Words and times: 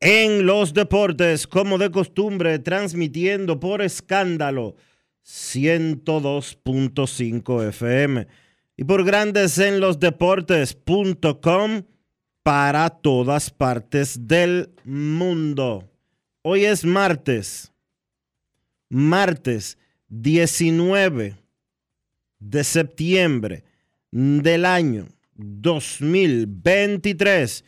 en 0.00 0.46
los 0.46 0.72
Deportes, 0.74 1.46
como 1.46 1.78
de 1.78 1.90
costumbre, 1.90 2.58
transmitiendo 2.58 3.60
por 3.60 3.80
escándalo 3.82 4.76
102.5 5.24 7.68
FM 7.68 8.26
y 8.76 8.84
por 8.84 9.04
Grandes 9.04 9.58
en 9.58 9.80
los 9.80 9.98
Deportes.com 9.98 11.82
para 12.42 12.90
todas 12.90 13.50
partes 13.50 14.28
del 14.28 14.70
mundo. 14.84 15.90
Hoy 16.42 16.64
es 16.64 16.84
martes, 16.84 17.72
martes 18.88 19.78
19 20.08 21.34
de 22.38 22.64
septiembre 22.64 23.64
del 24.10 24.64
año 24.64 25.08
2023 25.34 27.64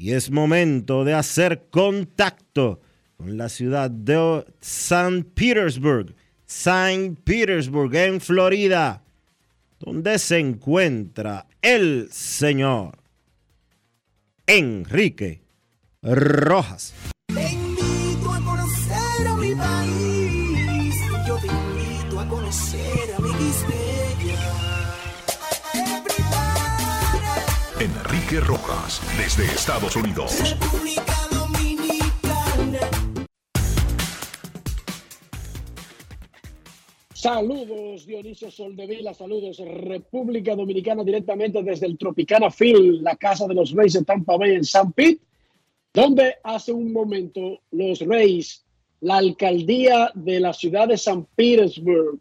y 0.00 0.14
es 0.14 0.30
momento 0.30 1.04
de 1.04 1.12
hacer 1.12 1.66
contacto 1.68 2.80
con 3.18 3.36
la 3.36 3.50
ciudad 3.50 3.90
de 3.90 4.46
San 4.58 5.24
Petersburg, 5.24 6.14
Saint 6.46 7.20
Petersburg 7.20 7.94
en 7.94 8.18
Florida, 8.18 9.02
donde 9.78 10.18
se 10.18 10.38
encuentra 10.38 11.46
el 11.60 12.08
señor 12.10 12.96
Enrique 14.46 15.42
Rojas. 16.00 16.94
Enrique 28.30 28.46
Rojas, 28.46 29.00
desde 29.18 29.44
Estados 29.44 29.96
Unidos. 29.96 30.50
República 30.50 31.16
Dominicana. 31.32 32.78
Saludos 37.12 38.06
Dionisio 38.06 38.50
Soldevila, 38.52 39.14
saludos 39.14 39.58
República 39.58 40.54
Dominicana 40.54 41.02
directamente 41.02 41.60
desde 41.64 41.86
el 41.86 41.98
Tropicana 41.98 42.52
Field, 42.52 43.02
la 43.02 43.16
casa 43.16 43.48
de 43.48 43.54
los 43.54 43.72
Reyes 43.72 43.94
de 43.94 44.04
Tampa 44.04 44.36
Bay 44.36 44.54
en 44.54 44.64
San 44.64 44.92
Pete, 44.92 45.20
donde 45.92 46.36
hace 46.44 46.72
un 46.72 46.92
momento 46.92 47.58
los 47.72 47.98
Reyes, 47.98 48.64
la 49.00 49.16
alcaldía 49.16 50.12
de 50.14 50.38
la 50.38 50.52
ciudad 50.52 50.86
de 50.86 50.98
San 50.98 51.24
Petersburg 51.34 52.20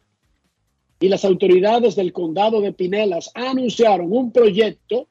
y 0.99 1.07
las 1.07 1.23
autoridades 1.23 1.95
del 1.95 2.11
condado 2.13 2.61
de 2.61 2.73
Pinelas 2.73 3.29
anunciaron 3.35 4.11
un 4.11 4.31
proyecto 4.31 5.07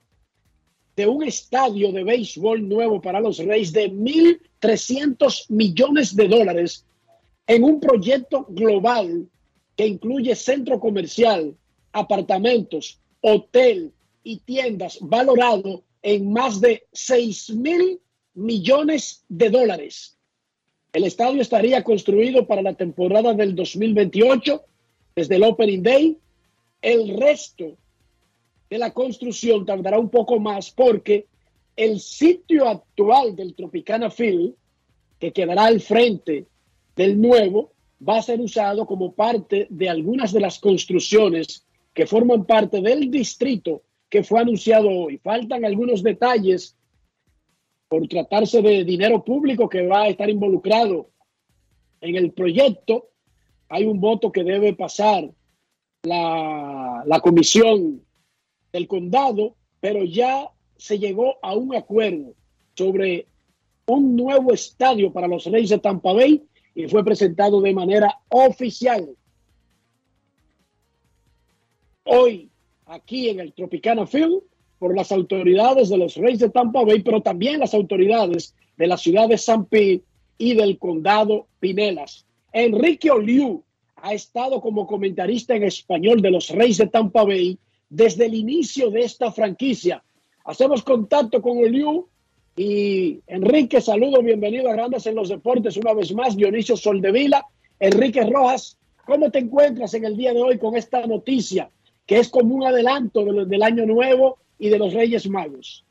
de 0.98 1.06
un 1.06 1.22
estadio 1.22 1.92
de 1.92 2.02
béisbol 2.02 2.68
nuevo 2.68 3.00
para 3.00 3.20
los 3.20 3.38
Reyes 3.38 3.72
de 3.72 3.88
1.300 3.88 5.46
millones 5.48 6.16
de 6.16 6.26
dólares 6.26 6.84
en 7.46 7.62
un 7.62 7.78
proyecto 7.78 8.44
global 8.48 9.28
que 9.76 9.86
incluye 9.86 10.34
centro 10.34 10.80
comercial, 10.80 11.54
apartamentos, 11.92 12.98
hotel 13.20 13.92
y 14.24 14.38
tiendas 14.38 14.98
valorado 15.00 15.84
en 16.02 16.32
más 16.32 16.60
de 16.60 16.82
6 16.92 17.50
mil 17.50 18.00
millones 18.34 19.24
de 19.28 19.50
dólares. 19.50 20.18
El 20.92 21.04
estadio 21.04 21.40
estaría 21.40 21.84
construido 21.84 22.44
para 22.44 22.62
la 22.62 22.74
temporada 22.74 23.34
del 23.34 23.54
2028 23.54 24.64
desde 25.14 25.36
el 25.36 25.44
Opening 25.44 25.82
Day. 25.84 26.18
El 26.82 27.16
resto 27.16 27.76
de 28.70 28.78
la 28.78 28.92
construcción 28.92 29.64
tardará 29.64 29.98
un 29.98 30.10
poco 30.10 30.38
más 30.38 30.70
porque 30.70 31.26
el 31.76 32.00
sitio 32.00 32.68
actual 32.68 33.36
del 33.36 33.54
Tropicana 33.54 34.10
Field, 34.10 34.54
que 35.18 35.32
quedará 35.32 35.66
al 35.66 35.80
frente 35.80 36.46
del 36.96 37.20
nuevo, 37.20 37.72
va 38.06 38.18
a 38.18 38.22
ser 38.22 38.40
usado 38.40 38.86
como 38.86 39.12
parte 39.12 39.66
de 39.70 39.88
algunas 39.88 40.32
de 40.32 40.40
las 40.40 40.58
construcciones 40.58 41.66
que 41.94 42.06
forman 42.06 42.44
parte 42.44 42.80
del 42.80 43.10
distrito 43.10 43.82
que 44.08 44.22
fue 44.22 44.40
anunciado 44.40 44.88
hoy. 44.88 45.18
Faltan 45.18 45.64
algunos 45.64 46.02
detalles 46.02 46.76
por 47.88 48.06
tratarse 48.06 48.60
de 48.60 48.84
dinero 48.84 49.24
público 49.24 49.68
que 49.68 49.86
va 49.86 50.02
a 50.02 50.08
estar 50.08 50.28
involucrado 50.28 51.10
en 52.00 52.16
el 52.16 52.32
proyecto. 52.32 53.10
Hay 53.68 53.84
un 53.84 54.00
voto 54.00 54.30
que 54.30 54.44
debe 54.44 54.74
pasar 54.74 55.30
la, 56.02 57.02
la 57.06 57.20
comisión 57.20 58.02
del 58.78 58.86
condado, 58.86 59.56
pero 59.80 60.04
ya 60.04 60.50
se 60.76 60.98
llegó 60.98 61.36
a 61.42 61.54
un 61.54 61.74
acuerdo 61.74 62.34
sobre 62.74 63.26
un 63.86 64.14
nuevo 64.14 64.52
estadio 64.52 65.12
para 65.12 65.26
los 65.26 65.46
Reyes 65.46 65.70
de 65.70 65.78
Tampa 65.78 66.12
Bay 66.12 66.44
y 66.76 66.86
fue 66.86 67.04
presentado 67.04 67.60
de 67.60 67.74
manera 67.74 68.20
oficial 68.28 69.16
hoy 72.04 72.50
aquí 72.86 73.28
en 73.28 73.40
el 73.40 73.52
Tropicana 73.52 74.06
Field 74.06 74.42
por 74.78 74.94
las 74.94 75.10
autoridades 75.10 75.88
de 75.88 75.98
los 75.98 76.14
Reyes 76.14 76.38
de 76.38 76.50
Tampa 76.50 76.84
Bay, 76.84 77.02
pero 77.02 77.20
también 77.20 77.58
las 77.58 77.74
autoridades 77.74 78.54
de 78.76 78.86
la 78.86 78.96
ciudad 78.96 79.28
de 79.28 79.38
San 79.38 79.66
Pete 79.66 80.04
y 80.38 80.54
del 80.54 80.78
condado 80.78 81.48
Pinelas. 81.58 82.24
Enrique 82.52 83.10
Oliu 83.10 83.64
ha 83.96 84.14
estado 84.14 84.60
como 84.60 84.86
comentarista 84.86 85.56
en 85.56 85.64
español 85.64 86.22
de 86.22 86.30
los 86.30 86.50
Reyes 86.50 86.78
de 86.78 86.86
Tampa 86.86 87.24
Bay 87.24 87.58
desde 87.88 88.26
el 88.26 88.34
inicio 88.34 88.90
de 88.90 89.00
esta 89.00 89.32
franquicia. 89.32 90.02
Hacemos 90.44 90.82
contacto 90.82 91.42
con 91.42 91.58
Oliu 91.58 92.06
y 92.56 93.20
Enrique, 93.26 93.80
saludo, 93.80 94.22
bienvenido 94.22 94.68
a 94.68 94.72
Grandes 94.72 95.06
en 95.06 95.14
los 95.14 95.28
Deportes 95.28 95.76
una 95.76 95.94
vez 95.94 96.14
más. 96.14 96.36
Dionisio 96.36 96.76
Soldevila, 96.76 97.44
Enrique 97.78 98.24
Rojas, 98.24 98.76
¿cómo 99.06 99.30
te 99.30 99.38
encuentras 99.38 99.94
en 99.94 100.04
el 100.04 100.16
día 100.16 100.32
de 100.32 100.42
hoy 100.42 100.58
con 100.58 100.76
esta 100.76 101.06
noticia 101.06 101.70
que 102.08 102.18
es 102.18 102.30
como 102.30 102.54
un 102.54 102.64
adelanto 102.64 103.22
del 103.22 103.62
año 103.62 103.84
nuevo 103.84 104.38
y 104.58 104.70
de 104.70 104.78
los 104.78 104.94
Reyes 104.94 105.28
Magos. 105.28 105.84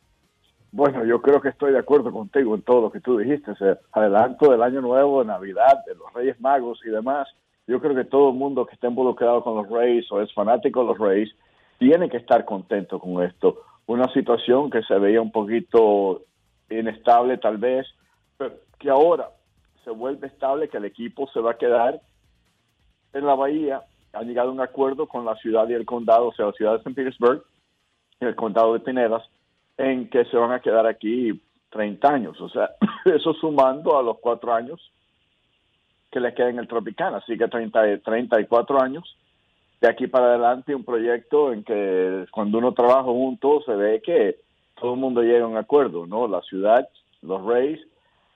Bueno, 0.71 1.05
yo 1.05 1.21
creo 1.21 1.39
que 1.39 1.49
estoy 1.49 1.71
de 1.71 1.79
acuerdo 1.79 2.11
contigo 2.11 2.55
en 2.55 2.63
todo 2.63 2.81
lo 2.81 2.91
que 2.91 2.99
tú 2.99 3.17
dijiste. 3.17 3.51
O 3.51 3.77
adelanto 3.91 4.51
del 4.51 4.61
Año 4.61 4.81
Nuevo, 4.81 5.21
de 5.21 5.27
Navidad, 5.27 5.85
de 5.85 5.93
los 5.93 6.11
Reyes 6.13 6.39
Magos 6.41 6.81
y 6.85 6.89
demás. 6.89 7.27
Yo 7.67 7.79
creo 7.79 7.95
que 7.95 8.03
todo 8.03 8.29
el 8.29 8.35
mundo 8.35 8.65
que 8.65 8.73
esté 8.73 8.87
involucrado 8.87 9.43
con 9.43 9.55
los 9.55 9.69
Reyes 9.69 10.11
o 10.11 10.21
es 10.21 10.33
fanático 10.33 10.81
de 10.81 10.87
los 10.87 10.97
Reyes 10.97 11.29
tiene 11.77 12.09
que 12.09 12.17
estar 12.17 12.45
contento 12.45 12.99
con 12.99 13.23
esto. 13.23 13.63
Una 13.85 14.11
situación 14.13 14.69
que 14.69 14.81
se 14.83 14.97
veía 14.99 15.21
un 15.21 15.31
poquito 15.31 16.23
inestable 16.69 17.37
tal 17.37 17.57
vez, 17.57 17.87
pero 18.37 18.55
que 18.77 18.89
ahora 18.89 19.29
se 19.83 19.91
vuelve 19.91 20.27
estable, 20.27 20.69
que 20.69 20.77
el 20.77 20.85
equipo 20.85 21.29
se 21.33 21.39
va 21.39 21.51
a 21.51 21.57
quedar 21.57 22.01
en 23.13 23.25
la 23.25 23.35
bahía. 23.35 23.83
Han 24.13 24.27
llegado 24.27 24.49
a 24.49 24.53
un 24.53 24.61
acuerdo 24.61 25.07
con 25.07 25.25
la 25.25 25.35
ciudad 25.35 25.67
y 25.69 25.73
el 25.73 25.85
condado, 25.85 26.27
o 26.27 26.33
sea, 26.33 26.47
la 26.47 26.53
ciudad 26.53 26.71
de 26.73 26.77
St. 26.79 26.93
Petersburg 26.93 27.43
y 28.19 28.25
el 28.25 28.35
condado 28.35 28.73
de 28.73 28.79
Pinedas, 28.79 29.23
en 29.77 30.09
que 30.09 30.25
se 30.25 30.37
van 30.37 30.51
a 30.51 30.59
quedar 30.59 30.87
aquí 30.87 31.41
30 31.69 32.07
años. 32.09 32.41
O 32.41 32.49
sea, 32.49 32.71
eso 33.05 33.33
sumando 33.33 33.97
a 33.97 34.03
los 34.03 34.17
cuatro 34.19 34.53
años 34.53 34.91
que 36.11 36.19
le 36.19 36.33
queda 36.33 36.49
en 36.49 36.59
el 36.59 36.67
Tropicana. 36.67 37.17
Así 37.17 37.37
que 37.37 37.47
30, 37.47 37.99
34 37.99 38.81
años 38.81 39.15
de 39.81 39.87
aquí 39.87 40.07
para 40.07 40.27
adelante 40.27 40.73
un 40.73 40.83
proyecto 40.83 41.53
en 41.53 41.63
que 41.63 42.25
cuando 42.31 42.57
uno 42.57 42.73
trabaja 42.73 43.03
junto 43.03 43.61
se 43.61 43.75
ve 43.75 44.01
que 44.01 44.37
todo 44.79 44.93
el 44.93 44.99
mundo 44.99 45.21
llega 45.21 45.45
a 45.45 45.47
un 45.47 45.57
acuerdo, 45.57 46.05
¿no? 46.05 46.27
La 46.27 46.41
ciudad, 46.41 46.87
los 47.21 47.43
Rays, 47.45 47.79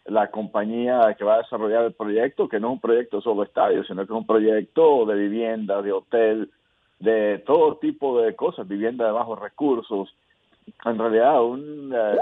la 0.06 0.30
compañía 0.32 1.16
que 1.18 1.24
va 1.24 1.36
a 1.36 1.42
desarrollar 1.42 1.86
el 1.86 1.94
proyecto, 1.94 2.48
que 2.48 2.60
no 2.60 2.68
es 2.68 2.74
un 2.74 2.80
proyecto 2.80 3.22
solo 3.22 3.44
estadio, 3.44 3.84
sino 3.84 4.06
que 4.06 4.14
es 4.14 4.20
un 4.20 4.26
proyecto 4.26 5.06
de 5.06 5.16
vivienda, 5.16 5.82
de 5.82 5.92
hotel, 5.92 6.50
de 7.00 7.40
todo 7.46 7.78
tipo 7.78 8.22
de 8.22 8.36
cosas, 8.36 8.68
vivienda 8.68 9.06
de 9.06 9.12
bajos 9.12 9.40
recursos, 9.40 10.14
en 10.86 10.98
realidad 10.98 11.44
un 11.44 11.94
eh, 11.94 12.18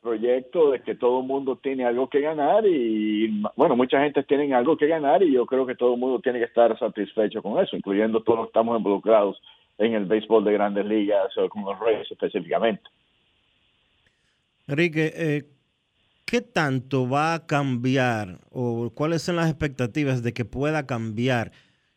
proyecto 0.00 0.70
de 0.70 0.82
que 0.82 0.94
todo 0.94 1.20
el 1.20 1.26
mundo 1.26 1.56
tiene 1.56 1.84
algo 1.84 2.08
que 2.08 2.20
ganar 2.20 2.66
y 2.66 3.42
bueno, 3.56 3.76
mucha 3.76 4.02
gente 4.02 4.22
tiene 4.22 4.52
algo 4.54 4.76
que 4.76 4.86
ganar 4.86 5.22
y 5.22 5.32
yo 5.32 5.44
creo 5.46 5.66
que 5.66 5.74
todo 5.74 5.94
el 5.94 6.00
mundo 6.00 6.20
tiene 6.20 6.38
que 6.38 6.46
estar 6.46 6.76
satisfecho 6.78 7.42
con 7.42 7.62
eso, 7.62 7.76
incluyendo 7.76 8.22
todos 8.22 8.38
los 8.38 8.46
que 8.46 8.50
estamos 8.50 8.78
involucrados 8.78 9.40
en 9.78 9.94
el 9.94 10.06
béisbol 10.06 10.44
de 10.44 10.52
grandes 10.52 10.86
ligas 10.86 11.36
o 11.36 11.48
con 11.48 11.64
los 11.64 11.78
Reyes 11.78 12.10
específicamente. 12.10 12.82
Enrique, 14.66 15.12
eh, 15.14 15.44
¿qué 16.24 16.40
tanto 16.40 17.08
va 17.08 17.34
a 17.34 17.46
cambiar 17.46 18.38
o 18.50 18.90
cuáles 18.94 19.22
son 19.22 19.36
las 19.36 19.50
expectativas 19.50 20.22
de 20.22 20.32
que 20.32 20.44
pueda 20.44 20.86
cambiar 20.86 21.52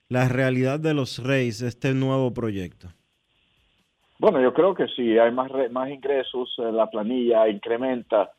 la 0.09 0.27
realidad 0.27 0.79
de 0.79 0.94
los 0.94 1.23
Reyes 1.23 1.61
este 1.61 1.94
nuevo 1.94 2.33
proyecto? 2.33 2.89
Bueno, 4.24 4.40
yo 4.40 4.54
creo 4.54 4.74
que 4.74 4.88
si 4.88 5.20
hay 5.20 5.34
más, 5.34 5.52
más 5.72 5.90
ingresos, 5.90 6.56
eh, 6.58 6.72
la 6.72 6.90
planilla 6.90 7.46
incrementa, 7.50 8.31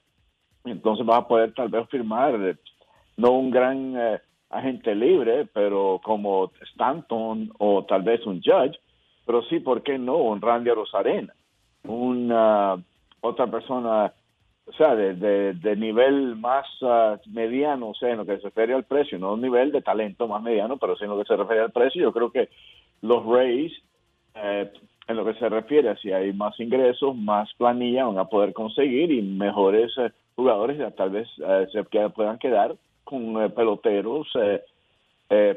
entonces 0.65 1.05
vas 1.05 1.19
a 1.19 1.29
poder 1.29 1.53
tal 1.53 1.69
vez 1.69 1.87
firmar, 1.91 2.37
eh, 2.37 2.57
no 3.19 3.33
un 3.33 3.51
gran 3.51 3.95
eh, 3.95 4.19
agente 4.49 4.95
libre, 4.95 5.45
pero 5.53 6.01
como 6.03 6.51
Stanton 6.73 7.53
o 7.59 7.85
tal 7.85 8.01
vez 8.01 8.25
un 8.25 8.41
Judge, 8.43 8.81
pero 9.27 9.43
sí, 9.43 9.61
¿por 9.61 9.83
qué 9.83 9.99
no? 9.99 10.17
Un 10.17 10.41
Randy 10.41 10.71
Rosarena, 10.71 11.35
una 11.83 12.83
otra 13.21 13.47
persona, 13.49 14.11
o 14.65 14.73
sea, 14.73 14.95
de, 14.95 15.53
de, 15.53 15.77
nivel 15.77 16.37
más 16.37 16.65
ah, 16.81 17.19
mediano, 17.27 17.91
o 17.91 17.95
sea, 17.95 18.09
en 18.09 18.17
lo 18.17 18.25
que 18.25 18.39
se 18.39 18.45
refiere 18.45 18.73
al 18.73 18.85
precio, 18.85 19.19
no 19.19 19.35
un 19.35 19.43
nivel 19.43 19.71
de 19.71 19.83
talento 19.83 20.29
más 20.29 20.43
mediano, 20.43 20.79
pero 20.79 20.97
sí 20.97 21.05
en 21.05 21.11
lo 21.11 21.19
que 21.19 21.29
se 21.29 21.37
refiere 21.37 21.61
al 21.61 21.73
precio, 21.73 22.01
yo 22.01 22.13
creo 22.15 22.33
que 22.33 22.49
los 23.03 23.23
Rays 23.27 23.71
en 25.07 25.17
lo 25.17 25.25
que 25.25 25.35
se 25.35 25.49
refiere 25.49 25.97
si 25.97 26.13
hay 26.13 26.33
más 26.33 26.59
ingresos, 26.59 27.15
más 27.17 27.53
planilla 27.55 28.07
van 28.07 28.19
a 28.19 28.25
poder 28.25 28.53
conseguir 28.53 29.13
y 29.13 29.23
mejores 29.23 29.93
eh, 29.99 30.11
jugadores 30.35 30.79
ya 30.79 30.91
tal 30.93 31.11
vez 31.11 31.29
eh, 31.47 31.67
se 31.73 31.85
puedan 32.11 32.39
quedar 32.39 32.75
con 33.05 33.43
eh, 33.43 33.51
peloteros 33.51 34.29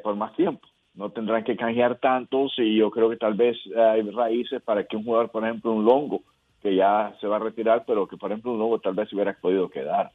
por 0.04 0.16
más 0.16 0.36
tiempo. 0.36 0.68
No 0.96 1.12
tendrán 1.12 1.44
que 1.44 1.56
canjear 1.56 2.00
tantos 2.00 2.54
y 2.58 2.78
yo 2.78 2.90
creo 2.90 3.10
que 3.10 3.18
tal 3.18 3.36
vez 3.36 3.56
hay 3.76 4.02
raíces 4.10 4.62
para 4.64 4.84
que 4.86 4.98
un 4.98 5.04
jugador, 5.04 5.30
por 5.30 5.44
ejemplo, 5.44 5.72
un 5.72 5.86
Longo, 5.86 6.22
que 6.62 6.74
ya 6.74 7.14
se 7.22 7.28
va 7.28 7.36
a 7.36 7.40
retirar, 7.40 7.84
pero 7.86 8.08
que 8.08 8.18
por 8.18 8.32
ejemplo 8.32 8.54
un 8.54 8.60
Longo 8.60 8.80
tal 8.80 8.96
vez 8.96 9.14
hubiera 9.14 9.34
podido 9.34 9.70
quedar 9.70 10.10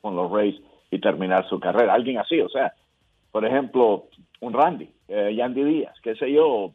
con 0.00 0.14
los 0.14 0.30
Rays 0.30 0.54
y 0.92 1.00
terminar 1.00 1.48
su 1.48 1.58
carrera. 1.58 1.94
Alguien 1.94 2.18
así, 2.18 2.40
o 2.40 2.48
sea, 2.48 2.72
por 3.32 3.44
ejemplo, 3.44 4.04
un 4.40 4.52
Randy, 4.52 4.88
Yandy 5.08 5.64
Díaz, 5.64 5.96
qué 6.00 6.14
sé 6.14 6.32
yo, 6.32 6.72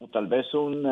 o 0.00 0.08
tal 0.10 0.26
vez 0.26 0.52
un 0.52 0.84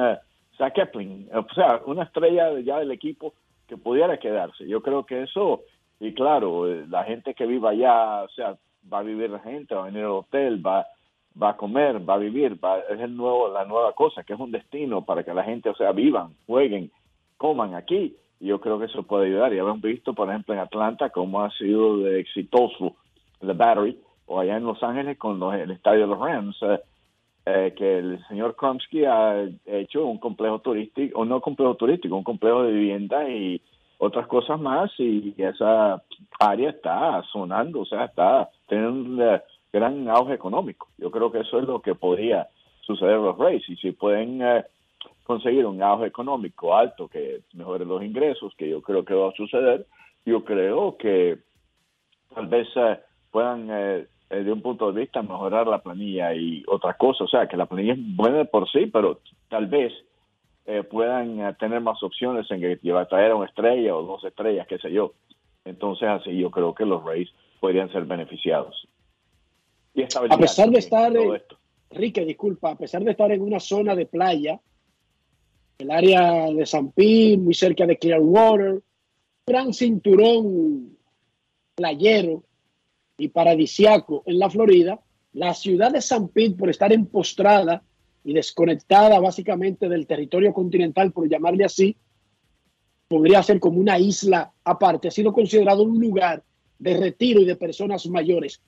sea, 0.58 0.70
Kepling, 0.70 1.28
o 1.32 1.46
sea, 1.54 1.80
una 1.86 2.02
estrella 2.02 2.58
ya 2.60 2.78
del 2.78 2.90
equipo 2.90 3.32
que 3.66 3.76
pudiera 3.76 4.18
quedarse. 4.18 4.66
Yo 4.66 4.82
creo 4.82 5.06
que 5.06 5.22
eso, 5.22 5.62
y 6.00 6.12
claro, 6.14 6.70
eh, 6.70 6.84
la 6.88 7.04
gente 7.04 7.34
que 7.34 7.46
viva 7.46 7.70
allá, 7.70 8.24
o 8.24 8.28
sea, 8.30 8.56
va 8.92 8.98
a 8.98 9.02
vivir 9.02 9.30
la 9.30 9.38
gente, 9.38 9.74
va 9.74 9.82
a 9.82 9.86
venir 9.86 10.04
al 10.04 10.10
hotel, 10.10 10.66
va, 10.66 10.86
va 11.40 11.50
a 11.50 11.56
comer, 11.56 12.08
va 12.08 12.14
a 12.14 12.18
vivir, 12.18 12.58
es 12.90 13.00
el 13.00 13.16
nuevo, 13.16 13.48
la 13.48 13.64
nueva 13.64 13.92
cosa, 13.92 14.24
que 14.24 14.32
es 14.32 14.40
un 14.40 14.50
destino 14.50 15.04
para 15.04 15.22
que 15.22 15.34
la 15.34 15.44
gente, 15.44 15.68
o 15.68 15.74
sea, 15.74 15.92
vivan, 15.92 16.34
jueguen, 16.46 16.90
coman 17.36 17.74
aquí. 17.74 18.16
Y 18.40 18.46
yo 18.46 18.60
creo 18.60 18.78
que 18.78 18.86
eso 18.86 19.02
puede 19.02 19.26
ayudar. 19.26 19.52
Y 19.52 19.58
hemos 19.58 19.80
visto, 19.80 20.14
por 20.14 20.28
ejemplo, 20.28 20.54
en 20.54 20.60
Atlanta 20.60 21.10
cómo 21.10 21.42
ha 21.42 21.50
sido 21.52 21.98
de 21.98 22.20
exitoso 22.20 22.94
The 23.40 23.52
Battery, 23.52 23.98
o 24.26 24.40
allá 24.40 24.56
en 24.56 24.64
Los 24.64 24.82
Ángeles 24.82 25.18
con 25.18 25.42
el 25.54 25.70
estadio 25.70 26.02
de 26.02 26.06
los 26.06 26.18
Rams. 26.18 26.56
Eh, 26.62 26.80
eh, 27.50 27.72
que 27.74 27.98
el 27.98 28.22
señor 28.28 28.54
Kromsky 28.56 29.06
ha 29.06 29.48
hecho 29.64 30.04
un 30.04 30.18
complejo 30.18 30.58
turístico, 30.58 31.18
o 31.18 31.24
no 31.24 31.40
complejo 31.40 31.76
turístico, 31.76 32.14
un 32.14 32.22
complejo 32.22 32.64
de 32.64 32.72
vivienda 32.72 33.26
y 33.26 33.62
otras 33.96 34.26
cosas 34.26 34.60
más 34.60 34.90
y 34.98 35.34
esa 35.38 36.02
área 36.38 36.68
está 36.68 37.22
sonando, 37.32 37.80
o 37.80 37.86
sea, 37.86 38.04
está 38.04 38.50
teniendo 38.66 38.90
un 38.90 39.22
eh, 39.22 39.40
gran 39.72 40.06
auge 40.10 40.34
económico. 40.34 40.88
Yo 40.98 41.10
creo 41.10 41.32
que 41.32 41.40
eso 41.40 41.58
es 41.58 41.66
lo 41.66 41.80
que 41.80 41.94
podría 41.94 42.48
suceder 42.82 43.16
los 43.16 43.38
Rays 43.38 43.66
y 43.66 43.76
si 43.76 43.92
pueden 43.92 44.42
eh, 44.42 44.64
conseguir 45.22 45.64
un 45.64 45.82
auge 45.82 46.06
económico 46.06 46.76
alto 46.76 47.08
que 47.08 47.40
mejore 47.54 47.86
los 47.86 48.02
ingresos, 48.02 48.54
que 48.58 48.68
yo 48.68 48.82
creo 48.82 49.06
que 49.06 49.14
va 49.14 49.30
a 49.30 49.32
suceder, 49.32 49.86
yo 50.26 50.44
creo 50.44 50.98
que 50.98 51.38
tal 52.34 52.46
vez 52.48 52.68
puedan 53.30 54.06
eh, 54.30 54.42
de 54.42 54.52
un 54.52 54.60
punto 54.60 54.92
de 54.92 55.00
vista 55.00 55.22
mejorar 55.22 55.66
la 55.66 55.82
planilla 55.82 56.34
y 56.34 56.62
otra 56.66 56.94
cosa. 56.94 57.24
O 57.24 57.28
sea, 57.28 57.46
que 57.46 57.56
la 57.56 57.66
planilla 57.66 57.94
es 57.94 58.16
buena 58.16 58.44
por 58.44 58.70
sí, 58.70 58.86
pero 58.86 59.20
tal 59.48 59.66
vez 59.66 59.92
eh, 60.66 60.82
puedan 60.82 61.40
eh, 61.40 61.54
tener 61.58 61.80
más 61.80 62.02
opciones 62.02 62.50
en 62.50 62.60
que 62.60 62.92
va 62.92 63.02
a 63.02 63.08
traer 63.08 63.34
una 63.34 63.46
estrella 63.46 63.96
o 63.96 64.02
dos 64.02 64.24
estrellas, 64.24 64.66
qué 64.66 64.78
sé 64.78 64.92
yo. 64.92 65.14
Entonces, 65.64 66.08
así 66.08 66.38
yo 66.38 66.50
creo 66.50 66.74
que 66.74 66.84
los 66.84 67.02
Rays 67.04 67.30
podrían 67.60 67.90
ser 67.90 68.04
beneficiados. 68.04 68.86
Y 69.94 70.02
a 70.02 70.38
pesar 70.38 70.70
de 70.70 70.78
estar, 70.78 71.12
Rique, 71.90 72.24
disculpa, 72.24 72.72
a 72.72 72.76
pesar 72.76 73.02
de 73.02 73.12
estar 73.12 73.32
en 73.32 73.40
una 73.40 73.58
zona 73.58 73.94
de 73.96 74.06
playa, 74.06 74.60
el 75.78 75.90
área 75.90 76.50
de 76.52 76.66
San 76.66 76.92
Pete, 76.92 77.38
muy 77.38 77.54
cerca 77.54 77.86
de 77.86 77.96
Clearwater, 77.96 78.82
gran 79.46 79.72
cinturón 79.72 80.96
playero, 81.74 82.42
y 83.18 83.28
paradisiaco 83.28 84.22
en 84.24 84.38
la 84.38 84.48
Florida, 84.48 85.00
la 85.32 85.52
ciudad 85.52 85.92
de 85.92 86.00
San 86.00 86.28
Pete, 86.28 86.56
por 86.56 86.70
estar 86.70 86.92
empostrada 86.92 87.82
y 88.24 88.32
desconectada 88.32 89.18
básicamente 89.18 89.88
del 89.88 90.06
territorio 90.06 90.54
continental, 90.54 91.12
por 91.12 91.28
llamarle 91.28 91.64
así, 91.64 91.96
podría 93.08 93.42
ser 93.42 93.58
como 93.58 93.80
una 93.80 93.98
isla 93.98 94.52
aparte. 94.64 95.08
Ha 95.08 95.10
sido 95.10 95.32
considerado 95.32 95.82
un 95.82 96.00
lugar 96.00 96.42
de 96.78 96.96
retiro 96.96 97.40
y 97.40 97.44
de 97.44 97.56
personas 97.56 98.06
mayores. 98.06 98.60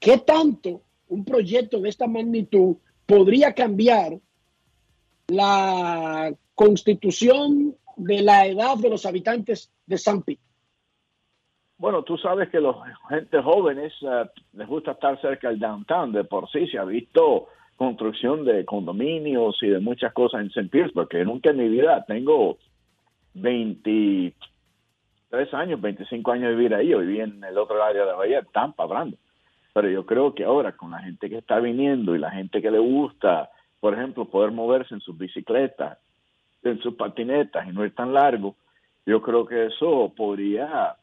¿Qué 0.00 0.18
tanto 0.18 0.82
un 1.08 1.24
proyecto 1.24 1.80
de 1.80 1.88
esta 1.88 2.06
magnitud 2.06 2.76
podría 3.06 3.52
cambiar 3.52 4.18
la 5.28 6.34
constitución 6.54 7.76
de 7.96 8.22
la 8.22 8.46
edad 8.46 8.76
de 8.78 8.88
los 8.88 9.04
habitantes 9.04 9.70
de 9.86 9.98
San 9.98 10.22
Pete? 10.22 10.47
Bueno, 11.78 12.02
tú 12.02 12.18
sabes 12.18 12.48
que 12.48 12.60
los 12.60 12.76
gente 13.08 13.40
jóvenes 13.40 13.92
eh, 14.02 14.24
les 14.54 14.66
gusta 14.66 14.90
estar 14.92 15.20
cerca 15.20 15.48
del 15.48 15.60
downtown. 15.60 16.12
De 16.12 16.24
por 16.24 16.50
sí 16.50 16.66
se 16.66 16.76
ha 16.76 16.84
visto 16.84 17.46
construcción 17.76 18.44
de 18.44 18.64
condominios 18.64 19.62
y 19.62 19.68
de 19.68 19.78
muchas 19.78 20.12
cosas 20.12 20.40
en 20.40 20.48
St. 20.48 20.68
Petersburg, 20.68 21.08
que 21.08 21.24
nunca 21.24 21.50
en 21.50 21.58
mi 21.58 21.68
vida 21.68 22.04
tengo 22.04 22.58
23 23.34 25.54
años, 25.54 25.80
25 25.80 26.32
años 26.32 26.50
de 26.50 26.56
vivir 26.56 26.74
ahí. 26.74 26.88
Yo 26.88 26.98
viví 26.98 27.20
en 27.20 27.44
el 27.44 27.56
otro 27.56 27.80
área 27.80 28.02
de 28.02 28.08
la 28.08 28.16
bahía, 28.16 28.42
Tampa, 28.52 28.82
hablando. 28.82 29.16
Pero 29.72 29.88
yo 29.88 30.04
creo 30.04 30.34
que 30.34 30.42
ahora 30.42 30.72
con 30.72 30.90
la 30.90 30.98
gente 30.98 31.30
que 31.30 31.38
está 31.38 31.60
viniendo 31.60 32.16
y 32.16 32.18
la 32.18 32.32
gente 32.32 32.60
que 32.60 32.72
le 32.72 32.80
gusta, 32.80 33.50
por 33.78 33.94
ejemplo, 33.94 34.24
poder 34.24 34.50
moverse 34.50 34.94
en 34.94 35.00
sus 35.00 35.16
bicicletas, 35.16 35.96
en 36.64 36.80
sus 36.80 36.96
patinetas 36.96 37.68
y 37.68 37.70
no 37.70 37.84
ir 37.84 37.94
tan 37.94 38.12
largo, 38.12 38.56
yo 39.06 39.22
creo 39.22 39.46
que 39.46 39.66
eso 39.66 40.12
podría 40.16 40.96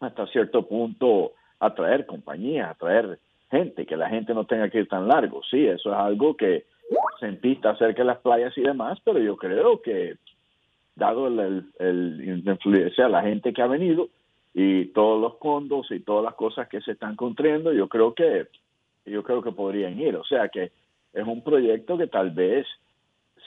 hasta 0.00 0.26
cierto 0.28 0.66
punto 0.66 1.32
atraer 1.58 2.06
compañías, 2.06 2.70
atraer 2.70 3.18
gente, 3.50 3.86
que 3.86 3.96
la 3.96 4.08
gente 4.08 4.34
no 4.34 4.46
tenga 4.46 4.68
que 4.70 4.78
ir 4.78 4.88
tan 4.88 5.08
largo. 5.08 5.42
Sí, 5.50 5.66
eso 5.66 5.92
es 5.92 5.98
algo 5.98 6.36
que 6.36 6.64
en 7.20 7.36
pista 7.38 7.76
cerca 7.76 8.02
de 8.02 8.06
las 8.06 8.18
playas 8.18 8.56
y 8.56 8.62
demás, 8.62 8.98
pero 9.04 9.18
yo 9.18 9.36
creo 9.36 9.80
que 9.82 10.16
dado 10.96 11.26
el, 11.28 11.66
el, 11.78 12.42
influencia 12.46 13.08
la 13.08 13.22
gente 13.22 13.52
que 13.52 13.62
ha 13.62 13.66
venido 13.66 14.08
y 14.54 14.86
todos 14.86 15.20
los 15.20 15.38
fondos 15.38 15.90
y 15.90 16.00
todas 16.00 16.24
las 16.24 16.34
cosas 16.34 16.68
que 16.68 16.80
se 16.80 16.92
están 16.92 17.16
construyendo, 17.16 17.72
yo 17.72 17.88
creo 17.88 18.14
que 18.14 18.48
yo 19.06 19.22
creo 19.22 19.42
que 19.42 19.52
podrían 19.52 19.98
ir. 20.00 20.16
O 20.16 20.24
sea 20.24 20.48
que 20.48 20.72
es 21.12 21.26
un 21.26 21.42
proyecto 21.42 21.96
que 21.98 22.06
tal 22.06 22.30
vez 22.30 22.66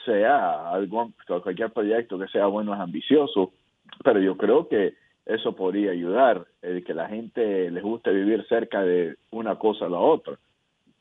sea 0.04 0.70
algo, 0.70 1.10
cualquier 1.26 1.70
proyecto 1.70 2.18
que 2.18 2.28
sea 2.28 2.46
bueno 2.46 2.74
es 2.74 2.80
ambicioso, 2.80 3.52
pero 4.02 4.20
yo 4.20 4.36
creo 4.36 4.68
que 4.68 4.94
eso 5.26 5.54
podría 5.54 5.92
ayudar, 5.92 6.46
el 6.60 6.84
que 6.84 6.94
la 6.94 7.08
gente 7.08 7.70
les 7.70 7.82
guste 7.82 8.12
vivir 8.12 8.46
cerca 8.46 8.82
de 8.82 9.16
una 9.30 9.56
cosa 9.56 9.86
a 9.86 9.88
la 9.90 9.98
otra. 9.98 10.38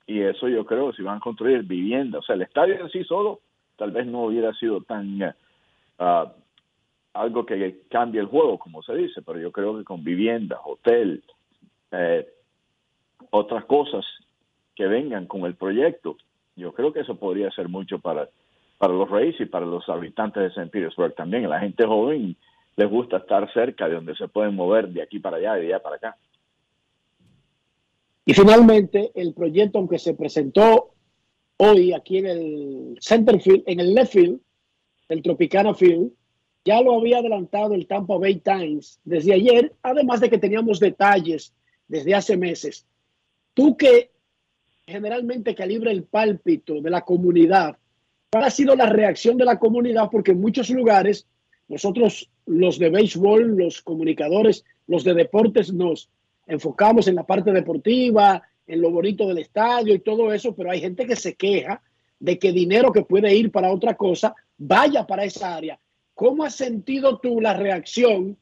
Y 0.06 0.22
eso 0.22 0.48
yo 0.48 0.65
creo, 0.65 0.94
si 0.94 1.01
van 1.01 1.18
a 1.18 1.22
construir 1.22 1.63
viviendas, 1.63 2.22
o 2.22 2.24
sea, 2.24 2.36
el 2.36 2.42
estadio 2.42 2.75
en 2.80 2.89
sí 2.89 3.03
solo 3.03 3.42
tal 3.75 3.92
vez 3.92 4.06
no 4.06 4.25
hubiera 4.25 4.53
sido 4.53 4.82
tan 4.82 5.22
uh, 5.22 6.30
algo 7.13 7.46
que 7.46 7.82
cambie 7.89 8.22
el 8.22 8.27
juego, 8.27 8.58
como 8.58 8.82
se 8.82 8.96
dice, 8.96 9.22
pero 9.22 9.39
yo 9.39 9.51
creo 9.51 9.77
que 9.77 9.84
con 9.84 10.03
viviendas, 10.03 10.60
hotel, 10.65 11.24
eh, 11.92 12.27
otras 13.30 13.65
cosas 13.65 14.06
que 14.75 14.88
vengan 14.88 15.27
con 15.27 15.42
el 15.46 15.56
proyecto, 15.56 16.18
yo 16.56 16.74
creo 16.74 16.92
que 16.92 17.01
eso 17.01 17.15
podría 17.15 17.51
ser 17.51 17.70
mucho 17.70 18.00
para, 18.00 18.30
para 18.77 18.94
los 18.94 19.10
Reyes 19.10 19.39
y 19.39 19.46
para 19.46 19.65
los 19.65 19.88
habitantes 19.89 20.42
de 20.42 20.50
St. 20.50 20.68
Petersburg 20.68 21.13
también. 21.15 21.50
La 21.50 21.60
gente 21.60 21.86
joven 21.86 22.36
les 22.75 22.89
gusta 22.89 23.18
estar 23.18 23.51
cerca 23.53 23.88
de 23.88 23.96
donde 23.96 24.15
se 24.15 24.27
pueden 24.27 24.56
mover 24.56 24.89
de 24.89 25.01
aquí 25.01 25.20
para 25.20 25.38
allá 25.38 25.58
y 25.58 25.62
de 25.62 25.74
allá 25.74 25.84
para 25.84 25.96
acá. 25.98 26.18
Y 28.25 28.34
finalmente, 28.34 29.12
el 29.15 29.34
proyecto, 29.34 29.80
aunque 29.80 30.00
se 30.00 30.13
presentó 30.13 30.94
hoy 31.58 31.94
aquí 31.94 32.20
en 32.20 32.25
el 32.25 32.98
center 33.00 33.39
field, 33.39 33.63
en 33.68 33.80
el 33.80 33.94
left 33.94 34.13
field, 34.13 34.39
el 35.10 35.22
Tropicana 35.22 35.74
Field, 35.74 36.12
ya 36.65 36.82
lo 36.82 36.98
había 36.98 37.20
adelantado 37.20 37.74
el 37.74 37.88
Tampa 37.88 38.18
Bay 38.18 38.36
Times 38.36 39.00
desde 39.03 39.34
ayer, 39.34 39.74
además 39.82 40.22
de 40.22 40.30
que 40.30 40.38
teníamos 40.38 40.80
detalles 40.80 41.53
desde 41.88 42.15
hace 42.15 42.38
meses. 42.38 42.88
Tú 43.53 43.75
que 43.75 44.12
generalmente 44.88 45.53
calibra 45.53 45.92
el 45.92 46.03
pálpito 46.06 46.82
de 46.82 46.89
la 46.89 47.01
comunidad, 47.01 47.77
¿cuál 48.32 48.46
ha 48.46 48.50
sido 48.50 48.75
la 48.75 48.86
reacción 48.86 49.38
de 49.38 49.46
la 49.46 49.60
comunidad? 49.60 50.10
Porque 50.10 50.32
en 50.32 50.42
muchos 50.42 50.70
lugares 50.70 51.27
nosotros, 51.68 52.30
los 52.46 52.80
de 52.80 52.90
béisbol, 52.90 53.58
los 53.58 53.82
comunicadores, 53.82 54.66
los 54.88 55.04
de 55.04 55.14
deportes, 55.14 55.74
nos 55.74 56.10
enfocamos 56.48 57.08
en 57.08 57.16
la 57.16 57.26
parte 57.26 57.52
deportiva, 57.52 58.42
en 58.68 58.82
lo 58.82 58.92
bonito 58.92 59.28
del 59.28 59.40
estadio 59.40 59.94
y 59.94 60.00
todo 60.00 60.34
eso, 60.34 60.56
pero 60.56 60.72
hay 60.72 60.80
gente 60.80 61.06
que 61.06 61.16
se 61.16 61.36
queja 61.36 61.82
de 62.20 62.40
que 62.40 62.52
dinero 62.52 62.92
que 62.92 63.04
puede 63.04 63.36
ir 63.36 63.52
para 63.52 63.72
otra 63.72 63.96
cosa 63.96 64.36
vaya 64.58 65.06
para 65.06 65.26
esa 65.26 65.56
área. 65.56 65.80
¿Cómo 66.14 66.44
has 66.44 66.56
sentido 66.56 67.20
tú 67.20 67.42
la 67.42 67.54
reacción 67.54 68.38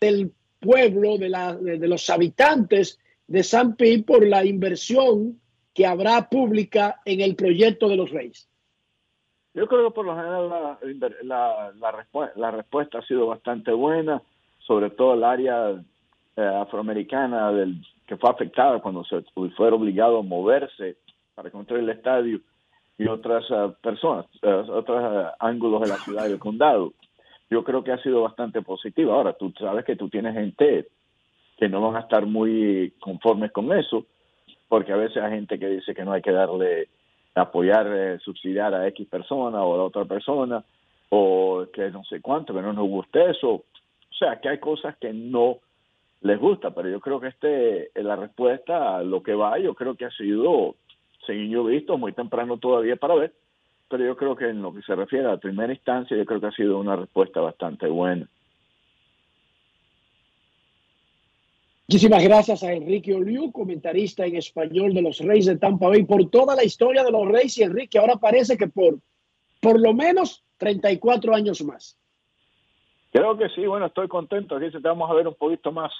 del 0.00 0.32
pueblo, 0.60 1.16
de, 1.16 1.28
la, 1.28 1.54
de, 1.54 1.88
los 1.88 2.10
habitantes 2.10 2.98
de 3.26 3.42
San 3.42 3.76
Pi 3.76 4.02
por 4.02 4.26
la 4.26 4.44
inversión 4.44 5.40
que 5.72 5.86
habrá 5.86 6.28
pública 6.28 7.00
en 7.04 7.20
el 7.20 7.36
proyecto 7.36 7.88
de 7.88 7.96
los 7.96 8.10
Reyes? 8.10 8.48
Yo 9.56 9.66
creo 9.66 9.88
que 9.88 9.94
por 9.94 10.04
lo 10.04 10.14
general 10.14 10.50
la, 10.50 10.78
la, 11.22 11.72
la, 12.36 12.50
respuesta 12.50 12.98
ha 12.98 13.06
sido 13.06 13.26
bastante 13.26 13.72
buena, 13.72 14.20
sobre 14.58 14.90
todo 14.90 15.14
el 15.14 15.24
área 15.24 15.70
eh, 16.36 16.42
afroamericana 16.60 17.50
del, 17.52 17.80
que 18.06 18.18
fue 18.18 18.28
afectada 18.28 18.80
cuando 18.80 19.02
se 19.04 19.22
fue 19.56 19.72
obligado 19.72 20.18
a 20.18 20.22
moverse 20.22 20.96
para 21.34 21.50
construir 21.50 21.84
el 21.84 21.88
estadio 21.88 22.40
y 22.98 23.08
otras 23.08 23.46
eh, 23.50 23.72
personas, 23.82 24.26
uh, 24.42 24.70
otros 24.72 25.32
ángulos 25.38 25.80
de 25.80 25.88
la 25.88 25.96
ciudad 25.96 26.26
y 26.26 26.30
del 26.30 26.38
condado. 26.38 26.92
Yo 27.48 27.64
creo 27.64 27.82
que 27.82 27.92
ha 27.92 28.02
sido 28.02 28.22
bastante 28.22 28.60
positivo. 28.60 29.14
Ahora, 29.14 29.32
tú 29.32 29.54
sabes 29.58 29.86
que 29.86 29.96
tú 29.96 30.10
tienes 30.10 30.34
gente 30.34 30.88
que 31.56 31.68
no 31.70 31.80
van 31.80 31.96
a 31.96 32.00
estar 32.00 32.26
muy 32.26 32.92
conformes 33.00 33.52
con 33.52 33.72
eso, 33.72 34.04
porque 34.68 34.92
a 34.92 34.96
veces 34.96 35.22
hay 35.22 35.30
gente 35.30 35.58
que 35.58 35.68
dice 35.68 35.94
que 35.94 36.04
no 36.04 36.12
hay 36.12 36.20
que 36.20 36.32
darle, 36.32 36.88
apoyar, 37.36 38.18
subsidiar 38.20 38.74
a 38.74 38.86
X 38.88 39.06
persona 39.08 39.62
o 39.62 39.74
a 39.74 39.84
otra 39.84 40.04
persona, 40.04 40.64
o 41.10 41.66
que 41.72 41.90
no 41.90 42.04
sé 42.04 42.20
cuánto, 42.20 42.54
que 42.54 42.62
no 42.62 42.72
nos 42.72 42.88
guste 42.88 43.30
eso. 43.30 43.50
O 43.50 44.18
sea, 44.18 44.40
que 44.40 44.48
hay 44.48 44.58
cosas 44.58 44.96
que 44.96 45.12
no 45.12 45.58
les 46.22 46.38
gusta, 46.38 46.70
pero 46.70 46.88
yo 46.88 47.00
creo 47.00 47.20
que 47.20 47.28
este 47.28 47.90
la 47.94 48.16
respuesta 48.16 48.96
a 48.96 49.02
lo 49.02 49.22
que 49.22 49.34
va, 49.34 49.58
yo 49.58 49.74
creo 49.74 49.94
que 49.94 50.06
ha 50.06 50.10
sido, 50.10 50.76
según 51.26 51.50
yo 51.50 51.64
visto, 51.64 51.98
muy 51.98 52.12
temprano 52.12 52.56
todavía 52.58 52.96
para 52.96 53.14
ver, 53.14 53.32
pero 53.88 54.04
yo 54.04 54.16
creo 54.16 54.34
que 54.34 54.48
en 54.48 54.62
lo 54.62 54.74
que 54.74 54.82
se 54.82 54.94
refiere 54.94 55.26
a 55.26 55.32
la 55.32 55.36
primera 55.36 55.72
instancia, 55.72 56.16
yo 56.16 56.24
creo 56.24 56.40
que 56.40 56.46
ha 56.46 56.52
sido 56.52 56.78
una 56.78 56.96
respuesta 56.96 57.40
bastante 57.40 57.86
buena. 57.86 58.26
Muchísimas 61.88 62.24
gracias 62.24 62.62
a 62.64 62.72
Enrique 62.72 63.14
Oliu, 63.14 63.52
comentarista 63.52 64.26
en 64.26 64.36
español 64.36 64.92
de 64.92 65.02
los 65.02 65.20
Reyes 65.20 65.46
de 65.46 65.56
Tampa 65.56 65.88
Bay, 65.88 66.02
por 66.02 66.28
toda 66.30 66.56
la 66.56 66.64
historia 66.64 67.04
de 67.04 67.12
los 67.12 67.28
Reyes 67.28 67.58
y 67.58 67.62
Enrique, 67.62 67.98
ahora 67.98 68.16
parece 68.16 68.56
que 68.56 68.66
por 68.66 68.98
por 69.60 69.80
lo 69.80 69.94
menos 69.94 70.44
34 70.58 71.34
años 71.34 71.62
más. 71.62 71.98
Creo 73.10 73.36
que 73.36 73.48
sí, 73.50 73.66
bueno, 73.66 73.86
estoy 73.86 74.08
contento. 74.08 74.56
Aquí 74.56 74.70
te 74.70 74.78
vamos 74.78 75.10
a 75.10 75.14
ver 75.14 75.26
un 75.26 75.34
poquito 75.34 75.72
más, 75.72 75.92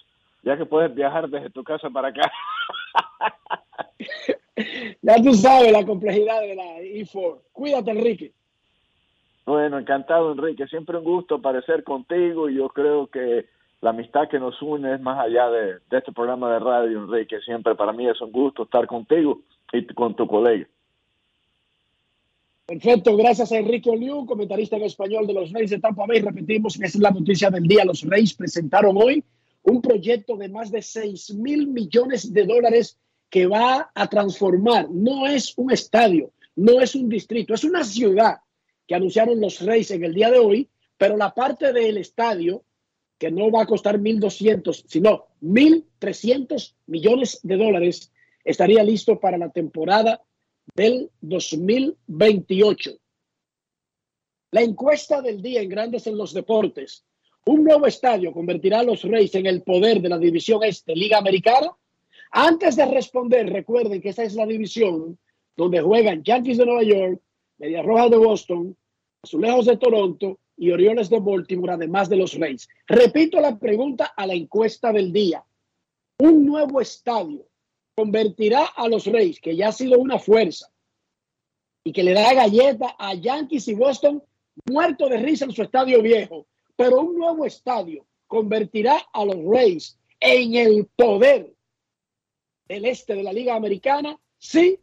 ya 0.42 0.56
que 0.56 0.66
puedes 0.66 0.94
viajar 0.94 1.28
desde 1.28 1.50
tu 1.50 1.64
casa 1.64 1.88
para 1.90 2.08
acá. 2.08 2.30
ya 5.02 5.16
tú 5.22 5.34
sabes 5.34 5.72
la 5.72 5.84
complejidad 5.84 6.40
de 6.42 6.54
la 6.54 6.78
E4. 6.80 7.40
Cuídate, 7.52 7.90
Enrique. 7.90 8.32
Bueno, 9.44 9.78
encantado, 9.78 10.32
Enrique. 10.32 10.66
Siempre 10.66 10.98
un 10.98 11.04
gusto 11.04 11.36
aparecer 11.36 11.84
contigo 11.84 12.48
y 12.48 12.56
yo 12.56 12.68
creo 12.68 13.06
que 13.06 13.46
la 13.86 13.90
amistad 13.90 14.28
que 14.28 14.40
nos 14.40 14.60
une 14.62 14.94
es 14.94 15.00
más 15.00 15.16
allá 15.16 15.48
de, 15.48 15.74
de 15.88 15.98
este 15.98 16.10
programa 16.10 16.52
de 16.52 16.58
radio, 16.58 17.04
Enrique. 17.04 17.38
Siempre 17.42 17.76
para 17.76 17.92
mí 17.92 18.08
es 18.08 18.20
un 18.20 18.32
gusto 18.32 18.64
estar 18.64 18.84
contigo 18.84 19.42
y 19.72 19.86
con 19.86 20.16
tu 20.16 20.26
colega. 20.26 20.66
Perfecto, 22.66 23.16
gracias 23.16 23.52
a 23.52 23.58
Enrique 23.58 23.88
Oliu, 23.88 24.26
comentarista 24.26 24.74
en 24.74 24.82
español 24.82 25.24
de 25.28 25.34
los 25.34 25.52
Reyes 25.52 25.70
de 25.70 25.78
Tampa 25.78 26.04
Bay. 26.04 26.20
Repetimos 26.20 26.76
que 26.76 26.86
es 26.86 26.96
la 26.96 27.12
noticia 27.12 27.48
del 27.48 27.62
día. 27.62 27.84
Los 27.84 28.02
Reyes 28.02 28.34
presentaron 28.34 28.96
hoy 28.96 29.22
un 29.62 29.80
proyecto 29.80 30.36
de 30.36 30.48
más 30.48 30.72
de 30.72 30.82
6 30.82 31.34
mil 31.36 31.68
millones 31.68 32.32
de 32.32 32.44
dólares 32.44 32.98
que 33.30 33.46
va 33.46 33.92
a 33.94 34.08
transformar. 34.08 34.90
No 34.90 35.28
es 35.28 35.56
un 35.56 35.70
estadio, 35.70 36.32
no 36.56 36.80
es 36.80 36.96
un 36.96 37.08
distrito, 37.08 37.54
es 37.54 37.62
una 37.62 37.84
ciudad 37.84 38.38
que 38.84 38.96
anunciaron 38.96 39.40
los 39.40 39.60
Reyes 39.60 39.92
en 39.92 40.02
el 40.02 40.12
día 40.12 40.32
de 40.32 40.40
hoy, 40.40 40.68
pero 40.98 41.16
la 41.16 41.32
parte 41.32 41.72
del 41.72 41.98
estadio, 41.98 42.64
que 43.18 43.30
no 43.30 43.50
va 43.50 43.62
a 43.62 43.66
costar 43.66 43.98
1.200, 43.98 44.84
sino 44.86 45.26
1.300 45.42 46.74
millones 46.86 47.40
de 47.42 47.56
dólares, 47.56 48.12
estaría 48.44 48.84
listo 48.84 49.18
para 49.18 49.38
la 49.38 49.50
temporada 49.50 50.22
del 50.74 51.10
2028. 51.20 52.98
La 54.52 54.62
encuesta 54.62 55.22
del 55.22 55.42
día 55.42 55.62
en 55.62 55.68
Grandes 55.68 56.06
en 56.06 56.16
los 56.16 56.32
Deportes. 56.32 57.04
¿Un 57.46 57.64
nuevo 57.64 57.86
estadio 57.86 58.32
convertirá 58.32 58.80
a 58.80 58.84
los 58.84 59.02
Reyes 59.02 59.34
en 59.34 59.46
el 59.46 59.62
poder 59.62 60.00
de 60.00 60.08
la 60.08 60.18
división 60.18 60.62
este, 60.64 60.94
Liga 60.94 61.18
Americana? 61.18 61.70
Antes 62.32 62.76
de 62.76 62.86
responder, 62.86 63.48
recuerden 63.48 64.00
que 64.00 64.10
esa 64.10 64.24
es 64.24 64.34
la 64.34 64.46
división 64.46 65.18
donde 65.56 65.80
juegan 65.80 66.22
Yankees 66.22 66.58
de 66.58 66.66
Nueva 66.66 66.82
York, 66.82 67.20
Media 67.58 67.82
Roja 67.82 68.08
de 68.08 68.16
Boston, 68.16 68.76
Azulejos 69.22 69.66
de 69.66 69.76
Toronto 69.76 70.40
y 70.56 70.70
Orioles 70.70 71.10
de 71.10 71.20
Baltimore, 71.20 71.74
además 71.74 72.08
de 72.08 72.16
los 72.16 72.34
Reyes. 72.34 72.68
Repito 72.86 73.40
la 73.40 73.58
pregunta 73.58 74.12
a 74.16 74.26
la 74.26 74.34
encuesta 74.34 74.92
del 74.92 75.12
día. 75.12 75.44
¿Un 76.18 76.46
nuevo 76.46 76.80
estadio 76.80 77.46
convertirá 77.94 78.64
a 78.64 78.88
los 78.88 79.06
Reyes, 79.06 79.40
que 79.40 79.56
ya 79.56 79.68
ha 79.68 79.72
sido 79.72 79.98
una 79.98 80.18
fuerza 80.18 80.70
y 81.82 81.92
que 81.92 82.02
le 82.02 82.12
da 82.12 82.34
galleta 82.34 82.94
a 82.98 83.14
Yankees 83.14 83.68
y 83.68 83.74
Boston, 83.74 84.22
muerto 84.70 85.08
de 85.08 85.18
risa 85.18 85.46
en 85.46 85.52
su 85.52 85.62
estadio 85.62 86.02
viejo. 86.02 86.46
Pero 86.76 87.00
un 87.00 87.16
nuevo 87.16 87.46
estadio 87.46 88.06
convertirá 88.26 88.96
a 89.12 89.24
los 89.24 89.36
Reyes 89.36 89.98
en 90.20 90.54
el 90.54 90.86
poder 90.96 91.54
del 92.68 92.84
este 92.84 93.14
de 93.14 93.22
la 93.22 93.32
Liga 93.32 93.54
Americana. 93.54 94.18
Sí, 94.36 94.78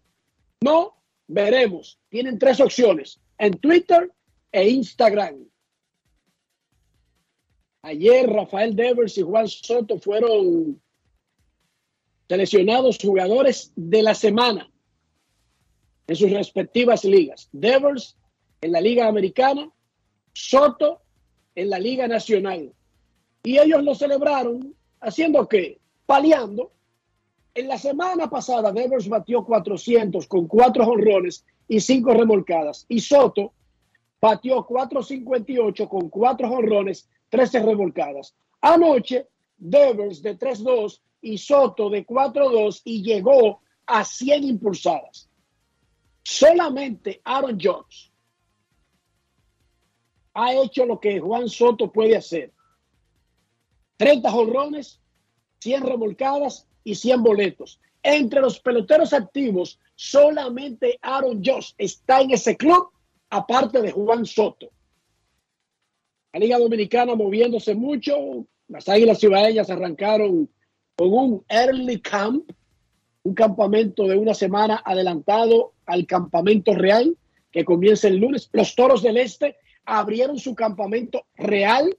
no, 0.62 0.96
veremos. 1.28 2.00
Tienen 2.10 2.40
tres 2.40 2.60
opciones 2.60 3.20
en 3.38 3.54
Twitter 3.60 4.12
e 4.52 4.70
Instagram. 4.70 5.46
Ayer 7.84 8.30
Rafael 8.30 8.76
Devers 8.76 9.18
y 9.18 9.22
Juan 9.24 9.48
Soto 9.48 10.00
fueron 10.00 10.82
seleccionados 12.30 12.98
jugadores 12.98 13.74
de 13.76 14.02
la 14.02 14.16
semana 14.16 14.72
en 16.08 16.16
sus 16.16 16.32
respectivas 16.32 17.04
ligas. 17.04 17.50
Devers 17.52 18.18
en 18.62 18.72
la 18.72 18.80
Liga 18.80 19.08
Americana, 19.08 19.70
Soto 20.32 21.02
en 21.56 21.70
la 21.70 21.78
Liga 21.78 22.08
Nacional. 22.08 22.74
Y 23.44 23.60
ellos 23.60 23.84
lo 23.84 23.94
celebraron 23.96 24.74
haciendo 25.02 25.50
qué? 25.50 25.82
Paliando. 26.06 26.72
En 27.54 27.68
la 27.68 27.78
semana 27.78 28.30
pasada, 28.30 28.72
Devers 28.72 29.10
batió 29.10 29.44
400 29.44 30.26
con 30.28 30.48
cuatro 30.48 30.86
honrones 30.86 31.46
y 31.68 31.82
5 31.82 32.14
remolcadas. 32.14 32.86
Y 32.88 33.02
Soto 33.02 33.54
pateó 34.22 34.66
4.58 34.66 35.90
con 35.90 36.10
4 36.10 36.48
jonrones, 36.48 37.10
13 37.34 37.64
remolcadas. 37.64 38.36
Anoche, 38.62 39.28
Devers 39.58 40.22
de 40.22 40.38
3-2 40.38 41.02
y 41.22 41.40
Soto 41.40 41.90
de 41.90 42.06
4-2 42.06 42.82
y 42.86 43.02
llegó 43.02 43.60
a 43.88 44.06
100 44.06 44.44
impulsadas. 44.44 45.32
Solamente 46.22 47.22
Aaron 47.24 47.58
Jones 47.60 48.12
ha 50.36 50.54
hecho 50.54 50.86
lo 50.86 51.00
que 51.00 51.20
Juan 51.20 51.50
Soto 51.50 51.92
puede 51.92 52.16
hacer. 52.16 52.54
30 53.98 54.30
jonrones, 54.30 55.02
100 55.58 55.82
remolcadas 55.82 56.68
y 56.84 56.94
100 56.94 57.24
boletos. 57.24 57.82
Entre 58.04 58.42
los 58.42 58.60
peloteros 58.60 59.12
activos, 59.12 59.80
solamente 59.96 61.00
Aaron 61.02 61.42
Josh 61.44 61.72
está 61.80 62.22
en 62.22 62.30
ese 62.30 62.56
club, 62.56 62.92
aparte 63.32 63.82
de 63.82 63.92
Juan 63.92 64.24
Soto. 64.24 64.70
La 66.34 66.40
Liga 66.40 66.58
Dominicana 66.58 67.14
moviéndose 67.14 67.76
mucho. 67.76 68.48
Las 68.68 68.90
Águilas 68.90 69.20
Cibaeñas 69.20 69.70
arrancaron 69.70 70.50
con 70.96 71.14
un 71.14 71.46
early 71.48 72.02
camp, 72.02 72.52
un 73.22 73.36
campamento 73.36 74.08
de 74.08 74.18
una 74.18 74.34
semana 74.34 74.82
adelantado 74.84 75.74
al 75.86 76.08
campamento 76.08 76.74
real 76.74 77.16
que 77.52 77.64
comienza 77.64 78.08
el 78.08 78.18
lunes. 78.18 78.50
Los 78.52 78.76
Toros 78.76 79.04
del 79.04 79.18
Este 79.18 79.58
abrieron 79.86 80.40
su 80.40 80.56
campamento 80.56 81.24
real. 81.36 81.96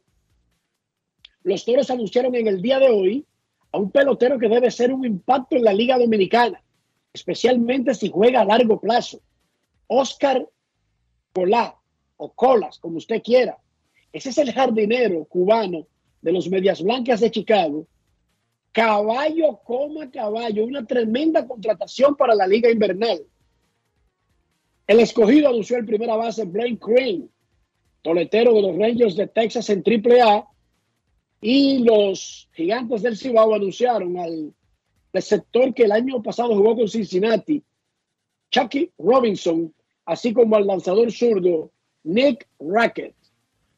Los 1.44 1.64
Toros 1.64 1.88
anunciaron 1.90 2.34
en 2.34 2.48
el 2.48 2.60
día 2.60 2.80
de 2.80 2.90
hoy 2.90 3.24
a 3.70 3.78
un 3.78 3.92
pelotero 3.92 4.36
que 4.40 4.48
debe 4.48 4.72
ser 4.72 4.92
un 4.92 5.04
impacto 5.04 5.54
en 5.54 5.62
la 5.62 5.72
Liga 5.72 5.96
Dominicana, 5.96 6.60
especialmente 7.12 7.94
si 7.94 8.10
juega 8.10 8.40
a 8.40 8.44
largo 8.44 8.80
plazo. 8.80 9.20
Oscar 9.86 10.44
Colá 11.32 11.76
o 12.16 12.32
Colas, 12.32 12.80
como 12.80 12.96
usted 12.96 13.22
quiera. 13.22 13.58
Ese 14.14 14.30
es 14.30 14.38
el 14.38 14.52
jardinero 14.52 15.25
cubano 15.25 15.88
de 16.23 16.30
los 16.30 16.49
Medias 16.49 16.80
Blancas 16.80 17.18
de 17.18 17.33
Chicago. 17.33 17.85
Caballo 18.71 19.59
coma 19.64 20.09
caballo, 20.09 20.64
una 20.64 20.87
tremenda 20.87 21.44
contratación 21.44 22.14
para 22.14 22.37
la 22.37 22.47
Liga 22.47 22.71
Invernal. 22.71 23.26
El 24.87 25.00
escogido 25.00 25.49
anunció 25.49 25.78
el 25.78 25.85
primera 25.85 26.14
base 26.14 26.44
Blaine 26.44 26.78
Crane, 26.78 27.28
toletero 28.02 28.54
de 28.54 28.62
los 28.62 28.76
Rangers 28.78 29.16
de 29.16 29.26
Texas 29.26 29.68
en 29.71 29.83
AAA, 29.83 30.47
y 31.40 31.78
los 31.78 32.49
gigantes 32.52 33.02
del 33.02 33.16
Cibao 33.16 33.52
anunciaron 33.52 34.16
al 34.16 34.54
receptor 35.12 35.75
que 35.75 35.87
el 35.87 35.92
año 35.92 36.23
pasado 36.23 36.54
jugó 36.54 36.76
con 36.76 36.88
Cincinnati, 36.88 37.64
Chucky 38.52 38.92
Robinson, 38.97 39.75
así 40.04 40.33
como 40.33 40.54
al 40.54 40.68
lanzador 40.68 41.11
zurdo 41.11 41.73
Nick 42.04 42.47
Rackett. 42.61 43.16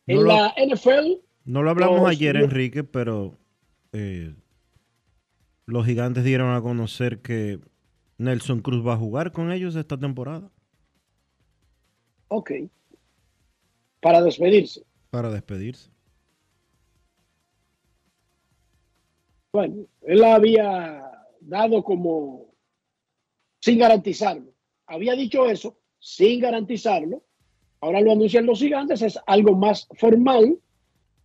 En 0.06 0.24
la 0.24 0.54
NFL. 0.56 1.20
No 1.44 1.62
lo 1.62 1.70
hablamos 1.70 2.08
ayer, 2.08 2.36
Enrique, 2.36 2.84
pero 2.84 3.38
eh, 3.92 4.34
los 5.64 5.86
gigantes 5.86 6.24
dieron 6.24 6.54
a 6.54 6.60
conocer 6.60 7.22
que 7.22 7.60
Nelson 8.18 8.60
Cruz 8.60 8.86
va 8.86 8.94
a 8.94 8.98
jugar 8.98 9.32
con 9.32 9.52
ellos 9.52 9.76
esta 9.76 9.98
temporada. 9.98 10.50
Ok. 12.28 12.52
Para 14.00 14.22
despedirse. 14.22 14.84
Para 15.10 15.30
despedirse. 15.30 15.90
Bueno, 19.52 19.86
él 20.02 20.22
había 20.24 21.02
dado 21.40 21.82
como 21.82 22.52
sin 23.60 23.78
garantizarlo. 23.78 24.52
Había 24.86 25.14
dicho 25.14 25.48
eso 25.48 25.78
sin 25.98 26.40
garantizarlo. 26.40 27.24
Ahora 27.80 28.00
lo 28.00 28.12
anuncian 28.12 28.46
los 28.46 28.58
gigantes, 28.58 29.02
es 29.02 29.18
algo 29.26 29.54
más 29.54 29.88
formal, 29.94 30.58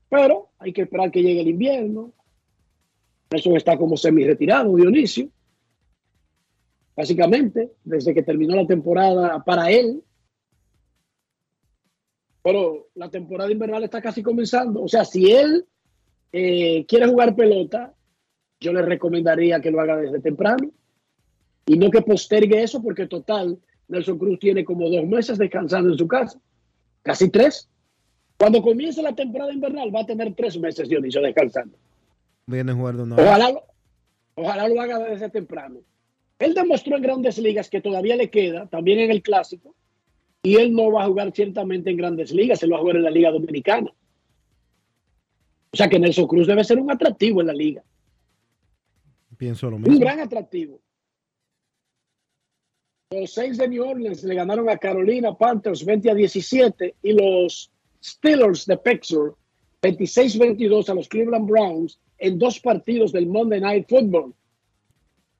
pero 0.10 0.50
hay 0.60 0.74
que 0.74 0.84
esperar 0.84 1.12
que 1.12 1.22
llegue 1.22 1.41
el 1.41 1.48
invierno. 1.48 2.12
Eso 3.30 3.56
está 3.56 3.78
como 3.78 3.95
semi-retirado, 3.95 4.75
Dionisio. 4.75 5.30
Básicamente, 6.95 7.71
desde 7.84 8.13
que 8.13 8.23
terminó 8.23 8.56
la 8.56 8.67
temporada 8.67 9.43
para 9.43 9.71
él. 9.71 10.04
Pero 12.43 12.89
la 12.95 13.10
temporada 13.10 13.52
invernal 13.52 13.84
está 13.84 14.02
casi 14.02 14.21
comenzando. 14.21 14.84
O 14.84 14.88
sea, 14.88 15.06
si 15.06 15.32
él 15.32 15.65
eh, 16.34 16.86
quiere 16.88 17.08
jugar 17.08 17.36
pelota, 17.36 17.93
yo 18.60 18.73
le 18.73 18.82
recomendaría 18.82 19.60
que 19.62 19.71
lo 19.71 19.82
haga 19.82 19.97
desde 19.97 20.19
temprano 20.19 20.71
y 21.65 21.78
no 21.78 21.89
que 21.89 22.02
postergue 22.02 22.62
eso 22.62 22.82
porque 22.82 23.08
total, 23.08 23.60
Nelson 23.88 24.17
Cruz 24.17 24.39
tiene 24.39 24.63
como 24.63 24.89
dos 24.89 25.06
meses 25.06 25.38
descansando 25.38 25.91
en 25.91 25.97
su 25.97 26.08
casa, 26.08 26.39
casi 27.03 27.29
tres. 27.29 27.67
Cuando 28.37 28.61
comience 28.61 29.01
la 29.01 29.13
temporada 29.13 29.53
invernal 29.53 29.93
va 29.95 30.01
a 30.01 30.05
tener 30.05 30.33
tres 30.33 30.57
meses 30.59 30.89
Dionisio 30.89 31.21
descansando. 31.21 31.77
Viene 32.47 32.73
jugando 32.73 33.03
ojalá, 33.15 33.51
lo, 33.51 33.63
ojalá 34.35 34.67
lo 34.67 34.81
haga 34.81 34.99
desde 34.99 35.29
temprano. 35.29 35.79
Él 36.39 36.55
demostró 36.55 36.95
en 36.95 37.03
grandes 37.03 37.37
ligas 37.37 37.69
que 37.69 37.81
todavía 37.81 38.15
le 38.15 38.31
queda, 38.31 38.65
también 38.65 38.99
en 38.99 39.11
el 39.11 39.21
clásico, 39.21 39.75
y 40.41 40.55
él 40.55 40.73
no 40.73 40.91
va 40.91 41.03
a 41.03 41.07
jugar 41.07 41.31
ciertamente 41.33 41.91
en 41.91 41.97
grandes 41.97 42.31
ligas, 42.31 42.63
él 42.63 42.73
va 42.73 42.77
a 42.77 42.79
jugar 42.79 42.95
en 42.95 43.03
la 43.03 43.11
Liga 43.11 43.29
Dominicana. 43.29 43.93
O 45.71 45.77
sea 45.77 45.87
que 45.87 45.99
Nelson 45.99 46.27
Cruz 46.27 46.47
debe 46.47 46.63
ser 46.63 46.79
un 46.79 46.91
atractivo 46.91 47.41
en 47.41 47.47
la 47.47 47.53
liga. 47.53 47.83
Pienso 49.37 49.69
lo 49.69 49.77
mismo. 49.77 49.93
Un 49.93 49.99
gran 49.99 50.19
atractivo. 50.19 50.79
Los 53.12 53.34
seis 53.34 53.58
de 53.58 53.67
New 53.67 53.84
Orleans 53.84 54.24
le 54.24 54.36
ganaron 54.36 54.69
a 54.69 54.78
Carolina 54.78 55.38
Panthers 55.38 55.84
20 55.84 56.12
a 56.12 56.15
17 56.15 56.95
y 57.04 57.12
los 57.12 57.69
Steelers 58.02 58.65
de 58.65 58.78
Pittsburgh 58.78 59.36
26-22 59.82 60.88
a 60.88 60.93
los 60.93 61.10
Cleveland 61.10 61.45
Browns 61.45 62.00
en 62.19 62.39
dos 62.39 62.62
partidos 62.62 63.12
del 63.12 63.28
Monday 63.28 63.60
Night 63.60 63.89
Football. 63.89 64.34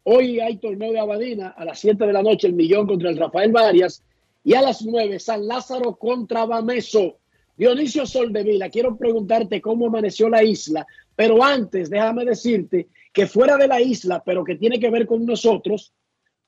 Hoy 0.04 0.42
hay 0.42 0.58
torneo 0.58 0.92
de 0.92 1.00
Abadina 1.00 1.50
a 1.50 1.64
las 1.64 1.80
7 1.80 2.06
de 2.06 2.12
la 2.12 2.22
noche, 2.22 2.48
el 2.48 2.56
millón 2.56 2.88
contra 2.88 3.10
el 3.10 3.18
Rafael 3.18 3.54
Varias 3.54 4.04
y 4.44 4.54
a 4.54 4.62
las 4.62 4.82
9 4.82 5.18
San 5.18 5.48
Lázaro 5.48 5.96
contra 5.96 6.46
Bameso. 6.46 7.20
Dionisio 7.56 8.06
Soldevila, 8.06 8.70
quiero 8.70 8.98
preguntarte 8.98 9.62
cómo 9.62 9.88
amaneció 9.88 10.28
la 10.28 10.44
isla, 10.44 10.86
pero 11.16 11.42
antes 11.42 11.90
déjame 11.90 12.26
decirte 12.26 12.90
que 13.14 13.28
fuera 13.28 13.56
de 13.56 13.70
la 13.70 13.80
isla, 13.80 14.22
pero 14.26 14.44
que 14.44 14.56
tiene 14.56 14.78
que 14.78 14.90
ver 14.90 15.06
con 15.06 15.26
nosotros, 15.26 15.94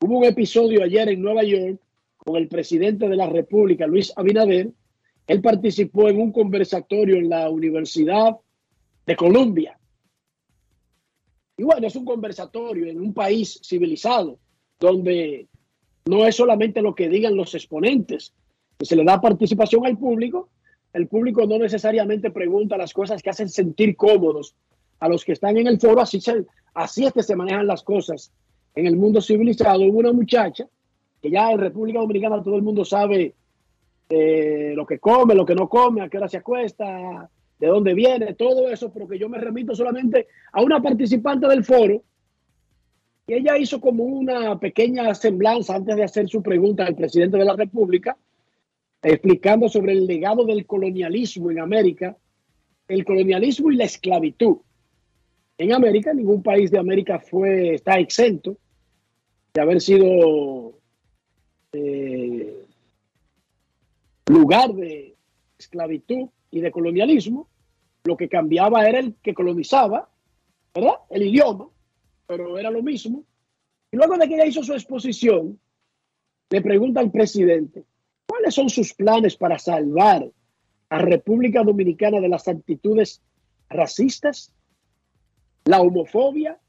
hubo 0.04 0.18
un 0.18 0.26
episodio 0.26 0.84
ayer 0.84 1.08
en 1.08 1.22
Nueva 1.22 1.44
York 1.44 1.80
con 2.18 2.36
el 2.36 2.50
presidente 2.50 3.08
de 3.08 3.16
la 3.16 3.30
República, 3.30 3.88
Luis 3.88 4.12
Abinader. 4.18 4.70
Él 5.28 5.42
participó 5.42 6.10
en 6.10 6.20
un 6.20 6.34
conversatorio 6.34 7.16
en 7.16 7.30
la 7.30 7.50
Universidad 7.50 8.36
de 9.06 9.16
Columbia. 9.16 9.80
Y 11.56 11.64
bueno, 11.64 11.88
es 11.88 11.96
un 11.96 12.04
conversatorio 12.04 12.88
en 12.88 13.00
un 13.00 13.14
país 13.14 13.62
civilizado, 13.64 14.40
donde 14.78 15.48
no 16.06 16.26
es 16.26 16.36
solamente 16.36 16.82
lo 16.82 16.94
que 16.96 17.08
digan 17.08 17.38
los 17.38 17.56
exponentes, 17.56 18.34
se 18.82 18.98
le 18.98 19.06
da 19.06 19.22
participación 19.22 19.86
al 19.86 19.98
público. 19.98 20.50
El 20.92 21.08
público 21.08 21.46
no 21.48 21.58
necesariamente 21.58 22.30
pregunta 22.30 22.76
las 22.76 22.92
cosas 22.92 23.24
que 23.24 23.30
hacen 23.30 23.48
sentir 23.48 23.96
cómodos 23.96 24.54
a 25.00 25.08
los 25.08 25.24
que 25.24 25.32
están 25.32 25.58
en 25.58 25.68
el 25.68 25.80
foro, 25.80 26.02
así, 26.02 26.20
así 26.74 27.06
es 27.06 27.14
que 27.14 27.24
se 27.24 27.38
manejan 27.38 27.68
las 27.68 27.84
cosas 27.84 28.34
en 28.76 28.88
el 28.88 28.96
mundo 28.96 29.22
civilizado. 29.22 29.82
Hubo 29.84 30.00
una 30.00 30.14
muchacha 30.14 30.68
que 31.22 31.30
ya 31.30 31.52
en 31.52 31.60
República 31.60 32.00
Dominicana 32.00 32.44
todo 32.44 32.56
el 32.56 32.64
mundo 32.64 32.84
sabe 32.84 33.34
eh, 34.10 34.74
lo 34.76 34.86
que 34.86 35.00
come, 35.00 35.36
lo 35.36 35.46
que 35.46 35.56
no 35.56 35.70
come, 35.70 36.02
a 36.02 36.10
qué 36.10 36.18
hora 36.18 36.28
se 36.28 36.38
acuesta, 36.38 37.30
de 37.60 37.68
dónde 37.68 37.94
viene, 37.94 38.34
todo 38.34 38.70
eso, 38.70 38.92
pero 38.92 39.08
que 39.08 39.18
yo 39.18 39.30
me 39.30 39.38
remito 39.38 39.74
solamente 39.74 40.28
a 40.52 40.62
una 40.62 40.82
participante 40.82 41.48
del 41.48 41.64
foro 41.64 42.04
y 43.26 43.36
ella 43.36 43.58
hizo 43.58 43.80
como 43.80 44.04
una 44.04 44.60
pequeña 44.60 45.16
semblanza 45.16 45.76
antes 45.76 45.96
de 45.96 46.04
hacer 46.04 46.28
su 46.28 46.44
pregunta 46.44 46.86
al 46.86 46.96
presidente 46.96 47.38
de 47.38 47.46
la 47.46 47.56
República, 47.56 48.18
explicando 49.02 49.70
sobre 49.70 49.94
el 49.94 50.06
legado 50.06 50.44
del 50.44 50.66
colonialismo 50.66 51.50
en 51.52 51.60
América, 51.60 52.18
el 52.90 53.06
colonialismo 53.06 53.72
y 53.72 53.78
la 53.78 53.86
esclavitud 53.86 54.58
en 55.58 55.72
América. 55.72 56.14
Ningún 56.14 56.44
país 56.44 56.70
de 56.70 56.80
América 56.80 57.20
fue, 57.20 57.76
está 57.76 57.98
exento 57.98 58.58
de 59.54 59.62
haber 59.62 59.82
sido 59.82 60.74
eh, 61.74 62.66
lugar 64.28 64.74
de 64.74 65.16
esclavitud 65.58 66.30
y 66.52 66.62
de 66.62 66.72
colonialismo. 66.72 67.48
Lo 68.04 68.18
que 68.18 68.28
cambiaba 68.28 68.88
era 68.88 69.00
el 69.00 69.16
que 69.22 69.34
colonizaba, 69.34 70.10
¿verdad? 70.74 70.96
El 71.10 71.24
idioma, 71.24 71.70
pero 72.28 72.58
era 72.58 72.70
lo 72.70 72.82
mismo. 72.82 73.24
Y 73.92 73.98
luego 73.98 74.18
de 74.18 74.28
que 74.28 74.36
ella 74.36 74.46
hizo 74.46 74.64
su 74.64 74.74
exposición, 74.74 75.60
le 76.50 76.62
pregunta 76.62 77.00
al 77.00 77.12
presidente, 77.12 77.86
¿cuáles 78.28 78.54
son 78.54 78.70
sus 78.70 78.94
planes 78.94 79.36
para 79.38 79.58
salvar 79.58 80.30
a 80.90 80.98
República 81.00 81.64
Dominicana 81.64 82.20
de 82.20 82.30
las 82.30 82.48
actitudes 82.48 83.22
racistas 83.70 84.54
la 85.66 85.82
homofobia, 85.82 86.60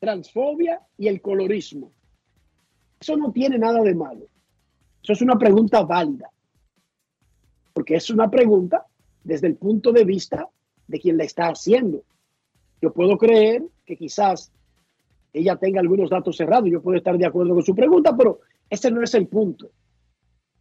transfobia 0.00 0.80
y 0.96 1.08
el 1.08 1.20
colorismo. 1.20 1.92
Eso 3.00 3.16
no 3.16 3.32
tiene 3.32 3.58
nada 3.58 3.82
de 3.82 3.94
malo. 3.94 4.26
Eso 5.02 5.12
es 5.12 5.22
una 5.22 5.38
pregunta 5.38 5.82
válida, 5.82 6.30
porque 7.72 7.94
es 7.94 8.10
una 8.10 8.30
pregunta 8.30 8.84
desde 9.22 9.46
el 9.46 9.56
punto 9.56 9.92
de 9.92 10.04
vista 10.04 10.48
de 10.86 10.98
quien 10.98 11.16
la 11.16 11.24
está 11.24 11.48
haciendo. 11.48 12.02
Yo 12.80 12.92
puedo 12.92 13.16
creer 13.16 13.62
que 13.86 13.96
quizás 13.96 14.50
ella 15.32 15.56
tenga 15.56 15.80
algunos 15.80 16.10
datos 16.10 16.36
cerrados, 16.36 16.70
yo 16.70 16.82
puedo 16.82 16.98
estar 16.98 17.16
de 17.16 17.26
acuerdo 17.26 17.54
con 17.54 17.62
su 17.62 17.74
pregunta, 17.74 18.16
pero 18.16 18.40
ese 18.68 18.90
no 18.90 19.02
es 19.02 19.14
el 19.14 19.26
punto. 19.28 19.70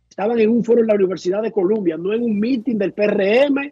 Estaban 0.09 0.39
en 0.39 0.49
un 0.49 0.63
foro 0.63 0.81
en 0.81 0.87
la 0.87 0.95
Universidad 0.95 1.41
de 1.41 1.51
Columbia, 1.51 1.97
no 1.97 2.13
en 2.13 2.23
un 2.23 2.39
meeting 2.39 2.77
del 2.77 2.93
PRM 2.93 3.71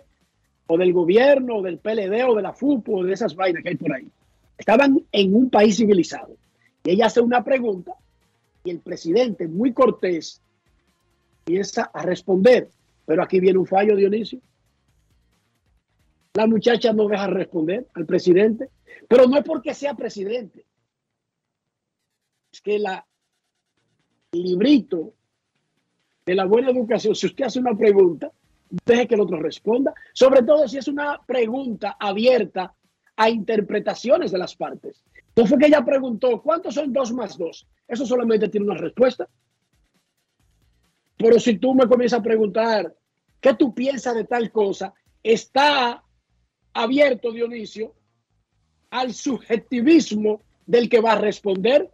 o 0.67 0.77
del 0.77 0.93
gobierno 0.93 1.57
o 1.57 1.61
del 1.61 1.79
PLD 1.79 2.23
o 2.27 2.35
de 2.35 2.41
la 2.41 2.53
FUPO 2.53 2.97
o 2.97 3.03
de 3.03 3.13
esas 3.13 3.35
vainas 3.35 3.63
que 3.63 3.69
hay 3.69 3.75
por 3.75 3.93
ahí. 3.93 4.07
Estaban 4.57 5.01
en 5.11 5.35
un 5.35 5.49
país 5.49 5.77
civilizado. 5.77 6.35
Y 6.83 6.91
ella 6.91 7.07
hace 7.07 7.21
una 7.21 7.43
pregunta 7.43 7.93
y 8.65 8.71
el 8.71 8.79
presidente, 8.79 9.47
muy 9.47 9.71
cortés, 9.71 10.41
empieza 11.45 11.83
a 11.93 12.01
responder. 12.01 12.69
Pero 13.05 13.23
aquí 13.23 13.39
viene 13.39 13.59
un 13.59 13.67
fallo, 13.67 13.95
Dionisio. 13.95 14.41
La 16.33 16.47
muchacha 16.47 16.91
no 16.91 17.07
deja 17.07 17.27
responder 17.27 17.87
al 17.93 18.05
presidente, 18.05 18.69
pero 19.07 19.27
no 19.27 19.37
es 19.37 19.43
porque 19.45 19.73
sea 19.73 19.93
presidente. 19.93 20.65
Es 22.51 22.61
que 22.61 22.79
la 22.79 23.05
el 24.33 24.43
librito 24.43 25.13
de 26.25 26.35
la 26.35 26.45
buena 26.45 26.71
educación, 26.71 27.15
si 27.15 27.27
usted 27.27 27.45
hace 27.45 27.59
una 27.59 27.77
pregunta, 27.77 28.31
deje 28.85 29.07
que 29.07 29.15
el 29.15 29.21
otro 29.21 29.39
responda, 29.39 29.93
sobre 30.13 30.43
todo 30.43 30.67
si 30.67 30.77
es 30.77 30.87
una 30.87 31.21
pregunta 31.25 31.95
abierta 31.99 32.73
a 33.15 33.29
interpretaciones 33.29 34.31
de 34.31 34.37
las 34.37 34.55
partes. 34.55 35.03
No 35.35 35.45
fue 35.45 35.57
que 35.57 35.67
ella 35.67 35.83
preguntó, 35.83 36.41
¿cuántos 36.41 36.75
son 36.75 36.93
dos 36.93 37.11
más 37.11 37.37
dos? 37.37 37.67
Eso 37.87 38.05
solamente 38.05 38.47
tiene 38.47 38.67
una 38.67 38.79
respuesta. 38.79 39.27
Pero 41.17 41.39
si 41.39 41.57
tú 41.57 41.73
me 41.75 41.87
comienzas 41.87 42.19
a 42.19 42.23
preguntar, 42.23 42.93
¿qué 43.41 43.53
tú 43.53 43.73
piensas 43.73 44.15
de 44.15 44.23
tal 44.25 44.51
cosa? 44.51 44.93
Está 45.21 46.03
abierto, 46.73 47.31
Dionisio, 47.31 47.93
al 48.91 49.13
subjetivismo 49.13 50.41
del 50.65 50.89
que 50.89 51.01
va 51.01 51.13
a 51.13 51.19
responder. 51.19 51.89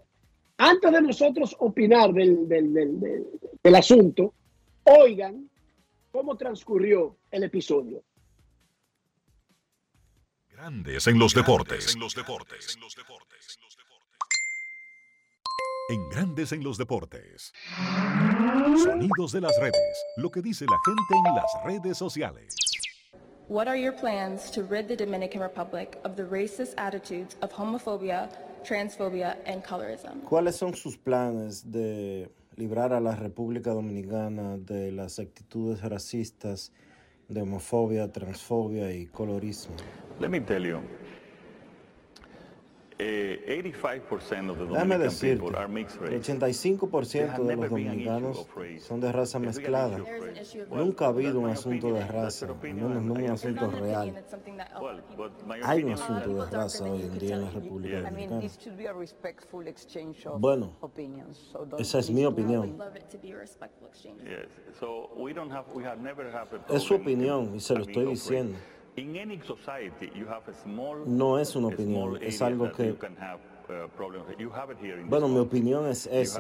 Antes 0.58 0.92
de 0.92 1.02
nosotros 1.02 1.56
opinar 1.60 2.14
del, 2.14 2.48
del, 2.48 2.74
del, 2.74 3.26
del 3.64 3.76
asunto, 3.76 4.34
oigan 4.84 5.50
cómo 6.12 6.36
transcurrió 6.38 7.16
el 7.32 7.44
episodio. 7.44 8.04
Grandes 10.62 11.08
en 11.08 11.18
los 11.18 11.34
deportes. 11.34 11.96
En 11.96 12.02
los 12.02 12.14
deportes. 12.14 12.78
En 15.90 16.10
Grandes 16.10 16.52
en 16.52 16.64
los 16.64 16.78
deportes. 16.78 17.52
Sonidos 18.84 19.32
de 19.32 19.42
las 19.42 19.58
redes. 19.60 20.06
Lo 20.18 20.30
que 20.30 20.44
dice 20.44 20.66
la 20.66 20.78
gente 20.86 21.30
en 21.30 21.36
las 21.36 21.52
redes 21.66 21.98
sociales. 21.98 22.54
What 23.50 23.68
are 23.70 23.76
your 23.76 23.96
plans 23.96 24.52
to 24.52 24.62
rid 24.62 24.86
the 24.86 24.96
Dominican 24.96 25.42
Republic 25.42 25.98
of 26.04 26.16
the 26.16 26.26
racist 26.26 26.76
attitudes 26.78 27.36
of 27.42 27.52
homophobia, 27.52 28.30
transphobia, 28.64 29.40
and 29.48 29.64
colorism? 29.64 30.22
¿Cuáles 30.30 30.58
son 30.58 30.76
sus 30.76 30.96
planes 30.96 31.72
de 31.72 32.30
librar 32.56 32.94
a 32.94 33.00
la 33.00 33.16
República 33.16 33.72
Dominicana 33.72 34.58
de 34.58 34.92
las 34.92 35.18
actitudes 35.18 35.82
racistas, 35.82 36.72
de 37.30 37.42
homofobia, 37.42 38.12
transfobia 38.12 38.94
y 38.94 39.08
colorismo? 39.08 39.76
Let 40.22 40.30
me 40.30 40.42
tell 40.42 40.64
you, 40.64 40.80
eh, 43.00 43.64
85% 43.64 44.52
of 44.52 44.58
the 44.60 44.66
Déjame 44.66 45.00
decirte, 45.00 45.42
people 45.42 45.58
are 45.58 45.68
mixed 45.68 46.00
el 46.00 46.00
race. 46.00 46.32
85% 46.32 47.44
de 47.44 47.56
los 47.56 47.70
dominicanos 47.72 48.48
son 48.82 49.02
de 49.02 49.12
raza 49.12 49.40
mezclada. 49.40 49.98
Nunca 50.70 51.06
ha 51.06 51.08
habido 51.08 51.40
un 51.40 51.50
asunto 51.50 51.92
de 51.92 52.06
raza, 52.06 52.46
al 52.46 52.74
menos 52.76 53.04
no 53.04 53.14
un 53.14 53.30
asunto 53.32 53.72
real. 53.72 54.24
Hay 55.64 55.84
un 55.84 55.94
asunto 55.94 56.46
de 56.46 56.52
raza 56.52 56.84
hoy 56.84 57.02
en 57.02 57.18
día 57.18 57.36
en 57.38 57.42
la 57.46 57.50
República 57.50 57.82
Yeah. 57.82 58.08
I 58.08 58.12
mean, 58.12 58.30
Dominicana. 58.30 58.42
this 58.42 58.58
should 58.60 58.78
be 58.78 58.86
a 58.86 58.94
respectful 58.94 59.68
exchange 59.68 60.28
of 60.28 60.40
Bueno, 60.40 60.78
esa 61.80 61.98
es 61.98 62.12
mi 62.12 62.26
opinión. 62.26 62.78
Es 66.70 66.84
su 66.84 66.94
opinión 66.94 67.56
y 67.56 67.60
se 67.60 67.74
lo 67.74 67.82
estoy 67.82 68.04
of 68.04 68.12
diciendo. 68.12 68.58
No 71.06 71.40
es 71.40 71.56
una 71.56 71.68
opinión, 71.84 72.02
es 72.28 72.42
algo 72.42 72.66
que- 72.78 72.84
Bueno, 75.10 75.28
mi 75.30 75.40
opinión 75.40 75.86
es 75.88 76.08
esa. 76.08 76.40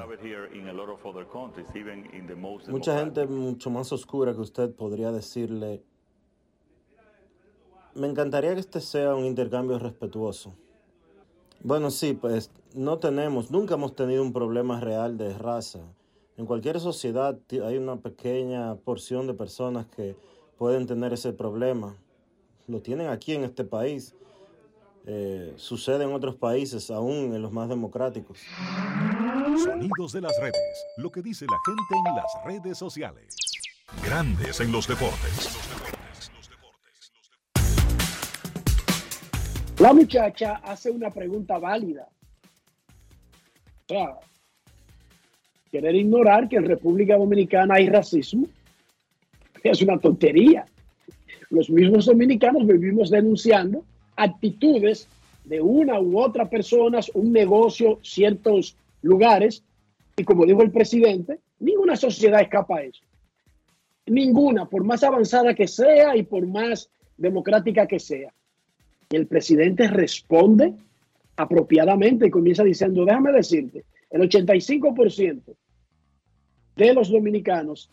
Mucha 2.71 2.91
gente 2.99 3.25
mucho 3.27 3.69
más 3.69 3.91
oscura 3.93 4.33
que 4.33 4.41
usted 4.41 4.73
podría 4.75 5.11
decirle, 5.13 5.81
me 7.95 8.07
encantaría 8.07 8.53
que 8.53 8.59
este 8.59 8.81
sea 8.81 9.15
un 9.15 9.25
intercambio 9.25 9.79
respetuoso. 9.79 10.53
Bueno, 11.63 11.89
sí, 11.91 12.13
pues 12.13 12.51
no 12.73 12.97
tenemos, 12.99 13.49
nunca 13.51 13.75
hemos 13.75 13.95
tenido 13.95 14.23
un 14.23 14.33
problema 14.33 14.79
real 14.81 15.17
de 15.17 15.37
raza. 15.37 15.79
En 16.37 16.45
cualquier 16.45 16.79
sociedad 16.79 17.37
hay 17.63 17.77
una 17.77 17.97
pequeña 17.97 18.75
porción 18.75 19.27
de 19.27 19.33
personas 19.35 19.85
que 19.87 20.15
pueden 20.57 20.85
tener 20.87 21.13
ese 21.13 21.33
problema. 21.33 21.95
Lo 22.67 22.81
tienen 22.81 23.07
aquí 23.07 23.33
en 23.33 23.43
este 23.43 23.63
país. 23.63 24.15
Eh, 25.05 25.53
sucede 25.55 26.03
en 26.03 26.13
otros 26.13 26.35
países, 26.35 26.91
aún 26.91 27.33
en 27.33 27.41
los 27.41 27.51
más 27.51 27.67
democráticos. 27.67 28.39
Sonidos 29.63 30.13
de 30.13 30.21
las 30.21 30.39
redes. 30.39 30.85
Lo 30.97 31.11
que 31.11 31.21
dice 31.21 31.45
la 31.45 31.57
gente 31.65 32.09
en 32.09 32.15
las 32.15 32.45
redes 32.45 32.77
sociales. 32.77 33.35
Grandes 34.03 34.59
en 34.59 34.71
los 34.71 34.87
deportes. 34.87 35.57
La 39.79 39.93
muchacha 39.93 40.61
hace 40.63 40.91
una 40.91 41.09
pregunta 41.09 41.57
válida. 41.57 42.07
O 43.85 43.93
sea, 43.93 44.19
querer 45.71 45.95
ignorar 45.95 46.47
que 46.47 46.57
en 46.57 46.65
República 46.65 47.17
Dominicana 47.17 47.75
hay 47.75 47.89
racismo 47.89 48.47
es 49.69 49.81
una 49.81 49.97
tontería. 49.97 50.65
Los 51.51 51.69
mismos 51.69 52.05
dominicanos 52.05 52.65
vivimos 52.65 53.09
denunciando 53.09 53.83
actitudes 54.15 55.07
de 55.43 55.59
una 55.59 55.99
u 55.99 56.17
otra 56.17 56.49
persona, 56.49 56.99
un 57.13 57.33
negocio, 57.33 57.99
ciertos 58.01 58.77
lugares, 59.01 59.61
y 60.15 60.23
como 60.23 60.45
dijo 60.45 60.61
el 60.61 60.71
presidente, 60.71 61.39
ninguna 61.59 61.97
sociedad 61.97 62.41
escapa 62.41 62.77
a 62.77 62.83
eso. 62.83 63.01
Ninguna, 64.05 64.65
por 64.65 64.85
más 64.85 65.03
avanzada 65.03 65.53
que 65.53 65.67
sea 65.67 66.15
y 66.15 66.23
por 66.23 66.47
más 66.47 66.89
democrática 67.17 67.85
que 67.85 67.99
sea. 67.99 68.33
Y 69.09 69.15
el 69.17 69.27
presidente 69.27 69.87
responde 69.89 70.73
apropiadamente 71.35 72.27
y 72.27 72.31
comienza 72.31 72.63
diciendo, 72.63 73.03
déjame 73.03 73.33
decirte, 73.33 73.83
el 74.09 74.21
85% 74.21 75.41
de 76.77 76.93
los 76.93 77.09
dominicanos 77.09 77.89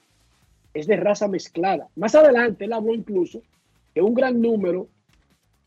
es 0.75 0.87
de 0.87 0.97
raza 0.97 1.29
mezclada. 1.29 1.89
Más 1.97 2.15
adelante 2.15 2.65
él 2.65 2.73
habló 2.73 2.95
incluso 2.95 3.43
que 3.95 4.03
un 4.03 4.15
gran 4.15 4.41
número 4.41 4.83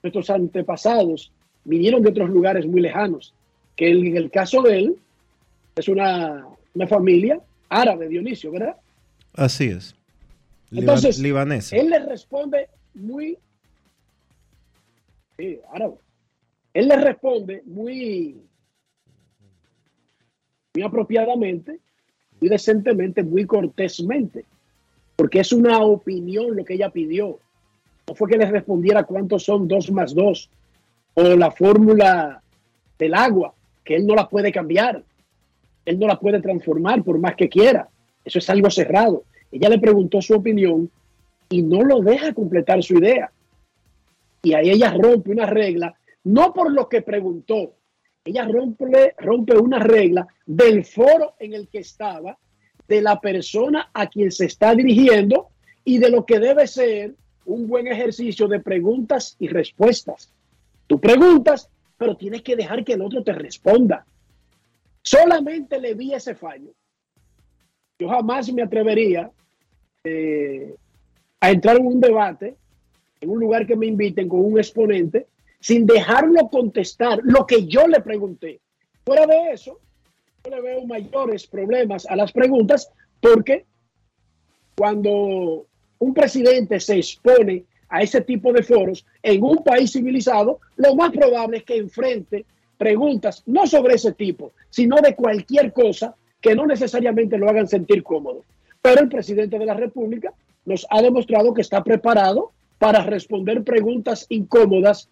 de 0.01 0.09
nuestros 0.09 0.29
antepasados 0.29 1.31
vinieron 1.63 2.01
de 2.01 2.09
otros 2.09 2.29
lugares 2.29 2.65
muy 2.65 2.81
lejanos, 2.81 3.33
que 3.75 3.89
en 3.89 4.17
el 4.17 4.31
caso 4.31 4.61
de 4.61 4.79
él 4.79 4.95
es 5.75 5.87
una, 5.87 6.45
una 6.73 6.87
familia 6.87 7.39
árabe, 7.69 8.07
Dionisio, 8.07 8.51
¿verdad? 8.51 8.75
Así 9.33 9.65
es. 9.65 9.95
Entonces, 10.71 11.19
libanesa. 11.19 11.75
Él 11.75 11.89
le 11.89 11.99
responde 11.99 12.69
muy. 12.93 13.37
Sí, 15.37 15.59
árabe. 15.73 15.95
Él 16.73 16.87
le 16.87 16.97
responde 16.97 17.63
muy. 17.65 18.41
Muy 20.73 20.83
apropiadamente, 20.83 21.79
muy 22.39 22.49
decentemente, 22.49 23.23
muy 23.23 23.45
cortésmente. 23.45 24.45
Porque 25.21 25.41
es 25.41 25.53
una 25.53 25.83
opinión 25.83 26.55
lo 26.55 26.65
que 26.65 26.73
ella 26.73 26.89
pidió. 26.89 27.37
No 28.07 28.15
fue 28.15 28.27
que 28.27 28.39
le 28.39 28.49
respondiera 28.49 29.03
cuántos 29.03 29.43
son 29.43 29.67
dos 29.67 29.91
más 29.91 30.15
dos. 30.15 30.49
O 31.13 31.21
la 31.21 31.51
fórmula 31.51 32.41
del 32.97 33.13
agua, 33.13 33.53
que 33.83 33.97
él 33.97 34.07
no 34.07 34.15
la 34.15 34.27
puede 34.27 34.51
cambiar. 34.51 35.03
Él 35.85 35.99
no 35.99 36.07
la 36.07 36.19
puede 36.19 36.41
transformar 36.41 37.03
por 37.03 37.19
más 37.19 37.35
que 37.35 37.49
quiera. 37.49 37.87
Eso 38.25 38.39
es 38.39 38.49
algo 38.49 38.71
cerrado. 38.71 39.25
Ella 39.51 39.69
le 39.69 39.77
preguntó 39.77 40.23
su 40.23 40.33
opinión 40.33 40.89
y 41.49 41.61
no 41.61 41.83
lo 41.83 41.99
deja 41.99 42.33
completar 42.33 42.81
su 42.81 42.97
idea. 42.97 43.31
Y 44.41 44.55
ahí 44.55 44.71
ella 44.71 44.91
rompe 44.91 45.29
una 45.29 45.45
regla, 45.45 45.93
no 46.23 46.51
por 46.51 46.71
lo 46.71 46.89
que 46.89 47.03
preguntó, 47.03 47.75
ella 48.25 48.47
rompe, 48.47 49.13
rompe 49.19 49.55
una 49.55 49.77
regla 49.77 50.27
del 50.47 50.83
foro 50.83 51.35
en 51.37 51.53
el 51.53 51.67
que 51.67 51.77
estaba, 51.77 52.39
de 52.91 53.01
la 53.01 53.21
persona 53.21 53.89
a 53.93 54.07
quien 54.07 54.31
se 54.31 54.45
está 54.45 54.75
dirigiendo 54.75 55.47
y 55.85 55.97
de 55.97 56.09
lo 56.09 56.25
que 56.25 56.39
debe 56.39 56.67
ser 56.67 57.15
un 57.45 57.65
buen 57.65 57.87
ejercicio 57.87 58.49
de 58.49 58.59
preguntas 58.59 59.37
y 59.39 59.47
respuestas. 59.47 60.29
Tú 60.87 60.99
preguntas, 60.99 61.69
pero 61.97 62.17
tienes 62.17 62.41
que 62.41 62.57
dejar 62.57 62.83
que 62.83 62.93
el 62.93 63.01
otro 63.01 63.23
te 63.23 63.31
responda. 63.31 64.05
Solamente 65.01 65.79
le 65.79 65.93
vi 65.93 66.13
ese 66.13 66.35
fallo 66.35 66.73
Yo 67.97 68.09
jamás 68.09 68.51
me 68.51 68.61
atrevería 68.61 69.31
eh, 70.03 70.75
a 71.39 71.49
entrar 71.49 71.77
en 71.77 71.87
un 71.87 72.01
debate, 72.01 72.57
en 73.21 73.29
un 73.29 73.39
lugar 73.39 73.65
que 73.65 73.77
me 73.77 73.87
inviten 73.87 74.27
con 74.27 74.41
un 74.43 74.57
exponente, 74.57 75.27
sin 75.61 75.85
dejarlo 75.85 76.49
contestar 76.49 77.21
lo 77.23 77.47
que 77.47 77.65
yo 77.67 77.87
le 77.87 78.01
pregunté. 78.01 78.59
Fuera 79.05 79.25
de 79.25 79.53
eso, 79.53 79.79
yo 80.43 80.51
le 80.51 80.61
veo 80.61 80.85
mayores 80.85 81.45
problemas 81.45 82.05
a 82.05 82.15
las 82.15 82.31
preguntas 82.31 82.89
porque 83.19 83.65
cuando 84.75 85.67
un 85.99 86.13
presidente 86.13 86.79
se 86.79 86.97
expone 86.97 87.65
a 87.89 88.01
ese 88.01 88.21
tipo 88.21 88.51
de 88.51 88.63
foros 88.63 89.05
en 89.21 89.43
un 89.43 89.63
país 89.63 89.91
civilizado, 89.91 90.59
lo 90.77 90.95
más 90.95 91.11
probable 91.11 91.57
es 91.57 91.63
que 91.63 91.77
enfrente 91.77 92.45
preguntas 92.77 93.43
no 93.45 93.67
sobre 93.67 93.95
ese 93.95 94.13
tipo, 94.13 94.53
sino 94.69 94.95
de 94.97 95.15
cualquier 95.15 95.71
cosa 95.73 96.15
que 96.39 96.55
no 96.55 96.65
necesariamente 96.65 97.37
lo 97.37 97.47
hagan 97.49 97.67
sentir 97.67 98.01
cómodo. 98.01 98.43
Pero 98.81 99.01
el 99.01 99.09
presidente 99.09 99.59
de 99.59 99.65
la 99.65 99.75
República 99.75 100.33
nos 100.65 100.87
ha 100.89 101.01
demostrado 101.01 101.53
que 101.53 101.61
está 101.61 101.83
preparado 101.83 102.51
para 102.79 103.03
responder 103.03 103.63
preguntas 103.63 104.25
incómodas 104.29 105.09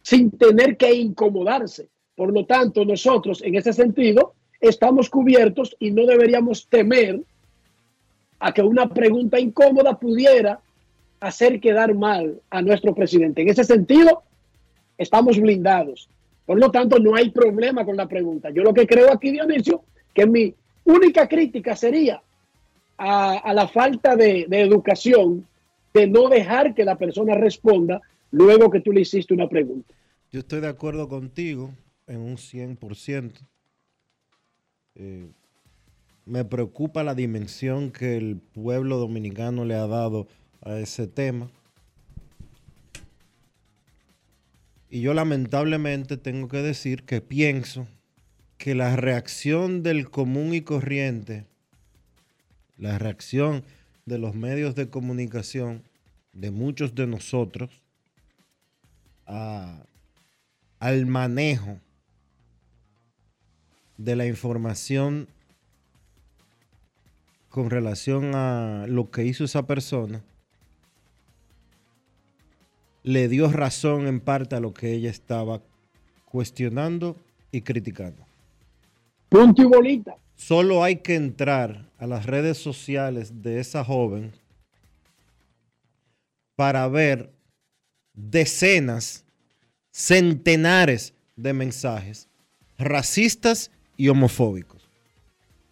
sin 0.00 0.30
tener 0.30 0.78
que 0.78 0.94
incomodarse. 0.94 1.88
Por 2.16 2.32
lo 2.32 2.44
tanto, 2.46 2.84
nosotros 2.84 3.42
en 3.42 3.56
ese 3.56 3.72
sentido 3.72 4.34
estamos 4.60 5.10
cubiertos 5.10 5.76
y 5.78 5.90
no 5.90 6.06
deberíamos 6.06 6.66
temer 6.68 7.20
a 8.38 8.52
que 8.52 8.62
una 8.62 8.88
pregunta 8.88 9.38
incómoda 9.38 9.98
pudiera 9.98 10.60
hacer 11.20 11.60
quedar 11.60 11.94
mal 11.94 12.40
a 12.50 12.62
nuestro 12.62 12.94
presidente. 12.94 13.42
En 13.42 13.48
ese 13.48 13.64
sentido, 13.64 14.22
estamos 14.98 15.40
blindados. 15.40 16.08
Por 16.46 16.58
lo 16.58 16.70
tanto, 16.70 16.98
no 16.98 17.14
hay 17.14 17.30
problema 17.30 17.84
con 17.84 17.96
la 17.96 18.06
pregunta. 18.06 18.50
Yo 18.50 18.62
lo 18.62 18.74
que 18.74 18.86
creo 18.86 19.10
aquí, 19.12 19.30
Dionisio, 19.30 19.82
que 20.12 20.26
mi 20.26 20.54
única 20.84 21.26
crítica 21.26 21.74
sería 21.74 22.20
a, 22.98 23.52
la 23.54 23.66
falta 23.66 24.14
de, 24.14 24.46
de 24.46 24.60
educación 24.60 25.46
de 25.92 26.06
no 26.06 26.28
dejar 26.28 26.74
que 26.74 26.84
la 26.84 26.96
persona 26.96 27.34
responda 27.34 28.00
luego 28.30 28.70
que 28.70 28.80
tú 28.80 28.92
le 28.92 29.00
hiciste 29.00 29.32
una 29.32 29.48
pregunta. 29.48 29.94
Yo 30.30 30.40
estoy 30.40 30.60
de 30.60 30.68
acuerdo 30.68 31.08
contigo 31.08 31.70
en 32.06 32.20
un 32.20 32.36
100%. 32.36 33.32
Eh, 34.96 35.28
me 36.26 36.44
preocupa 36.44 37.02
la 37.02 37.14
dimensión 37.14 37.90
que 37.90 38.16
el 38.16 38.36
pueblo 38.36 38.98
dominicano 38.98 39.64
le 39.64 39.74
ha 39.74 39.86
dado 39.86 40.26
a 40.62 40.78
ese 40.78 41.06
tema. 41.06 41.50
Y 44.88 45.00
yo 45.00 45.12
lamentablemente 45.12 46.16
tengo 46.16 46.48
que 46.48 46.58
decir 46.58 47.02
que 47.02 47.20
pienso 47.20 47.86
que 48.58 48.74
la 48.74 48.96
reacción 48.96 49.82
del 49.82 50.08
común 50.10 50.54
y 50.54 50.60
corriente, 50.62 51.44
la 52.78 52.98
reacción 52.98 53.64
de 54.06 54.18
los 54.18 54.34
medios 54.34 54.74
de 54.74 54.88
comunicación, 54.88 55.82
de 56.32 56.50
muchos 56.50 56.94
de 56.94 57.06
nosotros, 57.06 57.70
a- 59.26 59.84
al 60.78 61.06
manejo 61.06 61.80
de 63.96 64.16
la 64.16 64.26
información 64.26 65.28
con 67.48 67.70
relación 67.70 68.34
a 68.34 68.86
lo 68.88 69.10
que 69.10 69.24
hizo 69.24 69.44
esa 69.44 69.66
persona, 69.66 70.24
le 73.02 73.28
dio 73.28 73.50
razón 73.52 74.06
en 74.06 74.20
parte 74.20 74.56
a 74.56 74.60
lo 74.60 74.74
que 74.74 74.92
ella 74.92 75.10
estaba 75.10 75.62
cuestionando 76.24 77.16
y 77.52 77.62
criticando. 77.62 78.26
Punto 79.28 79.62
y 79.62 79.66
bolita. 79.66 80.16
Solo 80.34 80.82
hay 80.82 80.96
que 80.96 81.14
entrar 81.14 81.88
a 81.98 82.06
las 82.06 82.26
redes 82.26 82.58
sociales 82.58 83.42
de 83.42 83.60
esa 83.60 83.84
joven 83.84 84.32
para 86.56 86.88
ver 86.88 87.32
decenas, 88.14 89.24
centenares 89.92 91.14
de 91.36 91.52
mensajes 91.52 92.28
racistas 92.78 93.70
y 93.96 94.08
homofóbicos 94.08 94.82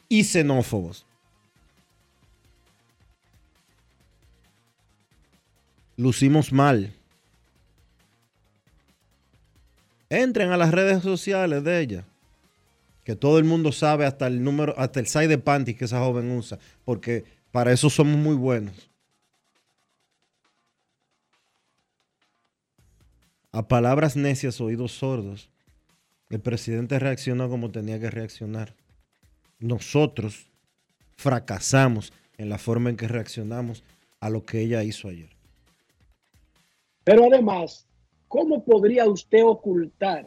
y 0.09 0.25
xenófobos. 0.25 1.07
Lucimos 5.97 6.53
mal. 6.53 6.93
Entren 10.11 10.53
a 10.53 10.57
las 10.57 10.71
redes 10.71 11.03
sociales 11.03 11.65
de 11.65 11.81
ella 11.81 12.05
que 13.05 13.17
todo 13.17 13.39
el 13.39 13.45
mundo 13.45 13.73
sabe 13.73 14.07
hasta 14.07 14.27
el 14.27 14.45
número, 14.45 14.75
hasta 14.79 15.01
el 15.01 15.07
size 15.07 15.29
de 15.29 15.39
panties 15.39 15.77
que 15.77 15.87
esa 15.87 16.01
joven 16.01 16.31
usa, 16.31 16.59
porque 16.85 17.25
para 17.51 17.73
eso 17.73 17.91
somos 17.91 18.17
muy 18.17 18.37
buenos. 18.37 18.91
A 23.51 23.67
palabras 23.67 24.17
necias, 24.17 24.61
oídos 24.61 24.93
sordos. 24.93 25.52
El 26.33 26.41
presidente 26.41 26.99
reaccionó 26.99 27.51
como 27.51 27.71
tenía 27.71 28.01
que 28.01 28.11
reaccionar. 28.11 28.73
Nosotros 29.59 30.49
fracasamos 31.15 32.11
en 32.39 32.49
la 32.49 32.57
forma 32.57 32.89
en 32.89 32.97
que 32.97 33.07
reaccionamos 33.07 33.85
a 34.19 34.31
lo 34.31 34.43
que 34.43 34.63
ella 34.63 34.83
hizo 34.83 35.09
ayer. 35.09 35.29
Pero 37.05 37.27
además, 37.27 37.87
¿cómo 38.29 38.65
podría 38.65 39.05
usted 39.05 39.45
ocultar? 39.45 40.27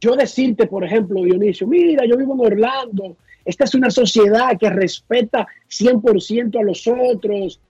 Yo 0.00 0.16
decirte, 0.16 0.66
por 0.66 0.82
ejemplo, 0.82 1.22
Dionisio, 1.22 1.68
mira, 1.68 2.04
yo 2.04 2.16
vivo 2.16 2.34
en 2.34 2.52
Orlando, 2.54 3.16
esta 3.44 3.62
es 3.62 3.76
una 3.76 3.92
sociedad 3.92 4.58
que 4.58 4.70
respeta 4.70 5.46
100% 5.70 6.58
a 6.58 6.64
los 6.64 6.88
otros. 6.88 7.60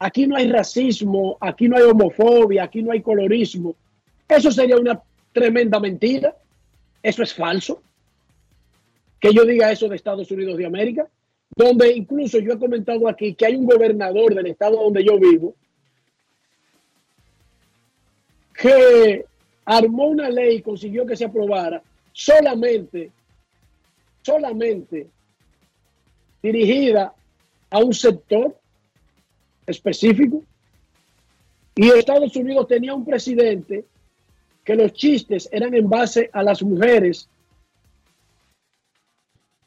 Aquí 0.00 0.26
no 0.26 0.34
hay 0.34 0.50
racismo, 0.50 1.38
aquí 1.40 1.68
no 1.68 1.76
hay 1.76 1.84
homofobia, 1.84 2.64
aquí 2.64 2.82
no 2.82 2.90
hay 2.90 3.00
colorismo. 3.00 3.76
Eso 4.30 4.50
sería 4.50 4.76
una 4.76 5.00
tremenda 5.32 5.80
mentira. 5.80 6.34
Eso 7.02 7.22
es 7.22 7.34
falso. 7.34 7.82
Que 9.18 9.34
yo 9.34 9.44
diga 9.44 9.70
eso 9.70 9.88
de 9.88 9.96
Estados 9.96 10.30
Unidos 10.30 10.56
de 10.56 10.66
América, 10.66 11.08
donde 11.54 11.92
incluso 11.92 12.38
yo 12.38 12.52
he 12.52 12.58
comentado 12.58 13.08
aquí 13.08 13.34
que 13.34 13.46
hay 13.46 13.56
un 13.56 13.66
gobernador 13.66 14.34
del 14.34 14.46
estado 14.46 14.82
donde 14.82 15.04
yo 15.04 15.18
vivo 15.18 15.54
que 18.54 19.24
armó 19.64 20.08
una 20.08 20.28
ley 20.28 20.56
y 20.56 20.62
consiguió 20.62 21.06
que 21.06 21.16
se 21.16 21.24
aprobara 21.24 21.82
solamente, 22.12 23.10
solamente 24.22 25.06
dirigida 26.42 27.14
a 27.70 27.78
un 27.78 27.94
sector 27.94 28.56
específico. 29.66 30.42
Y 31.74 31.88
Estados 31.88 32.36
Unidos 32.36 32.68
tenía 32.68 32.94
un 32.94 33.04
presidente 33.04 33.86
que 34.70 34.76
los 34.76 34.92
chistes 34.92 35.48
eran 35.50 35.74
en 35.74 35.88
base 35.90 36.30
a 36.32 36.44
las 36.44 36.62
mujeres, 36.62 37.28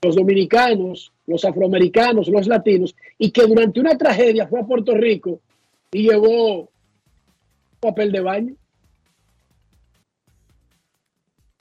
los 0.02 0.16
dominicanos, 0.16 1.12
los 1.28 1.44
afroamericanos, 1.44 2.30
los 2.30 2.48
latinos, 2.48 2.96
y 3.18 3.30
que 3.32 3.46
durante 3.46 3.82
una 3.82 3.98
tragedia 3.98 4.48
fue 4.48 4.62
a 4.62 4.66
Puerto 4.66 4.94
Rico 4.96 5.42
y 5.92 6.04
llevó 6.04 6.70
papel 7.82 8.14
de 8.14 8.22
baño. 8.22 8.54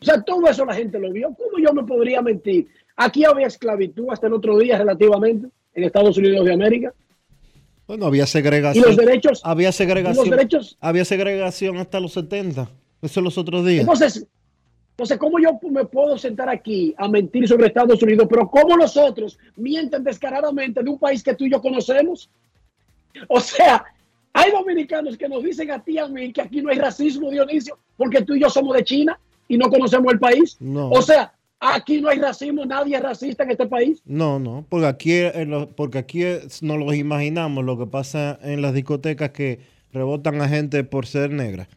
O 0.00 0.04
sea, 0.04 0.22
todo 0.22 0.46
eso 0.48 0.64
la 0.64 0.74
gente 0.74 1.00
lo 1.00 1.10
vio. 1.10 1.34
¿Cómo 1.36 1.58
yo 1.58 1.72
me 1.74 1.82
podría 1.82 2.22
mentir? 2.22 2.68
Aquí 2.94 3.24
había 3.24 3.48
esclavitud 3.48 4.06
hasta 4.10 4.28
el 4.28 4.34
otro 4.34 4.56
día 4.56 4.78
relativamente 4.78 5.48
en 5.74 5.82
Estados 5.82 6.16
Unidos 6.16 6.44
de 6.44 6.52
América. 6.52 6.94
Bueno, 7.88 8.06
había 8.06 8.22
Y 8.22 8.26
segregación. 8.28 8.84
los 8.86 8.96
derechos, 8.96 9.40
había 9.42 9.70
y 9.70 9.72
segregación. 9.72 10.28
los 10.28 10.30
derechos. 10.36 10.76
Había 10.80 11.04
segregación 11.04 11.78
hasta 11.78 11.98
los 11.98 12.12
70. 12.12 12.68
Eso 13.02 13.20
los 13.20 13.36
otros 13.36 13.66
días. 13.66 13.80
Entonces, 13.80 14.26
entonces, 14.92 15.18
¿cómo 15.18 15.38
yo 15.40 15.58
me 15.70 15.84
puedo 15.84 16.16
sentar 16.18 16.48
aquí 16.48 16.94
a 16.98 17.08
mentir 17.08 17.48
sobre 17.48 17.66
Estados 17.66 18.02
Unidos? 18.02 18.26
Pero 18.30 18.48
¿cómo 18.48 18.76
los 18.76 18.96
otros 18.96 19.38
mienten 19.56 20.04
descaradamente 20.04 20.82
de 20.82 20.88
un 20.90 20.98
país 20.98 21.22
que 21.22 21.34
tú 21.34 21.44
y 21.44 21.50
yo 21.50 21.60
conocemos? 21.60 22.30
O 23.28 23.40
sea, 23.40 23.84
hay 24.32 24.50
dominicanos 24.52 25.16
que 25.16 25.28
nos 25.28 25.42
dicen 25.42 25.70
a 25.70 25.82
ti 25.82 25.92
y 25.92 25.98
a 25.98 26.06
mí 26.08 26.32
que 26.32 26.42
aquí 26.42 26.62
no 26.62 26.70
hay 26.70 26.78
racismo, 26.78 27.30
Dionisio, 27.30 27.78
porque 27.96 28.22
tú 28.22 28.34
y 28.34 28.40
yo 28.40 28.48
somos 28.50 28.76
de 28.76 28.84
China 28.84 29.18
y 29.48 29.58
no 29.58 29.68
conocemos 29.68 30.12
el 30.12 30.18
país. 30.18 30.56
No. 30.60 30.88
O 30.90 31.02
sea, 31.02 31.32
aquí 31.58 32.00
no 32.00 32.08
hay 32.08 32.18
racismo, 32.18 32.64
nadie 32.64 32.96
es 32.96 33.02
racista 33.02 33.44
en 33.44 33.50
este 33.52 33.66
país. 33.66 34.00
No, 34.04 34.38
no, 34.38 34.64
porque 34.68 34.86
aquí, 34.86 35.22
lo- 35.46 35.70
porque 35.70 35.98
aquí 35.98 36.22
nos 36.60 36.78
los 36.78 36.94
imaginamos 36.94 37.64
lo 37.64 37.78
que 37.78 37.86
pasa 37.86 38.38
en 38.42 38.62
las 38.62 38.72
discotecas 38.74 39.30
que 39.30 39.60
rebotan 39.92 40.40
a 40.40 40.48
gente 40.48 40.84
por 40.84 41.06
ser 41.06 41.30
negra. 41.30 41.68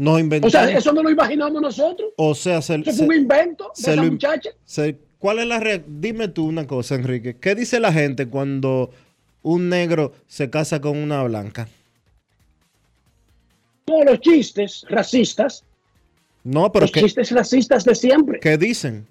Nos 0.00 0.14
O 0.14 0.18
inventamos. 0.18 0.52
sea, 0.52 0.70
eso 0.78 0.92
no 0.94 1.02
lo 1.02 1.10
imaginamos 1.10 1.60
nosotros. 1.60 2.12
o 2.16 2.34
sea, 2.34 2.62
se, 2.62 2.76
Eso 2.76 2.90
se- 2.90 3.04
fue 3.04 3.16
un 3.16 3.22
invento 3.22 3.70
de 3.76 3.82
se 3.82 3.92
esa 3.92 4.02
lo- 4.02 4.10
muchacha. 4.10 4.50
se- 4.64 4.96
¿cuál 5.18 5.40
es 5.40 5.46
la 5.46 5.60
rea- 5.60 5.82
Dime 5.86 6.28
tú 6.28 6.46
una 6.46 6.66
cosa, 6.66 6.94
Enrique. 6.94 7.36
¿Qué 7.38 7.54
dice 7.54 7.78
la 7.80 7.92
gente 7.92 8.26
cuando 8.26 8.90
un 9.42 9.68
negro 9.68 10.14
se 10.26 10.48
casa 10.48 10.80
con 10.80 10.96
una 10.96 11.22
blanca? 11.24 11.68
Todos 13.84 14.04
los 14.06 14.20
chistes 14.20 14.86
racistas, 14.88 15.64
No, 16.44 16.72
pero 16.72 16.84
los 16.84 16.92
¿qué, 16.92 17.00
chistes 17.02 17.30
racistas 17.32 17.84
de 17.84 17.94
siempre. 17.94 18.40
qué 18.40 18.56
dicen? 18.56 19.06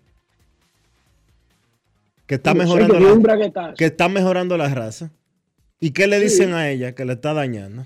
Que 2.25 2.35
está 2.35 2.53
No 2.55 2.63
mejorando 2.63 2.99
la, 2.99 3.73
que 3.75 3.85
está 3.85 4.09
mejorando 4.09 4.57
la 4.57 4.69
raza. 4.69 5.11
¿Y 5.79 5.91
qué 5.91 6.07
le 6.07 6.17
Sí. 6.17 6.23
dicen 6.23 6.53
a 6.55 6.67
ella? 6.69 6.95
Que 6.95 7.05
le 7.05 7.13
está 7.13 7.33
dañando. 7.35 7.85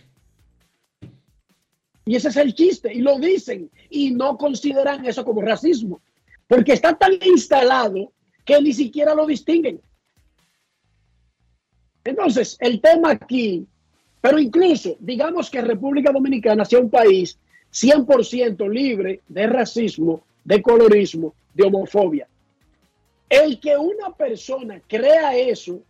Y 2.05 2.15
ese 2.15 2.29
es 2.29 2.37
el 2.37 2.53
chiste. 2.53 2.93
Y 2.93 3.01
lo 3.01 3.17
dicen. 3.19 3.69
Y 3.89 4.11
no 4.11 4.37
consideran 4.37 5.05
eso 5.05 5.23
como 5.23 5.41
racismo. 5.41 6.01
Porque 6.47 6.73
está 6.73 6.97
tan 6.97 7.13
instalado 7.25 8.11
que 8.45 8.61
ni 8.61 8.73
siquiera 8.73 9.15
lo 9.15 9.25
distinguen. 9.25 9.81
Entonces, 12.03 12.57
el 12.59 12.81
tema 12.81 13.11
aquí, 13.11 13.65
pero 14.19 14.37
incluso, 14.37 14.97
digamos 14.99 15.49
que 15.49 15.61
República 15.61 16.11
Dominicana 16.11 16.65
sea 16.65 16.79
un 16.79 16.89
país 16.89 17.37
100% 17.71 18.69
libre 18.69 19.21
de 19.27 19.47
racismo, 19.47 20.23
de 20.43 20.61
colorismo, 20.61 21.33
de 21.53 21.65
homofobia. 21.65 22.27
El 23.29 23.59
que 23.59 23.77
una 23.77 24.11
persona 24.11 24.81
crea 24.87 25.35
eso 25.35 25.81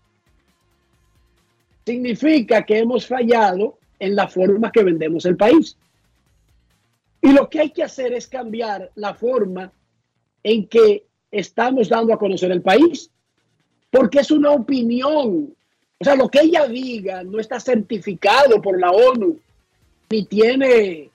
significa 1.85 2.63
que 2.63 2.79
hemos 2.79 3.05
fallado 3.05 3.77
en 3.99 4.15
la 4.15 4.27
forma 4.27 4.71
que 4.71 4.83
vendemos 4.83 5.25
el 5.25 5.35
país. 5.35 5.75
Y 7.23 7.31
lo 7.31 7.49
que 7.49 7.61
hay 7.61 7.69
que 7.69 7.83
hacer 7.83 8.11
es 8.13 8.27
cambiar 8.27 8.91
la 8.95 9.13
forma 9.13 9.71
en 10.43 10.67
que 10.67 11.05
estamos 11.31 11.87
dando 11.87 12.13
a 12.13 12.19
conocer 12.19 12.51
el 12.51 12.61
país, 12.61 13.09
porque 13.89 14.19
es 14.19 14.29
una 14.29 14.51
opinión. 14.51 15.55
O 15.99 16.03
sea, 16.03 16.15
lo 16.15 16.27
que 16.27 16.41
ella 16.41 16.67
diga 16.67 17.23
no 17.23 17.39
está 17.39 17.61
certificado 17.61 18.61
por 18.61 18.77
la 18.77 18.91
ONU, 18.91 19.39
ni 20.09 20.25
tiene 20.25 21.09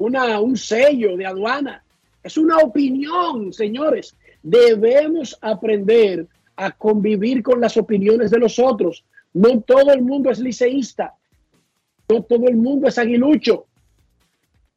una, 0.00 0.40
un 0.40 0.56
sello 0.56 1.16
de 1.16 1.24
aduana. 1.24 1.84
Es 2.20 2.36
una 2.36 2.58
opinión, 2.58 3.52
señores. 3.52 4.16
Debemos 4.42 5.38
aprender 5.40 6.26
a 6.56 6.72
convivir 6.72 7.44
con 7.44 7.60
las 7.60 7.76
opiniones 7.76 8.32
de 8.32 8.40
los 8.40 8.58
otros. 8.58 9.04
No 9.32 9.60
todo 9.60 9.92
el 9.92 10.02
mundo 10.02 10.30
es 10.30 10.40
liceísta. 10.40 11.14
No 12.08 12.24
todo 12.24 12.48
el 12.48 12.56
mundo 12.56 12.88
es 12.88 12.98
aguilucho. 12.98 13.66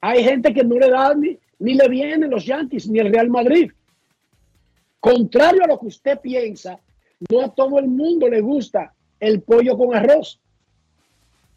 Hay 0.01 0.23
gente 0.23 0.53
que 0.53 0.63
no 0.63 0.77
le 0.77 0.89
da 0.89 1.13
ni, 1.13 1.37
ni 1.59 1.73
le 1.73 1.87
vienen 1.89 2.29
los 2.29 2.45
Yankees 2.45 2.87
ni 2.87 2.99
el 2.99 3.11
Real 3.11 3.29
Madrid. 3.29 3.71
Contrario 4.99 5.63
a 5.63 5.67
lo 5.67 5.79
que 5.79 5.87
usted 5.87 6.19
piensa, 6.19 6.79
no 7.29 7.41
a 7.41 7.49
todo 7.53 7.79
el 7.79 7.87
mundo 7.87 8.27
le 8.27 8.41
gusta 8.41 8.93
el 9.19 9.41
pollo 9.41 9.77
con 9.77 9.95
arroz. 9.95 10.39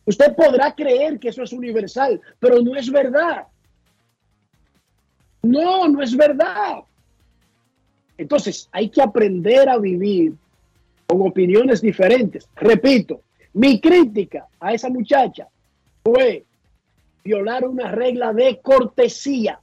Usted 0.07 0.35
podrá 0.35 0.74
creer 0.74 1.18
que 1.18 1.29
eso 1.29 1.42
es 1.42 1.53
universal, 1.53 2.20
pero 2.38 2.61
no 2.62 2.74
es 2.76 2.90
verdad. 2.90 3.46
No, 5.42 5.88
no 5.88 6.03
es 6.03 6.16
verdad. 6.16 6.81
Entonces, 8.16 8.68
hay 8.72 8.88
que 8.88 9.03
aprender 9.03 9.68
a 9.68 9.79
vivir 9.79 10.35
con 11.07 11.22
opiniones 11.22 11.81
diferentes. 11.81 12.48
Repito, 12.57 13.22
mi 13.55 13.81
crítica 13.81 14.46
a 14.59 14.72
esa 14.72 14.88
muchacha 14.88 15.48
fue 16.03 16.44
violar 17.25 17.67
una 17.67 17.91
regla 17.91 18.33
de 18.33 18.61
cortesía, 18.61 19.61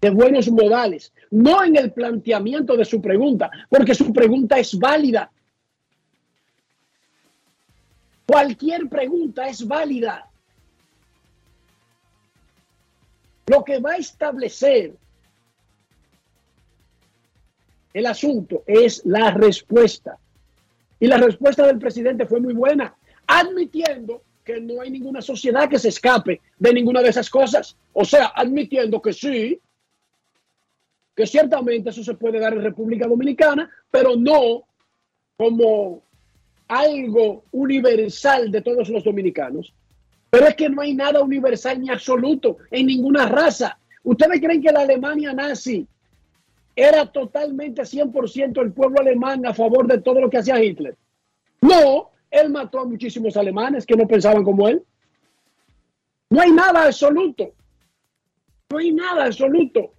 de 0.00 0.10
buenos 0.10 0.48
modales, 0.50 1.12
no 1.30 1.64
en 1.64 1.76
el 1.76 1.92
planteamiento 1.92 2.76
de 2.76 2.84
su 2.84 3.00
pregunta, 3.00 3.50
porque 3.68 3.94
su 3.94 4.12
pregunta 4.12 4.58
es 4.58 4.78
válida. 4.78 5.30
Cualquier 8.26 8.88
pregunta 8.88 9.48
es 9.48 9.66
válida. 9.66 10.28
Lo 13.46 13.64
que 13.64 13.78
va 13.78 13.92
a 13.92 13.96
establecer 13.96 14.94
el 17.94 18.06
asunto 18.06 18.62
es 18.66 19.04
la 19.06 19.30
respuesta. 19.30 20.18
Y 21.00 21.06
la 21.06 21.16
respuesta 21.16 21.66
del 21.66 21.78
presidente 21.78 22.26
fue 22.26 22.40
muy 22.40 22.52
buena, 22.52 22.94
admitiendo 23.26 24.22
que 24.48 24.62
no 24.62 24.80
hay 24.80 24.90
ninguna 24.90 25.20
sociedad 25.20 25.68
que 25.68 25.78
se 25.78 25.90
escape 25.90 26.40
de 26.58 26.72
ninguna 26.72 27.02
de 27.02 27.10
esas 27.10 27.28
cosas. 27.28 27.76
O 27.92 28.02
sea, 28.02 28.32
admitiendo 28.34 29.02
que 29.02 29.12
sí, 29.12 29.60
que 31.14 31.26
ciertamente 31.26 31.90
eso 31.90 32.02
se 32.02 32.14
puede 32.14 32.40
dar 32.40 32.54
en 32.54 32.62
República 32.62 33.06
Dominicana, 33.06 33.70
pero 33.90 34.16
no 34.16 34.64
como 35.36 36.02
algo 36.66 37.44
universal 37.52 38.50
de 38.50 38.62
todos 38.62 38.88
los 38.88 39.04
dominicanos. 39.04 39.74
Pero 40.30 40.46
es 40.46 40.54
que 40.54 40.70
no 40.70 40.80
hay 40.80 40.94
nada 40.94 41.20
universal 41.20 41.78
ni 41.78 41.90
absoluto 41.90 42.56
en 42.70 42.86
ninguna 42.86 43.28
raza. 43.28 43.78
¿Ustedes 44.02 44.40
creen 44.40 44.62
que 44.62 44.72
la 44.72 44.80
Alemania 44.80 45.34
nazi 45.34 45.86
era 46.74 47.04
totalmente 47.04 47.82
100% 47.82 48.62
el 48.62 48.72
pueblo 48.72 48.98
alemán 48.98 49.44
a 49.44 49.52
favor 49.52 49.86
de 49.86 50.00
todo 50.00 50.22
lo 50.22 50.30
que 50.30 50.38
hacía 50.38 50.64
Hitler? 50.64 50.96
No, 51.60 52.12
él 52.30 52.50
mató 52.50 52.80
a 52.80 52.84
muchísimos 52.84 53.36
alemanes 53.36 53.86
que 53.86 53.96
no 53.96 54.06
pensaban 54.06 54.44
como 54.44 54.68
él. 54.68 54.82
No 56.30 56.40
hay 56.40 56.52
nada 56.52 56.84
absoluto. 56.84 57.54
No 58.70 58.78
hay 58.78 58.92
nada 58.92 59.24
absoluto. 59.24 59.94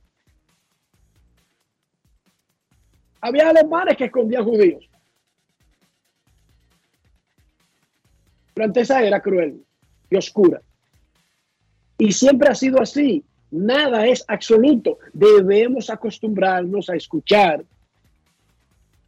Había 3.21 3.49
alemanes 3.49 3.97
que 3.97 4.05
escondían 4.05 4.45
judíos. 4.45 4.89
Durante 8.55 8.81
esa 8.81 9.01
era 9.03 9.21
cruel 9.21 9.65
y 10.09 10.15
oscura. 10.15 10.61
Y 11.97 12.11
siempre 12.11 12.49
ha 12.49 12.55
sido 12.55 12.81
así. 12.81 13.23
Nada 13.51 14.05
es 14.05 14.23
absoluto. 14.27 14.99
Debemos 15.11 15.89
acostumbrarnos 15.89 16.89
a 16.89 16.95
escuchar 16.95 17.65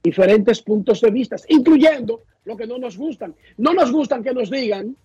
diferentes 0.03 0.61
puntos 0.61 0.99
de 1.01 1.11
vista, 1.11 1.35
incluyendo 1.47 2.23
lo 2.45 2.57
que 2.57 2.67
no 2.67 2.77
nos 2.77 2.97
gustan. 2.97 3.35
No 3.57 3.73
nos 3.73 3.91
gustan 3.91 4.23
que 4.23 4.33
nos 4.33 4.49
digan 4.49 4.95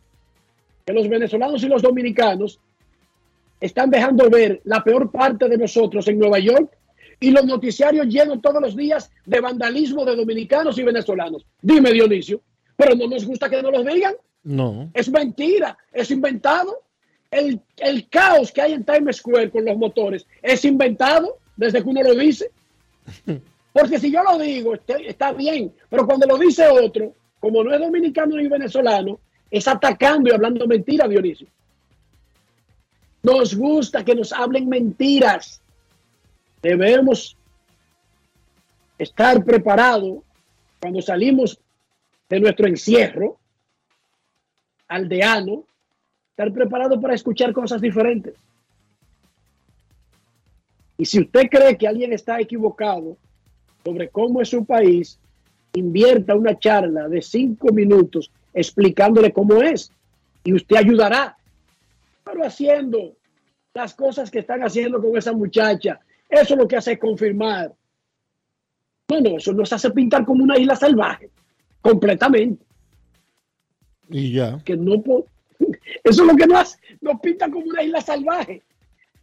que 0.85 0.93
los 0.93 1.09
venezolanos 1.09 1.63
y 1.63 1.69
los 1.69 1.83
dominicanos 1.83 2.61
están 3.61 3.91
dejando 3.91 4.29
ver 4.31 4.61
la 4.65 4.83
peor 4.83 5.11
parte 5.11 5.49
de 5.49 5.59
nosotros 5.59 6.07
en 6.09 6.19
Nueva 6.19 6.39
York 6.39 6.77
y 7.19 7.31
los 7.31 7.45
noticiarios 7.45 8.07
llenos 8.07 8.41
todos 8.43 8.61
los 8.61 8.77
días 8.77 9.11
de 9.25 9.41
vandalismo 9.41 10.05
de 10.05 10.17
dominicanos 10.17 10.79
y 10.79 10.83
venezolanos. 10.83 11.47
Dime, 11.61 11.93
Dionisio, 11.93 12.41
pero 12.77 12.95
no 12.95 13.07
nos 13.09 13.25
gusta 13.25 13.49
que 13.49 13.63
nos 13.63 13.73
lo 13.73 13.83
digan. 13.83 14.15
No. 14.45 14.91
Es 14.95 15.11
mentira, 15.11 15.77
es 15.93 16.11
inventado. 16.11 16.83
El, 17.31 17.61
el, 17.79 18.09
caos 18.09 18.53
que 18.53 18.63
hay 18.63 18.73
en 18.73 18.85
Times 18.85 19.17
Square 19.17 19.51
con 19.51 19.65
los 19.65 19.77
motores 19.77 20.27
es 20.41 20.65
inventado 20.65 21.39
desde 21.57 21.83
que 21.83 21.89
uno 21.89 22.03
lo 22.03 22.15
dice. 22.15 22.51
Porque 23.73 23.99
si 23.99 24.11
yo 24.11 24.23
lo 24.23 24.39
digo, 24.39 24.75
está 24.75 25.33
bien, 25.33 25.73
pero 25.91 26.07
cuando 26.07 26.27
lo 26.27 26.39
dice 26.39 26.67
otro, 26.69 27.13
como 27.41 27.63
no 27.63 27.73
es 27.73 27.81
dominicano 27.81 28.37
ni 28.37 28.49
venezolano, 28.49 29.21
es 29.51 29.69
atacando 29.69 30.31
y 30.31 30.33
hablando 30.33 30.67
mentiras, 30.67 31.09
Dionisio. 31.09 31.47
Nos 33.23 33.55
gusta 33.55 34.05
que 34.05 34.15
nos 34.15 34.33
hablen 34.33 34.69
mentiras. 34.69 35.61
Debemos 36.63 37.37
estar 38.99 39.45
preparados 39.45 40.19
cuando 40.81 41.03
salimos 41.03 41.61
de 42.29 42.41
nuestro 42.41 42.67
encierro 42.67 43.39
aldeano, 44.89 45.65
estar 46.31 46.53
preparado 46.53 47.01
para 47.01 47.15
escuchar 47.15 47.53
cosas 47.53 47.81
diferentes. 47.81 48.35
Y 50.99 51.05
si 51.05 51.21
usted 51.21 51.49
cree 51.51 51.77
que 51.77 51.89
alguien 51.89 52.13
está 52.13 52.41
equivocado 52.41 53.17
sobre 53.85 54.09
cómo 54.09 54.41
es 54.41 54.49
su 54.49 54.65
país, 54.65 55.19
invierta 55.77 56.35
una 56.35 56.59
charla 56.59 57.09
de 57.09 57.21
cinco 57.21 57.73
minutos 57.73 58.31
explicándole 58.55 59.33
cómo 59.33 59.63
es 59.63 59.93
y 60.43 60.55
usted 60.55 60.77
ayudará. 60.77 61.37
Pero 62.25 62.45
haciendo 62.45 63.15
las 63.75 63.95
cosas 63.95 64.31
que 64.31 64.41
están 64.41 64.63
haciendo 64.63 65.01
con 65.01 65.17
esa 65.17 65.33
muchacha, 65.33 66.01
eso 66.29 66.57
lo 66.57 66.67
que 66.67 66.77
hace 66.77 66.93
es 66.93 66.99
confirmar. 66.99 67.73
Bueno, 69.07 69.37
eso 69.37 69.53
nos 69.53 69.73
hace 69.73 69.91
pintar 69.91 70.25
como 70.25 70.43
una 70.43 70.59
isla 70.59 70.75
salvaje, 70.75 71.31
completamente. 71.81 72.65
Y 74.09 74.33
ya. 74.33 74.59
Que 74.65 74.77
no 74.77 74.95
eso 76.05 76.23
es 76.23 76.27
lo 76.27 76.37
que 76.37 76.47
nos 76.47 76.79
nos 77.01 77.21
pinta 77.21 77.51
como 77.51 77.67
una 77.67 77.83
isla 77.83 78.01
salvaje. 78.01 78.63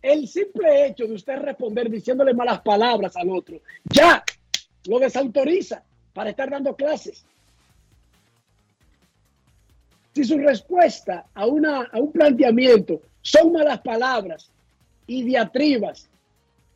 El 0.02 0.28
simple 0.28 0.88
hecho 0.88 1.08
de 1.08 1.14
usted 1.14 1.38
responder 1.38 1.90
diciéndole 1.90 2.34
malas 2.34 2.62
palabras 2.62 3.16
al 3.16 3.30
otro, 3.30 3.60
ya 3.86 4.24
lo 4.88 5.00
desautoriza 5.00 5.84
para 6.14 6.30
estar 6.30 6.50
dando 6.50 6.76
clases. 6.76 7.26
Si 10.14 10.24
su 10.24 10.38
respuesta 10.38 11.26
a, 11.34 11.48
una, 11.48 11.84
a 11.92 12.00
un 12.00 12.12
planteamiento 12.12 13.02
son 13.22 13.52
malas 13.52 13.82
palabras 13.82 14.52
y 15.08 15.24
diatribas 15.24 16.08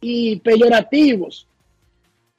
y 0.01 0.37
peyorativos, 0.39 1.47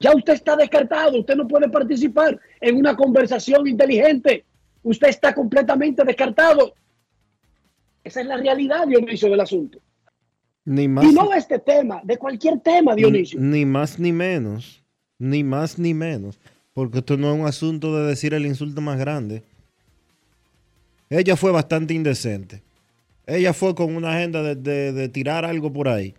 ya 0.01 0.15
usted 0.15 0.35
está 0.35 0.57
descartado, 0.57 1.21
usted 1.21 1.37
no 1.37 1.47
puede 1.47 1.69
participar 1.69 2.39
en 2.61 2.77
una 2.77 2.97
conversación 2.97 3.67
inteligente, 3.67 4.45
usted 4.83 5.09
está 5.09 5.35
completamente 5.35 6.05
descartado. 6.05 6.75
Esa 8.03 8.21
es 8.21 8.27
la 8.27 8.37
realidad, 8.37 8.87
Dionisio, 8.87 9.31
del 9.31 9.41
asunto. 9.41 9.79
Ni 10.65 10.87
más, 10.87 11.05
y 11.05 11.13
no 11.13 11.29
de 11.29 11.39
este 11.39 11.59
tema, 11.59 12.01
de 12.05 12.17
cualquier 12.17 12.61
tema, 12.61 12.95
Dionisio. 12.95 13.41
Ni, 13.41 13.61
ni 13.61 13.65
más 13.65 13.99
ni 13.99 14.13
menos, 14.13 14.85
ni 15.19 15.43
más 15.43 15.79
ni 15.79 15.95
menos. 15.95 16.39
Porque 16.79 16.99
esto 16.99 17.16
no 17.16 17.35
es 17.35 17.41
un 17.41 17.45
asunto 17.45 17.97
de 17.99 18.07
decir 18.07 18.35
el 18.35 18.47
insulto 18.47 18.81
más 18.81 19.01
grande. 19.01 19.43
Ella 21.11 21.35
fue 21.35 21.51
bastante 21.51 21.93
indecente. 21.93 22.62
Ella 23.26 23.53
fue 23.53 23.74
con 23.74 23.97
una 23.97 24.12
agenda 24.16 24.45
de, 24.45 24.55
de- 24.55 24.93
de 24.93 25.09
tirar 25.09 25.45
algo 25.45 25.72
por 25.72 25.89
ahí. 25.89 26.14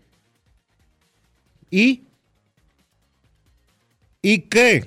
¿Y? 1.71 2.01
¿Y 4.21 4.39
qué? 4.39 4.83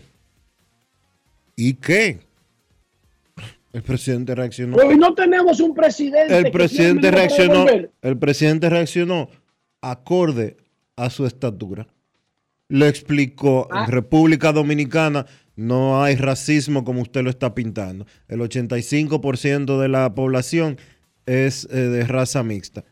¿Y 1.56 1.72
qué? 1.72 2.20
El 3.72 3.82
presidente 3.82 4.34
reaccionó. 4.34 4.76
Hoy 4.76 4.98
no 4.98 5.14
tenemos 5.14 5.58
un 5.60 5.74
presidente. 5.74 6.36
El 6.36 6.50
presidente 6.50 7.10
reaccionó. 7.10 7.64
El 8.02 8.18
presidente 8.18 8.68
reaccionó 8.68 9.30
acorde 9.80 10.58
a 10.96 11.08
su 11.08 11.24
estatura. 11.24 11.86
Le 12.68 12.88
explicó, 12.88 13.68
Ah. 13.70 13.84
en 13.86 13.90
República 13.90 14.52
Dominicana 14.52 15.24
no 15.56 16.02
hay 16.02 16.16
racismo 16.16 16.84
como 16.84 17.02
usted 17.02 17.22
lo 17.22 17.30
está 17.30 17.54
pintando. 17.54 18.06
El 18.28 18.40
85% 18.40 19.80
de 19.80 19.88
la 19.88 20.14
población 20.14 20.78
es 21.26 21.66
eh, 21.70 21.76
de 21.76 22.04
raza 22.04 22.42
mixta. 22.42 22.84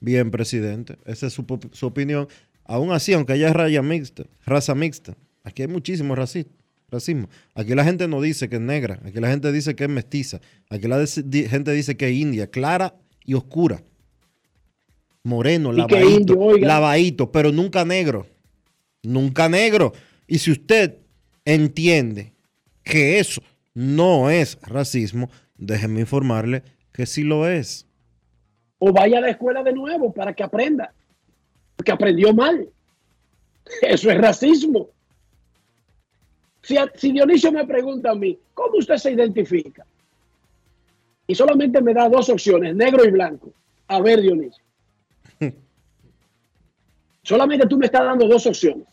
Bien, 0.00 0.30
presidente. 0.30 0.96
Esa 1.04 1.26
es 1.28 1.32
su, 1.32 1.44
su 1.72 1.86
opinión. 1.86 2.28
Aún 2.64 2.92
así, 2.92 3.12
aunque 3.12 3.34
haya 3.34 3.52
raya 3.52 3.82
mixta, 3.82 4.24
raza 4.46 4.74
mixta, 4.74 5.16
aquí 5.44 5.62
hay 5.62 5.68
muchísimo 5.68 6.14
raci- 6.16 6.46
racismo. 6.90 7.28
Aquí 7.54 7.74
la 7.74 7.84
gente 7.84 8.08
no 8.08 8.20
dice 8.20 8.48
que 8.48 8.56
es 8.56 8.62
negra, 8.62 9.00
aquí 9.04 9.20
la 9.20 9.28
gente 9.30 9.52
dice 9.52 9.74
que 9.76 9.84
es 9.84 9.90
mestiza, 9.90 10.40
aquí 10.70 10.88
la 10.88 11.04
gente 11.06 11.72
dice 11.72 11.96
que 11.96 12.08
es 12.08 12.14
india, 12.14 12.46
clara 12.48 12.94
y 13.24 13.34
oscura. 13.34 13.82
Moreno, 15.24 15.72
lavadito, 15.72 16.10
indio, 16.10 16.56
lavadito, 16.58 17.30
pero 17.30 17.52
nunca 17.52 17.84
negro. 17.84 18.26
Nunca 19.04 19.48
negro. 19.48 19.92
Y 20.26 20.38
si 20.38 20.50
usted 20.50 20.96
entiende 21.44 22.32
que 22.84 23.18
eso 23.18 23.42
no 23.74 24.30
es 24.30 24.58
racismo, 24.62 25.30
déjeme 25.56 26.00
informarle 26.00 26.62
que 26.92 27.06
sí 27.06 27.22
lo 27.22 27.48
es. 27.48 27.86
O 28.78 28.92
vaya 28.92 29.18
a 29.18 29.20
la 29.22 29.30
escuela 29.30 29.62
de 29.62 29.72
nuevo 29.72 30.12
para 30.12 30.32
que 30.34 30.42
aprenda. 30.42 30.92
Porque 31.76 31.92
aprendió 31.92 32.34
mal. 32.34 32.68
Eso 33.80 34.10
es 34.10 34.18
racismo. 34.18 34.88
Si, 36.62 36.76
a- 36.76 36.90
si 36.94 37.12
Dionisio 37.12 37.50
me 37.52 37.64
pregunta 37.66 38.10
a 38.10 38.14
mí, 38.14 38.38
¿cómo 38.54 38.76
usted 38.78 38.96
se 38.96 39.12
identifica? 39.12 39.86
Y 41.26 41.34
solamente 41.34 41.80
me 41.80 41.94
da 41.94 42.08
dos 42.08 42.28
opciones, 42.28 42.74
negro 42.74 43.04
y 43.04 43.10
blanco. 43.10 43.52
A 43.88 44.00
ver, 44.00 44.20
Dionisio. 44.20 44.62
Solamente 47.22 47.66
tú 47.66 47.78
me 47.78 47.86
estás 47.86 48.04
dando 48.04 48.26
dos 48.26 48.44
opciones. 48.46 48.86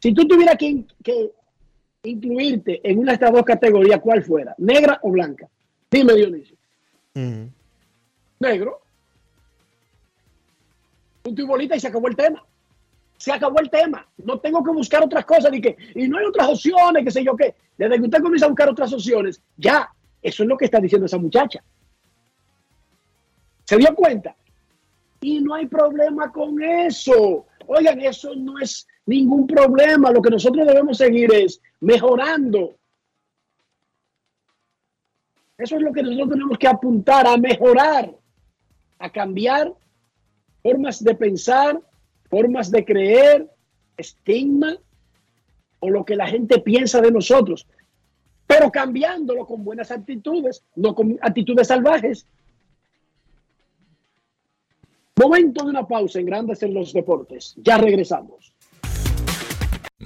Si 0.00 0.12
tú 0.14 0.26
tuvieras 0.26 0.56
que, 0.56 0.66
in- 0.66 0.88
que 1.02 1.32
incluirte 2.04 2.80
en 2.88 2.98
una 2.98 3.12
de 3.12 3.14
estas 3.14 3.32
dos 3.32 3.42
categorías, 3.44 4.00
¿cuál 4.00 4.22
fuera? 4.22 4.54
¿Negra 4.58 4.98
o 5.02 5.10
blanca? 5.10 5.48
Dime, 5.90 6.14
Dionisio. 6.14 6.56
Ujú. 7.14 7.50
Negro. 8.40 8.80
Punto 11.22 11.42
y 11.42 11.44
bolita 11.44 11.76
y 11.76 11.80
se 11.80 11.88
acabó 11.88 12.08
el 12.08 12.16
tema. 12.16 12.44
Se 13.16 13.32
acabó 13.32 13.58
el 13.60 13.68
tema. 13.70 14.06
No 14.18 14.38
tengo 14.38 14.62
que 14.62 14.70
buscar 14.70 15.02
otras 15.02 15.24
cosas. 15.24 15.50
Ni 15.50 15.60
que, 15.60 15.76
y 15.94 16.06
no 16.08 16.18
hay 16.18 16.26
otras 16.26 16.48
opciones, 16.48 17.04
que 17.04 17.10
sé 17.10 17.24
yo 17.24 17.36
qué. 17.36 17.54
Desde 17.76 17.96
que 17.96 18.02
usted 18.02 18.22
comienza 18.22 18.46
a 18.46 18.50
buscar 18.50 18.68
otras 18.68 18.92
opciones, 18.92 19.42
ya, 19.56 19.90
eso 20.22 20.42
es 20.42 20.48
lo 20.48 20.56
que 20.56 20.64
está 20.66 20.78
diciendo 20.80 21.06
esa 21.06 21.18
muchacha. 21.18 21.62
¿Se 23.64 23.76
dio 23.76 23.94
cuenta? 23.94 24.34
Y 25.20 25.40
no 25.40 25.54
hay 25.54 25.66
problema 25.66 26.30
con 26.32 26.62
eso. 26.62 27.46
Oigan, 27.66 28.00
eso 28.00 28.34
no 28.34 28.58
es 28.58 28.86
ningún 29.08 29.46
problema. 29.46 30.10
Lo 30.12 30.20
que 30.20 30.30
nosotros 30.30 30.66
debemos 30.66 30.98
seguir 30.98 31.32
es 31.32 31.60
mejorando. 31.80 32.76
Eso 35.56 35.76
es 35.76 35.82
lo 35.82 35.92
que 35.92 36.02
nosotros 36.02 36.28
tenemos 36.30 36.58
que 36.58 36.68
apuntar 36.68 37.26
a 37.26 37.36
mejorar, 37.36 38.14
a 38.98 39.10
cambiar 39.10 39.72
formas 40.62 41.02
de 41.02 41.14
pensar, 41.14 41.80
formas 42.28 42.70
de 42.70 42.84
creer, 42.84 43.50
estigma 43.96 44.76
o 45.80 45.90
lo 45.90 46.04
que 46.04 46.14
la 46.14 46.26
gente 46.26 46.60
piensa 46.60 47.00
de 47.00 47.10
nosotros, 47.10 47.66
pero 48.46 48.70
cambiándolo 48.70 49.46
con 49.46 49.64
buenas 49.64 49.90
actitudes, 49.90 50.62
no 50.76 50.94
con 50.94 51.18
actitudes 51.22 51.68
salvajes. 51.68 52.26
Momento 55.16 55.64
de 55.64 55.70
una 55.70 55.88
pausa 55.88 56.20
en 56.20 56.26
Grandes 56.26 56.62
en 56.62 56.74
los 56.74 56.92
Deportes. 56.92 57.54
Ya 57.56 57.78
regresamos. 57.78 58.52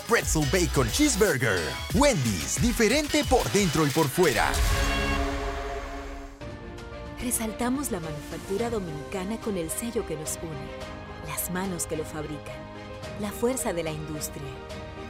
Pretzel 0.00 0.44
Bacon 0.52 0.90
Cheeseburger. 0.90 1.60
Wendy's, 1.94 2.60
diferente 2.60 3.24
por 3.24 3.50
dentro 3.52 3.86
y 3.86 3.90
por 3.90 4.08
fuera. 4.08 4.50
Resaltamos 7.22 7.90
la 7.90 7.98
manufactura 8.00 8.70
dominicana 8.70 9.38
con 9.40 9.56
el 9.56 9.70
sello 9.70 10.06
que 10.06 10.16
nos 10.16 10.38
une, 10.40 11.28
las 11.28 11.50
manos 11.50 11.86
que 11.86 11.96
lo 11.96 12.04
fabrican, 12.04 12.56
la 13.20 13.32
fuerza 13.32 13.72
de 13.72 13.82
la 13.82 13.90
industria 13.90 14.46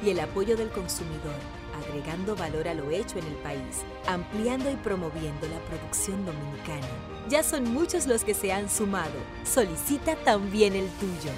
y 0.03 0.11
el 0.11 0.21
apoyo 0.21 0.57
del 0.57 0.71
consumidor, 0.71 1.37
agregando 1.79 2.35
valor 2.35 2.67
a 2.69 2.75
lo 2.75 2.91
hecho 2.91 3.19
en 3.19 3.27
el 3.27 3.35
país, 3.37 3.83
ampliando 4.07 4.71
y 4.71 4.77
promoviendo 4.77 5.47
la 5.49 5.59
producción 5.67 6.25
dominicana. 6.25 6.87
Ya 7.29 7.43
son 7.43 7.65
muchos 7.65 8.07
los 8.07 8.25
que 8.25 8.33
se 8.33 8.53
han 8.53 8.71
sumado. 8.71 9.13
Solicita 9.45 10.17
también 10.17 10.75
el 10.75 10.89
tuyo. 10.93 11.33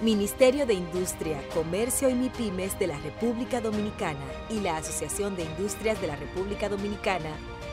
Ministerio 0.00 0.64
de 0.64 0.72
Industria, 0.74 1.42
Comercio 1.52 2.08
y 2.08 2.14
MIPIMES 2.14 2.78
de 2.78 2.86
la 2.86 2.96
República 2.98 3.60
Dominicana 3.60 4.20
y 4.48 4.60
la 4.60 4.76
Asociación 4.78 5.36
de 5.36 5.42
Industrias 5.42 6.00
de 6.00 6.06
la 6.06 6.16
República 6.16 6.70
Dominicana, 6.70 7.28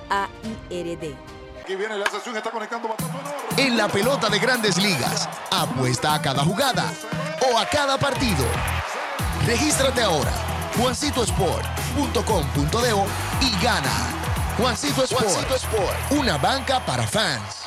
AIRD. 0.09 1.15
Aquí 1.61 1.75
viene 1.75 1.97
la 1.97 2.09
sesión, 2.09 2.35
está 2.35 2.51
conectando 2.51 2.89
bastante 2.89 3.61
En 3.61 3.77
la 3.77 3.87
pelota 3.87 4.27
de 4.29 4.39
grandes 4.39 4.77
ligas, 4.77 5.29
apuesta 5.51 6.13
a 6.13 6.21
cada 6.21 6.43
jugada 6.43 6.91
o 7.49 7.57
a 7.57 7.65
cada 7.65 7.97
partido. 7.97 8.45
Regístrate 9.45 10.01
ahora, 10.01 10.33
juancitosport.com.de 10.77 13.05
y 13.41 13.51
gana. 13.63 14.17
Juancito 14.57 15.03
Sport, 15.03 15.23
Juancito 15.23 15.55
Sport. 15.55 16.11
una 16.11 16.37
banca 16.37 16.83
para 16.83 17.05
fans. 17.05 17.66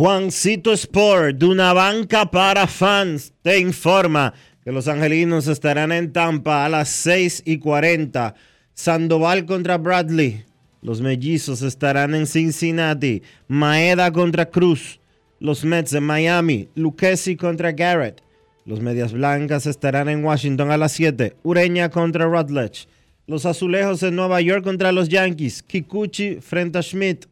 Juancito 0.00 0.72
Sport, 0.72 1.36
de 1.36 1.44
una 1.44 1.74
banca 1.74 2.30
para 2.30 2.66
fans, 2.66 3.34
te 3.42 3.58
informa 3.58 4.32
que 4.64 4.72
los 4.72 4.88
angelinos 4.88 5.46
estarán 5.46 5.92
en 5.92 6.10
Tampa 6.10 6.64
a 6.64 6.70
las 6.70 6.88
6 6.88 7.42
y 7.44 7.58
40. 7.58 8.34
Sandoval 8.72 9.44
contra 9.44 9.76
Bradley. 9.76 10.46
Los 10.80 11.02
mellizos 11.02 11.60
estarán 11.60 12.14
en 12.14 12.26
Cincinnati. 12.26 13.20
Maeda 13.46 14.10
contra 14.10 14.48
Cruz. 14.48 15.00
Los 15.38 15.66
Mets 15.66 15.92
en 15.92 16.04
Miami. 16.04 16.70
Lucchesi 16.74 17.36
contra 17.36 17.72
Garrett. 17.72 18.22
Los 18.64 18.80
Medias 18.80 19.12
Blancas 19.12 19.66
estarán 19.66 20.08
en 20.08 20.24
Washington 20.24 20.70
a 20.70 20.78
las 20.78 20.92
7. 20.92 21.36
Ureña 21.42 21.90
contra 21.90 22.24
Rutledge. 22.24 22.88
Los 23.26 23.44
Azulejos 23.44 24.02
en 24.02 24.16
Nueva 24.16 24.40
York 24.40 24.64
contra 24.64 24.92
los 24.92 25.10
Yankees. 25.10 25.62
Kikuchi 25.62 26.36
frente 26.36 26.78
a 26.78 26.82
Schmidt. 26.82 27.26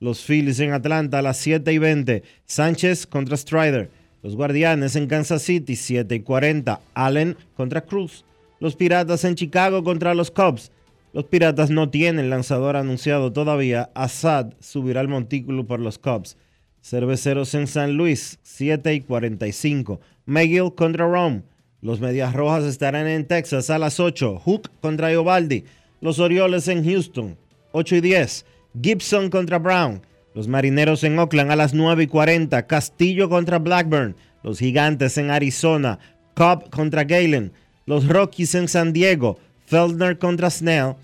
Los 0.00 0.24
Phillies 0.24 0.60
en 0.60 0.72
Atlanta 0.72 1.20
a 1.20 1.22
las 1.22 1.36
7 1.38 1.72
y 1.72 1.78
20. 1.78 2.22
Sánchez 2.46 3.06
contra 3.06 3.36
Strider. 3.36 3.90
Los 4.22 4.36
Guardianes 4.36 4.96
en 4.96 5.06
Kansas 5.06 5.42
City 5.42 5.76
7 5.76 6.14
y 6.14 6.20
40. 6.20 6.80
Allen 6.94 7.36
contra 7.56 7.82
Cruz. 7.82 8.24
Los 8.58 8.74
Piratas 8.74 9.24
en 9.24 9.34
Chicago 9.34 9.84
contra 9.84 10.14
los 10.14 10.30
Cubs. 10.30 10.72
Los 11.12 11.24
Piratas 11.24 11.70
no 11.70 11.90
tienen 11.90 12.28
lanzador 12.28 12.76
anunciado 12.76 13.32
todavía. 13.32 13.90
Assad 13.94 14.54
subirá 14.58 15.00
al 15.00 15.08
montículo 15.08 15.64
por 15.64 15.78
los 15.78 15.98
Cubs. 15.98 16.36
Cerveceros 16.82 17.54
en 17.54 17.66
San 17.66 17.92
Luis 17.96 18.38
7 18.42 18.94
y 18.94 19.00
45. 19.00 20.00
McGill 20.26 20.74
contra 20.74 21.06
Rome. 21.06 21.42
Los 21.80 22.00
Medias 22.00 22.32
Rojas 22.34 22.64
estarán 22.64 23.06
en 23.06 23.26
Texas 23.26 23.70
a 23.70 23.78
las 23.78 24.00
8. 24.00 24.40
Hook 24.44 24.70
contra 24.80 25.12
Iovaldi. 25.12 25.64
Los 26.00 26.18
Orioles 26.18 26.66
en 26.66 26.84
Houston 26.84 27.36
8 27.72 27.96
y 27.96 28.00
10. 28.00 28.46
Gibson 28.80 29.30
contra 29.30 29.58
Brown. 29.58 30.02
Los 30.34 30.48
Marineros 30.48 31.04
en 31.04 31.18
Oakland 31.18 31.52
a 31.52 31.56
las 31.56 31.74
9 31.74 32.04
y 32.04 32.06
40. 32.06 32.66
Castillo 32.66 33.28
contra 33.28 33.58
Blackburn. 33.58 34.16
Los 34.42 34.58
Gigantes 34.58 35.16
en 35.16 35.30
Arizona. 35.30 35.98
Cobb 36.34 36.70
contra 36.70 37.04
Galen. 37.04 37.52
Los 37.86 38.08
Rockies 38.08 38.54
en 38.54 38.68
San 38.68 38.92
Diego. 38.92 39.38
Feldner 39.66 40.18
contra 40.18 40.50
Snell. 40.50 40.96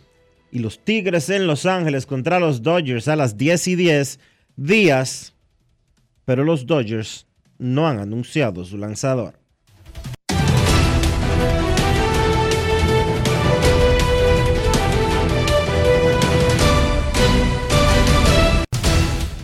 Y 0.50 0.58
los 0.58 0.84
Tigres 0.84 1.30
en 1.30 1.46
Los 1.46 1.64
Ángeles 1.64 2.06
contra 2.06 2.40
los 2.40 2.62
Dodgers 2.62 3.06
a 3.06 3.16
las 3.16 3.36
10 3.36 3.68
y 3.68 3.76
10. 3.76 4.18
Días. 4.56 5.34
Pero 6.24 6.44
los 6.44 6.66
Dodgers 6.66 7.26
no 7.58 7.86
han 7.86 7.98
anunciado 7.98 8.64
su 8.64 8.76
lanzador. 8.78 9.39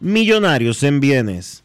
Millonarios 0.00 0.84
en 0.84 1.00
bienes. 1.00 1.64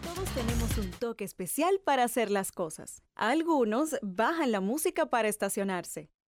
Todos 0.02 0.28
tenemos 0.34 0.76
un 0.76 0.90
toque 0.98 1.24
especial 1.24 1.80
para 1.82 2.04
hacer 2.04 2.30
las 2.30 2.52
cosas. 2.52 3.02
Algunos 3.14 3.96
bajan 4.02 4.52
la 4.52 4.60
música 4.60 5.06
para 5.06 5.28
estacionarse. 5.28 6.10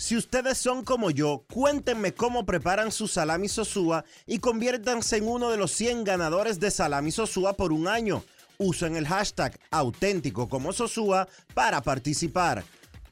Si 0.00 0.16
ustedes 0.16 0.56
son 0.56 0.82
como 0.82 1.10
yo, 1.10 1.44
cuéntenme 1.52 2.14
cómo 2.14 2.46
preparan 2.46 2.90
su 2.90 3.06
salami 3.06 3.50
sosúa 3.50 4.02
y 4.26 4.38
conviértanse 4.38 5.18
en 5.18 5.28
uno 5.28 5.50
de 5.50 5.58
los 5.58 5.72
100 5.72 6.04
ganadores 6.04 6.58
de 6.58 6.70
salami 6.70 7.10
sosúa 7.10 7.52
por 7.52 7.70
un 7.70 7.86
año. 7.86 8.24
Usen 8.56 8.96
el 8.96 9.06
hashtag 9.06 9.60
auténtico 9.70 10.48
como 10.48 10.72
sosúa 10.72 11.28
para 11.52 11.82
participar. 11.82 12.64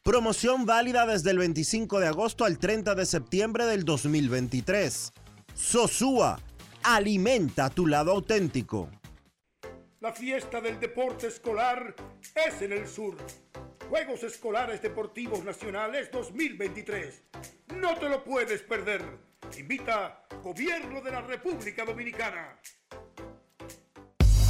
Promoción 0.02 0.64
válida 0.64 1.04
desde 1.04 1.32
el 1.32 1.36
25 1.36 2.00
de 2.00 2.06
agosto 2.06 2.46
al 2.46 2.58
30 2.58 2.94
de 2.94 3.04
septiembre 3.04 3.66
del 3.66 3.84
2023. 3.84 5.12
Sosúa, 5.54 6.40
alimenta 6.84 7.68
tu 7.68 7.86
lado 7.86 8.12
auténtico. 8.12 8.88
La 10.00 10.14
fiesta 10.14 10.62
del 10.62 10.80
deporte 10.80 11.26
escolar 11.26 11.94
es 12.34 12.62
en 12.62 12.72
el 12.72 12.88
sur. 12.88 13.14
Juegos 13.88 14.22
Escolares 14.22 14.82
Deportivos 14.82 15.42
Nacionales 15.44 16.10
2023. 16.10 17.22
No 17.76 17.94
te 17.96 18.08
lo 18.08 18.22
puedes 18.22 18.60
perder. 18.60 19.02
Invita 19.58 20.24
Gobierno 20.42 21.00
de 21.00 21.10
la 21.10 21.22
República 21.22 21.86
Dominicana. 21.86 22.58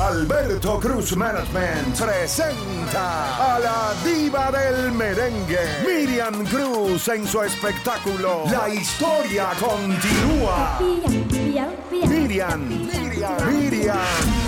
Alberto 0.01 0.78
Cruz 0.80 1.16
Management 1.16 1.99
presenta 1.99 3.55
a 3.55 3.59
la 3.59 3.95
diva 4.05 4.51
del 4.51 4.93
merengue, 4.93 5.59
Miriam 5.84 6.45
Cruz 6.47 7.09
en 7.09 7.26
su 7.26 7.43
espectáculo 7.43 8.45
La 8.51 8.68
historia 8.68 9.51
continúa. 9.59 10.78
Miriam, 10.80 11.70
Miriam, 11.91 12.68
Miriam. 12.68 13.51
Miriam 13.51 14.47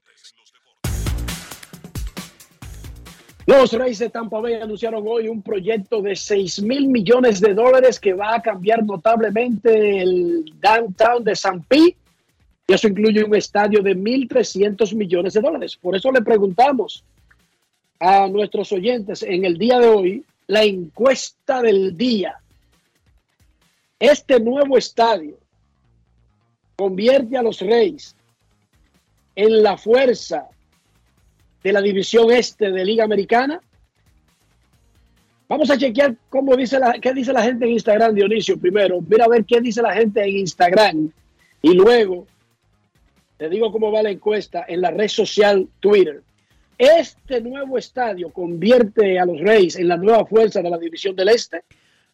Reyes 3.47 3.99
de 3.99 4.09
Tampa 4.09 4.39
Bay 4.39 4.55
anunciaron 4.55 5.03
hoy 5.07 5.27
un 5.27 5.41
proyecto 5.41 6.01
de 6.01 6.15
6 6.15 6.61
mil 6.61 6.87
millones 6.87 7.41
de 7.41 7.53
dólares 7.53 7.99
que 7.99 8.13
va 8.13 8.35
a 8.35 8.41
cambiar 8.41 8.83
notablemente 8.83 10.01
el 10.01 10.45
downtown 10.61 11.23
de 11.23 11.35
San 11.35 11.63
Pete. 11.63 11.97
Y 12.67 12.73
eso 12.73 12.87
incluye 12.87 13.23
un 13.23 13.35
estadio 13.35 13.81
de 13.81 13.95
1.300 13.95 14.95
millones 14.95 15.33
de 15.33 15.41
dólares. 15.41 15.75
Por 15.75 15.95
eso 15.95 16.11
le 16.11 16.21
preguntamos 16.21 17.03
a 17.99 18.27
nuestros 18.27 18.71
oyentes 18.71 19.23
en 19.23 19.45
el 19.45 19.57
día 19.57 19.79
de 19.79 19.87
hoy 19.87 20.25
la 20.47 20.63
encuesta 20.63 21.61
del 21.61 21.97
día. 21.97 22.35
Este 23.99 24.39
nuevo 24.39 24.77
estadio 24.77 25.37
convierte 26.75 27.37
a 27.37 27.43
los 27.43 27.59
Reyes 27.59 28.15
en 29.35 29.63
la 29.63 29.77
fuerza 29.77 30.47
de 31.63 31.73
la 31.73 31.81
división 31.81 32.31
este 32.31 32.71
de 32.71 32.85
Liga 32.85 33.03
Americana. 33.03 33.61
Vamos 35.47 35.69
a 35.69 35.77
chequear 35.77 36.15
cómo 36.29 36.55
dice 36.55 36.79
la, 36.79 36.93
qué 36.93 37.13
dice 37.13 37.33
la 37.33 37.43
gente 37.43 37.65
en 37.65 37.71
Instagram, 37.71 38.15
Dionisio, 38.15 38.57
primero. 38.57 39.01
Mira 39.01 39.25
a 39.25 39.27
ver 39.27 39.43
qué 39.43 39.59
dice 39.59 39.81
la 39.81 39.93
gente 39.93 40.21
en 40.21 40.37
Instagram. 40.37 41.11
Y 41.61 41.73
luego 41.73 42.25
te 43.37 43.49
digo 43.49 43.71
cómo 43.71 43.91
va 43.91 44.03
la 44.03 44.11
encuesta 44.11 44.65
en 44.67 44.81
la 44.81 44.91
red 44.91 45.07
social 45.07 45.67
Twitter. 45.79 46.21
Este 46.77 47.41
nuevo 47.41 47.77
estadio 47.77 48.29
convierte 48.29 49.19
a 49.19 49.25
los 49.25 49.39
Reyes 49.39 49.75
en 49.75 49.87
la 49.87 49.97
nueva 49.97 50.25
fuerza 50.25 50.61
de 50.61 50.69
la 50.69 50.77
División 50.77 51.15
del 51.15 51.29
Este. 51.29 51.63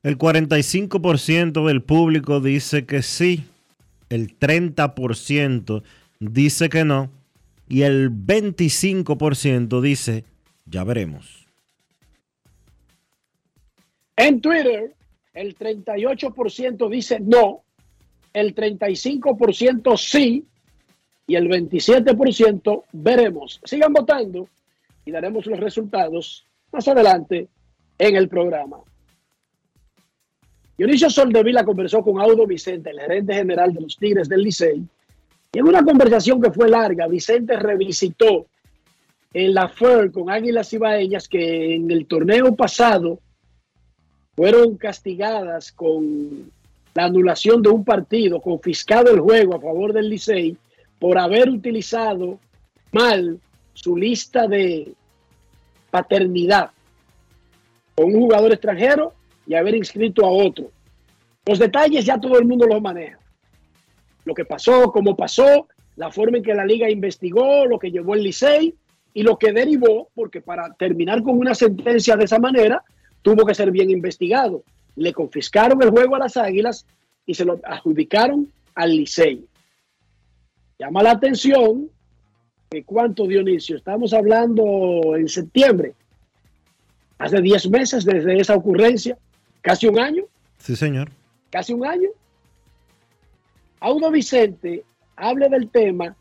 El 0.03 0.17
45% 0.17 1.67
del 1.67 1.83
público 1.83 2.39
dice 2.39 2.85
que 2.85 3.01
sí, 3.01 3.45
el 4.09 4.37
30% 4.39 5.83
dice 6.19 6.69
que 6.69 6.85
no 6.85 7.09
y 7.69 7.83
el 7.83 8.11
25% 8.11 9.81
dice 9.81 10.25
ya 10.65 10.83
veremos. 10.83 11.45
En 14.15 14.41
Twitter, 14.41 14.93
el 15.33 15.57
38% 15.57 16.89
dice 16.89 17.19
no, 17.19 17.63
el 18.33 18.55
35% 18.55 19.97
sí 19.97 20.45
y 21.27 21.35
el 21.35 21.47
27% 21.47 22.83
veremos. 22.93 23.61
Sigan 23.63 23.93
votando 23.93 24.47
y 25.05 25.11
daremos 25.11 25.45
los 25.45 25.59
resultados 25.59 26.45
más 26.71 26.87
adelante 26.87 27.47
en 27.99 28.15
el 28.15 28.27
programa. 28.27 28.77
Dionisio 30.77 31.09
Soldevila 31.09 31.65
conversó 31.65 32.03
con 32.03 32.19
Audo 32.21 32.45
Vicente, 32.45 32.91
el 32.91 32.99
gerente 32.99 33.33
general 33.33 33.73
de 33.73 33.81
los 33.81 33.97
Tigres 33.97 34.29
del 34.29 34.43
Licey, 34.43 34.83
y 35.53 35.59
en 35.59 35.67
una 35.67 35.83
conversación 35.83 36.41
que 36.41 36.51
fue 36.51 36.69
larga, 36.69 37.07
Vicente 37.07 37.55
revisitó 37.57 38.47
en 39.33 39.53
la 39.53 39.69
FER 39.69 40.11
con 40.11 40.29
Águilas 40.29 40.71
Ibaeñas 40.73 41.27
que 41.27 41.75
en 41.75 41.89
el 41.91 42.05
torneo 42.05 42.55
pasado 42.55 43.19
fueron 44.35 44.77
castigadas 44.77 45.71
con 45.71 46.51
la 46.93 47.05
anulación 47.05 47.61
de 47.61 47.69
un 47.69 47.83
partido, 47.83 48.41
confiscado 48.41 49.13
el 49.13 49.19
juego 49.19 49.55
a 49.55 49.61
favor 49.61 49.93
del 49.93 50.09
Licey 50.09 50.57
por 50.99 51.17
haber 51.17 51.49
utilizado 51.49 52.39
mal 52.91 53.39
su 53.73 53.95
lista 53.95 54.47
de 54.47 54.93
paternidad 55.91 56.71
con 57.95 58.05
un 58.05 58.21
jugador 58.21 58.51
extranjero 58.51 59.13
y 59.45 59.53
haber 59.53 59.75
inscrito 59.75 60.25
a 60.25 60.29
otro. 60.29 60.71
Los 61.45 61.59
detalles 61.59 62.05
ya 62.05 62.19
todo 62.19 62.37
el 62.37 62.45
mundo 62.45 62.65
los 62.65 62.81
maneja. 62.81 63.19
Lo 64.27 64.33
que 64.33 64.43
pasó, 64.43 64.91
cómo 64.91 65.15
pasó, 65.15 65.69
la 65.95 66.11
forma 66.11 66.35
en 66.35 66.43
que 66.43 66.53
la 66.53 66.65
liga 66.65 66.89
investigó, 66.89 67.65
lo 67.65 67.79
que 67.79 67.91
llevó 67.91 68.13
el 68.13 68.23
Licey 68.23 68.75
y 69.13 69.23
lo 69.23 69.37
que 69.37 69.53
derivó, 69.53 70.09
porque 70.13 70.41
para 70.41 70.73
terminar 70.73 71.23
con 71.23 71.37
una 71.37 71.55
sentencia 71.55 72.17
de 72.17 72.25
esa 72.25 72.37
manera, 72.37 72.83
tuvo 73.21 73.45
que 73.45 73.55
ser 73.55 73.71
bien 73.71 73.89
investigado. 73.89 74.63
Le 74.97 75.13
confiscaron 75.13 75.81
el 75.81 75.91
juego 75.91 76.17
a 76.17 76.19
las 76.19 76.35
Águilas 76.35 76.85
y 77.25 77.35
se 77.35 77.45
lo 77.45 77.61
adjudicaron 77.63 78.51
al 78.75 78.97
Licey. 78.97 79.45
Llama 80.77 81.03
la 81.03 81.11
atención 81.11 81.89
que 82.69 82.83
cuánto, 82.83 83.27
Dionisio, 83.27 83.77
estamos 83.77 84.11
hablando 84.11 85.15
en 85.15 85.29
septiembre, 85.29 85.93
hace 87.17 87.41
10 87.41 87.69
meses 87.69 88.03
desde 88.03 88.41
esa 88.41 88.55
ocurrencia, 88.55 89.17
casi 89.61 89.87
un 89.87 89.97
año. 89.99 90.25
Sí, 90.57 90.75
señor. 90.75 91.11
Casi 91.49 91.71
un 91.71 91.85
año. 91.85 92.09
Audo 93.79 94.11
Vicente 94.11 94.83
hable 95.15 95.49
del 95.49 95.69
tema 95.69 96.15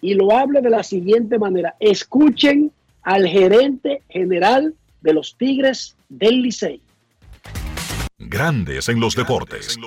y 0.00 0.14
lo 0.14 0.36
hable 0.36 0.60
de 0.60 0.70
la 0.70 0.82
siguiente 0.82 1.38
manera. 1.38 1.76
Escuchen 1.80 2.72
al 3.02 3.26
gerente 3.26 4.02
general 4.08 4.74
de 5.00 5.14
los 5.14 5.36
Tigres 5.36 5.96
del 6.08 6.42
Licey. 6.42 6.82
Grandes 8.18 8.88
en 8.88 9.00
los 9.00 9.14
deportes. 9.14 9.78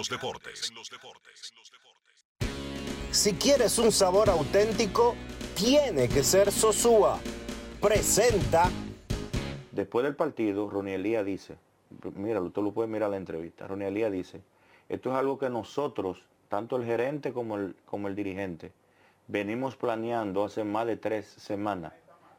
Si 3.12 3.34
quieres 3.34 3.78
un 3.78 3.92
sabor 3.92 4.30
auténtico, 4.30 5.16
tiene 5.56 6.10
que 6.10 6.24
ser 6.24 6.52
Sosúa. 6.52 7.20
Presenta. 7.80 8.72
Después 9.72 10.04
del 10.04 10.16
partido, 10.16 10.70
Ronnie 10.70 10.96
Elías 10.96 11.26
dice, 11.26 11.56
mira, 12.16 12.42
tú 12.54 12.62
lo 12.62 12.72
puedes 12.72 12.92
mirar 12.92 13.10
la 13.10 13.18
entrevista, 13.18 13.68
Ronnie 13.68 13.88
Elías 13.88 14.12
dice, 14.12 14.42
esto 14.90 15.12
es 15.12 15.16
algo 15.16 15.38
que 15.38 15.50
nosotros, 15.50 16.20
tanto 16.54 16.76
el 16.76 16.86
gerente 16.86 17.34
como 17.34 17.58
el, 17.58 17.76
como 17.84 18.08
el 18.08 18.16
dirigente, 18.16 18.72
venimos 19.28 19.76
planeando 19.76 20.44
hace 20.44 20.64
más 20.64 20.86
de 20.86 20.98
tres 20.98 21.26
semanas 21.26 21.94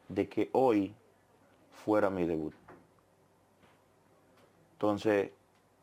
de 0.07 0.29
que 0.29 0.49
hoy 0.53 0.95
fuera 1.83 2.09
mi 2.09 2.25
debut. 2.25 2.53
Entonces, 4.71 5.31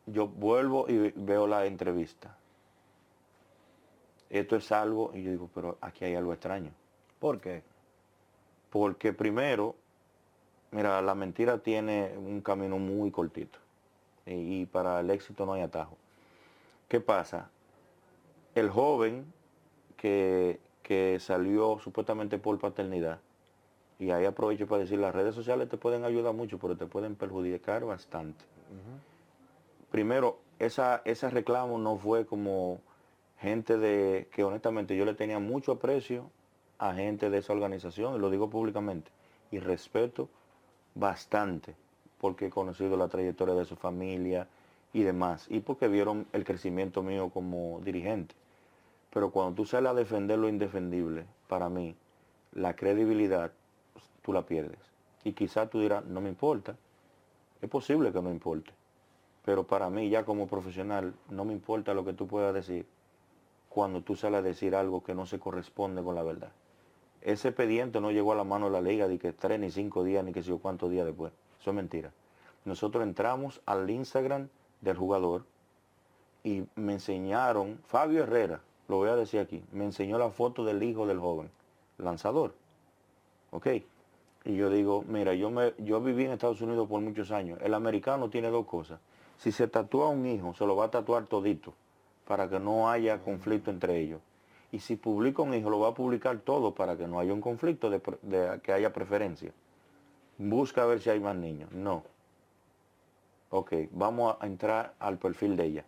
yo 0.07 0.29
vuelvo 0.29 0.87
y 0.89 1.13
veo 1.15 1.47
la 1.47 1.67
entrevista 1.67 2.35
esto 4.31 4.57
es 4.57 4.73
algo, 4.73 5.11
y 5.13 5.23
yo 5.23 5.31
digo, 5.31 5.51
pero 5.55 5.77
aquí 5.83 6.07
hay 6.07 6.15
algo 6.15 6.33
extraño. 6.33 6.71
¿Por 7.21 7.39
qué? 7.39 7.63
Porque 8.71 9.13
primero, 9.13 9.77
mira, 10.71 11.03
la 11.03 11.15
mentira 11.15 11.59
tiene 11.59 12.15
un 12.17 12.41
camino 12.41 12.79
muy 12.79 13.11
cortito 13.11 13.59
y, 14.25 14.65
para 14.65 15.01
el 15.01 15.11
éxito 15.11 15.45
no 15.45 15.53
hay 15.53 15.61
atajo. 15.61 15.99
¿Qué 16.89 16.99
pasa? 16.99 17.51
El 18.55 18.69
joven 18.71 19.25
que, 19.97 20.61
que 20.83 21.19
salió 21.21 21.79
supuestamente 21.79 22.39
por 22.39 22.59
paternidad, 22.59 23.21
y 23.99 24.11
ahí 24.11 24.25
aprovecho 24.25 24.67
para 24.67 24.83
decir, 24.83 24.99
las 24.99 25.15
redes 25.15 25.35
sociales 25.35 25.69
te 25.69 25.77
pueden 25.77 26.05
ayudar 26.05 26.35
mucho, 26.35 26.59
pero 26.59 26.77
te 26.77 26.87
pueden 26.87 27.15
perjudicar 27.15 27.85
bastante. 27.85 28.45
Primero, 29.91 30.39
esa, 30.59 31.03
ese 31.05 31.31
reclamo 31.31 31.79
no 31.79 31.97
fue 31.97 32.27
como 32.27 32.81
gente 33.39 33.77
de 33.79 34.29
que 34.33 34.43
honestamente 34.43 34.97
yo 34.97 35.05
le 35.05 35.15
tenía 35.15 35.39
mucho 35.39 35.73
aprecio 35.73 36.31
a 36.79 36.95
gente 36.95 37.31
de 37.31 37.39
esa 37.39 37.53
organización, 37.53 38.17
y 38.17 38.19
lo 38.19 38.29
digo 38.29 38.51
públicamente, 38.51 39.11
y 39.51 39.61
respeto 39.61 40.29
bastante, 40.95 41.77
porque 42.21 42.47
he 42.47 42.51
conocido 42.51 42.97
la 42.97 43.09
trayectoria 43.09 43.55
de 43.55 43.65
su 43.65 43.77
familia 43.77 44.49
y 44.93 45.03
demás, 45.03 45.47
y 45.49 45.61
porque 45.61 45.87
vieron 45.89 46.27
el 46.33 46.45
crecimiento 46.45 47.03
mío 47.03 47.31
como 47.31 47.81
dirigente. 47.85 48.35
Pero 49.13 49.31
cuando 49.31 49.55
tú 49.55 49.67
sales 49.67 49.91
a 49.91 49.95
defender 49.95 50.39
lo 50.39 50.49
indefendible, 50.49 51.27
para 51.47 51.69
mí, 51.69 51.95
la 52.53 52.75
credibilidad, 52.75 53.53
tú 54.23 54.33
la 54.33 54.47
pierdes. 54.47 54.79
Y 55.25 55.33
quizás 55.33 55.69
tú 55.69 55.81
dirás, 55.81 56.05
no 56.05 56.21
me 56.21 56.31
importa. 56.31 56.77
Es 57.61 57.69
posible 57.69 58.13
que 58.13 58.23
no 58.23 58.31
importe. 58.31 58.73
Pero 59.45 59.65
para 59.65 59.91
mí, 59.91 60.09
ya 60.09 60.25
como 60.25 60.47
profesional, 60.47 61.15
no 61.29 61.45
me 61.45 61.53
importa 61.53 61.95
lo 61.95 62.05
que 62.05 62.13
tú 62.13 62.27
puedas 62.27 62.55
decir, 62.55 62.87
cuando 63.69 64.03
tú 64.03 64.17
sales 64.17 64.39
a 64.41 64.43
decir 64.43 64.75
algo 64.75 65.03
que 65.03 65.15
no 65.15 65.27
se 65.27 65.39
corresponde 65.39 66.03
con 66.03 66.15
la 66.15 66.23
verdad. 66.23 66.53
Ese 67.21 67.49
expediente 67.49 68.01
no 68.01 68.11
llegó 68.11 68.33
a 68.33 68.37
la 68.37 68.45
mano 68.45 68.67
de 68.67 68.73
la 68.73 68.81
liga 68.81 69.09
de 69.09 69.19
que 69.19 69.33
tres 69.33 69.61
ni 69.61 69.71
cinco 69.71 70.05
días 70.05 70.25
ni 70.25 70.33
que 70.33 70.43
sé 70.43 70.49
yo 70.49 70.59
cuántos 70.59 70.91
días 70.91 71.07
después. 71.07 71.33
Eso 71.61 71.71
es 71.71 71.77
mentira. 71.77 72.13
Nosotros 72.65 73.05
entramos 73.05 73.61
al 73.67 73.89
Instagram 73.89 74.49
del 74.81 74.97
jugador 74.97 75.45
y 76.45 76.65
me 76.75 76.95
enseñaron, 76.95 77.79
Fabio 77.87 78.25
Herrera, 78.25 78.61
lo 78.93 78.99
voy 78.99 79.09
a 79.09 79.17
decir 79.17 79.41
aquí, 79.41 79.65
me 79.73 79.85
enseñó 79.85 80.19
la 80.19 80.29
foto 80.29 80.65
del 80.67 80.83
hijo 80.83 81.07
del 81.07 81.19
joven, 81.19 81.51
lanzador. 81.97 82.53
¿Ok? 83.51 83.67
Y 84.45 84.55
yo 84.55 84.69
digo, 84.69 85.03
mira, 85.09 85.33
yo, 85.33 85.51
me, 85.51 85.73
yo 85.79 86.03
viví 86.03 86.27
en 86.27 86.33
Estados 86.33 86.61
Unidos 86.61 86.87
por 86.89 87.01
muchos 87.01 87.31
años. 87.31 87.59
El 87.63 87.73
americano 87.73 88.29
tiene 88.29 88.51
dos 88.51 88.67
cosas. 88.67 89.01
Si 89.39 89.51
se 89.51 89.67
tatúa 89.67 90.09
un 90.09 90.27
hijo, 90.27 90.53
se 90.53 90.67
lo 90.67 90.77
va 90.77 90.87
a 90.87 90.91
tatuar 90.91 91.25
todito 91.25 91.73
para 92.27 92.51
que 92.51 92.61
no 92.61 92.91
haya 92.91 93.19
conflicto 93.23 93.71
entre 93.71 93.99
ellos. 93.99 94.21
Y 94.71 94.81
si 94.81 94.97
publica 94.97 95.41
un 95.41 95.55
hijo, 95.55 95.71
lo 95.71 95.81
va 95.81 95.89
a 95.89 95.95
publicar 95.95 96.41
todo 96.41 96.75
para 96.75 96.95
que 96.95 97.07
no 97.09 97.19
haya 97.19 97.33
un 97.33 97.41
conflicto 97.41 97.89
de, 97.89 98.61
que 98.63 98.73
haya 98.73 98.93
preferencia. 98.93 99.53
Busca 100.37 100.83
a 100.83 100.87
ver 100.87 101.01
si 101.01 101.09
hay 101.09 101.21
más 101.21 101.37
niños. 101.37 101.73
No. 101.73 102.05
Ok, 103.49 103.73
vamos 103.91 104.37
a 104.39 104.47
entrar 104.47 104.95
al 104.99 105.17
perfil 105.17 105.57
de 105.57 105.65
ella. 105.65 105.85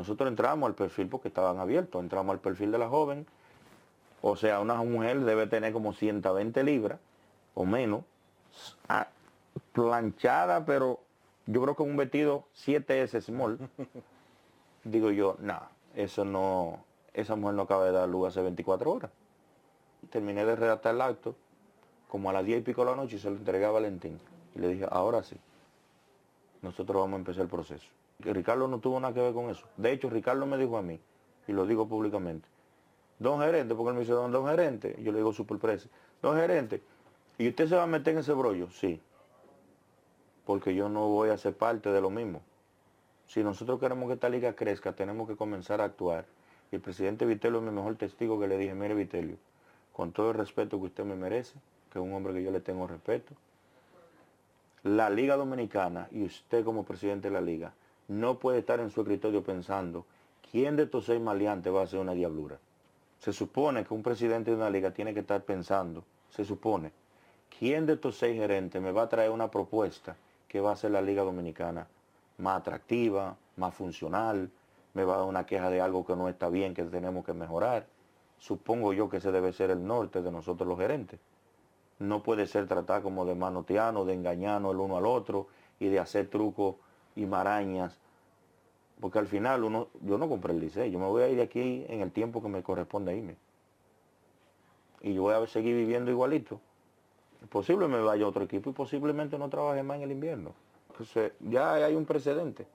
Nosotros 0.00 0.30
entramos 0.30 0.66
al 0.66 0.74
perfil 0.74 1.08
porque 1.08 1.28
estaban 1.28 1.58
abiertos. 1.58 2.00
Entramos 2.00 2.32
al 2.32 2.40
perfil 2.40 2.72
de 2.72 2.78
la 2.78 2.88
joven. 2.88 3.26
O 4.22 4.34
sea, 4.34 4.58
una 4.60 4.76
mujer 4.76 5.20
debe 5.20 5.46
tener 5.46 5.74
como 5.74 5.92
120 5.92 6.64
libras 6.64 6.98
o 7.52 7.66
menos. 7.66 8.04
planchada, 9.74 10.64
pero 10.64 11.00
yo 11.44 11.60
creo 11.60 11.76
que 11.76 11.82
un 11.82 11.98
vestido 11.98 12.44
7S 12.56 13.20
small. 13.20 13.58
Digo 14.84 15.10
yo, 15.10 15.36
no, 15.40 15.60
eso 15.94 16.24
no, 16.24 16.82
esa 17.12 17.36
mujer 17.36 17.56
no 17.56 17.62
acaba 17.62 17.84
de 17.84 17.92
dar 17.92 18.08
luz 18.08 18.28
hace 18.28 18.40
24 18.40 18.90
horas. 18.90 19.10
Terminé 20.08 20.46
de 20.46 20.56
redactar 20.56 20.94
el 20.94 21.02
acto, 21.02 21.34
como 22.08 22.30
a 22.30 22.32
las 22.32 22.46
10 22.46 22.60
y 22.60 22.62
pico 22.62 22.86
de 22.86 22.92
la 22.92 22.96
noche, 22.96 23.16
y 23.16 23.18
se 23.18 23.28
lo 23.28 23.36
entregué 23.36 23.66
a 23.66 23.70
Valentín. 23.70 24.18
Y 24.54 24.60
le 24.60 24.68
dije, 24.68 24.86
ahora 24.90 25.22
sí, 25.22 25.36
nosotros 26.62 27.02
vamos 27.02 27.16
a 27.16 27.18
empezar 27.18 27.42
el 27.42 27.50
proceso. 27.50 27.99
Ricardo 28.22 28.68
no 28.68 28.78
tuvo 28.78 29.00
nada 29.00 29.14
que 29.14 29.20
ver 29.20 29.32
con 29.32 29.50
eso. 29.50 29.66
De 29.76 29.92
hecho, 29.92 30.10
Ricardo 30.10 30.46
me 30.46 30.56
dijo 30.56 30.76
a 30.76 30.82
mí, 30.82 31.00
y 31.46 31.52
lo 31.52 31.66
digo 31.66 31.88
públicamente, 31.88 32.48
don 33.18 33.40
gerente, 33.40 33.74
porque 33.74 33.90
él 33.90 33.94
me 33.94 34.00
dice, 34.00 34.12
don, 34.12 34.46
gerente, 34.46 34.96
yo 35.02 35.12
le 35.12 35.18
digo 35.18 35.32
superpresa, 35.32 35.88
don 36.22 36.36
gerente, 36.36 36.82
¿y 37.38 37.48
usted 37.48 37.68
se 37.68 37.76
va 37.76 37.84
a 37.84 37.86
meter 37.86 38.14
en 38.14 38.20
ese 38.20 38.32
brollo? 38.32 38.70
Sí, 38.70 39.00
porque 40.46 40.74
yo 40.74 40.88
no 40.88 41.08
voy 41.08 41.30
a 41.30 41.38
ser 41.38 41.54
parte 41.54 41.90
de 41.90 42.00
lo 42.00 42.10
mismo. 42.10 42.42
Si 43.26 43.44
nosotros 43.44 43.78
queremos 43.78 44.08
que 44.08 44.14
esta 44.14 44.28
liga 44.28 44.54
crezca, 44.54 44.92
tenemos 44.92 45.28
que 45.28 45.36
comenzar 45.36 45.80
a 45.80 45.84
actuar. 45.84 46.24
Y 46.72 46.76
el 46.76 46.80
presidente 46.80 47.26
Vitelio 47.26 47.58
es 47.58 47.64
mi 47.64 47.70
mejor 47.70 47.96
testigo 47.96 48.40
que 48.40 48.48
le 48.48 48.58
dije, 48.58 48.74
mire 48.74 48.94
Vitelio, 48.94 49.36
con 49.92 50.12
todo 50.12 50.30
el 50.30 50.36
respeto 50.36 50.78
que 50.78 50.86
usted 50.86 51.04
me 51.04 51.14
merece, 51.14 51.54
que 51.92 51.98
es 51.98 52.04
un 52.04 52.12
hombre 52.12 52.32
que 52.32 52.42
yo 52.42 52.50
le 52.50 52.60
tengo 52.60 52.86
respeto, 52.86 53.34
la 54.82 55.10
Liga 55.10 55.36
Dominicana 55.36 56.08
y 56.10 56.24
usted 56.24 56.64
como 56.64 56.84
presidente 56.84 57.28
de 57.28 57.34
la 57.34 57.40
Liga 57.40 57.72
no 58.10 58.40
puede 58.40 58.58
estar 58.58 58.80
en 58.80 58.90
su 58.90 59.02
escritorio 59.02 59.44
pensando 59.44 60.04
quién 60.50 60.74
de 60.74 60.82
estos 60.82 61.04
seis 61.04 61.20
maleantes 61.20 61.72
va 61.72 61.82
a 61.82 61.84
hacer 61.84 62.00
una 62.00 62.12
diablura. 62.12 62.58
Se 63.20 63.32
supone 63.32 63.84
que 63.84 63.94
un 63.94 64.02
presidente 64.02 64.50
de 64.50 64.56
una 64.56 64.68
liga 64.68 64.90
tiene 64.90 65.14
que 65.14 65.20
estar 65.20 65.44
pensando, 65.44 66.02
se 66.28 66.44
supone, 66.44 66.90
quién 67.56 67.86
de 67.86 67.92
estos 67.92 68.18
seis 68.18 68.36
gerentes 68.36 68.82
me 68.82 68.90
va 68.90 69.02
a 69.02 69.08
traer 69.08 69.30
una 69.30 69.48
propuesta 69.48 70.16
que 70.48 70.60
va 70.60 70.70
a 70.70 70.72
hacer 70.72 70.90
la 70.90 71.00
Liga 71.00 71.22
Dominicana 71.22 71.86
más 72.38 72.60
atractiva, 72.60 73.36
más 73.56 73.74
funcional, 73.74 74.50
me 74.94 75.04
va 75.04 75.14
a 75.14 75.18
dar 75.18 75.26
una 75.26 75.46
queja 75.46 75.70
de 75.70 75.80
algo 75.80 76.04
que 76.04 76.16
no 76.16 76.28
está 76.28 76.48
bien, 76.48 76.74
que 76.74 76.82
tenemos 76.82 77.24
que 77.24 77.32
mejorar. 77.32 77.86
Supongo 78.38 78.92
yo 78.92 79.08
que 79.08 79.18
ese 79.18 79.30
debe 79.30 79.52
ser 79.52 79.70
el 79.70 79.86
norte 79.86 80.20
de 80.20 80.32
nosotros 80.32 80.66
los 80.68 80.78
gerentes 80.78 81.20
no 82.00 82.22
puede 82.22 82.46
ser 82.46 82.66
tratado 82.66 83.02
como 83.02 83.24
de 83.24 83.34
manoteano, 83.34 84.04
de 84.04 84.14
engañarnos 84.14 84.72
el 84.72 84.80
uno 84.80 84.96
al 84.96 85.06
otro 85.06 85.46
y 85.78 85.88
de 85.88 86.00
hacer 86.00 86.28
trucos 86.28 86.76
y 87.22 87.26
marañas. 87.26 87.98
Porque 89.00 89.18
al 89.18 89.26
final 89.26 89.64
uno, 89.64 89.88
yo 90.02 90.18
no 90.18 90.28
compré 90.28 90.52
el 90.52 90.60
liceo, 90.60 90.84
yo 90.86 90.98
me 90.98 91.06
voy 91.06 91.22
a 91.22 91.28
ir 91.28 91.36
de 91.36 91.42
aquí 91.42 91.84
en 91.88 92.00
el 92.00 92.10
tiempo 92.12 92.42
que 92.42 92.48
me 92.48 92.62
corresponde 92.62 93.16
irme. 93.16 93.36
Y 95.00 95.14
yo 95.14 95.22
voy 95.22 95.34
a 95.34 95.46
seguir 95.46 95.74
viviendo 95.74 96.10
igualito. 96.10 96.60
Posible 97.48 97.88
me 97.88 98.00
vaya 98.00 98.26
otro 98.26 98.44
equipo 98.44 98.70
y 98.70 98.72
posiblemente 98.74 99.38
no 99.38 99.48
trabaje 99.48 99.82
más 99.82 99.96
en 99.96 100.02
el 100.02 100.12
invierno. 100.12 100.52
Entonces, 100.90 101.32
ya 101.40 101.74
hay 101.74 101.94
un 101.94 102.04
precedente. 102.04 102.66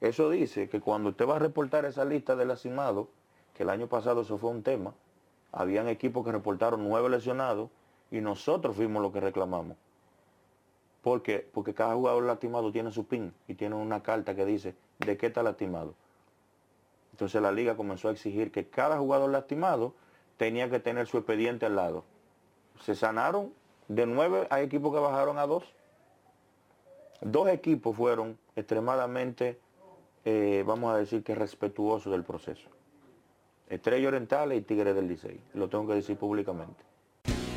Eso 0.00 0.28
dice 0.30 0.68
que 0.68 0.80
cuando 0.80 1.10
usted 1.10 1.28
va 1.28 1.36
a 1.36 1.38
reportar 1.38 1.84
esa 1.84 2.04
lista 2.04 2.34
de 2.34 2.44
lastimados, 2.44 3.06
que 3.54 3.62
el 3.62 3.70
año 3.70 3.86
pasado 3.86 4.22
eso 4.22 4.36
fue 4.36 4.50
un 4.50 4.64
tema, 4.64 4.94
habían 5.52 5.86
equipos 5.86 6.24
que 6.24 6.32
reportaron 6.32 6.82
nueve 6.88 7.08
lesionados 7.08 7.70
y 8.10 8.20
nosotros 8.20 8.74
fuimos 8.74 9.00
los 9.00 9.12
que 9.12 9.20
reclamamos. 9.20 9.76
¿Por 11.02 11.22
qué? 11.22 11.46
Porque 11.52 11.74
cada 11.74 11.94
jugador 11.94 12.22
lastimado 12.24 12.70
tiene 12.70 12.92
su 12.92 13.06
PIN 13.06 13.34
y 13.48 13.54
tiene 13.54 13.74
una 13.74 14.02
carta 14.02 14.34
que 14.34 14.46
dice 14.46 14.74
de 14.98 15.16
qué 15.16 15.26
está 15.26 15.42
lastimado. 15.42 15.94
Entonces 17.12 17.42
la 17.42 17.52
liga 17.52 17.76
comenzó 17.76 18.08
a 18.08 18.12
exigir 18.12 18.52
que 18.52 18.68
cada 18.68 18.98
jugador 18.98 19.30
lastimado 19.30 19.94
tenía 20.36 20.70
que 20.70 20.78
tener 20.78 21.06
su 21.06 21.18
expediente 21.18 21.66
al 21.66 21.76
lado. 21.76 22.04
Se 22.80 22.94
sanaron, 22.94 23.52
de 23.88 24.06
nueve 24.06 24.46
hay 24.50 24.64
equipos 24.64 24.94
que 24.94 25.00
bajaron 25.00 25.38
a 25.38 25.46
dos. 25.46 25.64
Dos 27.20 27.48
equipos 27.48 27.96
fueron 27.96 28.38
extremadamente, 28.56 29.58
eh, 30.24 30.64
vamos 30.66 30.94
a 30.94 30.98
decir 30.98 31.22
que 31.22 31.34
respetuosos 31.34 32.12
del 32.12 32.24
proceso. 32.24 32.68
Estrella 33.68 34.08
Orientales 34.08 34.58
y 34.58 34.62
Tigres 34.62 34.94
del 34.94 35.08
Licey. 35.08 35.40
Lo 35.54 35.68
tengo 35.68 35.86
que 35.86 35.94
decir 35.94 36.16
públicamente. 36.16 36.82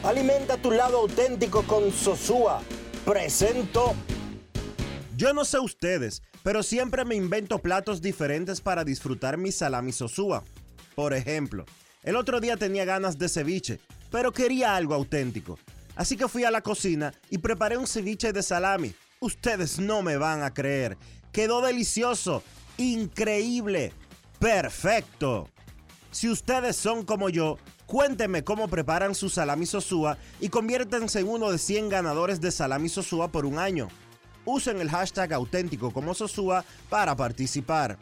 Alimenta 0.04 0.58
tu 0.58 0.72
lado 0.72 1.00
auténtico 1.00 1.64
con 1.64 1.92
Sosúa. 1.92 2.62
Presento. 3.06 3.94
Yo 5.16 5.32
no 5.32 5.46
sé 5.46 5.60
ustedes, 5.60 6.24
pero 6.42 6.64
siempre 6.64 7.06
me 7.06 7.14
invento 7.14 7.60
platos 7.60 8.02
diferentes 8.02 8.62
para 8.62 8.84
disfrutar 8.84 9.38
mi 9.38 9.52
salami 9.52 9.92
Sosúa. 9.92 10.44
Por 10.96 11.14
ejemplo, 11.14 11.66
el 12.02 12.16
otro 12.16 12.40
día 12.40 12.58
tenía 12.58 12.84
ganas 12.84 13.20
de 13.20 13.30
ceviche, 13.30 13.80
pero 14.10 14.32
quería 14.32 14.76
algo 14.76 14.96
auténtico. 14.96 15.60
Así 15.96 16.18
que 16.18 16.28
fui 16.28 16.46
a 16.46 16.52
la 16.52 16.62
cocina 16.62 17.14
y 17.30 17.38
preparé 17.38 17.78
un 17.78 17.86
ceviche 17.86 18.34
de 18.34 18.42
salami. 18.42 18.96
Ustedes 19.20 19.78
no 19.78 20.02
me 20.02 20.18
van 20.18 20.42
a 20.42 20.52
creer. 20.52 20.98
Quedó 21.32 21.62
delicioso, 21.62 22.42
increíble, 22.78 23.94
perfecto. 24.40 25.48
Si 26.10 26.28
ustedes 26.28 26.76
son 26.76 27.06
como 27.06 27.30
yo, 27.30 27.60
cuéntenme 27.86 28.44
cómo 28.44 28.68
preparan 28.68 29.16
su 29.16 29.30
salami 29.30 29.66
sosúa 29.66 30.18
y 30.40 30.50
conviértanse 30.50 31.20
en 31.20 31.30
uno 31.30 31.52
de 31.52 31.58
100 31.58 31.90
ganadores 31.90 32.42
de 32.42 32.52
salami 32.52 32.90
sosúa 32.90 33.30
por 33.30 33.46
un 33.46 33.60
año. 33.60 33.88
Usen 34.46 34.80
el 34.80 34.90
hashtag 34.90 35.34
auténtico 35.34 35.92
como 35.92 36.14
sosúa 36.14 36.64
para 36.90 37.16
participar. 37.16 37.98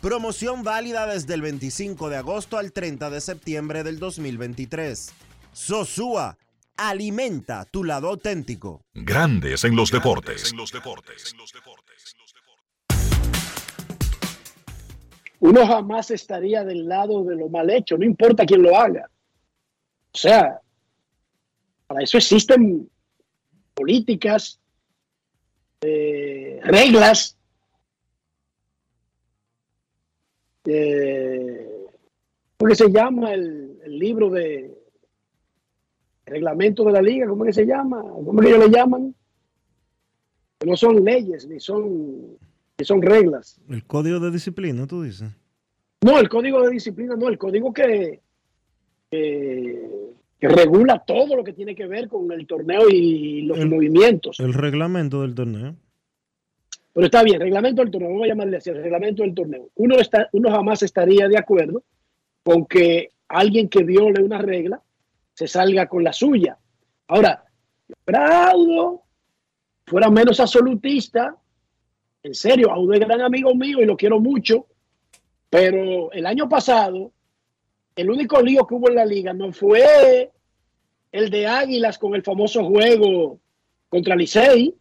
Promoción 0.00 0.62
válida 0.62 1.06
desde 1.06 1.34
el 1.34 1.42
25 1.42 2.10
de 2.10 2.16
agosto 2.16 2.58
al 2.58 2.72
30 2.72 3.10
de 3.10 3.20
septiembre 3.20 3.82
del 3.82 3.98
2023. 3.98 5.12
Sosúa, 5.52 6.36
alimenta 6.76 7.64
tu 7.64 7.84
lado 7.84 8.08
auténtico. 8.08 8.82
Grandes 8.94 9.64
en 9.64 9.74
los 9.74 9.90
deportes. 9.90 10.52
uno 15.40 15.66
jamás 15.66 16.10
estaría 16.10 16.64
del 16.64 16.88
lado 16.88 17.22
de 17.24 17.36
lo 17.36 17.48
mal 17.48 17.70
hecho, 17.70 17.96
no 17.96 18.04
importa 18.04 18.44
quién 18.44 18.62
lo 18.62 18.76
haga. 18.76 19.08
O 20.16 20.18
sea, 20.18 20.62
para 21.86 22.02
eso 22.02 22.16
existen 22.16 22.88
políticas, 23.74 24.58
eh, 25.82 26.58
reglas, 26.62 27.36
eh, 30.64 31.84
¿cómo 32.56 32.70
que 32.70 32.74
se 32.76 32.90
llama 32.90 33.34
el, 33.34 33.78
el, 33.84 33.98
libro 33.98 34.30
de 34.30 34.74
reglamento 36.24 36.82
de 36.84 36.92
la 36.92 37.02
liga? 37.02 37.28
¿Cómo 37.28 37.44
que 37.44 37.52
se 37.52 37.66
llama? 37.66 38.00
¿Cómo 38.00 38.40
que 38.40 38.48
ellos 38.48 38.70
le 38.70 38.74
llaman? 38.74 39.14
Que 40.58 40.66
no 40.66 40.78
son 40.78 41.04
leyes, 41.04 41.46
ni 41.46 41.60
son 41.60 42.38
que 42.74 42.86
son 42.86 43.02
reglas. 43.02 43.60
El 43.68 43.84
código 43.84 44.18
de 44.20 44.30
disciplina, 44.30 44.86
tú 44.86 45.02
dices. 45.02 45.30
No, 46.00 46.18
el 46.18 46.30
código 46.30 46.62
de 46.62 46.70
disciplina, 46.70 47.16
no, 47.16 47.28
el 47.28 47.36
código 47.36 47.70
que, 47.74 48.22
que, 49.10 49.88
regula 50.40 51.02
todo 51.04 51.36
lo 51.36 51.42
que 51.42 51.52
tiene 51.52 51.74
que 51.74 51.86
ver 51.86 52.08
con 52.08 52.30
el 52.30 52.46
torneo 52.46 52.88
y 52.88 53.42
los 53.42 53.64
movimientos. 53.66 54.38
El 54.40 54.54
reglamento 54.54 55.22
del 55.22 55.34
torneo. 55.34 55.74
Pero 56.92 57.06
está 57.06 57.22
bien, 57.22 57.40
reglamento 57.40 57.82
del 57.82 57.90
torneo, 57.90 58.10
vamos 58.10 58.24
a 58.24 58.28
llamarle 58.28 58.56
así, 58.56 58.70
el 58.70 58.82
reglamento 58.82 59.22
del 59.22 59.34
torneo. 59.34 59.68
Uno, 59.74 59.96
está, 59.96 60.28
uno 60.32 60.50
jamás 60.50 60.82
estaría 60.82 61.28
de 61.28 61.38
acuerdo 61.38 61.82
con 62.42 62.64
que 62.66 63.12
alguien 63.28 63.68
que 63.68 63.82
viole 63.84 64.22
una 64.22 64.38
regla 64.38 64.80
se 65.34 65.46
salga 65.46 65.86
con 65.88 66.04
la 66.04 66.12
suya. 66.12 66.56
Ahora, 67.08 67.44
Prado 68.04 69.02
fuera 69.84 70.10
menos 70.10 70.40
absolutista 70.40 71.36
en 72.26 72.34
serio, 72.34 72.70
a 72.70 72.78
un 72.78 72.88
gran 72.88 73.20
amigo 73.20 73.54
mío 73.54 73.80
y 73.80 73.86
lo 73.86 73.96
quiero 73.96 74.20
mucho, 74.20 74.66
pero 75.48 76.10
el 76.12 76.26
año 76.26 76.48
pasado, 76.48 77.12
el 77.96 78.10
único 78.10 78.40
lío 78.42 78.66
que 78.66 78.74
hubo 78.74 78.90
en 78.90 78.96
la 78.96 79.06
liga 79.06 79.32
no 79.32 79.52
fue 79.52 80.30
el 81.10 81.30
de 81.30 81.46
Águilas 81.46 81.98
con 81.98 82.14
el 82.14 82.22
famoso 82.22 82.62
juego 82.64 83.40
contra 83.88 84.14
Licey. 84.14 84.74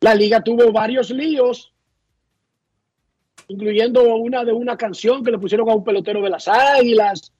La 0.00 0.14
liga 0.14 0.44
tuvo 0.44 0.70
varios 0.70 1.10
líos, 1.10 1.72
incluyendo 3.48 4.14
una 4.16 4.44
de 4.44 4.52
una 4.52 4.76
canción 4.76 5.24
que 5.24 5.30
le 5.30 5.38
pusieron 5.38 5.68
a 5.70 5.74
un 5.74 5.82
pelotero 5.82 6.20
de 6.22 6.30
las 6.30 6.46
Águilas 6.46 7.32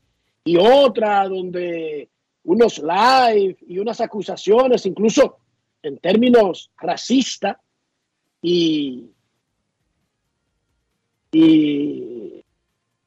y 0.45 0.57
otra 0.57 1.29
donde 1.29 2.09
unos 2.45 2.79
live 2.79 3.59
y 3.69 3.79
unas 3.79 4.01
acusaciones, 4.01 4.87
incluso 4.87 5.37
en 5.83 5.99
términos 5.99 6.71
racistas 6.79 7.59
y, 8.41 9.11
y, 11.33 12.16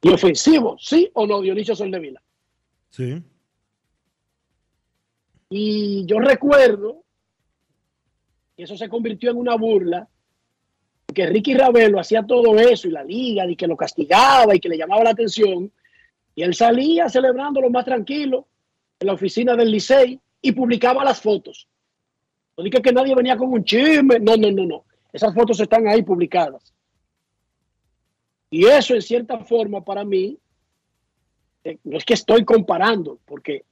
ofensivo, 0.08 0.78
¿sí 0.80 1.10
o 1.14 1.28
no, 1.28 1.42
Dionisio 1.42 1.76
Soldevila? 1.76 2.22
Sí. 2.90 3.22
Y 5.50 6.06
yo 6.06 6.20
recuerdo 6.20 7.04
que 8.56 8.64
eso 8.64 8.78
se 8.78 8.88
convirtió 8.88 9.32
en 9.32 9.38
una 9.38 9.56
burla, 9.56 10.08
que 11.14 11.26
Ricky 11.26 11.54
Ravelo 11.56 12.00
hacía 12.00 12.24
todo 12.24 12.58
eso 12.58 12.88
y 12.88 12.92
la 12.92 13.04
liga, 13.04 13.46
y 13.46 13.56
que 13.56 13.68
lo 13.68 13.76
castigaba 13.76 14.56
y 14.56 14.60
que 14.60 14.70
le 14.70 14.78
llamaba 14.78 15.04
la 15.04 15.10
atención, 15.10 15.72
y 16.36 16.44
él 16.44 16.54
salía 16.54 17.10
celebrando 17.10 17.60
lo 17.60 17.70
más 17.70 17.84
tranquilo 17.84 18.48
en 19.00 19.08
la 19.08 19.14
oficina 19.14 19.56
del 19.56 19.72
Licey 19.72 20.20
y 20.42 20.52
publicaba 20.52 21.04
las 21.04 21.22
fotos 21.22 21.68
No 22.56 22.64
dije 22.64 22.82
que 22.82 22.94
nadie 22.94 23.16
venía 23.16 23.38
con 23.38 23.52
un 23.52 23.64
chisme. 23.64 24.20
No, 24.20 24.38
no, 24.38 24.52
no, 24.52 24.66
no. 24.66 24.86
Esas 25.12 25.34
fotos 25.34 25.60
están 25.60 25.88
ahí 25.88 26.04
publicadas. 26.04 26.74
Y 28.50 28.66
eso, 28.66 28.96
en 28.96 29.02
cierta 29.02 29.40
forma, 29.40 29.84
para 29.84 30.04
mí, 30.04 30.38
eh, 31.64 31.78
no 31.84 31.98
es 31.98 32.06
que 32.06 32.16
estoy 32.16 32.46
comparando, 32.46 33.20
porque 33.26 33.64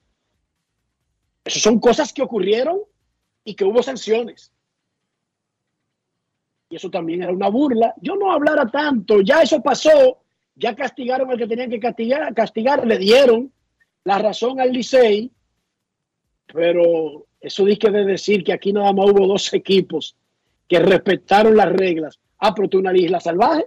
eso 1.44 1.60
son 1.60 1.80
cosas 1.80 2.14
que 2.14 2.22
ocurrieron 2.22 2.80
y 3.44 3.56
que 3.56 3.64
hubo 3.64 3.82
sanciones. 3.82 4.52
Y 6.70 6.76
eso 6.76 6.90
también 6.90 7.24
era 7.24 7.32
una 7.32 7.50
burla. 7.50 7.94
Yo 8.02 8.16
no 8.16 8.32
hablara 8.32 8.70
tanto, 8.70 9.22
ya 9.22 9.42
eso 9.42 9.62
pasó, 9.62 10.20
ya 10.56 10.76
castigaron 10.76 11.32
al 11.32 11.38
que 11.38 11.48
tenían 11.48 11.70
que 11.70 11.80
castigar, 11.80 12.34
castigar 12.34 12.86
le 12.86 12.98
dieron 12.98 13.52
la 14.04 14.20
razón 14.20 14.60
al 14.60 14.72
Licey, 14.72 15.32
pero 16.54 17.26
eso 17.40 17.66
dice 17.66 17.90
de 17.90 18.06
decir 18.06 18.44
que 18.44 18.54
aquí 18.54 18.74
nada 18.74 18.92
más 18.92 19.10
hubo 19.10 19.28
dos 19.28 19.54
equipos 19.54 20.16
que 20.68 20.80
respetaron 20.80 21.56
las 21.56 21.72
reglas. 21.72 22.20
Ah, 22.40 22.54
pero 22.54 22.68
tú 22.68 22.82
salvaje. 23.20 23.66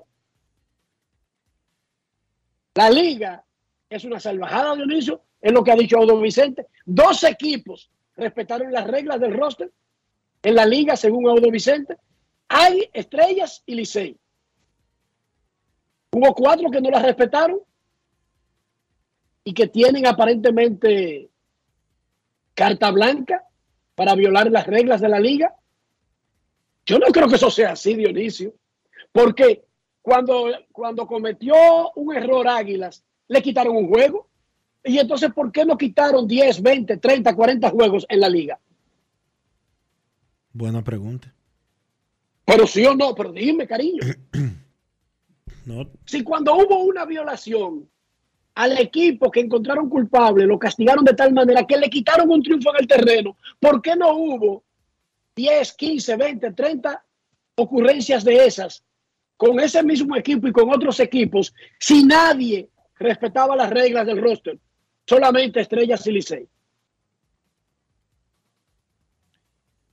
La 2.74 2.88
liga 2.90 3.44
es 3.88 4.04
una 4.04 4.20
salvajada, 4.20 4.76
Dionisio, 4.76 5.22
es 5.40 5.52
lo 5.52 5.64
que 5.64 5.72
ha 5.72 5.76
dicho 5.76 5.98
Audo 5.98 6.20
Vicente. 6.20 6.66
Dos 6.84 7.24
equipos 7.24 7.90
respetaron 8.16 8.72
las 8.72 8.86
reglas 8.86 9.20
del 9.20 9.34
roster 9.34 9.72
en 10.42 10.54
la 10.54 10.64
liga, 10.66 10.96
según 10.96 11.28
Audo 11.28 11.50
Vicente. 11.50 11.96
Hay 12.48 12.88
estrellas 12.92 13.62
y 13.66 13.74
Licey. 13.74 14.16
Hubo 16.12 16.34
cuatro 16.34 16.70
que 16.70 16.80
no 16.80 16.90
las 16.90 17.02
respetaron 17.02 17.60
y 19.44 19.54
que 19.54 19.68
tienen 19.68 20.06
aparentemente 20.06 21.30
carta 22.54 22.90
blanca 22.90 23.44
para 23.94 24.14
violar 24.14 24.50
las 24.50 24.66
reglas 24.66 25.00
de 25.00 25.08
la 25.08 25.20
liga. 25.20 25.54
Yo 26.84 26.98
no 26.98 27.06
creo 27.06 27.28
que 27.28 27.36
eso 27.36 27.50
sea 27.50 27.72
así, 27.72 27.94
Dionisio, 27.94 28.54
porque 29.12 29.64
cuando, 30.02 30.48
cuando 30.72 31.06
cometió 31.06 31.54
un 31.94 32.14
error 32.14 32.48
Águilas, 32.48 33.04
le 33.28 33.42
quitaron 33.42 33.76
un 33.76 33.88
juego. 33.88 34.28
Y 34.82 34.98
entonces, 34.98 35.32
¿por 35.32 35.52
qué 35.52 35.64
no 35.64 35.76
quitaron 35.76 36.26
10, 36.26 36.62
20, 36.62 36.96
30, 36.96 37.36
40 37.36 37.70
juegos 37.70 38.06
en 38.08 38.20
la 38.20 38.28
liga? 38.28 38.58
Buena 40.52 40.82
pregunta. 40.82 41.32
Pero 42.44 42.66
sí 42.66 42.84
o 42.84 42.94
no, 42.94 43.14
pero 43.14 43.32
dime, 43.32 43.66
cariño. 43.66 44.00
no. 45.66 45.86
Si 46.06 46.24
cuando 46.24 46.54
hubo 46.54 46.82
una 46.82 47.04
violación 47.04 47.88
al 48.54 48.78
equipo 48.78 49.30
que 49.30 49.40
encontraron 49.40 49.88
culpable, 49.88 50.46
lo 50.46 50.58
castigaron 50.58 51.04
de 51.04 51.14
tal 51.14 51.32
manera 51.32 51.66
que 51.66 51.76
le 51.76 51.88
quitaron 51.88 52.30
un 52.30 52.42
triunfo 52.42 52.70
en 52.70 52.80
el 52.80 52.88
terreno, 52.88 53.36
¿por 53.60 53.80
qué 53.80 53.94
no 53.94 54.14
hubo 54.14 54.64
10, 55.36 55.72
15, 55.74 56.16
20, 56.16 56.52
30 56.52 57.04
ocurrencias 57.54 58.24
de 58.24 58.46
esas 58.46 58.82
con 59.40 59.58
ese 59.58 59.82
mismo 59.82 60.14
equipo 60.16 60.48
y 60.48 60.52
con 60.52 60.68
otros 60.68 61.00
equipos 61.00 61.54
si 61.78 62.04
nadie 62.04 62.68
respetaba 62.98 63.56
las 63.56 63.70
reglas 63.70 64.04
del 64.04 64.20
roster? 64.20 64.58
Solamente 65.06 65.60
Estrellas 65.60 66.06
y 66.06 66.12
Licey. 66.12 66.46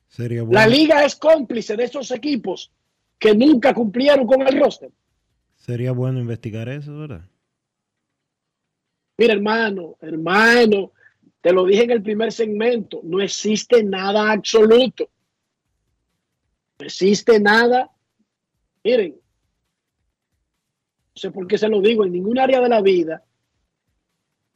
Sería 0.10 0.44
bueno. 0.44 0.60
La 0.60 0.68
liga 0.68 1.06
es 1.06 1.16
cómplice 1.16 1.78
de 1.78 1.86
esos 1.86 2.12
equipos 2.12 2.74
que 3.18 3.34
nunca 3.34 3.74
cumplieron 3.74 4.28
con 4.28 4.42
el 4.42 4.60
roster. 4.60 4.92
Sería 5.56 5.94
bueno 5.94 6.20
investigar 6.20 6.68
eso, 6.68 6.98
¿verdad? 6.98 7.22
Mira, 9.18 9.34
hermano, 9.34 9.96
hermano, 10.02 10.92
te 11.40 11.54
lo 11.54 11.64
dije 11.64 11.84
en 11.84 11.92
el 11.92 12.04
primer 12.04 12.34
segmento, 12.34 13.00
no 13.02 13.22
existe 13.22 13.82
nada 13.82 14.30
absoluto. 14.30 15.10
No 16.80 16.86
existe 16.86 17.40
nada. 17.40 17.90
Miren, 18.84 19.16
sé 21.18 21.32
por 21.32 21.48
qué 21.48 21.58
se 21.58 21.68
lo 21.68 21.82
digo, 21.82 22.06
en 22.06 22.14
ningún 22.14 22.40
área 22.40 22.62
de 22.62 22.70
la 22.70 22.82
vida. 22.82 23.24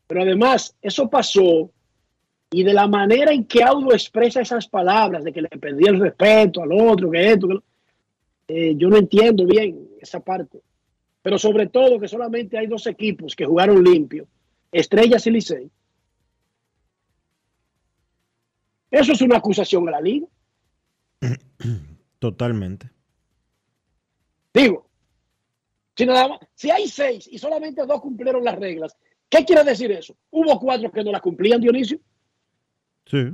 Pero 0.08 0.22
además, 0.22 0.76
eso 0.82 1.10
pasó 1.10 1.72
y 2.52 2.64
de 2.64 2.74
la 2.74 2.88
manera 2.88 3.32
en 3.32 3.46
que 3.46 3.64
Audo 3.64 3.94
expresa 3.94 4.42
esas 4.42 4.68
palabras, 4.68 5.24
de 5.24 5.32
que 5.32 5.42
le 5.42 5.50
pedí 5.50 5.86
el 5.86 6.00
respeto 6.00 6.62
al 6.62 6.72
otro, 6.74 7.10
que 7.10 7.32
esto, 7.32 7.48
que 7.48 7.54
lo- 7.54 7.64
eh, 8.48 8.76
yo 8.76 8.90
no 8.90 8.98
entiendo 8.98 9.46
bien 9.46 9.88
esa 10.02 10.20
parte. 10.20 10.62
Pero 11.22 11.38
sobre 11.38 11.68
todo 11.68 12.00
que 12.00 12.08
solamente 12.10 12.58
hay 12.58 12.68
dos 12.68 12.88
equipos 12.88 13.36
que 13.36 13.46
jugaron 13.46 13.82
limpio, 13.84 14.28
Estrellas 14.72 15.26
y 15.28 15.32
Licey. 15.32 15.72
Eso 18.90 19.14
es 19.14 19.22
una 19.22 19.38
acusación 19.38 19.88
a 19.88 19.92
la 19.92 20.02
liga. 20.02 20.28
Totalmente. 22.20 22.90
Digo, 24.54 24.90
si, 26.02 26.08
nada 26.08 26.28
más- 26.28 26.40
si 26.56 26.72
hay 26.72 26.88
seis 26.88 27.28
y 27.32 27.38
solamente 27.38 27.86
dos 27.86 28.02
cumplieron 28.02 28.44
las 28.44 28.56
reglas, 28.58 28.98
¿qué 29.30 29.46
quiere 29.46 29.64
decir 29.64 29.92
eso? 29.92 30.16
Hubo 30.32 30.60
cuatro 30.60 30.92
que 30.92 31.04
no 31.04 31.12
las 31.12 31.22
cumplían, 31.22 31.62
Dionisio. 31.62 32.00
Sí. 33.06 33.32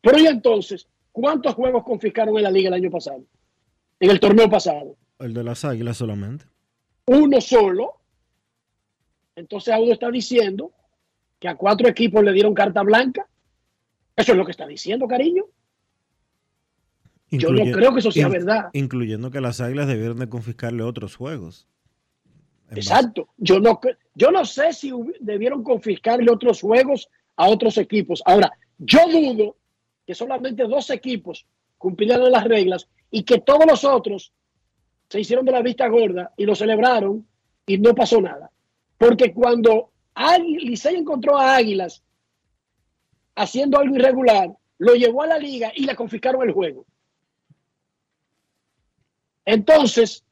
Pero 0.00 0.18
y 0.18 0.26
entonces, 0.26 0.88
¿cuántos 1.10 1.54
juegos 1.54 1.82
confiscaron 1.84 2.36
en 2.36 2.44
la 2.44 2.50
liga 2.50 2.68
el 2.68 2.74
año 2.74 2.90
pasado? 2.90 3.24
En 3.98 4.10
el 4.10 4.20
torneo 4.20 4.48
pasado. 4.48 4.96
El 5.18 5.34
de 5.34 5.42
las 5.42 5.64
águilas 5.64 5.96
solamente. 5.96 6.44
Uno 7.06 7.40
solo. 7.40 7.94
Entonces 9.34 9.74
Audo 9.74 9.92
está 9.92 10.10
diciendo 10.10 10.72
que 11.40 11.48
a 11.48 11.56
cuatro 11.56 11.88
equipos 11.88 12.22
le 12.22 12.32
dieron 12.32 12.54
carta 12.54 12.82
blanca. 12.82 13.28
Eso 14.14 14.32
es 14.32 14.38
lo 14.38 14.44
que 14.44 14.52
está 14.52 14.66
diciendo, 14.66 15.06
cariño. 15.08 15.44
Yo 17.30 17.50
no 17.50 17.64
creo 17.72 17.92
que 17.92 18.00
eso 18.00 18.10
sea 18.10 18.28
verdad. 18.28 18.70
Incluyendo 18.72 19.30
que 19.30 19.40
las 19.40 19.60
águilas 19.60 19.88
debieron 19.88 20.18
de 20.18 20.28
confiscarle 20.28 20.82
otros 20.82 21.16
juegos. 21.16 21.66
Exacto. 22.70 23.28
Yo 23.36 23.60
no, 23.60 23.80
yo 24.14 24.30
no 24.30 24.44
sé 24.44 24.72
si 24.72 24.92
debieron 25.20 25.62
confiscarle 25.62 26.30
otros 26.30 26.60
juegos 26.60 27.08
a 27.36 27.48
otros 27.48 27.78
equipos. 27.78 28.22
Ahora, 28.24 28.52
yo 28.78 29.00
dudo 29.08 29.56
que 30.06 30.14
solamente 30.14 30.64
dos 30.64 30.90
equipos 30.90 31.46
cumplieran 31.78 32.30
las 32.30 32.44
reglas 32.44 32.88
y 33.10 33.22
que 33.22 33.40
todos 33.40 33.66
los 33.66 33.84
otros 33.84 34.32
se 35.08 35.20
hicieron 35.20 35.44
de 35.44 35.52
la 35.52 35.62
vista 35.62 35.86
gorda 35.88 36.32
y 36.36 36.44
lo 36.44 36.54
celebraron 36.54 37.26
y 37.66 37.78
no 37.78 37.94
pasó 37.94 38.20
nada. 38.20 38.50
Porque 38.98 39.32
cuando 39.32 39.90
Licey 40.38 40.96
encontró 40.96 41.38
a 41.38 41.56
Águilas 41.56 42.02
haciendo 43.34 43.78
algo 43.78 43.96
irregular, 43.96 44.50
lo 44.78 44.94
llevó 44.94 45.22
a 45.22 45.26
la 45.26 45.38
liga 45.38 45.72
y 45.74 45.84
le 45.84 45.94
confiscaron 45.94 46.42
el 46.42 46.52
juego. 46.52 46.86
Entonces, 49.46 50.24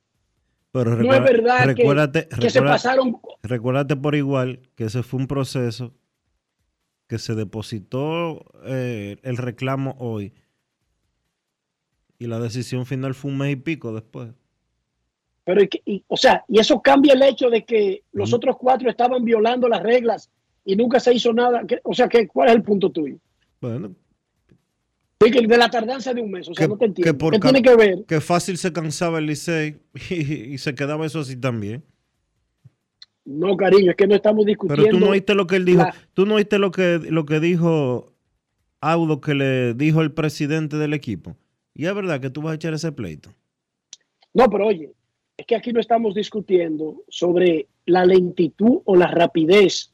Pero 0.73 0.97
no 0.97 1.15
es 1.15 1.23
verdad 1.23 1.61
que- 1.61 1.67
recuérdate, 1.67 2.29
que, 2.29 2.51
se 2.51 2.61
pasaron 2.61 3.19
Recuérdate 3.43 3.97
por 3.97 4.15
igual 4.15 4.61
que 4.75 4.85
ese 4.85 5.03
fue 5.03 5.21
un 5.21 5.27
proceso 5.27 5.95
que 7.07 7.19
se 7.19 7.35
depositó 7.35 8.45
eh, 8.67 9.17
el 9.23 9.37
reclamo 9.37 9.95
hoy 9.99 10.33
y 12.19 12.27
la 12.27 12.39
decisión 12.41 12.87
final 12.87 13.15
fue 13.15 13.31
un 13.31 13.39
mes 13.39 13.53
y 13.53 13.57
pico 13.57 13.93
después. 13.95 14.31
Pero, 15.45 15.63
y 15.63 15.69
y- 15.85 16.05
o 16.09 16.17
sea, 16.17 16.45
y 16.49 16.59
eso 16.59 16.81
cambia 16.81 17.13
el 17.13 17.23
hecho 17.23 17.51
de 17.51 17.65
que 17.65 18.03
los 18.13 18.33
otros 18.33 18.57
cuatro 18.59 18.89
estaban 18.89 19.25
violando 19.25 19.69
las 19.69 19.83
reglas 19.83 20.31
y 20.65 20.75
nunca 20.75 20.99
se 21.01 21.13
hizo 21.13 21.33
nada. 21.35 21.63
O 21.83 21.93
sea, 21.93 22.09
que, 22.09 22.27
¿cuál 22.27 22.49
es 22.49 22.55
el 22.55 22.63
punto 22.63 22.91
tuyo? 22.91 23.19
Bueno, 23.61 23.95
De, 25.21 25.57
la 25.57 25.71
tardanza 25.71 26.13
de 26.13 26.21
un 26.21 26.31
mes. 26.31 26.49
O 26.49 26.55
sea, 26.55 26.67
que, 26.67 26.69
no 26.73 26.77
te 26.77 26.85
entiendo. 26.87 27.13
que 27.13 27.19
por 27.19 27.33
¿Qué 27.33 27.41
tiene 27.41 27.63
que 27.63 27.77
ver? 27.77 28.05
que 28.07 28.21
fácil 28.21 28.59
se 28.59 28.73
cansaba 28.73 29.19
el 29.19 29.27
Licey 29.27 29.77
y, 30.11 30.55
y 30.55 30.59
se 30.59 30.75
quedaba 30.75 31.07
eso 31.07 31.21
así 31.21 31.37
también. 31.37 31.83
No, 33.25 33.57
cariño, 33.57 33.91
es 33.93 33.97
que 33.97 34.07
no 34.07 34.15
estamos 34.15 34.45
discutiendo. 34.45 34.85
Pero 34.85 34.99
tú 34.99 35.05
no 35.05 35.13
oíste 35.13 35.35
lo 35.35 35.47
que 35.47 35.57
él 35.57 35.65
dijo. 35.65 35.79
la- 35.79 35.95
Tú 36.13 36.27
no 36.27 36.35
oíste 36.35 36.59
lo 36.59 36.71
que, 36.71 37.01
lo 37.09 37.25
que 37.25 37.41
dijo 37.41 38.13
Audo 38.81 39.21
que 39.21 39.35
le 39.35 39.73
dijo 39.75 40.03
el 40.03 40.13
presidente 40.13 40.77
del 40.77 40.93
equipo. 40.93 41.37
Y 41.75 41.87
es 41.87 41.95
verdad 41.95 42.21
que 42.21 42.29
tú 42.31 42.43
vas 42.43 42.53
a 42.53 42.57
echar 42.57 42.75
ese 42.75 42.93
pleito. 42.93 43.31
No, 44.35 44.51
pero 44.51 44.67
oye, 44.67 44.93
es 45.37 45.47
que 45.47 45.57
aquí 45.57 45.73
no 45.73 45.81
estamos 45.81 46.15
discutiendo 46.15 47.03
sobre 47.09 47.67
la 47.87 48.05
lentitud 48.05 48.81
o 48.85 48.95
la 48.95 49.07
rapidez 49.07 49.91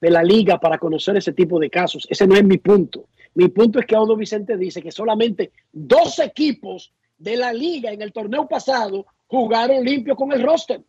de 0.00 0.10
la 0.10 0.22
liga 0.22 0.60
para 0.60 0.78
conocer 0.78 1.16
ese 1.16 1.32
tipo 1.32 1.58
de 1.58 1.70
casos. 1.70 2.06
Ese 2.10 2.26
no 2.26 2.36
es 2.36 2.44
mi 2.44 2.58
punto. 2.58 3.06
Mi 3.38 3.46
punto 3.46 3.78
es 3.78 3.86
que 3.86 3.94
Audo 3.94 4.16
Vicente 4.16 4.56
dice 4.56 4.82
que 4.82 4.90
solamente 4.90 5.52
dos 5.72 6.18
equipos 6.18 6.92
de 7.16 7.36
la 7.36 7.52
liga 7.52 7.92
en 7.92 8.02
el 8.02 8.12
torneo 8.12 8.48
pasado 8.48 9.06
jugaron 9.28 9.84
limpio 9.84 10.16
con 10.16 10.32
el 10.32 10.42
roster. 10.42 10.80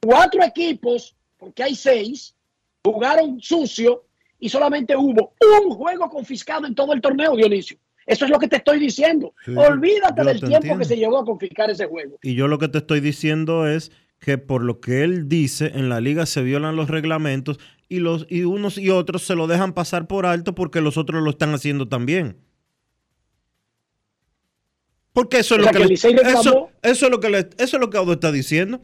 Cuatro 0.00 0.44
equipos, 0.44 1.16
porque 1.36 1.64
hay 1.64 1.74
seis, 1.74 2.36
jugaron 2.84 3.40
sucio 3.40 4.04
y 4.38 4.48
solamente 4.48 4.94
hubo 4.94 5.34
un 5.64 5.70
juego 5.70 6.08
confiscado 6.08 6.64
en 6.64 6.76
todo 6.76 6.92
el 6.92 7.00
torneo, 7.00 7.34
Dionisio. 7.34 7.76
Eso 8.06 8.24
es 8.24 8.30
lo 8.30 8.38
que 8.38 8.46
te 8.46 8.58
estoy 8.58 8.78
diciendo. 8.78 9.34
Sí, 9.44 9.50
Olvídate 9.56 10.22
del 10.22 10.38
tiempo 10.38 10.56
entiendo. 10.58 10.78
que 10.78 10.84
se 10.84 10.96
llevó 10.96 11.18
a 11.18 11.24
confiscar 11.24 11.70
ese 11.70 11.86
juego. 11.86 12.20
Y 12.22 12.36
yo 12.36 12.46
lo 12.46 12.60
que 12.60 12.68
te 12.68 12.78
estoy 12.78 13.00
diciendo 13.00 13.66
es 13.66 13.90
que 14.20 14.38
por 14.38 14.62
lo 14.62 14.78
que 14.78 15.02
él 15.02 15.28
dice, 15.28 15.72
en 15.74 15.88
la 15.88 16.00
liga 16.00 16.24
se 16.24 16.42
violan 16.42 16.76
los 16.76 16.88
reglamentos 16.88 17.58
y, 17.88 18.00
los, 18.00 18.26
y 18.28 18.42
unos 18.42 18.78
y 18.78 18.90
otros 18.90 19.22
se 19.22 19.34
lo 19.34 19.46
dejan 19.46 19.72
pasar 19.72 20.06
por 20.06 20.26
alto 20.26 20.54
porque 20.54 20.80
los 20.80 20.96
otros 20.96 21.22
lo 21.22 21.30
están 21.30 21.54
haciendo 21.54 21.88
también. 21.88 22.38
Porque 25.12 25.38
eso 25.38 25.56
es 25.56 25.62
lo 25.62 25.70
que, 25.70 25.94
eso, 25.94 26.08
es 26.82 27.00
lo 27.10 27.18
que 27.20 27.48
eso 27.58 27.76
es 27.76 27.80
lo 27.80 27.90
que 27.90 27.96
Audo 27.96 28.12
está 28.12 28.30
diciendo. 28.30 28.80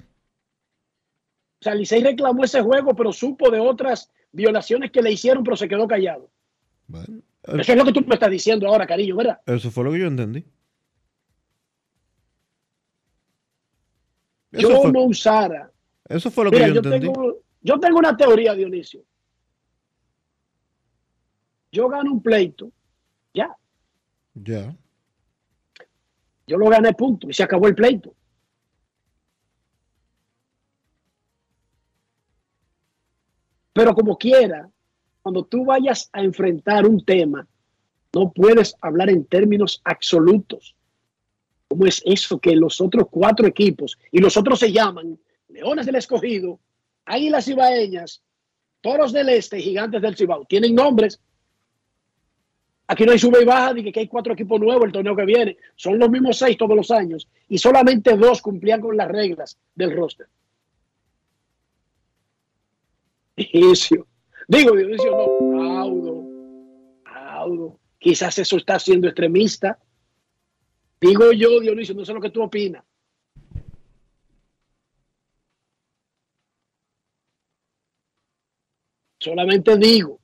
O 1.61 1.65
sea, 1.65 1.75
Licey 1.75 2.03
reclamó 2.03 2.45
ese 2.45 2.61
juego, 2.61 2.95
pero 2.97 3.13
supo 3.13 3.51
de 3.51 3.61
otras 3.61 4.11
violaciones 4.33 4.91
que 4.91 5.01
le 5.01 5.13
hicieron, 5.13 5.45
pero 5.45 5.57
se 5.57 5.69
quedó 5.69 5.87
callado. 5.87 6.31
Eso 7.45 7.73
es 7.73 7.77
lo 7.77 7.85
que 7.85 7.93
tú 7.93 8.03
me 8.07 8.15
estás 8.15 8.31
diciendo 8.31 8.67
ahora, 8.67 8.87
cariño, 8.87 9.17
¿verdad? 9.17 9.41
Eso 9.47 9.71
fue 9.71 9.85
lo 9.85 9.93
que 9.93 10.01
yo 10.01 10.07
entendí. 10.07 10.45
Yo 14.53 14.83
fue, 14.83 14.93
no 14.93 15.05
usara. 15.05 15.71
eso 16.09 16.31
fue 16.31 16.45
lo 16.45 16.51
Mira, 16.51 16.67
que 16.67 16.75
yo 16.75 16.81
yo 16.81 16.81
entendí. 16.81 17.07
tengo, 17.07 17.44
yo 17.65 17.81
tengo 17.81 17.99
una 17.99 18.17
teoría, 18.17 18.55
Dionisio. 18.55 19.03
Yo 21.73 21.89
gano 21.89 22.13
un 22.13 22.23
pleito, 22.23 22.71
ya, 23.33 23.57
Ya. 24.35 24.77
yo 26.47 26.57
lo 26.57 26.69
gané, 26.69 26.93
punto, 26.93 27.29
y 27.29 27.33
se 27.33 27.43
acabó 27.43 27.67
el 27.67 27.75
pleito. 27.75 28.15
Pero 33.73 33.95
como 33.95 34.17
quiera, 34.17 34.71
cuando 35.23 35.45
tú 35.45 35.65
vayas 35.65 36.09
a 36.13 36.23
enfrentar 36.23 36.87
un 36.87 37.05
tema, 37.05 37.49
no 38.13 38.31
puedes 38.31 38.77
hablar 38.81 39.11
en 39.11 39.25
términos 39.25 39.81
absolutos. 39.85 40.77
¿Cómo 41.67 41.87
es 41.87 42.01
eso 42.05 42.39
que 42.39 42.55
los 42.55 42.81
otros 42.81 43.09
cuatro 43.11 43.47
equipos, 43.49 43.99
y 44.13 44.21
los 44.21 44.37
otros 44.37 44.61
se 44.61 44.71
llaman 44.71 45.19
Leones 45.49 45.87
del 45.87 45.97
Escogido, 45.97 46.61
Águilas 47.05 47.49
Ibaeñas, 47.49 48.23
Toros 48.81 49.13
del 49.13 49.29
Este, 49.31 49.61
Gigantes 49.61 50.03
del 50.03 50.17
Cibao, 50.17 50.45
tienen 50.45 50.75
nombres? 50.75 51.21
Aquí 52.87 53.05
no 53.05 53.13
hay 53.13 53.19
sube 53.19 53.43
y 53.43 53.45
baja, 53.45 53.73
de 53.73 53.93
que 53.93 54.01
hay 54.01 54.09
cuatro 54.09 54.35
equipos 54.35 54.61
nuevos 54.61 54.85
el 54.85 54.93
torneo 54.93 55.17
que 55.17 55.25
viene. 55.25 55.57
Son 55.75 55.99
los 55.99 56.11
mismos 56.11 56.37
seis 56.37 56.57
todos 56.59 56.77
los 56.77 56.91
años 56.91 57.29
y 57.49 57.57
solamente 57.57 58.17
dos 58.17 58.43
cumplían 58.43 58.81
con 58.81 58.97
las 58.97 59.09
reglas 59.09 59.59
del 59.75 59.97
roster. 59.97 60.27
Dionisio. 63.37 64.07
Digo, 64.47 64.77
Dionisio, 64.77 65.11
no. 65.11 65.79
Audo. 65.79 66.25
Audo. 67.07 67.81
Quizás 67.99 68.39
eso 68.39 68.59
está 68.59 68.79
siendo 68.79 69.09
extremista. 69.09 69.79
Digo 71.01 71.33
yo, 71.33 71.61
Dionisio, 71.61 71.95
no 71.95 72.05
sé 72.05 72.13
lo 72.13 72.21
que 72.21 72.31
tú 72.31 72.43
opinas. 72.43 72.85
Solamente 79.25 79.79
digo. 79.79 80.21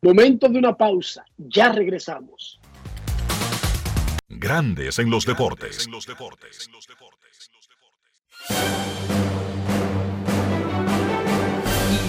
Momento 0.00 0.48
de 0.48 0.58
una 0.60 0.76
pausa. 0.76 1.24
Ya 1.36 1.72
regresamos. 1.72 2.60
Grandes 4.28 5.00
en 5.00 5.10
los 5.10 5.26
deportes. 5.26 5.88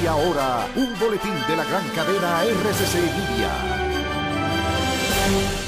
Y 0.03 0.05
ahora, 0.05 0.67
un 0.75 0.99
boletín 0.99 1.33
de 1.47 1.55
la 1.55 1.63
gran 1.63 1.89
cadena 1.95 2.43
RCC 2.43 2.95
Media. 3.17 3.96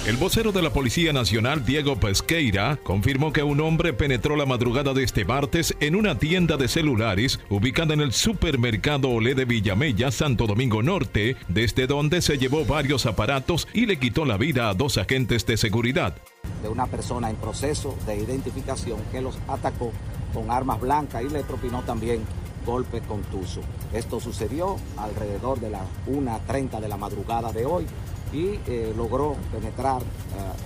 El 0.06 0.18
vocero 0.18 0.52
de 0.52 0.64
la 0.64 0.72
Policía 0.72 1.14
Nacional, 1.14 1.64
Diego 1.66 2.00
Pesqueira, 2.00 2.78
confirmó 2.82 3.32
que 3.32 3.44
un 3.44 3.60
hombre 3.62 3.94
penetró 3.94 4.36
la 4.36 4.48
madrugada 4.48 4.94
de 4.94 5.04
este 5.04 5.24
martes 5.24 5.76
en 5.82 5.96
una 5.96 6.18
tienda 6.18 6.58
de 6.58 6.68
celulares 6.68 7.40
ubicada 7.50 7.94
en 7.94 8.02
el 8.02 8.12
supermercado 8.12 9.10
Olé 9.10 9.36
de 9.36 9.46
Villamella, 9.46 10.10
Santo 10.10 10.48
Domingo 10.48 10.82
Norte, 10.82 11.36
desde 11.48 11.86
donde 11.86 12.22
se 12.24 12.40
llevó 12.40 12.66
varios 12.66 13.06
aparatos 13.06 13.68
y 13.72 13.86
le 13.86 14.00
quitó 14.00 14.26
la 14.26 14.38
vida 14.38 14.70
a 14.70 14.74
dos 14.74 14.98
agentes 14.98 15.46
de 15.46 15.58
seguridad. 15.58 16.16
de 16.64 16.70
una 16.70 16.88
persona 16.88 17.30
en 17.30 17.36
proceso 17.36 17.96
de 18.06 18.18
identificación 18.18 19.00
que 19.12 19.22
los 19.22 19.38
atacó 19.48 19.92
con 20.34 20.50
armas 20.50 20.82
blancas 20.82 21.24
y 21.24 21.30
le 21.30 21.44
propinó 21.44 21.84
también 21.84 22.22
golpes 22.66 23.02
contusos. 23.04 23.64
Esto 23.94 24.20
sucedió 24.20 24.78
alrededor 24.98 25.60
de 25.60 25.70
las 25.70 25.84
1.30 26.08 26.80
de 26.80 26.88
la 26.88 26.98
madrugada 26.98 27.52
de 27.52 27.66
hoy 27.66 27.86
y 28.34 28.60
eh, 28.68 28.94
logró 28.96 29.36
penetrar 29.52 30.02
eh, 30.02 30.06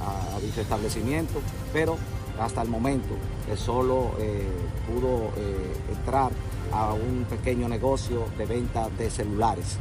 a, 0.02 0.36
a 0.36 0.40
dicho 0.40 0.62
establecimiento, 0.62 1.40
pero 1.72 1.98
hasta 2.40 2.62
el 2.62 2.70
momento 2.70 3.16
solo 3.56 4.12
eh, 4.20 4.48
pudo 4.88 5.30
entrar 5.96 6.32
a 6.72 6.94
un 6.94 7.26
pequeño 7.30 7.68
negocio 7.70 8.26
de 8.38 8.46
venta 8.46 8.90
de 8.98 9.10
celulares. 9.10 9.78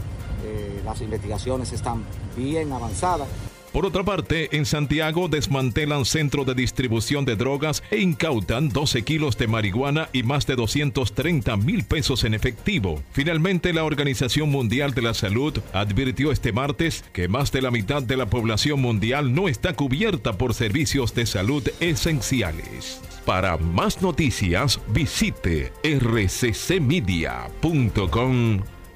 Las 0.85 1.01
investigaciones 1.01 1.73
están 1.73 2.05
bien 2.37 2.73
avanzadas. 2.73 3.29
Por 3.73 3.87
otra 3.87 4.05
parte, 4.05 4.55
en 4.55 4.67
Santiago 4.67 5.29
desmantelan 5.29 6.05
centro 6.05 6.45
de 6.45 6.55
distribución 6.55 7.25
de 7.25 7.37
drogas 7.37 7.83
e 7.91 8.01
incautan 8.01 8.69
12 8.69 9.03
kilos 9.03 9.39
de 9.39 9.47
marihuana 9.47 10.11
y 10.13 10.23
más 10.25 10.47
de 10.47 10.57
230 10.57 11.57
mil 11.57 11.85
pesos 11.85 12.25
en 12.25 12.35
efectivo. 12.35 13.03
Finalmente, 13.13 13.73
la 13.73 13.85
Organización 13.85 14.51
Mundial 14.51 14.93
de 14.93 15.01
la 15.01 15.15
Salud 15.15 15.59
advirtió 15.73 16.33
este 16.33 16.53
martes 16.53 17.03
que 17.15 17.29
más 17.29 17.51
de 17.51 17.63
la 17.63 17.71
mitad 17.71 18.03
de 18.03 18.19
la 18.19 18.27
población 18.27 18.83
mundial 18.83 19.35
no 19.35 19.49
está 19.49 19.73
cubierta 19.73 20.35
por 20.35 20.53
servicios 20.53 21.15
de 21.15 21.25
salud 21.25 21.67
esenciales. 21.81 23.01
Para 23.25 23.57
más 23.57 24.03
noticias, 24.03 24.81
visite 24.89 25.73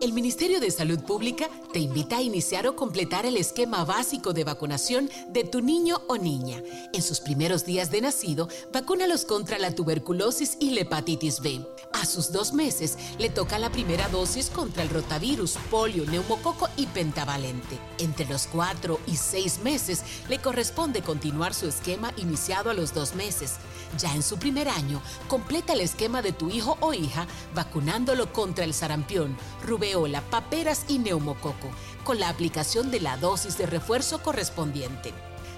El 0.00 0.14
Ministerio 0.14 0.60
de 0.60 0.70
Salud 0.70 0.98
Pública 1.00 1.50
te 1.74 1.78
invita 1.78 2.16
a 2.16 2.22
iniciar 2.22 2.66
o 2.66 2.74
completar 2.74 3.26
el 3.26 3.36
esquema 3.36 3.84
básico 3.84 4.32
de 4.32 4.44
vacunación 4.44 5.10
de 5.28 5.44
tu 5.44 5.60
niño 5.60 6.00
o 6.08 6.16
niña. 6.16 6.62
En 6.94 7.02
sus 7.02 7.20
primeros 7.20 7.66
días 7.66 7.90
de 7.90 8.00
nacido, 8.00 8.48
vacúnalos 8.72 9.26
contra 9.26 9.58
la 9.58 9.74
tuberculosis 9.74 10.56
y 10.58 10.70
la 10.70 10.80
hepatitis 10.80 11.40
B. 11.40 11.60
A 11.92 12.06
sus 12.06 12.32
dos 12.32 12.54
meses, 12.54 12.96
le 13.18 13.28
toca 13.28 13.58
la 13.58 13.70
primera 13.70 14.08
dosis 14.08 14.48
contra 14.48 14.84
el 14.84 14.88
rotavirus, 14.88 15.58
polio, 15.70 16.06
neumococo 16.06 16.70
y 16.78 16.86
pentavalente. 16.86 17.78
Entre 17.98 18.24
los 18.24 18.46
cuatro 18.46 19.00
y 19.06 19.16
seis 19.16 19.58
meses, 19.62 20.02
le 20.30 20.38
corresponde 20.38 21.02
continuar 21.02 21.52
su 21.52 21.68
esquema 21.68 22.14
iniciado 22.16 22.70
a 22.70 22.74
los 22.74 22.94
dos 22.94 23.14
meses. 23.14 23.56
Ya 23.98 24.14
en 24.14 24.22
su 24.22 24.38
primer 24.38 24.68
año, 24.68 25.02
completa 25.28 25.72
el 25.72 25.80
esquema 25.80 26.22
de 26.22 26.32
tu 26.32 26.48
hijo 26.50 26.78
o 26.80 26.92
hija 26.94 27.26
vacunándolo 27.54 28.32
contra 28.32 28.64
el 28.64 28.72
sarampión, 28.72 29.36
rubeola, 29.64 30.22
paperas 30.22 30.84
y 30.88 30.98
neumococo, 30.98 31.70
con 32.04 32.20
la 32.20 32.28
aplicación 32.28 32.90
de 32.90 33.00
la 33.00 33.16
dosis 33.16 33.58
de 33.58 33.66
refuerzo 33.66 34.22
correspondiente. 34.22 35.12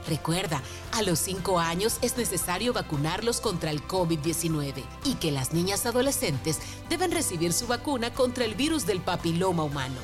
Recuerda, 0.09 0.61
a 0.93 1.03
los 1.03 1.18
5 1.20 1.61
años 1.61 1.99
es 2.03 2.16
necesario 2.16 2.72
vacunarlos 2.72 3.41
contra 3.41 3.70
el 3.70 3.87
COVID-19 3.87 4.83
y 5.05 5.14
que 5.14 5.30
las 5.30 5.53
niñas 5.53 5.87
adolescentes 5.87 6.59
deben 6.89 7.12
recibir 7.12 7.53
su 7.53 7.66
vacuna 7.66 8.12
contra 8.12 8.45
el 8.45 8.55
virus 8.55 8.85
del 8.85 9.01
papiloma 9.01 9.62
humano. 9.62 9.95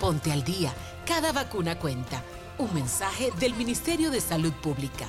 Ponte 0.00 0.30
al 0.30 0.44
día, 0.44 0.72
cada 1.04 1.32
vacuna 1.32 1.78
cuenta. 1.78 2.22
Un 2.58 2.72
mensaje 2.74 3.32
del 3.40 3.54
Ministerio 3.54 4.10
de 4.10 4.20
Salud 4.20 4.52
Pública, 4.52 5.08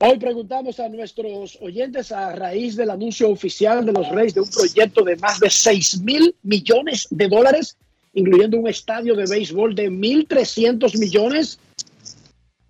Hoy 0.00 0.18
preguntamos 0.18 0.80
a 0.80 0.88
nuestros 0.88 1.56
oyentes 1.62 2.12
a 2.12 2.32
raíz 2.32 2.76
del 2.76 2.90
anuncio 2.90 3.30
oficial 3.30 3.86
de 3.86 3.92
los 3.92 4.08
Reyes 4.10 4.34
de 4.34 4.40
un 4.40 4.50
proyecto 4.50 5.02
de 5.02 5.16
más 5.16 5.40
de 5.40 5.48
6 5.48 6.00
mil 6.00 6.34
millones 6.42 7.06
de 7.10 7.28
dólares 7.28 7.78
incluyendo 8.14 8.58
un 8.58 8.68
estadio 8.68 9.14
de 9.14 9.26
béisbol 9.26 9.74
de 9.74 9.90
1.300 9.90 10.98
millones. 10.98 11.58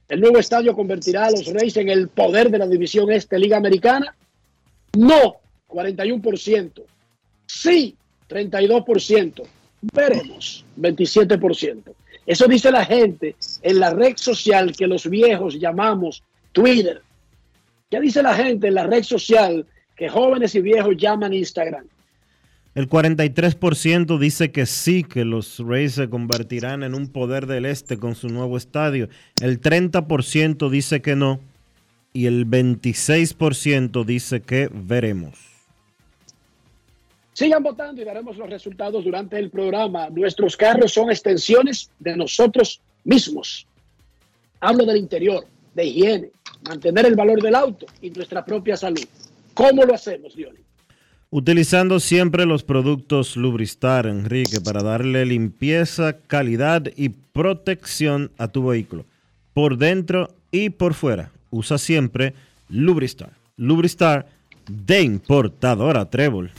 El 0.08 0.20
nuevo 0.20 0.38
estadio 0.38 0.74
convertirá 0.74 1.26
a 1.26 1.30
los 1.30 1.46
Reyes 1.46 1.76
en 1.76 1.88
el 1.88 2.08
poder 2.08 2.50
de 2.50 2.58
la 2.58 2.66
división 2.66 3.10
este 3.10 3.38
Liga 3.38 3.56
Americana. 3.56 4.14
No, 4.96 5.36
41%. 5.68 6.82
Sí, 7.46 7.96
32%. 8.28 9.42
Veremos, 9.92 10.64
27%. 10.78 11.94
Eso 12.26 12.46
dice 12.46 12.70
la 12.70 12.84
gente 12.84 13.36
en 13.60 13.80
la 13.80 13.90
red 13.90 14.14
social 14.16 14.74
que 14.74 14.86
los 14.86 15.08
viejos 15.08 15.60
llamamos 15.60 16.22
Twitter. 16.52 17.02
¿Qué 17.90 18.00
dice 18.00 18.22
la 18.22 18.34
gente 18.34 18.68
en 18.68 18.74
la 18.74 18.86
red 18.86 19.02
social 19.02 19.66
que 19.94 20.08
jóvenes 20.08 20.54
y 20.54 20.60
viejos 20.60 20.96
llaman 20.96 21.34
Instagram? 21.34 21.86
El 22.74 22.88
43% 22.88 24.18
dice 24.18 24.50
que 24.50 24.66
sí, 24.66 25.04
que 25.04 25.24
los 25.24 25.60
Rays 25.60 25.94
se 25.94 26.10
convertirán 26.10 26.82
en 26.82 26.94
un 26.94 27.06
poder 27.06 27.46
del 27.46 27.66
este 27.66 27.98
con 27.98 28.16
su 28.16 28.28
nuevo 28.28 28.56
estadio. 28.56 29.08
El 29.40 29.60
30% 29.60 30.68
dice 30.68 31.00
que 31.00 31.14
no. 31.14 31.38
Y 32.12 32.26
el 32.26 32.46
26% 32.46 34.04
dice 34.04 34.40
que 34.40 34.68
veremos. 34.72 35.38
Sigan 37.32 37.62
votando 37.62 38.00
y 38.00 38.04
daremos 38.04 38.36
los 38.36 38.48
resultados 38.48 39.04
durante 39.04 39.38
el 39.38 39.50
programa. 39.50 40.08
Nuestros 40.10 40.56
carros 40.56 40.92
son 40.92 41.10
extensiones 41.10 41.90
de 41.98 42.16
nosotros 42.16 42.80
mismos. 43.04 43.66
Hablo 44.60 44.84
del 44.84 44.96
interior, 44.96 45.44
de 45.74 45.84
higiene, 45.84 46.30
mantener 46.68 47.06
el 47.06 47.16
valor 47.16 47.42
del 47.42 47.54
auto 47.54 47.86
y 48.00 48.10
nuestra 48.10 48.44
propia 48.44 48.76
salud. 48.76 49.04
¿Cómo 49.52 49.84
lo 49.84 49.94
hacemos, 49.94 50.34
Diony? 50.34 50.63
Utilizando 51.36 51.98
siempre 51.98 52.46
los 52.46 52.62
productos 52.62 53.36
Lubristar, 53.36 54.06
Enrique, 54.06 54.60
para 54.60 54.84
darle 54.84 55.26
limpieza, 55.26 56.16
calidad 56.28 56.84
y 56.94 57.08
protección 57.08 58.30
a 58.38 58.46
tu 58.46 58.64
vehículo, 58.68 59.04
por 59.52 59.76
dentro 59.76 60.32
y 60.52 60.70
por 60.70 60.94
fuera. 60.94 61.32
Usa 61.50 61.76
siempre 61.78 62.34
Lubristar. 62.68 63.32
Lubristar 63.56 64.28
de 64.70 65.02
importadora 65.02 66.08
Trébol. 66.08 66.52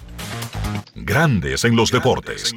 Grandes 0.93 1.63
en 1.63 1.77
los 1.77 1.89
deportes. 1.89 2.53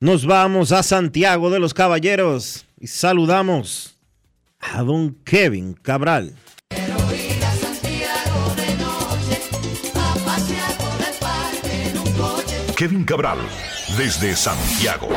Nos 0.00 0.26
vamos 0.26 0.72
a 0.72 0.82
Santiago 0.82 1.50
de 1.50 1.60
los 1.60 1.74
Caballeros 1.74 2.66
y 2.80 2.88
saludamos 2.88 3.94
a 4.58 4.82
don 4.82 5.14
Kevin 5.24 5.74
Cabral. 5.74 6.34
Kevin 12.78 13.02
Cabral, 13.04 13.38
desde 13.96 14.36
Santiago. 14.36 15.08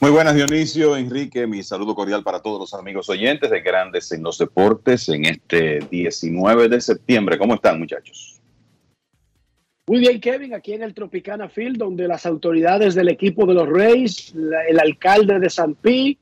Muy 0.00 0.10
buenas, 0.10 0.34
Dionisio, 0.34 0.96
Enrique. 0.96 1.46
Mi 1.46 1.62
saludo 1.62 1.94
cordial 1.94 2.24
para 2.24 2.42
todos 2.42 2.58
los 2.58 2.74
amigos 2.74 3.08
oyentes 3.08 3.52
de 3.52 3.60
Grandes 3.60 4.10
en 4.10 4.24
los 4.24 4.36
Deportes 4.36 5.08
en 5.10 5.26
este 5.26 5.78
19 5.88 6.68
de 6.68 6.80
septiembre. 6.80 7.38
¿Cómo 7.38 7.54
están, 7.54 7.78
muchachos? 7.78 8.40
Muy 9.86 10.00
bien, 10.00 10.20
Kevin, 10.20 10.54
aquí 10.54 10.72
en 10.72 10.82
el 10.82 10.92
Tropicana 10.92 11.48
Field, 11.48 11.76
donde 11.76 12.08
las 12.08 12.26
autoridades 12.26 12.96
del 12.96 13.10
equipo 13.10 13.46
de 13.46 13.54
los 13.54 13.68
Rays, 13.68 14.34
el 14.68 14.80
alcalde 14.80 15.38
de 15.38 15.48
San 15.48 15.76
Pi, 15.76 16.18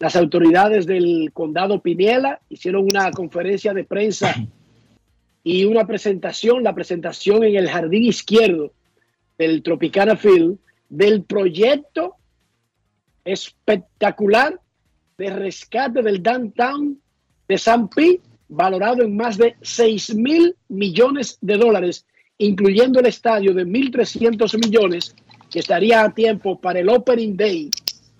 las 0.00 0.16
autoridades 0.16 0.86
del 0.86 1.30
condado 1.32 1.80
Piniela 1.82 2.40
hicieron 2.48 2.84
una 2.84 3.10
conferencia 3.12 3.74
de 3.74 3.84
prensa 3.84 4.34
y 5.44 5.66
una 5.66 5.86
presentación, 5.86 6.64
la 6.64 6.74
presentación 6.74 7.44
en 7.44 7.56
el 7.56 7.68
jardín 7.68 8.04
izquierdo 8.04 8.72
del 9.36 9.62
Tropicana 9.62 10.16
Field 10.16 10.58
del 10.88 11.22
proyecto 11.24 12.16
espectacular 13.26 14.58
de 15.18 15.30
rescate 15.30 16.02
del 16.02 16.22
downtown 16.22 16.98
de 17.46 17.58
San 17.58 17.88
Pi, 17.90 18.20
valorado 18.48 19.02
en 19.02 19.14
más 19.14 19.36
de 19.36 19.54
6 19.60 20.14
mil 20.14 20.56
millones 20.68 21.36
de 21.42 21.58
dólares, 21.58 22.06
incluyendo 22.38 23.00
el 23.00 23.06
estadio 23.06 23.52
de 23.52 23.66
1.300 23.66 24.64
millones, 24.64 25.14
que 25.50 25.58
estaría 25.58 26.02
a 26.02 26.14
tiempo 26.14 26.58
para 26.58 26.80
el 26.80 26.88
Opening 26.88 27.36
Day 27.36 27.70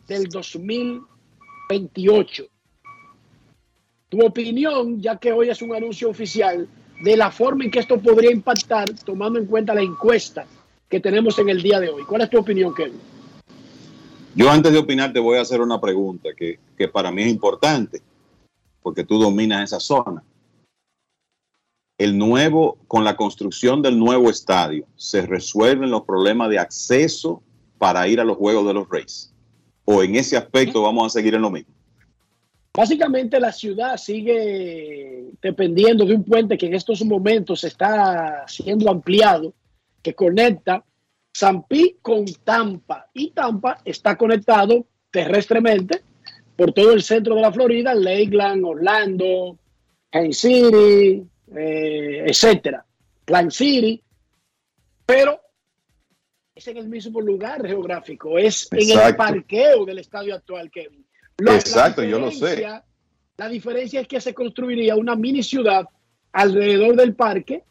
del 0.07 0.29
2000 0.29 1.01
28. 1.71 2.47
Tu 4.09 4.27
opinión, 4.27 5.01
ya 5.01 5.17
que 5.17 5.33
hoy 5.33 5.51
es 5.51 5.63
un 5.63 5.73
anuncio 5.73 6.11
oficial, 6.11 6.69
de 7.01 7.17
la 7.17 7.31
forma 7.31 7.65
en 7.65 7.71
que 7.71 7.79
esto 7.79 8.01
podría 8.01 8.33
impactar, 8.33 8.91
tomando 9.05 9.39
en 9.39 9.47
cuenta 9.47 9.73
la 9.73 9.83
encuesta 9.83 10.47
que 10.89 10.99
tenemos 10.99 11.39
en 11.39 11.49
el 11.49 11.63
día 11.63 11.79
de 11.79 11.89
hoy. 11.89 12.03
¿Cuál 12.03 12.23
es 12.23 12.31
tu 12.31 12.39
opinión, 12.39 12.75
Kevin? 12.75 13.01
Yo 14.35 14.51
antes 14.51 14.73
de 14.73 14.79
opinar 14.79 15.13
te 15.13 15.21
voy 15.21 15.39
a 15.39 15.43
hacer 15.43 15.61
una 15.61 15.81
pregunta 15.81 16.31
que, 16.37 16.59
que 16.77 16.89
para 16.89 17.13
mí 17.13 17.23
es 17.23 17.29
importante, 17.29 18.03
porque 18.83 19.05
tú 19.05 19.21
dominas 19.21 19.63
esa 19.63 19.79
zona. 19.79 20.25
El 21.99 22.19
nuevo, 22.19 22.79
con 22.89 23.05
la 23.05 23.17
construcción 23.17 23.81
del 23.81 23.97
nuevo 23.97 24.29
estadio, 24.29 24.87
se 24.97 25.25
resuelven 25.25 25.91
los 25.91 26.03
problemas 26.03 26.51
de 26.51 26.59
acceso 26.59 27.43
para 27.79 28.09
ir 28.09 28.21
a 28.21 28.25
los 28.25 28.37
Juegos 28.37 28.67
de 28.67 28.75
los 28.75 28.89
Reyes 28.89 29.30
o 29.85 30.03
en 30.03 30.17
ese 30.17 30.37
aspecto 30.37 30.83
vamos 30.83 31.07
a 31.07 31.11
seguir 31.11 31.35
en 31.35 31.43
lo 31.43 31.51
mismo? 31.51 31.75
Básicamente 32.73 33.41
la 33.41 33.53
ciudad 33.53 33.97
sigue 33.97 35.25
dependiendo 35.43 36.05
de 36.05 36.15
un 36.15 36.25
puente 36.25 36.57
que 36.57 36.67
en 36.67 36.75
estos 36.75 37.05
momentos 37.05 37.65
está 37.65 38.45
siendo 38.47 38.91
ampliado, 38.91 39.53
que 40.03 40.15
conecta 40.15 40.85
San 41.33 41.65
Pi 41.65 41.97
con 42.01 42.25
Tampa. 42.45 43.09
Y 43.13 43.31
Tampa 43.31 43.79
está 43.85 44.17
conectado 44.17 44.87
terrestremente 45.11 46.03
por 46.57 46.73
todo 46.73 46.93
el 46.93 47.03
centro 47.03 47.35
de 47.35 47.41
la 47.41 47.53
Florida, 47.53 47.95
Lakeland, 47.95 48.65
Orlando, 48.65 49.59
Kansas 50.11 50.37
City, 50.37 51.27
eh, 51.57 52.25
etcétera, 52.27 52.85
Plan 53.25 53.51
City. 53.51 54.03
Pero 55.07 55.41
es 56.61 56.69
en 56.69 56.77
el 56.77 56.89
mismo 56.89 57.21
lugar 57.21 57.67
geográfico, 57.67 58.39
es 58.39 58.69
en 58.73 58.91
el 58.91 59.17
parqueo 59.17 59.85
del 59.87 59.99
estadio 59.99 60.35
actual, 60.35 60.71
Kevin. 60.71 61.05
Exacto, 61.57 62.03
yo 62.05 62.19
lo 62.21 62.31
sé. 62.31 62.57
La 63.39 63.49
diferencia 63.49 64.01
es 64.03 64.07
que 64.07 64.21
se 64.21 64.35
construiría 64.35 64.95
una 64.97 65.17
mini 65.17 65.43
ciudad 65.43 65.87
alrededor 66.33 66.95
del 66.97 67.15
parque 67.15 67.63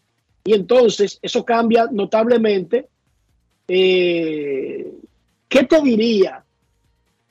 y 0.44 0.53
entonces 0.53 1.20
eso 1.22 1.45
cambia 1.45 1.88
notablemente. 1.91 2.88
Eh, 3.68 4.91
¿Qué 5.48 5.64
te 5.66 5.82
diría? 5.82 6.44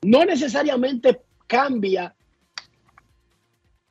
No 0.02 0.24
necesariamente 0.24 1.20
cambia 1.48 2.14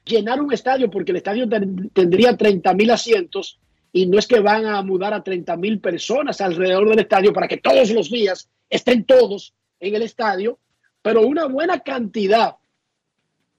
llenar 0.05 0.41
un 0.41 0.53
estadio 0.53 0.89
porque 0.89 1.11
el 1.11 1.17
estadio 1.17 1.49
ten- 1.49 1.89
tendría 1.93 2.37
30 2.37 2.73
mil 2.73 2.89
asientos 2.91 3.59
y 3.91 4.05
no 4.05 4.19
es 4.19 4.27
que 4.27 4.39
van 4.39 4.65
a 4.65 4.81
mudar 4.81 5.13
a 5.13 5.23
30 5.23 5.57
mil 5.57 5.79
personas 5.79 6.41
alrededor 6.41 6.89
del 6.89 6.99
estadio 6.99 7.33
para 7.33 7.47
que 7.47 7.57
todos 7.57 7.89
los 7.91 8.09
días 8.09 8.49
estén 8.69 9.05
todos 9.05 9.53
en 9.79 9.95
el 9.95 10.01
estadio, 10.01 10.59
pero 11.01 11.21
una 11.21 11.45
buena 11.45 11.79
cantidad 11.79 12.55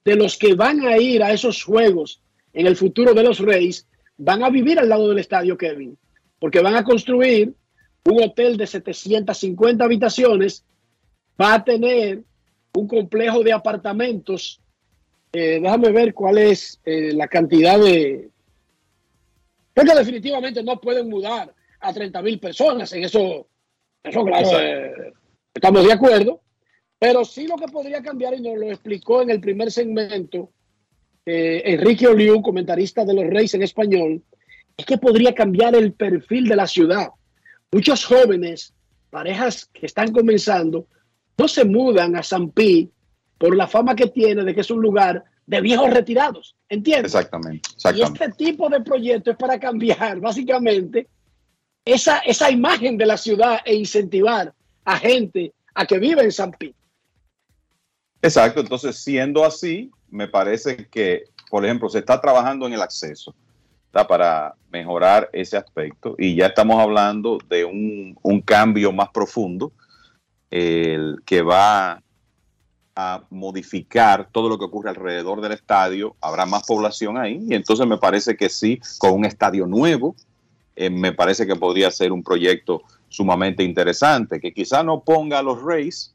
de 0.05 0.17
los 0.17 0.37
que 0.37 0.55
van 0.55 0.87
a 0.87 0.99
ir 0.99 1.23
a 1.23 1.33
esos 1.33 1.63
juegos 1.63 2.21
en 2.53 2.67
el 2.67 2.77
futuro 2.77 3.15
de 3.15 3.23
los 3.23 3.39
Reyes 3.39 3.87
van 4.17 4.43
a 4.43 4.51
vivir 4.51 4.79
al 4.79 4.89
lado 4.89 5.09
del 5.09 5.19
estadio, 5.19 5.57
Kevin, 5.57 5.97
porque 6.39 6.61
van 6.61 6.77
a 6.77 6.85
construir 6.85 7.55
un 8.05 8.23
hotel 8.23 8.57
de 8.57 8.67
750 8.67 9.85
habitaciones, 9.85 10.65
va 11.41 11.55
a 11.55 11.65
tener 11.65 12.23
un 12.75 12.89
complejo 12.89 13.43
de 13.43 13.53
apartamentos. 13.53 14.61
eh, 15.33 15.61
déjame 15.61 15.91
ver 15.93 16.15
cuál 16.15 16.39
es 16.39 16.81
eh, 16.85 17.13
la 17.13 17.29
cantidad 17.29 17.79
de... 17.79 18.31
Porque 19.79 19.95
definitivamente 19.95 20.61
no 20.65 20.81
pueden 20.81 21.09
mudar 21.09 21.55
a 21.79 21.93
30 21.93 22.21
mil 22.23 22.41
personas, 22.41 22.93
en 22.95 23.05
eso, 23.05 23.47
eso 24.03 24.25
claro, 24.25 24.59
eh, 24.59 25.13
estamos 25.55 25.87
de 25.87 25.93
acuerdo. 25.93 26.41
Pero 26.99 27.25
sí 27.25 27.47
lo 27.47 27.55
que 27.55 27.69
podría 27.69 28.03
cambiar, 28.03 28.35
y 28.35 28.41
nos 28.41 28.59
lo 28.59 28.69
explicó 28.73 29.23
en 29.23 29.31
el 29.31 29.41
primer 29.41 29.71
segmento 29.71 30.51
eh, 31.25 31.63
Enrique 31.65 32.09
Oliu, 32.09 32.43
comentarista 32.43 33.05
de 33.05 33.15
los 33.15 33.27
Reyes 33.29 33.55
en 33.55 33.63
español, 33.63 34.21
es 34.77 34.85
que 34.85 34.99
podría 34.99 35.33
cambiar 35.33 35.77
el 35.77 35.93
perfil 35.93 36.49
de 36.49 36.57
la 36.57 36.67
ciudad. 36.67 37.11
Muchos 37.71 38.05
jóvenes, 38.05 38.75
parejas 39.11 39.67
que 39.73 39.87
están 39.87 40.11
comenzando, 40.11 40.89
no 41.37 41.47
se 41.47 41.65
mudan 41.65 42.17
a 42.17 42.25
San 42.25 42.51
Pi 42.51 42.91
por 43.39 43.55
la 43.55 43.69
fama 43.69 43.95
que 43.95 44.09
tiene 44.09 44.43
de 44.43 44.57
que 44.57 44.63
es 44.63 44.71
un 44.73 44.83
lugar 44.83 45.23
de 45.49 45.63
viejos 45.63 45.91
retirados. 45.91 46.55
¿Entiendes? 46.69 47.15
Exactamente, 47.15 47.71
Y 47.95 48.03
este 48.03 48.31
tipo 48.33 48.69
de 48.69 48.83
proyecto 48.83 49.31
es 49.31 49.37
para 49.39 49.59
cambiar 49.59 50.21
básicamente 50.21 51.09
esa, 51.85 52.19
esa 52.19 52.51
imagen 52.51 52.99
de 52.99 53.07
la 53.07 53.17
ciudad 53.17 53.61
e 53.65 53.75
incentivar 53.75 54.53
a 54.85 54.99
gente 54.99 55.55
a 55.75 55.87
que 55.87 55.99
vive 55.99 56.23
en 56.23 56.33
San 56.33 56.53
Pi. 56.53 56.75
Exacto, 58.21 58.61
entonces 58.61 59.03
siendo 59.03 59.43
así, 59.45 59.91
me 60.11 60.29
parece 60.29 60.87
que, 60.89 61.25
por 61.49 61.65
ejemplo, 61.65 61.89
se 61.89 62.01
está 62.01 62.21
trabajando 62.21 62.67
en 62.67 62.75
el 62.75 62.83
acceso 62.83 63.35
¿verdad? 63.91 64.07
para 64.07 64.55
mejorar 64.71 65.31
ese 65.33 65.57
aspecto 65.57 66.15
y 66.19 66.35
ya 66.35 66.47
estamos 66.47 66.79
hablando 66.79 67.39
de 67.49 67.65
un, 67.65 68.19
un 68.21 68.41
cambio 68.43 68.93
más 68.93 69.09
profundo 69.09 69.73
el 70.51 71.23
que 71.25 71.41
va 71.41 72.03
a 73.01 73.23
modificar 73.31 74.29
todo 74.33 74.49
lo 74.49 74.59
que 74.59 74.65
ocurre 74.65 74.91
alrededor 74.91 75.41
del 75.41 75.53
estadio, 75.53 76.17
habrá 76.21 76.47
más 76.47 76.65
población 76.67 77.17
ahí 77.17 77.39
y 77.49 77.55
entonces 77.55 77.87
me 77.87 77.97
parece 77.97 78.37
que 78.37 78.49
sí, 78.49 78.81
con 78.99 79.13
un 79.13 79.25
estadio 79.25 79.69
nuevo, 79.69 80.17
eh, 80.75 80.91
me 80.91 81.13
parece 81.13 81.47
que 81.47 81.55
podría 81.55 81.93
ser 81.93 82.11
un 82.11 82.25
proyecto 82.25 82.83
sumamente 83.09 83.63
interesante, 83.63 84.41
que 84.41 84.53
quizá 84.53 84.83
no 84.83 85.05
ponga 85.05 85.39
a 85.39 85.45
los 85.45 85.63
Rays 85.63 86.13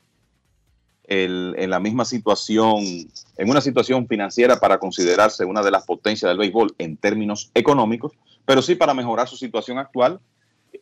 el- 1.05 1.55
en 1.57 1.69
la 1.69 1.79
misma 1.79 2.03
situación, 2.03 2.83
en 3.37 3.49
una 3.49 3.61
situación 3.61 4.05
financiera 4.05 4.59
para 4.59 4.77
considerarse 4.77 5.45
una 5.45 5.61
de 5.61 5.71
las 5.71 5.85
potencias 5.85 6.29
del 6.29 6.37
béisbol 6.37 6.75
en 6.79 6.97
términos 6.97 7.49
económicos, 7.53 8.11
pero 8.45 8.61
sí 8.61 8.75
para 8.75 8.93
mejorar 8.93 9.29
su 9.29 9.37
situación 9.37 9.77
actual. 9.77 10.19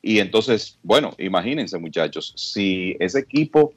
Y 0.01 0.17
entonces, 0.17 0.79
bueno, 0.81 1.11
imagínense 1.19 1.77
muchachos, 1.77 2.33
si 2.35 2.95
ese 2.99 3.19
equipo 3.19 3.73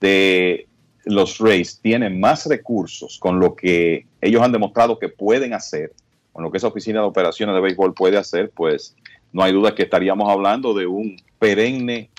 de 0.00 0.66
los 1.04 1.38
Rays 1.38 1.80
tiene 1.80 2.10
más 2.10 2.46
recursos 2.46 3.18
con 3.18 3.40
lo 3.40 3.54
que 3.56 4.06
ellos 4.20 4.42
han 4.42 4.52
demostrado 4.52 4.98
que 4.98 5.08
pueden 5.08 5.52
hacer, 5.52 5.92
con 6.32 6.44
lo 6.44 6.50
que 6.50 6.58
esa 6.58 6.68
oficina 6.68 7.00
de 7.00 7.06
operaciones 7.06 7.54
de 7.54 7.60
béisbol 7.60 7.94
puede 7.94 8.16
hacer, 8.16 8.50
pues 8.50 8.96
no 9.32 9.42
hay 9.42 9.52
duda 9.52 9.74
que 9.74 9.82
estaríamos 9.82 10.30
hablando 10.30 10.74
de 10.74 10.86
un 10.86 11.16
perenne 11.38 12.10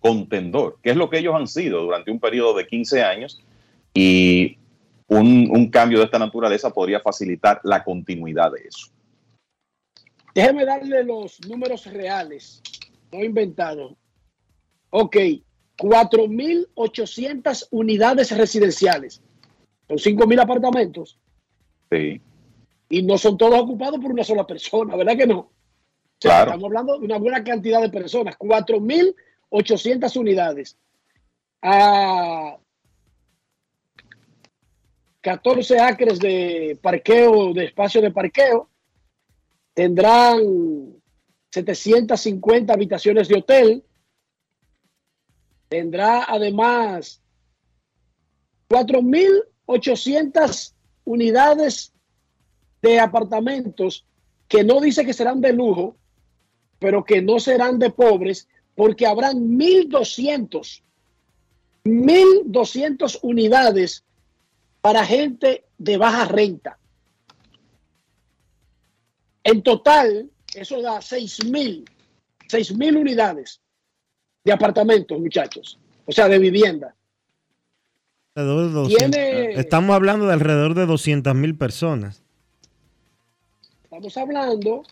contendor, 0.00 0.78
que 0.82 0.90
es 0.90 0.96
lo 0.96 1.10
que 1.10 1.18
ellos 1.18 1.34
han 1.34 1.48
sido 1.48 1.82
durante 1.82 2.10
un 2.10 2.20
periodo 2.20 2.54
de 2.56 2.66
15 2.66 3.02
años 3.02 3.42
y 3.94 4.58
un, 5.08 5.48
un 5.50 5.70
cambio 5.70 5.98
de 5.98 6.04
esta 6.04 6.18
naturaleza 6.18 6.70
podría 6.70 7.00
facilitar 7.00 7.60
la 7.64 7.82
continuidad 7.82 8.52
de 8.52 8.68
eso. 8.68 8.88
Déjeme 10.34 10.64
darle 10.64 11.02
los 11.02 11.40
números 11.48 11.86
reales, 11.86 12.62
no 13.10 13.24
inventados. 13.24 13.94
Ok, 14.90 15.16
4.800 15.78 17.68
unidades 17.70 18.36
residenciales. 18.36 19.22
Son 19.86 19.96
5.000 19.96 20.42
apartamentos 20.42 21.18
Sí, 21.90 22.20
y 22.90 23.02
no 23.02 23.16
son 23.18 23.38
todos 23.38 23.58
ocupados 23.60 24.00
por 24.00 24.12
una 24.12 24.24
sola 24.24 24.46
persona, 24.46 24.96
¿verdad 24.96 25.16
que 25.16 25.26
no? 25.26 25.38
O 25.38 25.50
sea, 26.20 26.30
Claro. 26.30 26.50
Estamos 26.50 26.64
hablando 26.64 26.98
de 26.98 27.04
una 27.04 27.18
buena 27.18 27.44
cantidad 27.44 27.80
de 27.80 27.90
personas. 27.90 28.36
4.800 28.38 30.16
unidades. 30.16 30.76
A 31.62 32.58
14 35.20 35.78
acres 35.80 36.18
de 36.18 36.78
parqueo, 36.80 37.52
de 37.52 37.66
espacio 37.66 38.00
de 38.00 38.10
parqueo. 38.10 38.68
Tendrán 39.74 40.94
750 41.50 42.72
habitaciones 42.72 43.28
de 43.28 43.36
hotel. 43.36 43.84
Tendrá 45.68 46.24
además 46.26 47.20
4.800 48.68 50.72
unidades 51.04 51.92
de 52.82 53.00
apartamentos 53.00 54.04
que 54.46 54.62
no 54.64 54.80
dice 54.80 55.04
que 55.04 55.12
serán 55.12 55.40
de 55.40 55.52
lujo, 55.52 55.96
pero 56.78 57.04
que 57.04 57.20
no 57.20 57.40
serán 57.40 57.78
de 57.78 57.90
pobres, 57.90 58.48
porque 58.74 59.06
habrán 59.06 59.58
1.200, 59.58 60.82
1.200 61.84 63.18
unidades 63.22 64.04
para 64.80 65.04
gente 65.04 65.66
de 65.76 65.98
baja 65.98 66.24
renta. 66.26 66.78
En 69.44 69.62
total, 69.62 70.30
eso 70.54 70.80
da 70.80 70.98
6.000, 70.98 71.84
6.000 72.48 73.00
unidades 73.00 73.60
de 74.44 74.52
apartamentos, 74.52 75.18
muchachos, 75.20 75.78
o 76.06 76.12
sea, 76.12 76.28
de 76.28 76.38
vivienda. 76.38 76.94
Alrededor 78.34 78.66
de 78.68 78.72
200. 78.72 79.10
Tiene- 79.10 79.52
Estamos 79.54 79.94
hablando 79.96 80.26
de 80.26 80.32
alrededor 80.32 80.74
de 80.74 80.86
200 80.86 81.34
mil 81.34 81.56
personas. 81.56 82.22
Estamos 83.84 84.16
hablando 84.16 84.82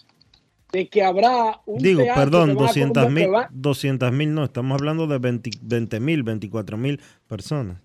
de 0.72 0.88
que 0.88 1.02
habrá 1.04 1.60
un 1.66 1.78
Digo, 1.78 2.02
perdón, 2.14 2.48
que 2.50 2.54
van 2.54 2.64
a 2.64 2.66
200 2.66 3.04
conver- 3.04 3.10
mil, 3.12 3.24
que 3.24 3.30
va- 3.30 3.48
200 3.52 4.12
mil 4.12 4.34
no, 4.34 4.44
estamos 4.44 4.78
hablando 4.78 5.06
de 5.06 5.18
20 5.18 6.00
mil, 6.00 6.22
24 6.22 6.76
mil 6.76 7.00
personas. 7.28 7.78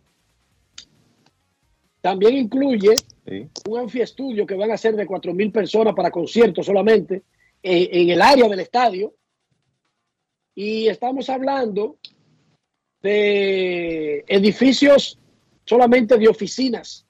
También 2.02 2.36
incluye 2.36 2.96
un 3.70 3.78
anfiestudio 3.80 4.48
que 4.48 4.56
van 4.56 4.72
a 4.72 4.78
ser 4.78 4.96
de 4.96 5.06
4.000 5.06 5.52
personas 5.52 5.94
para 5.94 6.10
conciertos 6.10 6.66
solamente 6.66 7.22
eh, 7.62 7.90
en 7.92 8.10
el 8.10 8.22
área 8.22 8.50
del 8.50 8.60
estadio. 8.60 9.14
Y 10.56 10.88
estamos 10.88 11.30
hablando 11.30 11.98
de 13.02 14.24
edificios 14.28 15.18
solamente 15.66 16.18
de 16.18 16.28
oficinas, 16.28 17.06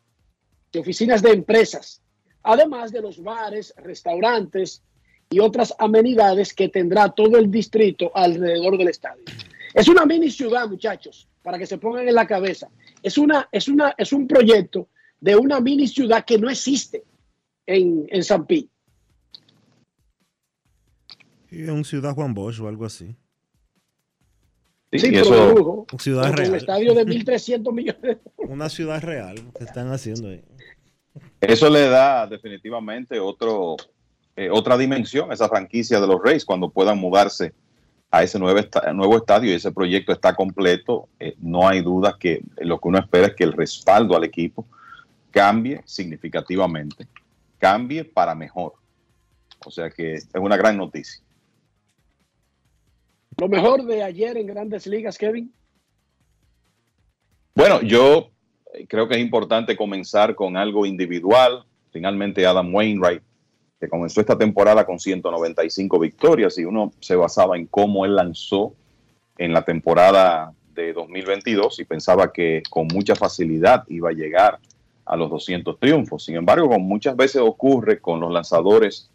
de 0.72 0.80
oficinas 0.80 1.22
de 1.22 1.32
empresas, 1.32 2.02
además 2.44 2.92
de 2.92 3.02
los 3.02 3.22
bares, 3.22 3.74
restaurantes 3.78 4.84
y 5.30 5.40
otras 5.40 5.74
amenidades 5.80 6.54
que 6.54 6.70
tendrá 6.70 7.10
todo 7.10 7.38
el 7.38 7.50
distrito 7.50 8.12
alrededor 8.14 8.78
del 8.78 8.90
estadio. 8.90 9.24
Es 9.74 9.88
una 9.88 10.06
mini 10.06 10.30
ciudad, 10.30 10.68
muchachos, 10.68 11.28
para 11.42 11.58
que 11.58 11.66
se 11.66 11.78
pongan 11.78 12.08
en 12.08 12.16
la 12.16 12.28
cabeza. 12.28 12.70
Es, 13.02 13.18
una, 13.18 13.48
es, 13.52 13.68
una, 13.68 13.96
es 13.98 14.14
un 14.14 14.28
proyecto 14.28 14.90
de 15.20 15.36
una 15.36 15.60
mini 15.60 15.88
ciudad 15.88 16.26
que 16.26 16.38
no 16.38 16.50
existe 16.50 17.04
en, 17.66 18.06
en 18.10 18.24
San 18.24 18.46
Pi. 18.46 18.70
Y 21.50 21.64
en 21.64 21.84
Ciudad 21.84 22.14
Juan 22.14 22.34
Bosch 22.34 22.60
o 22.60 22.68
algo 22.68 22.86
así. 22.86 23.16
Sí. 25.00 25.16
Ciudad 26.00 26.34
Con 26.36 26.48
un 26.50 26.56
estadio 26.56 26.94
de 26.94 27.06
1.300 27.06 27.74
millones 27.74 28.02
de 28.02 28.20
Una 28.38 28.70
ciudad 28.70 29.02
real 29.02 29.36
que 29.58 29.64
están 29.64 29.92
haciendo 29.92 30.30
ahí. 30.30 30.44
Eso 31.40 31.70
le 31.70 31.88
da 31.90 32.28
definitivamente 32.28 33.20
otro, 33.20 33.78
eh, 34.36 34.50
otra 34.52 34.78
dimensión 34.78 35.32
a 35.32 35.34
esa 35.34 35.48
franquicia 35.50 36.00
de 36.00 36.08
los 36.08 36.22
Reyes 36.22 36.44
cuando 36.46 36.70
puedan 36.70 36.98
mudarse 36.98 37.54
a 38.10 38.24
ese 38.24 38.38
nuevo, 38.38 38.60
esta- 38.60 38.92
nuevo 38.94 39.18
estadio 39.18 39.52
y 39.52 39.56
ese 39.56 39.72
proyecto 39.72 40.12
está 40.12 40.36
completo. 40.36 41.08
eh, 41.20 41.36
no 41.40 41.68
hay 41.68 41.82
duda 41.82 42.18
que 42.20 42.42
lo 42.58 42.80
que 42.80 42.88
uno 42.90 43.00
espera 43.00 43.28
es 43.28 43.36
que 43.36 43.44
el 43.46 43.54
respaldo 43.54 44.16
al 44.18 44.24
equipo 44.26 44.66
cambie 45.32 45.82
significativamente, 45.86 47.08
cambie 47.58 48.04
para 48.04 48.36
mejor. 48.36 48.74
O 49.66 49.72
sea 49.72 49.90
que 49.90 50.16
es 50.16 50.28
una 50.34 50.58
gran 50.58 50.76
noticia. 50.76 51.22
Lo 53.38 53.48
mejor 53.48 53.84
de 53.86 54.04
ayer 54.04 54.38
en 54.38 54.48
grandes 54.48 54.88
ligas, 54.88 55.18
Kevin. 55.18 55.54
Bueno, 57.56 57.82
yo 57.82 58.30
creo 58.88 59.08
que 59.08 59.16
es 59.16 59.22
importante 59.22 59.76
comenzar 59.76 60.36
con 60.36 60.58
algo 60.58 60.86
individual. 60.86 61.66
finalmente 61.92 62.46
Adam 62.46 62.74
Wainwright, 62.74 63.22
que 63.80 63.90
comenzó 63.90 64.22
esta 64.22 64.38
temporada 64.38 64.86
con 64.86 64.98
195 64.98 66.00
victorias 66.00 66.58
y 66.58 66.64
uno 66.64 66.94
se 67.02 67.18
basaba 67.18 67.58
en 67.58 67.68
cómo 67.68 68.06
él 68.06 68.16
lanzó 68.16 68.74
en 69.38 69.52
la 69.54 69.64
temporada 69.64 70.54
de 70.74 70.94
2022 70.94 71.80
y 71.80 71.86
pensaba 71.86 72.32
que 72.32 72.64
con 72.70 72.88
mucha 72.88 73.16
facilidad 73.16 73.84
iba 73.90 74.10
a 74.10 74.14
llegar 74.14 74.60
a 75.06 75.18
los 75.18 75.30
200 75.30 75.78
triunfos. 75.80 76.24
Sin 76.24 76.36
embargo, 76.36 76.70
como 76.70 76.80
muchas 76.80 77.18
veces 77.18 77.42
ocurre 77.42 78.00
con 78.00 78.22
los 78.22 78.32
lanzadores 78.32 79.11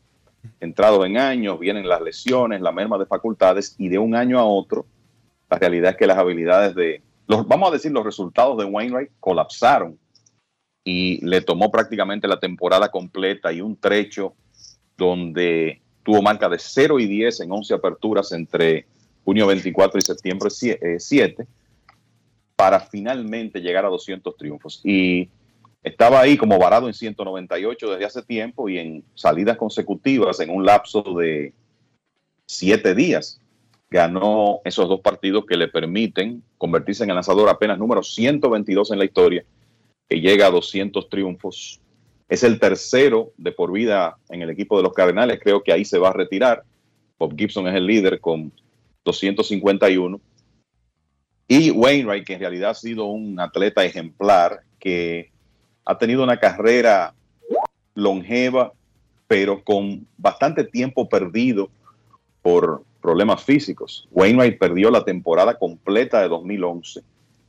entrados 0.61 1.05
en 1.07 1.19
años, 1.19 1.59
vienen 1.59 1.89
las 1.89 2.01
lesiones, 2.01 2.61
la 2.61 2.73
merma 2.73 2.99
de 2.99 3.07
facultades 3.07 3.75
y 3.79 3.89
de 3.89 3.99
un 3.99 4.15
año 4.15 4.39
a 4.39 4.45
otro, 4.45 4.87
la 5.51 5.59
realidad 5.59 5.93
es 5.93 5.97
que 5.97 6.07
las 6.07 6.19
habilidades 6.19 6.75
de, 6.75 7.03
los, 7.27 7.47
vamos 7.47 7.71
a 7.71 7.73
decir, 7.73 7.93
los 7.93 8.05
resultados 8.05 8.57
de 8.59 8.65
Wainwright 8.65 9.11
colapsaron 9.21 9.99
y 10.85 11.25
le 11.27 11.41
tomó 11.41 11.71
prácticamente 11.71 12.29
la 12.29 12.39
temporada 12.39 12.91
completa 12.91 13.53
y 13.53 13.61
un 13.61 13.77
trecho 13.77 14.35
donde 14.97 15.83
tuvo 16.03 16.23
marca 16.23 16.49
de 16.49 16.59
0 16.59 17.01
y 17.01 17.07
10 17.07 17.41
en 17.41 17.53
11 17.53 17.75
aperturas 17.75 18.31
entre 18.33 18.87
junio 19.25 19.47
24 19.49 19.99
y 19.99 20.03
septiembre 20.03 20.51
7 20.51 21.43
eh, 21.43 21.47
para 22.55 22.81
finalmente 22.81 23.61
llegar 23.61 23.85
a 23.85 23.89
200 23.89 24.37
triunfos. 24.37 24.81
Y 24.85 25.29
estaba 25.87 26.21
ahí 26.21 26.37
como 26.37 26.59
varado 26.59 26.89
en 26.89 26.95
198 26.95 27.91
desde 27.93 28.05
hace 28.05 28.23
tiempo 28.23 28.69
y 28.69 28.77
en 28.77 29.05
salidas 29.15 29.57
consecutivas 29.57 30.41
en 30.41 30.51
un 30.51 30.67
lapso 30.67 31.01
de 31.17 31.55
7 32.47 32.93
días 32.97 33.41
ganó 33.89 34.63
esos 34.65 34.89
dos 34.89 35.01
partidos 35.01 35.47
que 35.47 35.57
le 35.57 35.69
permiten 35.69 36.43
convertirse 36.59 37.05
en 37.05 37.11
el 37.11 37.15
lanzador 37.15 37.49
apenas 37.49 37.79
número 37.79 38.03
122 38.03 38.91
en 38.91 38.99
la 38.99 39.05
historia, 39.05 39.45
que 40.09 40.21
llega 40.21 40.49
a 40.49 40.51
200 40.51 41.09
triunfos. 41.09 41.81
Es 42.29 42.43
el 42.43 42.59
tercero 42.59 43.33
de 43.37 43.53
por 43.53 43.71
vida 43.71 44.19
en 44.29 44.43
el 44.43 44.51
equipo 44.51 44.77
de 44.77 44.83
los 44.83 44.93
Cardenales, 44.93 45.39
creo 45.41 45.63
que 45.63 45.73
ahí 45.73 45.85
se 45.85 46.01
va 46.01 46.09
a 46.09 46.15
retirar. 46.15 46.65
Bob 47.17 47.37
Gibson 47.37 47.69
es 47.69 47.77
el 47.77 47.87
líder 47.87 48.21
con 48.21 48.53
251. 49.05 50.21
Y 51.47 51.71
Wainwright, 51.71 52.27
que 52.27 52.35
en 52.35 52.41
realidad 52.41 52.71
ha 52.71 52.75
sido 52.75 53.05
un 53.05 53.39
atleta 53.39 53.85
ejemplar, 53.85 54.63
que 54.81 55.31
ha 55.87 55.97
tenido 55.97 56.23
una 56.23 56.39
carrera 56.39 57.15
longeva, 57.95 58.73
pero 59.27 59.63
con 59.63 60.07
bastante 60.19 60.65
tiempo 60.65 61.09
perdido 61.09 61.71
por 62.43 62.83
problemas 63.01 63.43
físicos. 63.43 64.07
Wainwright 64.11 64.59
perdió 64.59 64.91
la 64.91 65.05
temporada 65.05 65.57
completa 65.57 66.21
de 66.21 66.29
2011, 66.29 67.03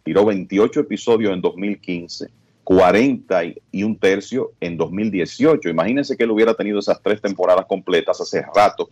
tiró 0.03 0.23
28 0.25 0.81
episodios 0.81 1.33
en 1.33 1.41
2015, 1.41 2.29
40 2.63 3.41
y 3.71 3.83
un 3.83 3.97
tercio 3.97 4.51
en 4.59 4.77
2018. 4.77 5.69
Imagínense 5.69 6.15
que 6.15 6.23
él 6.23 6.31
hubiera 6.31 6.53
tenido 6.53 6.79
esas 6.79 7.01
tres 7.01 7.19
temporadas 7.21 7.65
completas 7.65 8.21
hace 8.21 8.43
rato 8.55 8.89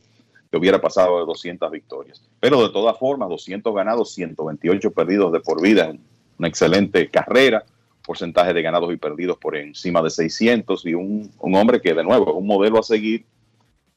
que 0.49 0.57
hubiera 0.57 0.81
pasado 0.81 1.19
de 1.19 1.25
200 1.25 1.69
victorias. 1.69 2.23
Pero 2.39 2.61
de 2.63 2.73
todas 2.73 2.97
formas, 2.97 3.29
200 3.29 3.75
ganados, 3.75 4.13
128 4.13 4.91
perdidos 4.91 5.31
de 5.33 5.39
por 5.39 5.61
vida, 5.61 5.93
una 6.39 6.47
excelente 6.47 7.09
carrera, 7.09 7.63
porcentaje 8.05 8.53
de 8.53 8.61
ganados 8.61 8.93
y 8.93 8.97
perdidos 8.97 9.37
por 9.37 9.57
encima 9.57 10.01
de 10.01 10.09
600 10.09 10.85
y 10.85 10.93
un, 10.93 11.31
hombre 11.39 11.81
que 11.81 11.93
de 11.93 12.03
nuevo 12.03 12.29
es 12.29 12.35
un 12.35 12.47
modelo 12.47 12.79
a 12.79 12.83
seguir 12.83 13.25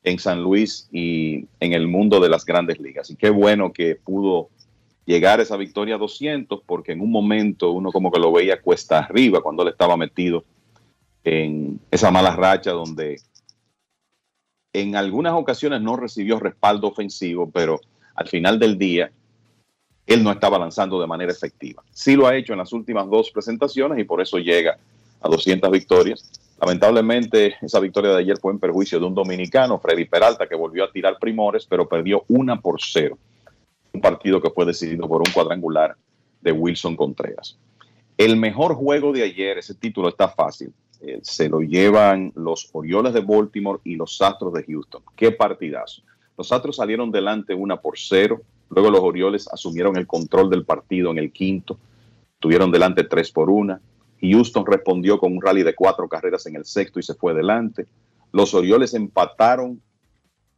en 0.02 0.18
San 0.18 0.42
Luis 0.42 0.88
y 0.90 1.46
en 1.60 1.72
el 1.72 1.86
mundo 1.86 2.20
de 2.20 2.28
las 2.28 2.44
grandes 2.44 2.80
ligas. 2.80 3.10
Y 3.10 3.16
qué 3.16 3.30
bueno 3.30 3.72
que 3.72 3.96
pudo 3.96 4.48
llegar 5.04 5.40
esa 5.40 5.56
victoria 5.56 5.96
a 5.96 5.98
200 5.98 6.62
porque 6.66 6.92
en 6.92 7.00
un 7.00 7.10
momento 7.10 7.72
uno 7.72 7.92
como 7.92 8.10
que 8.10 8.20
lo 8.20 8.32
veía 8.32 8.60
cuesta 8.60 8.98
arriba 8.98 9.42
cuando 9.42 9.62
él 9.62 9.70
estaba 9.70 9.96
metido 9.96 10.44
en 11.24 11.80
esa 11.90 12.10
mala 12.10 12.34
racha 12.34 12.72
donde 12.72 13.20
en 14.72 14.96
algunas 14.96 15.34
ocasiones 15.34 15.80
no 15.80 15.96
recibió 15.96 16.38
respaldo 16.38 16.88
ofensivo, 16.88 17.50
pero 17.50 17.80
al 18.14 18.28
final 18.28 18.58
del 18.58 18.78
día 18.78 19.10
él 20.08 20.24
no 20.24 20.32
estaba 20.32 20.58
lanzando 20.58 20.98
de 20.98 21.06
manera 21.06 21.30
efectiva. 21.30 21.82
Sí 21.92 22.16
lo 22.16 22.26
ha 22.26 22.34
hecho 22.34 22.54
en 22.54 22.58
las 22.58 22.72
últimas 22.72 23.08
dos 23.10 23.30
presentaciones 23.30 23.98
y 23.98 24.04
por 24.04 24.22
eso 24.22 24.38
llega 24.38 24.78
a 25.20 25.28
200 25.28 25.70
victorias. 25.70 26.30
Lamentablemente, 26.58 27.56
esa 27.60 27.78
victoria 27.78 28.12
de 28.12 28.20
ayer 28.20 28.38
fue 28.38 28.52
en 28.52 28.58
perjuicio 28.58 28.98
de 28.98 29.04
un 29.04 29.14
dominicano, 29.14 29.78
Freddy 29.78 30.06
Peralta, 30.06 30.48
que 30.48 30.54
volvió 30.54 30.84
a 30.84 30.90
tirar 30.90 31.18
primores, 31.20 31.66
pero 31.66 31.86
perdió 31.86 32.24
una 32.28 32.58
por 32.58 32.80
cero. 32.80 33.18
Un 33.92 34.00
partido 34.00 34.40
que 34.40 34.48
fue 34.48 34.64
decidido 34.64 35.06
por 35.06 35.20
un 35.20 35.32
cuadrangular 35.32 35.94
de 36.40 36.52
Wilson 36.52 36.96
Contreras. 36.96 37.58
El 38.16 38.36
mejor 38.36 38.76
juego 38.76 39.12
de 39.12 39.24
ayer, 39.24 39.58
ese 39.58 39.74
título 39.74 40.08
está 40.08 40.28
fácil, 40.30 40.72
eh, 41.02 41.20
se 41.22 41.50
lo 41.50 41.60
llevan 41.60 42.32
los 42.34 42.70
Orioles 42.72 43.12
de 43.12 43.20
Baltimore 43.20 43.80
y 43.84 43.94
los 43.96 44.20
Astros 44.22 44.54
de 44.54 44.64
Houston. 44.64 45.02
Qué 45.14 45.32
partidazo. 45.32 46.02
Los 46.36 46.50
Astros 46.50 46.76
salieron 46.76 47.10
delante 47.10 47.52
una 47.52 47.76
por 47.76 47.98
cero, 47.98 48.40
luego 48.70 48.90
los 48.90 49.00
Orioles 49.00 49.48
asumieron 49.52 49.96
el 49.96 50.06
control 50.06 50.50
del 50.50 50.64
partido 50.64 51.10
en 51.10 51.18
el 51.18 51.32
quinto, 51.32 51.78
tuvieron 52.38 52.70
delante 52.70 53.04
tres 53.04 53.30
por 53.30 53.50
una. 53.50 53.80
Houston 54.20 54.66
respondió 54.66 55.18
con 55.18 55.32
un 55.32 55.42
rally 55.42 55.62
de 55.62 55.74
cuatro 55.74 56.08
carreras 56.08 56.46
en 56.46 56.56
el 56.56 56.64
sexto 56.64 56.98
y 56.98 57.02
se 57.02 57.14
fue 57.14 57.34
delante. 57.34 57.86
Los 58.32 58.52
Orioles 58.54 58.94
empataron 58.94 59.80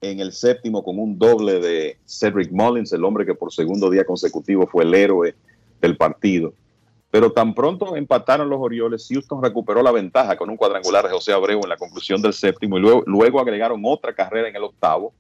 en 0.01 0.21
el 0.21 0.33
séptimo 0.33 0.83
con 0.83 0.99
un 0.99 1.19
doble 1.19 1.61
de 1.61 1.99
Cedric 2.07 2.51
Mullins, 2.51 2.93
el 2.93 3.05
hombre 3.05 3.27
que 3.27 3.35
por 3.35 3.53
segundo 3.53 3.91
día 3.91 4.05
consecutivo 4.05 4.67
fue 4.67 4.85
el 4.85 4.95
héroe 4.95 5.35
del 5.81 5.97
partido. 5.97 6.55
Pero 7.11 7.33
tan 7.33 7.55
pronto 7.55 7.97
empataron 7.97 8.49
los 8.49 8.61
Orioles, 8.61 9.07
Houston 9.11 9.43
recuperó 9.43 9.83
la 9.83 9.91
ventaja 9.91 10.37
con 10.37 10.49
un 10.49 10.57
cuadrangular 10.57 11.05
de 11.05 11.11
José 11.11 11.33
Abreu 11.33 11.61
en 11.63 11.69
la 11.69 11.77
conclusión 11.77 12.23
del 12.23 12.33
séptimo 12.33 12.79
y 12.79 12.81
luego, 12.81 13.03
luego 13.07 13.41
agregaron 13.41 13.83
otra 13.85 14.15
carrera 14.15 14.49
en 14.49 14.57
el 14.57 14.63
octavo 14.63 15.13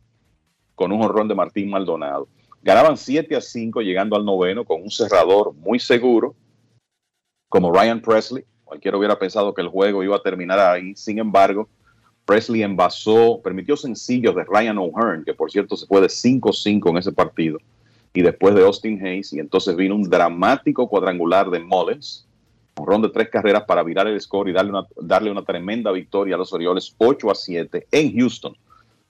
con 0.74 0.92
un 0.92 1.02
honrón 1.02 1.28
de 1.28 1.34
Martín 1.34 1.68
Maldonado. 1.68 2.28
Ganaban 2.62 2.96
7 2.96 3.36
a 3.36 3.40
5 3.40 3.80
llegando 3.80 4.16
al 4.16 4.24
noveno 4.24 4.64
con 4.64 4.82
un 4.82 4.90
cerrador 4.90 5.54
muy 5.54 5.78
seguro 5.78 6.34
como 7.48 7.72
Ryan 7.72 8.00
Presley. 8.00 8.44
Cualquiera 8.64 8.98
hubiera 8.98 9.18
pensado 9.18 9.54
que 9.54 9.62
el 9.62 9.68
juego 9.68 10.04
iba 10.04 10.16
a 10.16 10.22
terminar 10.22 10.58
ahí. 10.58 10.94
Sin 10.94 11.18
embargo, 11.18 11.68
Presley 12.24 12.62
envasó, 12.62 13.40
permitió 13.42 13.76
sencillos 13.76 14.34
de 14.34 14.44
Ryan 14.44 14.78
O'Hearn, 14.78 15.24
que 15.24 15.34
por 15.34 15.50
cierto 15.50 15.76
se 15.76 15.86
fue 15.86 16.00
de 16.00 16.08
5-5 16.08 16.90
en 16.90 16.96
ese 16.98 17.12
partido 17.12 17.58
y 18.12 18.22
después 18.22 18.54
de 18.54 18.64
Austin 18.64 19.04
Hayes, 19.04 19.32
y 19.32 19.38
entonces 19.38 19.76
vino 19.76 19.94
un 19.94 20.08
dramático 20.08 20.88
cuadrangular 20.88 21.50
de 21.50 21.60
Mullins, 21.60 22.26
un 22.76 22.86
ron 22.86 23.02
de 23.02 23.10
tres 23.10 23.28
carreras 23.28 23.64
para 23.64 23.82
virar 23.82 24.06
el 24.06 24.20
score 24.20 24.48
y 24.48 24.52
darle 24.52 24.70
una, 24.70 24.86
darle 25.00 25.30
una 25.30 25.44
tremenda 25.44 25.92
victoria 25.92 26.34
a 26.34 26.38
los 26.38 26.52
Orioles 26.52 26.94
8 26.98 27.30
a 27.30 27.34
7 27.34 27.86
en 27.90 28.16
Houston. 28.16 28.56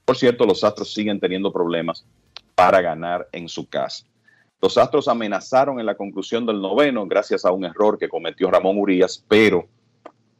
Por 0.05 0.17
cierto, 0.17 0.45
los 0.45 0.63
Astros 0.63 0.93
siguen 0.93 1.19
teniendo 1.19 1.51
problemas 1.51 2.05
para 2.61 2.79
ganar 2.79 3.27
en 3.31 3.49
su 3.49 3.67
casa. 3.67 4.05
Los 4.61 4.77
Astros 4.77 5.07
amenazaron 5.07 5.79
en 5.79 5.85
la 5.87 5.95
conclusión 5.95 6.45
del 6.45 6.61
noveno 6.61 7.07
gracias 7.07 7.43
a 7.43 7.51
un 7.51 7.65
error 7.65 7.97
que 7.97 8.07
cometió 8.07 8.51
Ramón 8.51 8.77
Urias, 8.77 9.25
pero 9.27 9.67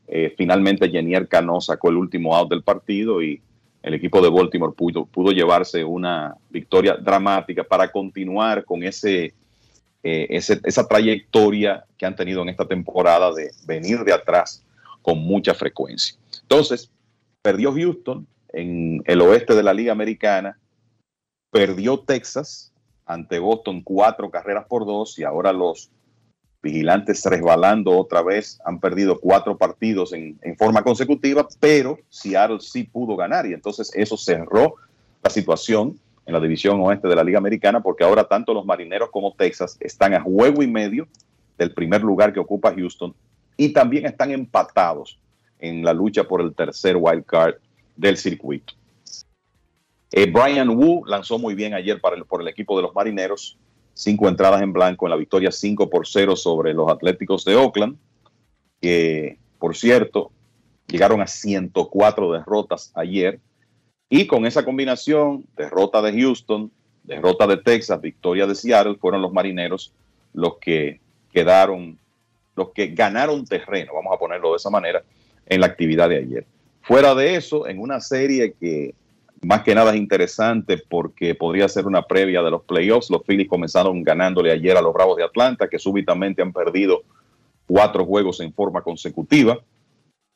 eh, 0.07 0.31
finalmente 0.37 0.87
Jenier 0.87 1.27
Cano 1.27 1.59
sacó 1.59 1.89
el 1.89 1.97
último 1.97 2.35
out 2.35 2.51
del 2.51 2.61
partido 2.61 3.23
y 3.23 3.41
el 3.81 3.95
equipo 3.95 4.21
de 4.21 4.29
Baltimore 4.29 4.71
pudo, 4.71 5.31
llevarse 5.31 5.83
una 5.83 6.35
victoria 6.51 6.95
dramática 6.95 7.63
para 7.63 7.91
continuar 7.91 8.65
con 8.65 8.83
ese, 8.83 9.33
eh, 10.03 10.27
esa 10.29 10.87
trayectoria 10.87 11.85
que 11.97 12.05
han 12.05 12.15
tenido 12.15 12.43
en 12.43 12.49
esta 12.49 12.67
temporada 12.67 13.33
de 13.33 13.49
venir 13.65 14.03
de 14.03 14.13
atrás 14.13 14.63
con 15.01 15.17
mucha 15.17 15.55
frecuencia. 15.55 16.15
Entonces, 16.43 16.91
perdió 17.41 17.73
Houston 17.73 18.27
en 18.53 19.01
el 19.07 19.21
oeste 19.21 19.55
de 19.55 19.63
la 19.63 19.73
Liga 19.73 19.91
Americana, 19.91 20.59
perdió 21.51 21.99
Texas 21.99 22.71
ante 23.05 23.39
Boston 23.39 23.81
cuatro 23.83 24.31
carreras 24.31 24.65
por 24.67 24.85
dos 24.85 25.19
y 25.19 25.23
ahora 25.23 25.51
los 25.51 25.91
Vigilantes 26.63 27.25
resbalando 27.25 27.97
otra 27.97 28.21
vez, 28.21 28.59
han 28.65 28.79
perdido 28.79 29.19
cuatro 29.19 29.57
partidos 29.57 30.13
en, 30.13 30.37
forma 30.57 30.83
consecutiva, 30.83 31.47
pero 31.59 31.97
Seattle 32.09 32.59
sí 32.59 32.83
pudo 32.83 33.15
ganar 33.15 33.47
y 33.47 33.53
entonces 33.53 33.91
eso 33.95 34.15
cerró 34.15 34.75
la 35.23 35.31
situación 35.31 35.99
en 36.25 36.33
la 36.33 36.39
división 36.39 36.79
oeste 36.81 37.07
de 37.07 37.15
la 37.15 37.23
Liga 37.23 37.39
Americana 37.39 37.81
porque 37.81 38.03
ahora 38.03 38.25
tanto 38.25 38.53
los 38.53 38.65
Marineros 38.65 39.09
como 39.09 39.33
Texas 39.33 39.75
están 39.79 40.13
a 40.13 40.21
juego 40.21 40.61
y 40.61 40.67
medio 40.67 41.07
del 41.57 41.73
primer 41.73 42.03
lugar 42.03 42.31
que 42.31 42.39
ocupa 42.39 42.73
Houston 42.75 43.13
y 43.57 43.73
también 43.73 44.05
están 44.05 44.29
empatados 44.29 45.19
en 45.59 45.83
la 45.83 45.93
lucha 45.93 46.23
por 46.27 46.41
el 46.41 46.53
tercer 46.53 46.95
wild 46.95 47.25
card 47.25 47.55
del 47.95 48.17
circuito. 48.17 48.73
Eh, 50.11 50.29
Brian 50.29 50.69
Wu 50.69 51.05
lanzó 51.05 51.39
muy 51.39 51.55
bien 51.55 51.73
ayer 51.73 52.01
por 52.01 52.41
el 52.41 52.47
equipo 52.47 52.75
de 52.75 52.83
los 52.83 52.93
Marineros, 52.93 53.57
cinco 53.93 54.27
entradas 54.27 54.61
en 54.61 54.73
blanco 54.73 55.05
en 55.05 55.11
la 55.11 55.15
victoria 55.15 55.51
5 55.51 55.89
por 55.89 56.07
0 56.07 56.35
sobre 56.35 56.73
los 56.73 56.89
Atléticos 56.89 57.45
de 57.45 57.55
Oakland, 57.55 57.97
que 58.81 59.37
por 59.59 59.75
cierto 59.75 60.31
llegaron 60.87 61.21
a 61.21 61.27
104 61.27 62.33
derrotas 62.33 62.91
ayer. 62.95 63.39
Y 64.09 64.27
con 64.27 64.45
esa 64.45 64.65
combinación, 64.65 65.45
derrota 65.55 66.01
de 66.01 66.19
Houston, 66.19 66.71
derrota 67.03 67.47
de 67.47 67.57
Texas, 67.57 68.01
victoria 68.01 68.45
de 68.45 68.55
Seattle, 68.55 68.97
fueron 68.99 69.21
los 69.21 69.31
marineros 69.31 69.93
los 70.33 70.57
que 70.57 70.99
quedaron, 71.31 71.97
los 72.55 72.71
que 72.71 72.87
ganaron 72.87 73.45
terreno, 73.45 73.93
vamos 73.93 74.13
a 74.13 74.19
ponerlo 74.19 74.51
de 74.51 74.57
esa 74.57 74.69
manera, 74.69 75.03
en 75.45 75.61
la 75.61 75.67
actividad 75.67 76.09
de 76.09 76.17
ayer. 76.17 76.45
Fuera 76.81 77.15
de 77.15 77.35
eso, 77.35 77.67
en 77.67 77.79
una 77.79 78.01
serie 78.01 78.53
que 78.59 78.93
más 79.43 79.63
que 79.63 79.73
nada 79.73 79.91
es 79.91 79.97
interesante 79.97 80.77
porque 80.77 81.33
podría 81.35 81.67
ser 81.67 81.87
una 81.87 82.03
previa 82.03 82.41
de 82.41 82.51
los 82.51 82.63
playoffs, 82.63 83.09
los 83.09 83.23
Phillies 83.23 83.49
comenzaron 83.49 84.03
ganándole 84.03 84.51
ayer 84.51 84.77
a 84.77 84.81
los 84.81 84.93
Bravos 84.93 85.17
de 85.17 85.23
Atlanta, 85.23 85.67
que 85.67 85.79
súbitamente 85.79 86.41
han 86.41 86.53
perdido 86.53 87.01
cuatro 87.65 88.05
juegos 88.05 88.39
en 88.41 88.53
forma 88.53 88.81
consecutiva. 88.81 89.59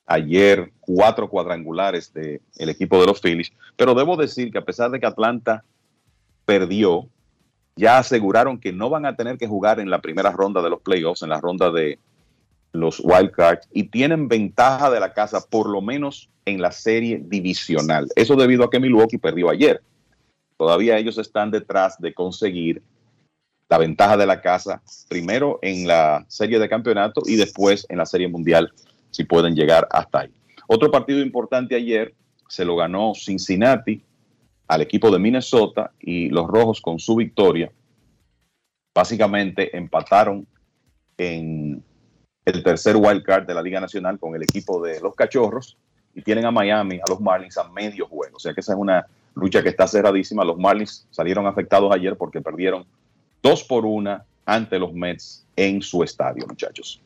Ayer 0.08 0.72
cuatro 0.80 1.28
cuadrangulares 1.28 2.14
del 2.14 2.70
equipo 2.70 3.00
de 3.00 3.08
los 3.08 3.20
Phillies. 3.20 3.52
Pero 3.76 3.96
debo 3.96 4.16
decir 4.16 4.52
que 4.52 4.60
a 4.60 4.66
pesar 4.66 4.92
de 4.92 5.00
que 5.00 5.08
Atlanta 5.08 5.64
perdió, 6.46 7.08
ya 7.76 7.98
aseguraron 7.98 8.60
que 8.60 8.72
no 8.72 8.90
van 8.90 9.06
a 9.06 9.16
tener 9.16 9.38
que 9.38 9.48
jugar 9.48 9.80
en 9.80 9.90
la 9.90 10.02
primera 10.02 10.32
ronda 10.32 10.62
de 10.62 10.70
los 10.70 10.82
playoffs, 10.82 11.24
en 11.24 11.30
la 11.30 11.42
ronda 11.42 11.72
de 11.72 12.00
los 12.76 13.00
wild 13.04 13.32
cards, 13.32 13.68
y 13.72 13.84
tienen 13.84 14.28
ventaja 14.28 14.90
de 14.90 15.00
la 15.00 15.14
casa, 15.14 15.46
por 15.50 15.70
lo 15.70 15.82
menos 15.82 16.30
en 16.46 16.62
la 16.62 16.72
serie 16.72 17.22
divisional. 17.24 18.08
Eso 18.16 18.36
debido 18.36 18.64
a 18.64 18.70
que 18.70 18.80
Milwaukee 18.80 19.18
perdió 19.18 19.50
ayer. 19.50 19.82
Todavía 20.58 20.98
ellos 20.98 21.18
están 21.18 21.52
detrás 21.52 22.00
de 22.00 22.14
conseguir 22.14 22.82
la 23.68 23.78
ventaja 23.78 24.16
de 24.16 24.26
la 24.26 24.42
casa, 24.42 24.82
primero 25.10 25.60
en 25.62 25.88
la 25.88 26.26
serie 26.28 26.60
de 26.60 26.70
campeonato 26.70 27.22
y 27.26 27.36
después 27.36 27.86
en 27.90 27.98
la 27.98 28.06
serie 28.06 28.28
mundial, 28.28 28.72
si 29.10 29.24
pueden 29.24 29.56
llegar 29.56 29.88
hasta 29.92 30.22
ahí. 30.22 30.32
Otro 30.68 30.92
partido 30.92 31.20
importante 31.20 31.76
ayer 31.76 32.14
se 32.48 32.64
lo 32.64 32.76
ganó 32.76 33.14
Cincinnati 33.16 34.04
al 34.68 34.82
equipo 34.82 35.12
de 35.12 35.20
Minnesota 35.20 35.92
y 36.00 36.30
los 36.30 36.48
Rojos 36.48 36.82
con 36.82 37.00
su 37.00 37.16
victoria 37.16 37.72
básicamente 38.96 39.76
empataron 39.76 40.48
en 41.18 41.84
el 42.46 42.64
tercer 42.64 42.96
wild 42.96 43.24
card 43.24 43.46
de 43.46 43.54
la 43.54 43.62
Liga 43.62 43.80
Nacional 43.80 44.20
con 44.20 44.36
el 44.36 44.44
equipo 44.44 44.82
de 44.82 45.02
los 45.02 45.16
Cachorros 45.16 45.78
y 46.14 46.22
tienen 46.22 46.46
a 46.46 46.52
Miami, 46.52 46.98
a 46.98 47.10
los 47.10 47.20
Marlins 47.20 47.58
a 47.58 47.68
medio 47.70 48.08
juego. 48.08 48.38
O 48.38 48.40
sea 48.40 48.54
que 48.54 48.62
esa 48.62 48.74
es 48.74 48.80
una 48.80 49.06
lucha 49.34 49.62
que 49.64 49.70
está 49.70 49.88
cerradísima. 49.88 50.46
Los 50.46 50.58
Marlins 50.58 51.08
salieron 51.12 51.48
afectados 51.48 51.92
ayer 51.94 52.16
porque 52.16 52.42
perdieron 52.42 52.86
dos 53.42 53.64
por 53.64 53.86
una 53.86 54.24
ante 54.46 54.80
los 54.80 54.94
Mets 54.94 55.46
en 55.56 55.82
su 55.82 56.04
estadio, 56.04 56.46
muchachos. 56.48 57.02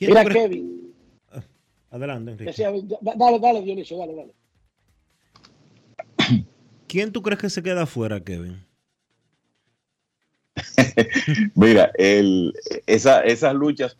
Mira, 0.00 0.24
Kevin. 0.24 0.94
Adelante, 1.90 2.32
Enrique. 2.32 2.52
Dale, 3.00 3.38
dale, 3.40 3.62
Dionisio, 3.62 3.98
dale, 3.98 4.14
dale. 4.14 4.32
¿Quién 6.86 7.12
tú 7.12 7.22
crees 7.22 7.40
que 7.40 7.50
se 7.50 7.62
queda 7.62 7.82
afuera, 7.82 8.20
Kevin? 8.20 8.67
Mira, 11.54 11.90
esas 12.86 13.54
luchas. 13.54 13.96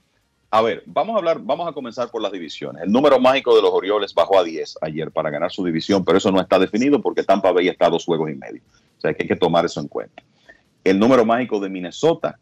A 0.51 0.63
ver, 0.63 0.83
vamos 0.87 1.15
a 1.15 1.19
hablar, 1.19 1.41
vamos 1.43 1.69
a 1.69 1.73
comenzar 1.73 2.11
por 2.11 2.23
las 2.23 2.33
divisiones. 2.33 2.83
El 2.83 2.91
número 2.91 3.21
mágico 3.21 3.55
de 3.55 3.61
los 3.61 3.71
Orioles 3.71 4.15
bajó 4.15 4.39
a 4.39 4.45
10 4.45 4.79
ayer 4.81 5.11
para 5.11 5.29
ganar 5.29 5.51
su 5.51 5.63
división, 5.63 6.05
pero 6.05 6.17
eso 6.17 6.33
no 6.33 6.41
está 6.41 6.59
definido 6.59 7.03
porque 7.03 7.23
Tampa 7.23 7.53
Bay 7.53 7.69
está 7.69 7.87
a 7.87 7.91
dos 7.91 8.07
juegos 8.07 8.31
y 8.31 8.35
medio. 8.35 8.63
O 8.97 9.01
sea 9.01 9.13
que 9.13 9.25
hay 9.25 9.29
que 9.29 9.37
tomar 9.37 9.67
eso 9.67 9.81
en 9.81 9.89
cuenta. 9.89 10.23
El 10.85 10.99
número 10.99 11.27
mágico 11.27 11.61
de 11.61 11.69
Minnesota 11.69 12.39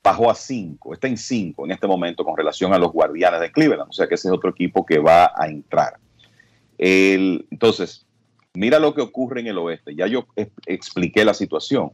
bajó 0.00 0.30
a 0.30 0.34
5, 0.34 0.94
está 0.94 1.08
en 1.08 1.16
5 1.16 1.64
en 1.64 1.72
este 1.72 1.88
momento 1.88 2.24
con 2.24 2.36
relación 2.36 2.72
a 2.72 2.78
los 2.78 2.92
Guardianes 2.92 3.40
de 3.40 3.50
Cleveland. 3.50 3.90
O 3.90 3.92
sea 3.92 4.06
que 4.06 4.14
ese 4.14 4.28
es 4.28 4.34
otro 4.34 4.50
equipo 4.50 4.86
que 4.86 4.98
va 4.98 5.32
a 5.34 5.48
entrar. 5.48 5.94
Entonces, 6.78 8.06
mira 8.54 8.78
lo 8.78 8.94
que 8.94 9.00
ocurre 9.00 9.40
en 9.40 9.48
el 9.48 9.58
oeste. 9.58 9.96
Ya 9.96 10.06
yo 10.06 10.26
expliqué 10.66 11.24
la 11.24 11.34
situación. 11.34 11.90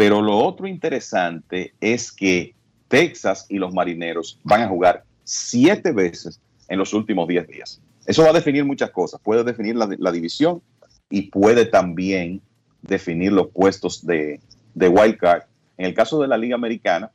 Pero 0.00 0.22
lo 0.22 0.38
otro 0.38 0.66
interesante 0.66 1.74
es 1.78 2.10
que 2.10 2.54
Texas 2.88 3.44
y 3.50 3.58
los 3.58 3.74
marineros 3.74 4.40
van 4.44 4.62
a 4.62 4.66
jugar 4.66 5.04
siete 5.24 5.92
veces 5.92 6.40
en 6.68 6.78
los 6.78 6.94
últimos 6.94 7.28
diez 7.28 7.46
días. 7.46 7.82
Eso 8.06 8.22
va 8.22 8.30
a 8.30 8.32
definir 8.32 8.64
muchas 8.64 8.92
cosas. 8.92 9.20
Puede 9.22 9.44
definir 9.44 9.76
la, 9.76 10.10
división 10.10 10.62
y 11.10 11.28
puede 11.28 11.66
también 11.66 12.40
definir 12.80 13.32
los 13.32 13.48
puestos 13.48 14.06
de, 14.06 14.40
de 14.72 14.88
wild 14.88 15.18
card. 15.18 15.42
En 15.76 15.84
el 15.84 15.92
caso 15.92 16.18
de 16.22 16.28
la 16.28 16.38
Liga 16.38 16.54
Americana, 16.54 17.10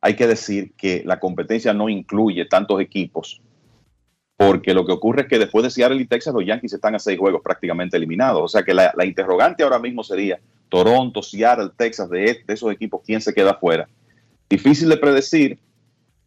hay 0.00 0.14
que 0.14 0.28
decir 0.28 0.72
que 0.74 1.02
la 1.04 1.18
competencia 1.18 1.74
no 1.74 1.88
incluye 1.88 2.44
tantos 2.44 2.80
equipos, 2.80 3.42
porque 4.36 4.72
lo 4.72 4.86
que 4.86 4.92
ocurre 4.92 5.22
es 5.22 5.26
que 5.26 5.40
después 5.40 5.64
de 5.64 5.70
Seattle 5.70 6.00
y 6.00 6.06
Texas, 6.06 6.32
los 6.32 6.46
Yankees 6.46 6.74
están 6.74 6.94
a 6.94 7.00
seis 7.00 7.18
juegos 7.18 7.40
prácticamente 7.42 7.96
eliminados. 7.96 8.40
O 8.40 8.46
sea 8.46 8.62
que 8.62 8.72
la 8.72 9.04
interrogante 9.04 9.64
ahora 9.64 9.80
mismo 9.80 10.04
sería 10.04 10.38
Toronto, 10.68 11.22
Seattle, 11.22 11.70
Texas, 11.76 12.08
de, 12.10 12.42
esos 12.46 12.70
equipos, 12.72 13.02
quién 13.04 13.20
se 13.20 13.34
queda 13.34 13.54
fuera. 13.54 13.88
Difícil 14.48 14.88
de 14.88 14.96
predecir, 14.96 15.58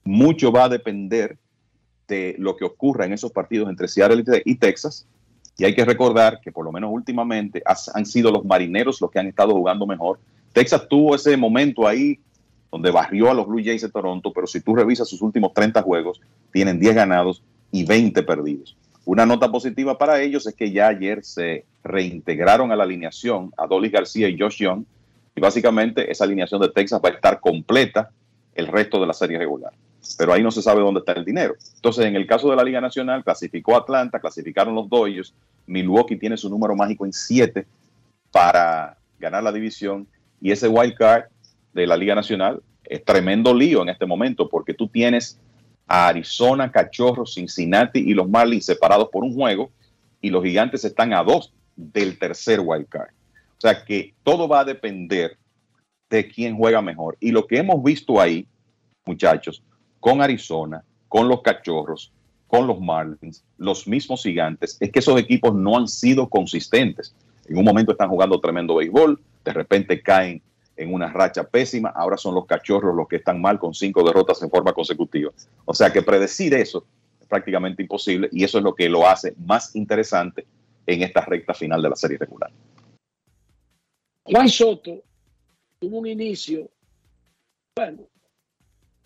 mucho 0.03 0.51
va 0.51 0.65
a 0.65 0.69
depender 0.69 1.37
de 2.07 2.35
lo 2.37 2.55
que 2.55 2.65
ocurra 2.65 3.05
en 3.05 3.13
esos 3.13 3.31
partidos 3.31 3.69
entre 3.69 3.87
Seattle 3.87 4.23
y 4.45 4.55
Texas. 4.55 5.07
Y 5.57 5.65
hay 5.65 5.75
que 5.75 5.85
recordar 5.85 6.39
que 6.41 6.51
por 6.51 6.65
lo 6.65 6.71
menos 6.71 6.89
últimamente 6.91 7.61
han 7.93 8.05
sido 8.05 8.31
los 8.31 8.43
marineros 8.45 8.99
los 8.99 9.11
que 9.11 9.19
han 9.19 9.27
estado 9.27 9.53
jugando 9.53 9.85
mejor. 9.85 10.19
Texas 10.53 10.87
tuvo 10.89 11.15
ese 11.15 11.37
momento 11.37 11.87
ahí 11.87 12.19
donde 12.71 12.89
barrió 12.89 13.29
a 13.29 13.33
los 13.33 13.47
Blue 13.47 13.61
Jays 13.63 13.81
de 13.81 13.89
Toronto, 13.89 14.31
pero 14.33 14.47
si 14.47 14.61
tú 14.61 14.75
revisas 14.75 15.07
sus 15.07 15.21
últimos 15.21 15.53
30 15.53 15.81
juegos, 15.81 16.21
tienen 16.51 16.79
10 16.79 16.95
ganados 16.95 17.43
y 17.71 17.85
20 17.85 18.23
perdidos. 18.23 18.77
Una 19.11 19.25
nota 19.25 19.51
positiva 19.51 19.97
para 19.97 20.21
ellos 20.21 20.47
es 20.47 20.55
que 20.55 20.71
ya 20.71 20.87
ayer 20.87 21.21
se 21.25 21.65
reintegraron 21.83 22.71
a 22.71 22.77
la 22.77 22.85
alineación 22.85 23.51
a 23.57 23.67
Dolly 23.67 23.89
García 23.89 24.29
y 24.29 24.39
Josh 24.39 24.59
Young, 24.59 24.85
y 25.35 25.41
básicamente 25.41 26.09
esa 26.09 26.23
alineación 26.23 26.61
de 26.61 26.69
Texas 26.69 27.01
va 27.03 27.09
a 27.09 27.11
estar 27.11 27.41
completa 27.41 28.09
el 28.55 28.67
resto 28.67 29.01
de 29.01 29.07
la 29.07 29.13
serie 29.13 29.37
regular. 29.37 29.73
Pero 30.17 30.31
ahí 30.31 30.41
no 30.41 30.49
se 30.49 30.61
sabe 30.61 30.79
dónde 30.79 31.01
está 31.01 31.11
el 31.11 31.25
dinero. 31.25 31.55
Entonces, 31.75 32.05
en 32.05 32.15
el 32.15 32.25
caso 32.25 32.49
de 32.49 32.55
la 32.55 32.63
Liga 32.63 32.79
Nacional, 32.79 33.21
clasificó 33.21 33.75
Atlanta, 33.75 34.17
clasificaron 34.17 34.75
los 34.75 34.87
Dodgers, 34.87 35.33
Milwaukee 35.67 36.15
tiene 36.15 36.37
su 36.37 36.49
número 36.49 36.73
mágico 36.73 37.05
en 37.05 37.11
7 37.11 37.65
para 38.31 38.95
ganar 39.19 39.43
la 39.43 39.51
división, 39.51 40.07
y 40.39 40.53
ese 40.53 40.69
wild 40.69 40.93
card 40.93 41.25
de 41.73 41.85
la 41.85 41.97
Liga 41.97 42.15
Nacional 42.15 42.61
es 42.85 43.03
tremendo 43.03 43.53
lío 43.53 43.81
en 43.81 43.89
este 43.89 44.05
momento, 44.05 44.47
porque 44.47 44.73
tú 44.73 44.87
tienes 44.87 45.37
Arizona, 45.91 46.71
Cachorros, 46.71 47.33
Cincinnati 47.33 47.99
y 47.99 48.13
los 48.13 48.29
Marlins 48.29 48.65
separados 48.65 49.09
por 49.09 49.23
un 49.23 49.33
juego, 49.33 49.71
y 50.21 50.29
los 50.29 50.43
gigantes 50.43 50.85
están 50.85 51.13
a 51.13 51.23
dos 51.23 51.53
del 51.75 52.17
tercer 52.17 52.61
wild 52.63 52.87
card. 52.87 53.09
O 53.57 53.61
sea 53.61 53.83
que 53.83 54.13
todo 54.23 54.47
va 54.47 54.61
a 54.61 54.65
depender 54.65 55.37
de 56.09 56.27
quién 56.27 56.55
juega 56.55 56.81
mejor. 56.81 57.17
Y 57.19 57.31
lo 57.31 57.45
que 57.47 57.57
hemos 57.57 57.83
visto 57.83 58.19
ahí, 58.21 58.47
muchachos, 59.05 59.63
con 59.99 60.21
Arizona, 60.21 60.83
con 61.07 61.27
los 61.27 61.41
Cachorros, 61.41 62.11
con 62.47 62.67
los 62.67 62.79
Marlins, 62.79 63.43
los 63.57 63.87
mismos 63.87 64.23
gigantes, 64.23 64.77
es 64.79 64.91
que 64.91 64.99
esos 64.99 65.19
equipos 65.19 65.53
no 65.53 65.77
han 65.77 65.87
sido 65.87 66.27
consistentes. 66.29 67.15
En 67.47 67.57
un 67.57 67.65
momento 67.65 67.91
están 67.91 68.09
jugando 68.09 68.39
tremendo 68.39 68.75
béisbol, 68.75 69.19
de 69.43 69.53
repente 69.53 70.01
caen 70.01 70.41
en 70.81 70.93
una 70.93 71.11
racha 71.11 71.43
pésima, 71.43 71.89
ahora 71.89 72.17
son 72.17 72.35
los 72.35 72.45
cachorros 72.45 72.95
los 72.95 73.07
que 73.07 73.17
están 73.17 73.39
mal 73.39 73.59
con 73.59 73.73
cinco 73.73 74.03
derrotas 74.03 74.41
en 74.41 74.49
forma 74.49 74.73
consecutiva. 74.73 75.31
O 75.65 75.73
sea 75.73 75.91
que 75.91 76.01
predecir 76.01 76.53
eso 76.53 76.85
es 77.19 77.27
prácticamente 77.27 77.83
imposible 77.83 78.29
y 78.31 78.43
eso 78.43 78.57
es 78.57 78.63
lo 78.63 78.73
que 78.73 78.89
lo 78.89 79.07
hace 79.07 79.35
más 79.45 79.75
interesante 79.75 80.45
en 80.87 81.03
esta 81.03 81.21
recta 81.21 81.53
final 81.53 81.81
de 81.81 81.89
la 81.89 81.95
serie 81.95 82.17
regular. 82.17 82.51
Juan 84.23 84.49
Soto 84.49 85.03
tuvo 85.79 85.99
un 85.99 86.07
inicio, 86.07 86.69
bueno, 87.75 88.07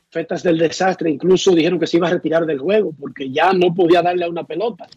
fetas 0.10 0.44
del 0.44 0.58
desastre, 0.58 1.10
incluso 1.10 1.54
dijeron 1.54 1.80
que 1.80 1.88
se 1.88 1.98
iba 1.98 2.08
a 2.08 2.12
retirar 2.12 2.46
del 2.46 2.60
juego 2.60 2.94
porque 2.98 3.30
ya 3.30 3.52
no 3.54 3.74
podía 3.74 4.02
darle 4.02 4.26
a 4.26 4.30
una 4.30 4.46
pelota. 4.46 4.88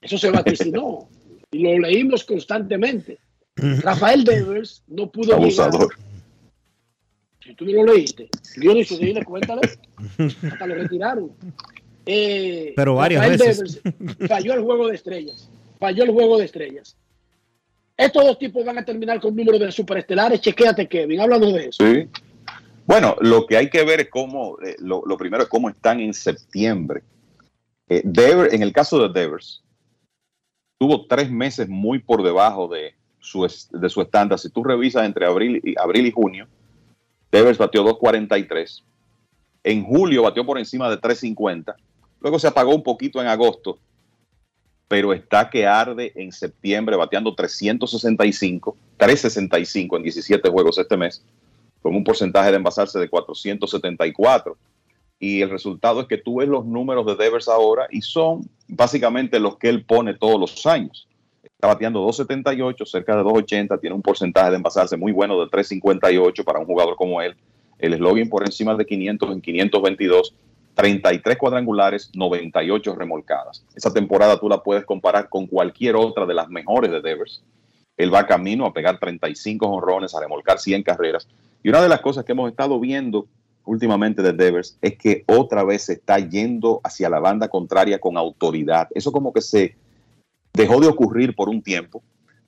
Eso 0.00 0.16
se 0.16 0.30
vaticinó 0.30 1.08
y 1.50 1.58
lo 1.62 1.78
leímos 1.78 2.24
constantemente. 2.24 3.18
Rafael 3.82 4.24
Devers 4.24 4.82
no 4.86 5.10
pudo 5.10 5.34
Abusador. 5.34 5.90
llegar. 5.94 6.08
Si 7.44 7.54
tú 7.54 7.64
no 7.64 7.84
lo 7.84 7.94
leíste, 7.94 8.28
Dionisio, 8.56 8.98
dile, 8.98 9.24
cuéntale. 9.24 9.62
Hasta 10.50 10.66
lo 10.66 10.74
retiraron. 10.74 11.32
Eh, 12.04 12.72
Pero 12.76 12.94
varias 12.94 13.22
Rafael 13.22 13.38
veces. 13.38 13.82
Devers 13.82 14.28
falló 14.28 14.54
el 14.54 14.62
juego 14.62 14.88
de 14.88 14.94
estrellas. 14.94 15.50
Falló 15.78 16.04
el 16.04 16.10
juego 16.10 16.38
de 16.38 16.44
estrellas. 16.44 16.96
Estos 17.96 18.24
dos 18.24 18.38
tipos 18.38 18.64
van 18.64 18.78
a 18.78 18.84
terminar 18.84 19.20
con 19.20 19.34
número 19.34 19.58
de 19.58 19.72
superestelares. 19.72 20.40
Chequéate, 20.40 20.86
Kevin. 20.88 21.20
Háblanos 21.20 21.52
de 21.54 21.66
eso. 21.66 21.84
Sí. 21.86 22.08
Bueno, 22.86 23.16
lo 23.20 23.46
que 23.46 23.56
hay 23.56 23.68
que 23.70 23.82
ver 23.84 24.00
es 24.00 24.08
cómo, 24.08 24.56
eh, 24.64 24.76
lo, 24.78 25.02
lo 25.04 25.16
primero 25.18 25.42
es 25.42 25.48
cómo 25.48 25.68
están 25.68 26.00
en 26.00 26.14
septiembre. 26.14 27.02
Eh, 27.88 28.02
Devers- 28.04 28.52
en 28.52 28.62
el 28.62 28.72
caso 28.72 29.06
de 29.08 29.20
Devers, 29.20 29.62
tuvo 30.78 31.06
tres 31.06 31.30
meses 31.30 31.68
muy 31.68 31.98
por 31.98 32.22
debajo 32.22 32.68
de 32.68 32.94
de 33.72 33.88
su 33.88 34.02
estándar. 34.02 34.38
Si 34.38 34.50
tú 34.50 34.64
revisas 34.64 35.04
entre 35.04 35.26
abril 35.26 35.60
y, 35.64 35.78
abril 35.78 36.06
y 36.06 36.10
junio, 36.10 36.46
Devers 37.30 37.58
batió 37.58 37.84
2.43. 37.84 38.82
En 39.64 39.84
julio 39.84 40.22
batió 40.22 40.46
por 40.46 40.58
encima 40.58 40.88
de 40.88 41.00
3.50. 41.00 41.74
Luego 42.20 42.38
se 42.38 42.48
apagó 42.48 42.74
un 42.74 42.82
poquito 42.82 43.20
en 43.20 43.28
agosto, 43.28 43.78
pero 44.88 45.12
está 45.12 45.50
que 45.50 45.66
arde 45.66 46.12
en 46.16 46.32
septiembre 46.32 46.96
bateando 46.96 47.34
365, 47.34 48.76
365 48.96 49.96
en 49.96 50.02
17 50.02 50.48
juegos 50.48 50.78
este 50.78 50.96
mes, 50.96 51.22
con 51.82 51.94
un 51.94 52.02
porcentaje 52.02 52.50
de 52.50 52.56
envasarse 52.56 52.98
de 52.98 53.08
474. 53.08 54.56
y 55.20 55.42
el 55.42 55.50
resultado 55.50 56.00
es 56.00 56.06
que 56.06 56.16
tú 56.16 56.36
ves 56.36 56.48
los 56.48 56.64
números 56.64 57.04
de 57.04 57.16
Devers 57.16 57.48
ahora 57.48 57.88
y 57.90 58.02
son 58.02 58.48
básicamente 58.68 59.40
los 59.40 59.56
que 59.56 59.68
él 59.68 59.84
pone 59.84 60.14
todos 60.14 60.38
los 60.38 60.64
años. 60.64 61.07
Está 61.58 61.66
bateando 61.66 62.06
2.78, 62.06 62.86
cerca 62.86 63.16
de 63.16 63.24
2.80, 63.24 63.80
tiene 63.80 63.96
un 63.96 64.00
porcentaje 64.00 64.50
de 64.50 64.56
envasarse 64.58 64.96
muy 64.96 65.10
bueno 65.10 65.40
de 65.40 65.50
3.58 65.50 66.44
para 66.44 66.60
un 66.60 66.66
jugador 66.66 66.94
como 66.94 67.20
él. 67.20 67.34
El 67.80 67.96
slogan 67.96 68.28
por 68.28 68.44
encima 68.44 68.76
de 68.76 68.86
500 68.86 69.32
en 69.32 69.40
522, 69.40 70.36
33 70.74 71.36
cuadrangulares, 71.36 72.12
98 72.14 72.94
remolcadas. 72.94 73.64
Esa 73.74 73.92
temporada 73.92 74.38
tú 74.38 74.48
la 74.48 74.62
puedes 74.62 74.84
comparar 74.84 75.28
con 75.28 75.48
cualquier 75.48 75.96
otra 75.96 76.26
de 76.26 76.34
las 76.34 76.48
mejores 76.48 76.92
de 76.92 77.00
Devers. 77.00 77.42
Él 77.96 78.14
va 78.14 78.24
camino 78.24 78.64
a 78.64 78.72
pegar 78.72 79.00
35 79.00 79.66
honrones, 79.66 80.14
a 80.14 80.20
remolcar 80.20 80.60
100 80.60 80.84
carreras. 80.84 81.26
Y 81.64 81.70
una 81.70 81.82
de 81.82 81.88
las 81.88 82.00
cosas 82.00 82.24
que 82.24 82.30
hemos 82.30 82.48
estado 82.48 82.78
viendo 82.78 83.26
últimamente 83.64 84.22
de 84.22 84.32
Devers 84.32 84.78
es 84.80 84.96
que 84.96 85.24
otra 85.26 85.64
vez 85.64 85.86
se 85.86 85.94
está 85.94 86.20
yendo 86.20 86.80
hacia 86.84 87.10
la 87.10 87.18
banda 87.18 87.48
contraria 87.48 87.98
con 87.98 88.16
autoridad. 88.16 88.86
Eso 88.94 89.10
como 89.10 89.32
que 89.32 89.40
se 89.40 89.74
dejó 90.58 90.80
de 90.80 90.88
ocurrir 90.88 91.34
por 91.34 91.48
un 91.48 91.62
tiempo, 91.62 92.02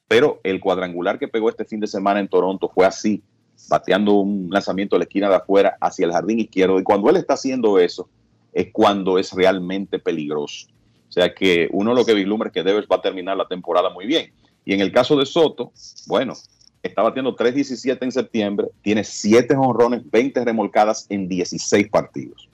pero 0.08 0.40
el 0.42 0.60
cuadrangular 0.60 1.18
que 1.18 1.28
pegó 1.28 1.48
este 1.48 1.64
fin 1.64 1.78
de 1.78 1.86
semana 1.86 2.18
en 2.18 2.28
Toronto 2.28 2.68
fue 2.74 2.84
así, 2.84 3.22
bateando 3.68 4.14
un 4.14 4.48
lanzamiento 4.50 4.96
de 4.96 5.00
la 5.00 5.04
esquina 5.04 5.28
de 5.28 5.36
afuera 5.36 5.76
hacia 5.80 6.06
el 6.06 6.12
jardín 6.12 6.40
izquierdo. 6.40 6.80
Y 6.80 6.82
cuando 6.82 7.08
él 7.10 7.16
está 7.16 7.34
haciendo 7.34 7.78
eso, 7.78 8.08
es 8.52 8.68
cuando 8.72 9.18
es 9.18 9.32
realmente 9.32 10.00
peligroso. 10.00 10.66
O 11.08 11.12
sea 11.12 11.32
que 11.34 11.68
uno 11.72 11.94
lo 11.94 12.04
que 12.04 12.14
vislumbra 12.14 12.48
es 12.48 12.52
que 12.52 12.62
Devers 12.64 12.88
va 12.90 12.96
a 12.96 13.02
terminar 13.02 13.36
la 13.36 13.46
temporada 13.46 13.90
muy 13.90 14.06
bien. 14.06 14.32
Y 14.64 14.74
en 14.74 14.80
el 14.80 14.90
caso 14.90 15.16
de 15.16 15.26
Soto, 15.26 15.72
bueno, 16.06 16.34
está 16.82 17.02
batiendo 17.02 17.36
3.17 17.36 17.98
en 18.02 18.12
septiembre, 18.12 18.68
tiene 18.82 19.04
7 19.04 19.54
honrones, 19.56 20.08
20 20.10 20.44
remolcadas 20.44 21.06
en 21.08 21.28
16 21.28 21.88
partidos. 21.88 22.48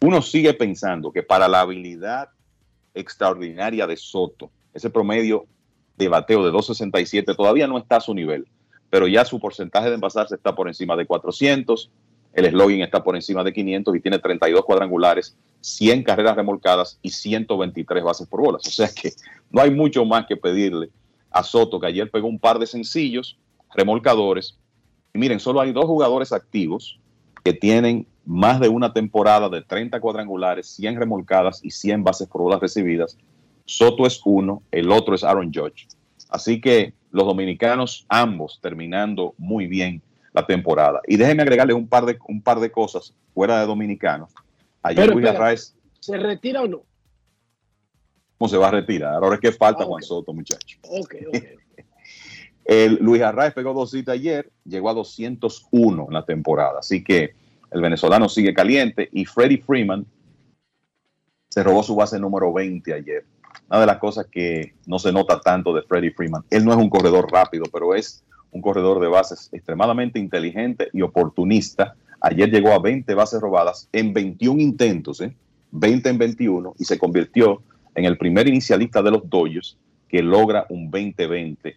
Uno 0.00 0.22
sigue 0.22 0.54
pensando 0.54 1.10
que 1.10 1.22
para 1.22 1.48
la 1.48 1.60
habilidad 1.60 2.28
extraordinaria 2.94 3.86
de 3.86 3.96
Soto, 3.96 4.50
ese 4.76 4.90
promedio 4.90 5.46
de 5.96 6.08
bateo 6.08 6.44
de 6.44 6.52
2.67 6.52 7.34
todavía 7.34 7.66
no 7.66 7.78
está 7.78 7.96
a 7.96 8.00
su 8.00 8.14
nivel, 8.14 8.46
pero 8.90 9.08
ya 9.08 9.24
su 9.24 9.40
porcentaje 9.40 9.88
de 9.88 9.94
envasarse 9.94 10.34
está 10.34 10.54
por 10.54 10.68
encima 10.68 10.96
de 10.96 11.06
400, 11.06 11.90
el 12.34 12.50
slogan 12.50 12.82
está 12.82 13.02
por 13.02 13.16
encima 13.16 13.42
de 13.42 13.52
500 13.52 13.96
y 13.96 14.00
tiene 14.00 14.18
32 14.18 14.62
cuadrangulares, 14.64 15.34
100 15.62 16.02
carreras 16.02 16.36
remolcadas 16.36 16.98
y 17.00 17.10
123 17.10 18.04
bases 18.04 18.28
por 18.28 18.42
bolas. 18.42 18.66
O 18.66 18.70
sea 18.70 18.88
que 18.88 19.12
no 19.50 19.62
hay 19.62 19.70
mucho 19.70 20.04
más 20.04 20.26
que 20.26 20.36
pedirle 20.36 20.90
a 21.30 21.42
Soto, 21.42 21.80
que 21.80 21.86
ayer 21.86 22.10
pegó 22.10 22.28
un 22.28 22.38
par 22.38 22.58
de 22.58 22.66
sencillos, 22.66 23.38
remolcadores. 23.74 24.58
Y 25.14 25.18
miren, 25.18 25.40
solo 25.40 25.62
hay 25.62 25.72
dos 25.72 25.86
jugadores 25.86 26.32
activos 26.32 27.00
que 27.42 27.54
tienen 27.54 28.06
más 28.26 28.60
de 28.60 28.68
una 28.68 28.92
temporada 28.92 29.48
de 29.48 29.62
30 29.62 29.98
cuadrangulares, 30.00 30.66
100 30.66 30.96
remolcadas 30.96 31.64
y 31.64 31.70
100 31.70 32.04
bases 32.04 32.28
por 32.28 32.42
bolas 32.42 32.60
recibidas. 32.60 33.16
Soto 33.66 34.06
es 34.06 34.20
uno, 34.24 34.62
el 34.70 34.90
otro 34.90 35.14
es 35.14 35.22
Aaron 35.22 35.52
Judge. 35.52 35.86
Así 36.30 36.60
que 36.60 36.94
los 37.10 37.26
dominicanos 37.26 38.06
ambos 38.08 38.58
terminando 38.62 39.34
muy 39.38 39.66
bien 39.66 40.02
la 40.32 40.46
temporada. 40.46 41.00
Y 41.06 41.16
déjenme 41.16 41.42
agregarles 41.42 41.76
un 41.76 41.88
par 41.88 42.06
de, 42.06 42.18
un 42.28 42.40
par 42.40 42.60
de 42.60 42.70
cosas 42.70 43.14
fuera 43.34 43.60
de 43.60 43.66
dominicanos. 43.66 44.32
Ayer 44.82 45.08
Luis 45.08 45.26
Arraez... 45.26 45.74
¿Se 46.00 46.16
retira 46.16 46.62
o 46.62 46.68
no? 46.68 46.82
¿Cómo 48.38 48.48
se 48.48 48.56
va 48.56 48.68
a 48.68 48.70
retirar? 48.70 49.14
Ahora 49.14 49.34
es 49.34 49.40
que 49.40 49.52
falta 49.52 49.82
Ah, 49.82 49.86
Juan 49.86 50.02
Soto, 50.02 50.32
muchachos. 50.32 50.78
Ok, 50.82 51.14
ok. 51.28 51.36
El 52.66 52.98
Luis 53.00 53.22
Arraez 53.22 53.54
pegó 53.54 53.72
dos 53.72 53.92
citas 53.92 54.14
ayer, 54.14 54.50
llegó 54.64 54.90
a 54.90 54.94
201 54.94 56.06
en 56.08 56.12
la 56.12 56.24
temporada. 56.24 56.80
Así 56.80 57.02
que 57.02 57.34
el 57.70 57.80
venezolano 57.80 58.28
sigue 58.28 58.52
caliente 58.52 59.08
y 59.12 59.24
Freddie 59.24 59.62
Freeman 59.62 60.04
se 61.48 61.62
robó 61.62 61.82
su 61.84 61.94
base 61.94 62.18
número 62.18 62.52
20 62.52 62.92
ayer. 62.92 63.24
Una 63.68 63.80
de 63.80 63.86
las 63.86 63.98
cosas 63.98 64.26
que 64.30 64.74
no 64.86 64.98
se 64.98 65.12
nota 65.12 65.40
tanto 65.40 65.72
de 65.72 65.82
Freddie 65.82 66.12
Freeman, 66.12 66.44
él 66.50 66.64
no 66.64 66.72
es 66.72 66.78
un 66.78 66.90
corredor 66.90 67.30
rápido, 67.30 67.64
pero 67.72 67.94
es 67.94 68.24
un 68.52 68.62
corredor 68.62 69.00
de 69.00 69.08
bases 69.08 69.48
extremadamente 69.52 70.18
inteligente 70.18 70.88
y 70.92 71.02
oportunista. 71.02 71.94
Ayer 72.20 72.50
llegó 72.50 72.72
a 72.72 72.78
20 72.78 73.12
bases 73.14 73.40
robadas 73.40 73.88
en 73.92 74.12
21 74.12 74.60
intentos, 74.60 75.20
¿eh? 75.20 75.34
20 75.72 76.08
en 76.08 76.18
21, 76.18 76.74
y 76.78 76.84
se 76.84 76.98
convirtió 76.98 77.62
en 77.94 78.04
el 78.04 78.16
primer 78.16 78.48
inicialista 78.48 79.02
de 79.02 79.10
los 79.10 79.28
Dodgers 79.28 79.76
que 80.08 80.22
logra 80.22 80.66
un 80.68 80.90
20-20 80.90 81.76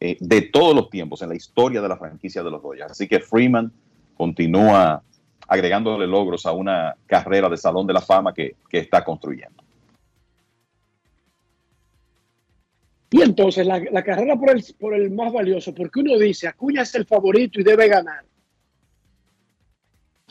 eh, 0.00 0.16
de 0.18 0.42
todos 0.42 0.74
los 0.74 0.90
tiempos 0.90 1.22
en 1.22 1.28
la 1.28 1.36
historia 1.36 1.80
de 1.80 1.88
la 1.88 1.96
franquicia 1.96 2.42
de 2.42 2.50
los 2.50 2.62
Dodgers. 2.62 2.92
Así 2.92 3.06
que 3.06 3.20
Freeman 3.20 3.70
continúa 4.16 5.02
agregándole 5.46 6.06
logros 6.06 6.46
a 6.46 6.52
una 6.52 6.96
carrera 7.06 7.48
de 7.48 7.56
Salón 7.56 7.86
de 7.86 7.92
la 7.92 8.00
Fama 8.00 8.32
que 8.32 8.56
está 8.72 9.04
construyendo. 9.04 9.63
Y 13.14 13.22
entonces 13.22 13.64
la, 13.64 14.02
carrera 14.02 14.34
por 14.34 14.50
el, 14.50 14.64
por 14.76 14.92
el 14.92 15.08
más 15.12 15.32
valioso, 15.32 15.72
porque 15.72 16.00
uno 16.00 16.18
dice, 16.18 16.48
Acuña 16.48 16.82
es 16.82 16.96
el 16.96 17.06
favorito 17.06 17.60
y 17.60 17.62
debe 17.62 17.86
ganar. 17.86 18.24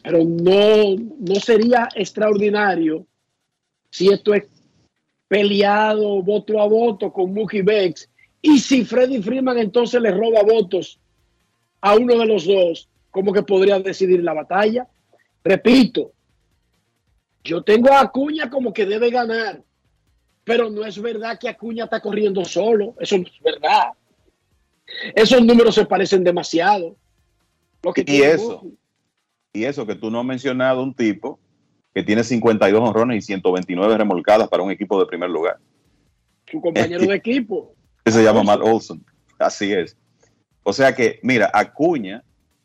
Pero 0.04 0.26
no, 0.26 0.94
no 1.18 1.36
sería 1.36 1.88
extraordinario 1.96 3.08
si 3.90 4.10
esto 4.10 4.34
es 4.34 4.50
peleado 5.30 6.22
voto 6.24 6.60
a 6.60 6.68
voto 6.68 7.14
con 7.14 7.34
Mookie 7.34 7.62
Bex 7.62 8.10
y 8.42 8.60
si 8.60 8.84
Freddy 8.84 9.22
Freeman 9.22 9.60
entonces 9.60 10.02
le 10.02 10.12
roba 10.12 10.44
votos 10.44 11.00
a 11.80 11.96
uno 11.96 12.18
de 12.18 12.26
los 12.26 12.46
dos, 12.46 12.90
como 13.12 13.32
que 13.32 13.44
podría 13.44 13.80
decidir 13.80 14.22
la 14.22 14.34
batalla. 14.34 14.90
Repito, 15.42 16.12
yo 17.46 17.64
tengo 17.64 17.94
a 17.94 18.02
Acuña 18.02 18.50
como 18.50 18.74
que 18.74 18.86
debe 18.86 19.10
ganar, 19.10 19.64
pero 20.44 20.70
no 20.70 20.86
es 20.86 21.02
verdad 21.02 21.38
que 21.40 21.50
Acuña 21.50 21.86
está 21.86 22.00
corriendo 22.00 22.44
solo, 22.46 22.96
eso 23.00 23.18
no 23.18 23.24
es 23.24 23.42
verdad. 23.42 23.94
Esos 25.16 25.44
números 25.44 25.76
se 25.76 25.86
parecen 25.86 26.24
demasiado. 26.24 26.96
Lo 27.82 27.94
que 27.94 28.04
Y 28.06 28.22
eso, 28.22 28.64
y 29.52 29.64
eso 29.66 29.86
que 29.86 29.96
tú 29.96 30.10
no 30.10 30.20
has 30.20 30.26
mencionado 30.26 30.84
un 30.84 30.94
tipo 30.94 31.40
que 31.94 32.04
tiene 32.04 32.24
52 32.24 32.82
honrones 32.82 33.18
y 33.18 33.22
129 33.22 33.98
remolcadas 33.98 34.50
para 34.50 34.64
un 34.64 34.72
equipo 34.72 35.00
de 35.00 35.06
primer 35.06 35.30
lugar. 35.30 35.60
su 36.50 36.60
compañero 36.60 37.06
de 37.06 37.16
equipo. 37.16 37.74
que 38.04 38.12
se 38.12 38.24
llama 38.24 38.44
Matt 38.44 38.62
Olson. 38.62 39.04
Así 39.38 39.72
es. 39.72 39.98
O 40.64 40.74
sea 40.74 40.96
que, 40.96 41.20
mira, 41.24 41.52
Acuña 41.54 42.24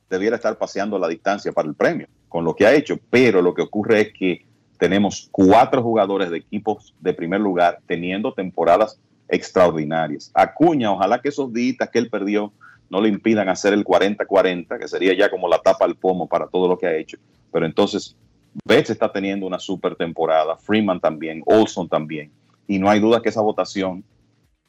debiera 0.09 0.37
estar 0.37 0.57
paseando 0.57 0.99
la 0.99 1.09
distancia 1.09 1.53
para 1.53 1.69
el 1.69 1.75
premio 1.75 2.09
con 2.29 2.45
lo 2.45 2.55
que 2.55 2.67
ha 2.67 2.75
hecho, 2.75 2.99
pero 3.11 3.43
lo 3.43 3.55
que 3.55 3.63
ocurre 3.63 4.01
es 4.01 4.13
que 4.13 4.47
tenemos 4.79 5.29
cuatro 5.33 5.83
jugadores 5.83 6.31
de 6.31 6.39
equipos 6.39 6.95
de 7.01 7.13
primer 7.13 7.41
lugar 7.41 7.81
teniendo 7.87 8.33
temporadas 8.33 9.01
extraordinarias. 9.29 10.31
Acuña, 10.35 10.93
ojalá 10.93 11.21
que 11.21 11.29
esos 11.29 11.53
días 11.53 11.89
que 11.93 11.99
él 11.99 12.09
perdió 12.09 12.53
no 12.89 13.01
le 13.01 13.09
impidan 13.09 13.49
hacer 13.49 13.75
el 13.75 13.85
40-40, 13.85 14.79
que 14.79 14.89
sería 14.89 15.15
ya 15.15 15.31
como 15.31 15.49
la 15.49 15.59
tapa 15.59 15.85
al 15.85 15.97
pomo 15.97 16.27
para 16.27 16.47
todo 16.47 16.69
lo 16.69 16.79
que 16.79 16.87
ha 16.87 16.97
hecho. 16.97 17.19
Pero 17.53 17.67
entonces, 17.67 18.17
Betts 18.65 18.91
está 18.91 19.13
teniendo 19.13 19.47
una 19.47 19.59
super 19.59 19.95
temporada, 19.95 20.57
Freeman 20.57 21.01
también, 21.01 21.43
Olson 21.45 21.89
también, 21.89 22.31
y 22.67 22.79
no 22.79 22.89
hay 22.89 23.01
duda 23.01 23.21
que 23.21 23.29
esa 23.29 23.43
votación 23.43 24.05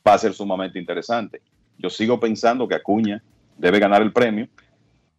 va 0.05 0.13
a 0.13 0.17
ser 0.17 0.33
sumamente 0.33 0.79
interesante. 0.79 1.41
Yo 1.77 1.89
sigo 1.89 2.19
pensando 2.19 2.67
que 2.67 2.75
Acuña 2.75 3.23
debe 3.57 3.79
ganar 3.79 4.01
el 4.01 4.11
premio, 4.11 4.47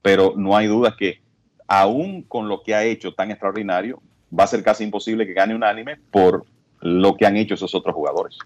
pero 0.02 0.34
no 0.36 0.56
hay 0.56 0.66
duda 0.66 0.94
que 0.98 1.20
aún 1.66 2.22
con 2.22 2.48
lo 2.48 2.62
que 2.62 2.74
ha 2.74 2.84
hecho 2.84 3.14
tan 3.14 3.30
extraordinario, 3.30 4.02
va 4.38 4.44
a 4.44 4.46
ser 4.46 4.62
casi 4.62 4.84
imposible 4.84 5.26
que 5.26 5.32
gane 5.32 5.54
unánime 5.54 5.98
por 6.10 6.44
lo 6.80 7.16
que 7.16 7.26
han 7.26 7.36
hecho 7.36 7.54
esos 7.54 7.74
otros 7.74 7.94
jugadores. 7.94 8.38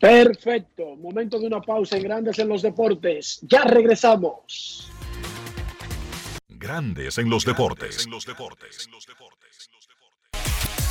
Perfecto. 0.00 0.96
Momento 0.96 1.38
de 1.38 1.46
una 1.46 1.60
pausa 1.60 1.96
en 1.96 2.02
Grandes 2.02 2.38
en 2.40 2.48
los 2.48 2.62
Deportes. 2.62 3.38
Ya 3.42 3.62
regresamos. 3.62 4.90
Grandes 6.48 7.18
en 7.18 7.30
los 7.30 7.44
deportes. 7.44 8.08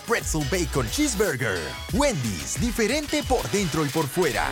Pretzel 0.00 0.44
Bacon 0.50 0.88
Cheeseburger. 0.90 1.58
Wendy's, 1.92 2.60
diferente 2.60 3.22
por 3.22 3.48
dentro 3.50 3.84
y 3.84 3.88
por 3.88 4.06
fuera. 4.06 4.50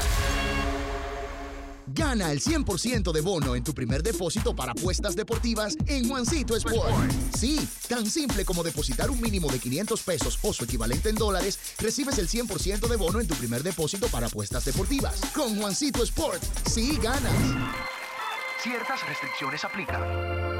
Gana 1.92 2.30
el 2.30 2.40
100% 2.40 3.12
de 3.12 3.20
bono 3.20 3.56
en 3.56 3.64
tu 3.64 3.74
primer 3.74 4.02
depósito 4.02 4.54
para 4.54 4.72
apuestas 4.72 5.16
deportivas 5.16 5.76
en 5.86 6.08
Juancito 6.08 6.56
Sport. 6.56 7.10
Sí, 7.36 7.68
tan 7.88 8.06
simple 8.06 8.44
como 8.44 8.62
depositar 8.62 9.10
un 9.10 9.20
mínimo 9.20 9.50
de 9.50 9.58
500 9.58 10.00
pesos 10.02 10.38
o 10.42 10.52
su 10.52 10.64
equivalente 10.64 11.08
en 11.08 11.16
dólares, 11.16 11.58
recibes 11.78 12.18
el 12.18 12.28
100% 12.28 12.86
de 12.86 12.96
bono 12.96 13.20
en 13.20 13.26
tu 13.26 13.34
primer 13.34 13.62
depósito 13.62 14.06
para 14.08 14.28
apuestas 14.28 14.64
deportivas. 14.64 15.20
Con 15.34 15.56
Juancito 15.56 16.02
Sport, 16.04 16.42
sí 16.68 16.98
ganas. 17.02 17.32
Ciertas 18.62 19.06
restricciones 19.08 19.64
aplican. 19.64 20.59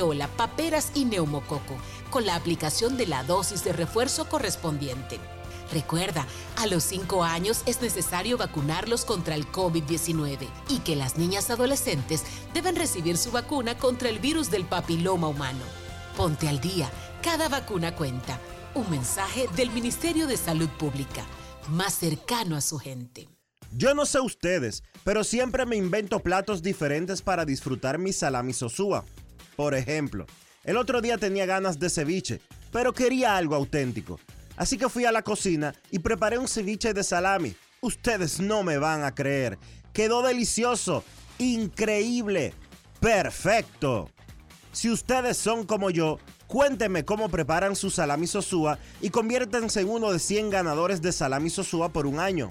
rubeola, 0.00 0.28
paperas 0.28 0.92
y 0.94 1.04
neumococo, 1.04 1.76
con 2.10 2.26
la 2.26 2.34
aplicación 2.34 2.96
de 2.96 3.06
la 3.06 3.22
dosis 3.22 3.64
de 3.64 3.72
refuerzo 3.72 4.28
correspondiente. 4.28 5.18
Recuerda, 5.72 6.26
a 6.56 6.66
los 6.66 6.82
5 6.84 7.22
años 7.22 7.62
es 7.66 7.80
necesario 7.80 8.36
vacunarlos 8.36 9.04
contra 9.04 9.36
el 9.36 9.46
COVID-19 9.46 10.48
y 10.68 10.78
que 10.78 10.96
las 10.96 11.16
niñas 11.16 11.50
adolescentes 11.50 12.24
deben 12.52 12.74
recibir 12.74 13.16
su 13.16 13.30
vacuna 13.30 13.78
contra 13.78 14.08
el 14.08 14.18
virus 14.18 14.50
del 14.50 14.64
papiloma 14.64 15.28
humano. 15.28 15.64
Ponte 16.16 16.48
al 16.48 16.60
día, 16.60 16.90
cada 17.22 17.48
vacuna 17.48 17.94
cuenta. 17.94 18.40
Un 18.74 18.90
mensaje 18.90 19.48
del 19.54 19.70
Ministerio 19.70 20.26
de 20.26 20.36
Salud 20.36 20.68
Pública, 20.70 21.24
más 21.68 21.94
cercano 21.94 22.56
a 22.56 22.60
su 22.60 22.78
gente. 22.78 23.28
Yo 23.72 23.94
no 23.94 24.06
sé 24.06 24.20
ustedes, 24.20 24.82
pero 25.04 25.22
siempre 25.22 25.66
me 25.66 25.76
invento 25.76 26.20
platos 26.20 26.62
diferentes 26.62 27.22
para 27.22 27.44
disfrutar 27.44 27.98
mi 27.98 28.12
salami 28.12 28.52
sosúa. 28.52 29.04
Por 29.60 29.74
ejemplo, 29.74 30.24
el 30.64 30.78
otro 30.78 31.02
día 31.02 31.18
tenía 31.18 31.44
ganas 31.44 31.78
de 31.78 31.90
ceviche, 31.90 32.40
pero 32.72 32.94
quería 32.94 33.36
algo 33.36 33.54
auténtico. 33.54 34.18
Así 34.56 34.78
que 34.78 34.88
fui 34.88 35.04
a 35.04 35.12
la 35.12 35.20
cocina 35.20 35.74
y 35.90 35.98
preparé 35.98 36.38
un 36.38 36.48
ceviche 36.48 36.94
de 36.94 37.04
salami. 37.04 37.54
Ustedes 37.82 38.40
no 38.40 38.62
me 38.62 38.78
van 38.78 39.04
a 39.04 39.14
creer. 39.14 39.58
Quedó 39.92 40.22
delicioso, 40.22 41.04
increíble, 41.38 42.54
perfecto. 43.00 44.08
Si 44.72 44.88
ustedes 44.88 45.36
son 45.36 45.66
como 45.66 45.90
yo, 45.90 46.18
cuéntenme 46.46 47.04
cómo 47.04 47.28
preparan 47.28 47.76
su 47.76 47.90
salami 47.90 48.26
sosúa 48.26 48.78
y 49.02 49.10
conviértanse 49.10 49.82
en 49.82 49.90
uno 49.90 50.10
de 50.10 50.20
100 50.20 50.48
ganadores 50.48 51.02
de 51.02 51.12
salami 51.12 51.50
sosúa 51.50 51.90
por 51.90 52.06
un 52.06 52.18
año. 52.18 52.48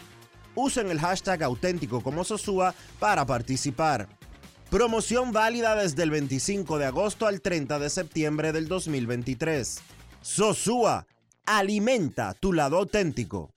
Usen 0.53 0.91
el 0.91 0.99
hashtag 0.99 1.41
auténtico 1.41 2.02
como 2.02 2.23
Sosúa 2.23 2.76
para 2.99 3.26
participar. 3.26 4.18
Promoción 4.69 5.31
válida 5.31 5.75
desde 5.75 6.03
el 6.03 6.11
25 6.11 6.77
de 6.77 6.85
agosto 6.85 7.25
al 7.25 7.41
30 7.41 7.79
de 7.79 7.89
septiembre 7.89 8.51
del 8.51 8.67
2023. 8.67 9.79
Sosúa, 10.21 11.07
alimenta 11.47 12.35
tu 12.35 12.53
lado 12.53 12.77
auténtico. 12.77 13.49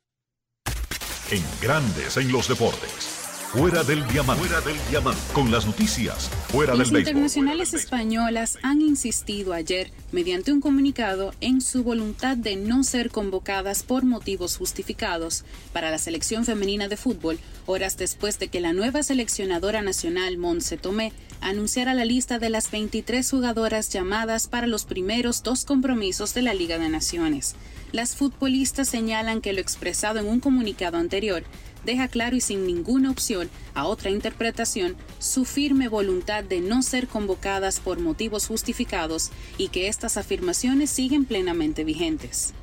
En 1.30 1.44
Grandes 1.60 2.16
en 2.16 2.32
los 2.32 2.48
Deportes. 2.48 3.21
Fuera 3.52 3.84
del 3.84 4.06
diamante. 4.08 4.46
Fuera 4.46 4.62
del 4.62 4.78
diamante. 4.88 5.20
Con 5.34 5.50
las 5.50 5.66
noticias. 5.66 6.30
Fuera 6.48 6.74
Las 6.74 6.86
del 6.88 6.94
béisbol. 6.94 7.10
internacionales 7.10 7.74
españolas 7.74 8.58
han 8.62 8.80
insistido 8.80 9.52
ayer, 9.52 9.90
mediante 10.10 10.54
un 10.54 10.62
comunicado, 10.62 11.34
en 11.42 11.60
su 11.60 11.82
voluntad 11.82 12.38
de 12.38 12.56
no 12.56 12.82
ser 12.82 13.10
convocadas 13.10 13.82
por 13.82 14.06
motivos 14.06 14.56
justificados 14.56 15.44
para 15.74 15.90
la 15.90 15.98
selección 15.98 16.46
femenina 16.46 16.88
de 16.88 16.96
fútbol, 16.96 17.38
horas 17.66 17.98
después 17.98 18.38
de 18.38 18.48
que 18.48 18.62
la 18.62 18.72
nueva 18.72 19.02
seleccionadora 19.02 19.82
nacional, 19.82 20.38
Montse 20.38 20.78
Tomé, 20.78 21.12
anunciara 21.42 21.92
la 21.92 22.06
lista 22.06 22.38
de 22.38 22.48
las 22.48 22.70
23 22.70 23.30
jugadoras 23.30 23.90
llamadas 23.90 24.46
para 24.46 24.66
los 24.66 24.86
primeros 24.86 25.42
dos 25.42 25.66
compromisos 25.66 26.32
de 26.32 26.40
la 26.40 26.54
Liga 26.54 26.78
de 26.78 26.88
Naciones. 26.88 27.54
Las 27.92 28.16
futbolistas 28.16 28.88
señalan 28.88 29.42
que 29.42 29.52
lo 29.52 29.60
expresado 29.60 30.18
en 30.18 30.26
un 30.26 30.40
comunicado 30.40 30.96
anterior 30.96 31.44
deja 31.84 32.08
claro 32.08 32.34
y 32.34 32.40
sin 32.40 32.66
ninguna 32.66 33.10
opción 33.10 33.50
a 33.74 33.84
otra 33.86 34.08
interpretación 34.08 34.96
su 35.18 35.44
firme 35.44 35.88
voluntad 35.88 36.42
de 36.42 36.62
no 36.62 36.82
ser 36.82 37.06
convocadas 37.06 37.80
por 37.80 38.00
motivos 38.00 38.46
justificados 38.46 39.30
y 39.58 39.68
que 39.68 39.88
estas 39.88 40.16
afirmaciones 40.16 40.88
siguen 40.88 41.26
plenamente 41.26 41.84
vigentes. 41.84 42.54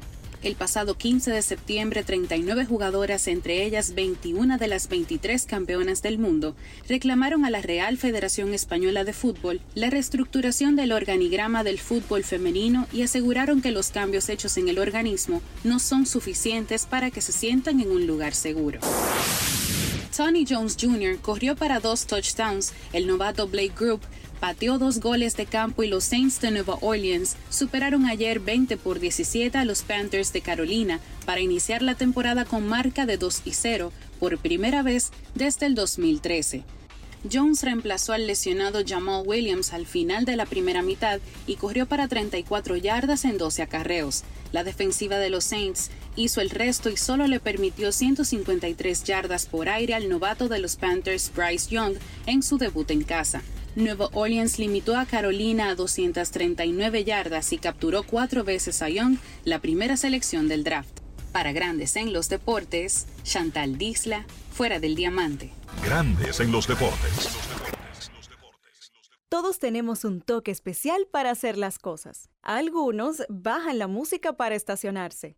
El 0.42 0.56
pasado 0.56 0.96
15 0.96 1.32
de 1.32 1.42
septiembre, 1.42 2.04
39 2.04 2.66
jugadoras, 2.66 3.28
entre 3.28 3.66
ellas 3.66 3.94
21 3.94 4.58
de 4.58 4.68
las 4.68 4.88
23 4.88 5.46
campeonas 5.46 6.02
del 6.02 6.18
mundo, 6.18 6.56
reclamaron 6.88 7.44
a 7.44 7.50
la 7.50 7.62
Real 7.62 7.98
Federación 7.98 8.54
Española 8.54 9.04
de 9.04 9.12
Fútbol 9.12 9.60
la 9.76 9.90
reestructuración 9.90 10.78
del 10.78 10.94
organigrama 10.94 11.66
del 11.66 11.78
fútbol 11.78 12.24
femenino 12.24 12.88
y 12.94 13.02
aseguraron 13.02 13.62
que 13.62 13.72
los 13.72 13.90
cambios 13.90 14.30
hechos 14.30 14.56
en 14.58 14.70
el 14.70 14.80
organismo 14.80 15.42
no 15.66 15.78
son 15.78 16.06
suficientes 16.06 16.86
para 16.86 17.12
que 17.12 17.20
se 17.20 17.34
sientan 17.34 17.82
en 17.82 17.92
un 17.92 18.08
lugar 18.08 18.34
seguro. 18.34 18.80
Tony 20.20 20.46
Jones 20.46 20.76
Jr. 20.78 21.18
corrió 21.22 21.56
para 21.56 21.80
dos 21.80 22.06
touchdowns. 22.06 22.74
El 22.92 23.08
novato 23.08 23.48
Blake 23.48 23.72
Group 23.80 24.02
pateó 24.40 24.78
dos 24.78 25.00
goles 25.00 25.36
de 25.36 25.46
campo 25.46 25.84
y 25.84 25.88
los 25.88 26.04
Saints 26.06 26.40
de 26.42 26.52
Nueva 26.52 26.78
Orleans 26.82 27.36
superaron 27.50 28.06
ayer 28.06 28.40
20 28.40 28.78
por 28.78 29.00
17 29.00 29.58
a 29.58 29.66
los 29.66 29.84
Panthers 29.84 30.34
de 30.34 30.42
Carolina 30.42 31.00
para 31.26 31.42
iniciar 31.42 31.82
la 31.82 31.96
temporada 31.96 32.46
con 32.46 32.68
marca 32.68 33.06
de 33.06 33.18
2 33.18 33.42
y 33.46 33.54
0 33.54 33.92
por 34.20 34.38
primera 34.38 34.84
vez 34.84 35.12
desde 35.36 35.66
el 35.66 35.76
2013. 35.76 36.64
Jones 37.32 37.64
reemplazó 37.64 38.14
al 38.14 38.28
lesionado 38.28 38.82
Jamal 38.88 39.24
Williams 39.26 39.74
al 39.74 39.86
final 39.86 40.24
de 40.24 40.38
la 40.38 40.46
primera 40.46 40.82
mitad 40.82 41.20
y 41.48 41.56
corrió 41.56 41.86
para 41.86 42.08
34 42.08 42.78
yardas 42.78 43.26
en 43.26 43.38
12 43.38 43.62
acarreos. 43.62 44.24
La 44.54 44.64
defensiva 44.64 45.18
de 45.18 45.30
los 45.30 45.44
Saints 45.44 45.92
hizo 46.16 46.40
el 46.40 46.50
resto 46.50 46.90
y 46.90 46.96
solo 46.96 47.28
le 47.28 47.42
permitió 47.42 47.92
153 47.92 49.04
yardas 49.04 49.48
por 49.48 49.68
aire 49.68 49.96
al 49.96 50.08
novato 50.08 50.48
de 50.48 50.60
los 50.60 50.78
Panthers 50.78 51.32
Bryce 51.36 51.70
Young 51.70 51.96
en 52.26 52.42
su 52.42 52.58
debut 52.58 52.90
en 52.90 53.04
casa. 53.04 53.44
Nueva 53.76 54.10
Orleans 54.14 54.58
limitó 54.58 54.98
a 54.98 55.06
Carolina 55.06 55.70
a 55.70 55.76
239 55.76 57.04
yardas 57.04 57.54
y 57.54 57.58
capturó 57.58 58.04
cuatro 58.04 58.44
veces 58.44 58.82
a 58.82 58.90
Young, 58.90 59.18
la 59.46 59.60
primera 59.60 59.96
selección 59.96 60.48
del 60.48 60.64
draft. 60.64 61.00
Para 61.32 61.52
Grandes 61.52 61.96
en 61.96 62.12
los 62.12 62.30
Deportes, 62.30 63.06
Chantal 63.24 63.78
Disla, 63.78 64.26
fuera 64.52 64.80
del 64.80 64.96
diamante. 64.96 65.52
Grandes 65.84 66.40
en 66.40 66.52
los 66.52 66.68
deportes. 66.68 67.30
Todos 69.30 69.60
tenemos 69.60 70.06
un 70.06 70.22
toque 70.22 70.50
especial 70.50 71.08
para 71.12 71.30
hacer 71.30 71.56
las 71.56 71.78
cosas. 71.78 72.30
Algunos 72.42 73.24
bajan 73.30 73.78
la 73.78 73.88
música 73.88 74.34
para 74.34 74.56
estacionarse. 74.56 75.38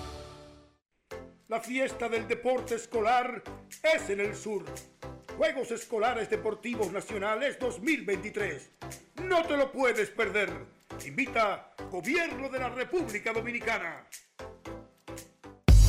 La 1.51 1.59
fiesta 1.59 2.07
del 2.07 2.29
deporte 2.29 2.75
escolar 2.75 3.43
es 3.83 4.09
en 4.09 4.21
el 4.21 4.33
sur. 4.37 4.63
Juegos 5.35 5.69
Escolares 5.71 6.29
Deportivos 6.29 6.93
Nacionales 6.93 7.59
2023. 7.59 8.69
No 9.25 9.43
te 9.43 9.57
lo 9.57 9.69
puedes 9.69 10.11
perder. 10.11 10.49
Invita 11.05 11.73
Gobierno 11.91 12.47
de 12.47 12.57
la 12.57 12.69
República 12.69 13.33
Dominicana. 13.33 14.07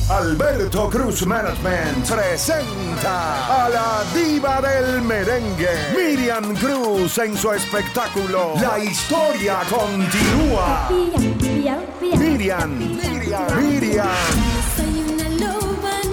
Alberto 0.09 0.89
Cruz 0.89 1.25
Management 1.25 2.09
presenta 2.09 3.63
a 3.63 3.69
la 3.69 4.03
diva 4.13 4.59
del 4.59 5.01
merengue, 5.01 5.69
Miriam 5.95 6.53
Cruz 6.57 7.19
en 7.19 7.37
su 7.37 7.53
espectáculo 7.53 8.51
La 8.59 8.79
historia 8.79 9.61
continúa. 9.69 10.89
Miriam, 10.89 11.85
Miriam, 12.01 12.77
Miriam. 12.77 13.61
Miriam 13.61 14.62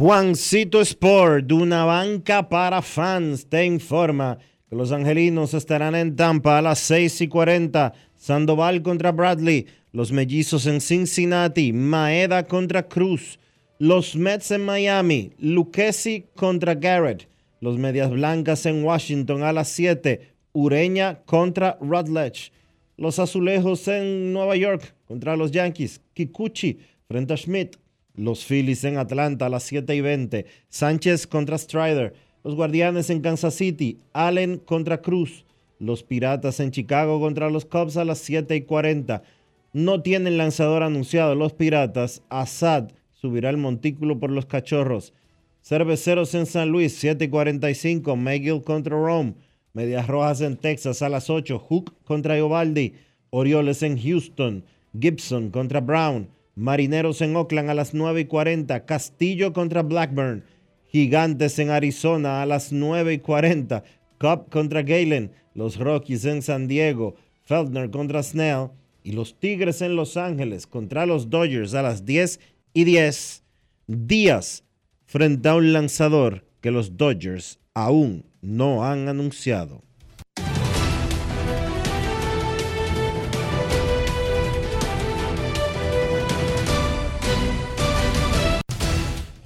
Juancito 0.00 0.80
Sport, 0.80 1.52
una 1.52 1.84
banca 1.84 2.48
para 2.48 2.80
fans, 2.80 3.44
te 3.46 3.66
informa 3.66 4.38
que 4.70 4.74
los 4.74 4.92
angelinos 4.92 5.52
estarán 5.52 5.94
en 5.94 6.16
Tampa 6.16 6.56
a 6.56 6.62
las 6.62 6.78
6 6.78 7.20
y 7.20 7.28
40. 7.28 7.92
Sandoval 8.16 8.80
contra 8.80 9.12
Bradley, 9.12 9.66
los 9.92 10.10
mellizos 10.10 10.64
en 10.64 10.80
Cincinnati, 10.80 11.74
Maeda 11.74 12.46
contra 12.46 12.88
Cruz, 12.88 13.38
los 13.78 14.16
Mets 14.16 14.52
en 14.52 14.64
Miami, 14.64 15.32
Lucchesi 15.38 16.24
contra 16.34 16.76
Garrett, 16.76 17.28
los 17.60 17.76
Medias 17.76 18.08
Blancas 18.08 18.64
en 18.64 18.82
Washington 18.82 19.42
a 19.42 19.52
las 19.52 19.68
7, 19.68 20.32
Ureña 20.54 21.20
contra 21.26 21.76
Rutledge, 21.78 22.52
los 22.96 23.18
Azulejos 23.18 23.86
en 23.86 24.32
Nueva 24.32 24.56
York 24.56 24.94
contra 25.04 25.36
los 25.36 25.50
Yankees, 25.50 26.00
Kikuchi 26.14 26.78
frente 27.06 27.34
a 27.34 27.36
Schmidt, 27.36 27.76
los 28.20 28.44
Phillies 28.44 28.84
en 28.84 28.98
Atlanta 28.98 29.46
a 29.46 29.48
las 29.48 29.62
7 29.62 29.94
y 29.96 30.00
20. 30.02 30.44
Sánchez 30.68 31.26
contra 31.26 31.56
Strider. 31.56 32.12
Los 32.44 32.54
Guardianes 32.54 33.08
en 33.08 33.20
Kansas 33.20 33.54
City. 33.54 33.98
Allen 34.12 34.58
contra 34.58 35.00
Cruz. 35.00 35.46
Los 35.78 36.02
Piratas 36.02 36.60
en 36.60 36.70
Chicago 36.70 37.18
contra 37.18 37.48
los 37.48 37.64
Cubs 37.64 37.96
a 37.96 38.04
las 38.04 38.18
7 38.18 38.54
y 38.54 38.60
40. 38.62 39.22
No 39.72 40.02
tienen 40.02 40.36
lanzador 40.36 40.82
anunciado 40.82 41.34
los 41.34 41.54
Piratas. 41.54 42.22
Assad 42.28 42.90
subirá 43.14 43.48
el 43.48 43.56
montículo 43.56 44.20
por 44.20 44.30
los 44.30 44.44
Cachorros. 44.44 45.14
Cerveceros 45.62 46.34
en 46.34 46.44
San 46.44 46.68
Luis, 46.68 46.94
7 46.98 47.24
y 47.24 47.28
45. 47.28 48.16
McGill 48.16 48.62
contra 48.62 48.96
Rome. 48.96 49.34
Medias 49.72 50.06
Rojas 50.08 50.42
en 50.42 50.58
Texas 50.58 51.00
a 51.00 51.08
las 51.08 51.30
8. 51.30 51.58
Hook 51.58 51.94
contra 52.04 52.36
Iovaldi. 52.36 52.92
Orioles 53.30 53.82
en 53.82 53.98
Houston. 53.98 54.64
Gibson 54.98 55.50
contra 55.50 55.80
Brown. 55.80 56.28
Marineros 56.54 57.20
en 57.22 57.36
Oakland 57.36 57.70
a 57.70 57.74
las 57.74 57.94
9 57.94 58.20
y 58.20 58.24
40. 58.26 58.84
Castillo 58.86 59.52
contra 59.52 59.82
Blackburn. 59.82 60.44
Gigantes 60.86 61.58
en 61.58 61.70
Arizona 61.70 62.42
a 62.42 62.46
las 62.46 62.72
9 62.72 63.14
y 63.14 63.18
40. 63.18 63.84
Cup 64.18 64.50
contra 64.50 64.82
Galen. 64.82 65.32
Los 65.54 65.78
Rockies 65.78 66.24
en 66.24 66.42
San 66.42 66.68
Diego. 66.68 67.14
Feldner 67.42 67.90
contra 67.90 68.22
Snell. 68.22 68.70
Y 69.02 69.12
los 69.12 69.38
Tigres 69.38 69.80
en 69.80 69.96
Los 69.96 70.16
Ángeles 70.16 70.66
contra 70.66 71.06
los 71.06 71.30
Dodgers 71.30 71.74
a 71.74 71.82
las 71.82 72.04
10 72.04 72.40
y 72.74 72.84
10. 72.84 73.42
Días 73.86 74.64
frente 75.06 75.48
a 75.48 75.56
un 75.56 75.72
lanzador 75.72 76.44
que 76.60 76.70
los 76.70 76.96
Dodgers 76.96 77.58
aún 77.74 78.26
no 78.42 78.84
han 78.84 79.08
anunciado. 79.08 79.82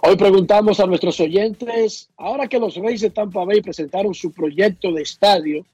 Hoy 0.03 0.17
preguntamos 0.17 0.79
a 0.79 0.87
nuestros 0.87 1.19
oyentes, 1.21 2.11
ahora 2.19 2.47
que 2.49 2.59
los 2.59 2.75
Reyes 2.75 3.01
de 3.01 3.09
Tampa 3.09 3.47
Bay 3.47 3.63
presentaron 3.63 4.13
su 4.13 4.31
proyecto 4.31 4.93
de 4.93 5.01
estadio, 5.01 5.65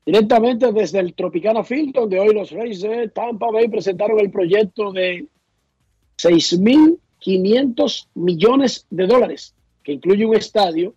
Directamente 0.06 0.72
desde 0.72 1.00
el 1.00 1.16
Tropicana 1.16 1.64
Field, 1.64 1.96
donde 1.96 2.20
hoy 2.20 2.36
los 2.36 2.52
Reyes 2.52 2.82
de 2.82 3.10
Tampa 3.10 3.50
Bay 3.50 3.70
presentaron 3.70 4.20
el 4.20 4.30
proyecto 4.30 4.92
de 4.92 5.26
6.500 7.26 8.08
millones 8.16 8.86
de 8.90 9.08
dólares, 9.08 9.56
que 9.84 9.94
incluye 9.94 10.26
un 10.26 10.36
estadio 10.36 10.96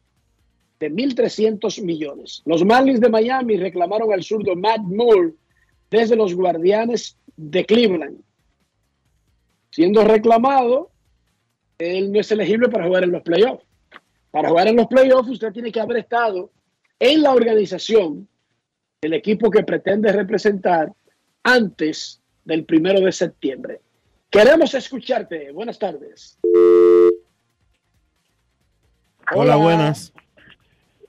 de 0.78 0.90
1.300 0.90 1.82
millones. 1.82 2.43
Los 2.44 2.65
Marlins 2.65 3.01
de 3.01 3.09
Miami 3.09 3.57
reclamaron 3.57 4.12
al 4.12 4.23
zurdo 4.23 4.55
Matt 4.55 4.81
Moore 4.82 5.32
desde 5.90 6.16
los 6.16 6.35
Guardianes 6.35 7.16
de 7.36 7.65
Cleveland. 7.65 8.20
Siendo 9.70 10.05
reclamado, 10.05 10.90
él 11.78 12.12
no 12.12 12.20
es 12.20 12.31
elegible 12.31 12.69
para 12.69 12.86
jugar 12.86 13.05
en 13.05 13.12
los 13.12 13.23
playoffs. 13.23 13.65
Para 14.31 14.48
jugar 14.48 14.69
en 14.69 14.77
los 14.77 14.86
playoffs, 14.86 15.31
usted 15.31 15.53
tiene 15.53 15.73
que 15.73 15.81
haber 15.81 15.98
estado 15.98 16.51
en 16.98 17.23
la 17.23 17.32
organización 17.32 18.28
del 19.01 19.15
equipo 19.15 19.51
que 19.51 19.62
pretende 19.62 20.12
representar 20.12 20.93
antes 21.43 22.20
del 22.44 22.65
primero 22.65 23.01
de 23.01 23.12
septiembre. 23.12 23.81
Queremos 24.37 24.75
escucharte. 24.75 25.51
Buenas 25.53 25.79
tardes. 25.79 26.39
Hola, 29.35 29.57
buenas. 29.57 30.13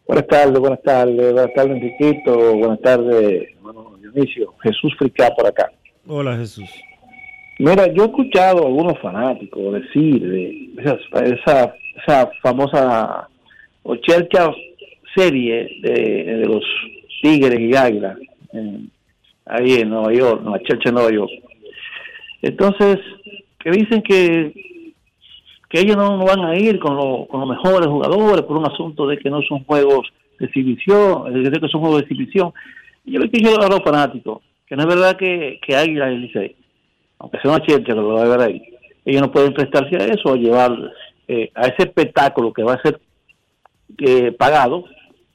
Buenas 0.08 0.28
tardes, 0.28 0.58
buenas 0.60 0.82
tardes, 0.82 1.34
buenas 1.34 1.54
tardes, 1.54 1.76
Enriquito, 1.76 2.56
buenas 2.56 2.80
tardes, 2.80 3.49
hermano 3.58 3.98
Dionisio. 3.99 4.54
Jesús 4.64 4.94
Fricá 4.98 5.30
por 5.36 5.45
acá. 5.45 5.70
Hola, 6.08 6.38
Jesús. 6.38 6.70
Mira, 7.60 7.88
yo 7.94 8.04
he 8.04 8.08
escuchado 8.08 8.64
a 8.64 8.68
algunos 8.68 8.98
fanáticos 9.02 9.74
decir 9.74 10.22
de 10.26 10.70
esa, 10.78 10.95
esa, 11.26 11.76
esa 12.02 12.32
famosa 12.41 13.28
ochelcha 13.84 14.49
serie 15.14 15.70
de, 15.82 15.91
de 16.24 16.45
los 16.45 16.64
Tigres 17.22 17.60
y 17.60 17.76
Águilas 17.76 18.18
en- 18.54 18.90
ahí 19.45 19.74
en 19.82 19.90
Nueva 19.90 20.14
York, 20.14 20.41
en 20.45 20.52
la 20.54 20.60
Chelcha 20.60 20.90
de 20.90 20.91
Nueva 20.94 21.12
York. 21.12 21.32
Entonces, 22.41 22.97
que 23.59 23.72
dicen 23.72 24.01
que 24.01 24.53
que 25.69 25.81
ellos 25.81 25.97
no, 25.97 26.15
no 26.18 26.23
van 26.23 26.45
a 26.45 26.55
ir 26.57 26.80
con, 26.80 26.95
lo- 26.95 27.26
con 27.27 27.41
los 27.41 27.49
mejores 27.49 27.88
jugadores 27.88 28.43
por 28.43 28.57
un 28.57 28.65
asunto 28.65 29.05
de 29.05 29.18
que 29.18 29.30
no 29.30 29.41
son 29.41 29.65
juegos 29.65 30.07
de 30.39 30.45
exhibición, 30.45 31.34
decir, 31.34 31.59
que 31.59 31.68
son 31.68 31.81
juegos 31.81 31.99
de 31.99 32.03
exhibición. 32.05 32.53
Y 33.03 33.11
yo 33.14 33.19
le 33.19 33.27
dije 33.27 33.49
a 33.53 33.68
los 33.68 33.81
fanáticos 33.84 34.41
que 34.65 34.76
no 34.77 34.84
es 34.84 34.88
verdad 34.88 35.18
que, 35.18 35.59
que 35.65 35.76
Águila 35.76 36.09
y 36.09 36.15
el 36.15 36.22
Licey, 36.22 36.55
aunque 37.19 37.39
sea 37.39 37.51
una 37.51 37.65
que 37.65 37.93
lo 37.93 38.07
va 38.14 38.22
a 38.23 38.27
ver 38.30 38.39
ahí, 38.41 38.61
ellos 39.03 39.22
no 39.22 39.31
pueden 39.31 39.53
prestarse 39.53 39.95
a 39.97 40.05
eso, 40.05 40.34
a 40.34 40.38
llevar 40.38 40.72
eh, 41.27 41.51
a 41.53 41.64
ese 41.68 41.76
espectáculo 41.80 42.53
que 42.53 42.64
va 42.64 42.73
a 42.76 42.81
ser 42.81 42.99
eh, 43.97 44.31
pagado 44.34 44.85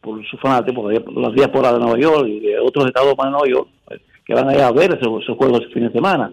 por 0.01 0.25
sus 0.27 0.41
fanáticos, 0.41 0.95
por 1.05 1.19
las 1.23 1.33
diásporas 1.35 1.75
de 1.75 1.79
Nueva 1.79 1.99
York 1.99 2.27
y 2.29 2.41
de 2.41 2.59
otros 2.59 2.87
estados 2.87 3.15
más 3.19 3.27
de 3.27 3.31
Nueva 3.33 3.49
York, 3.49 3.69
eh, 3.91 3.99
que 4.25 4.35
van 4.35 4.49
a 4.49 4.55
ir 4.55 4.61
a 4.63 4.73
ver 4.73 4.99
esos, 4.99 5.25
juegos 5.37 5.61
ese 5.61 5.73
fin 5.75 5.87
de 5.87 5.93
semana. 5.93 6.33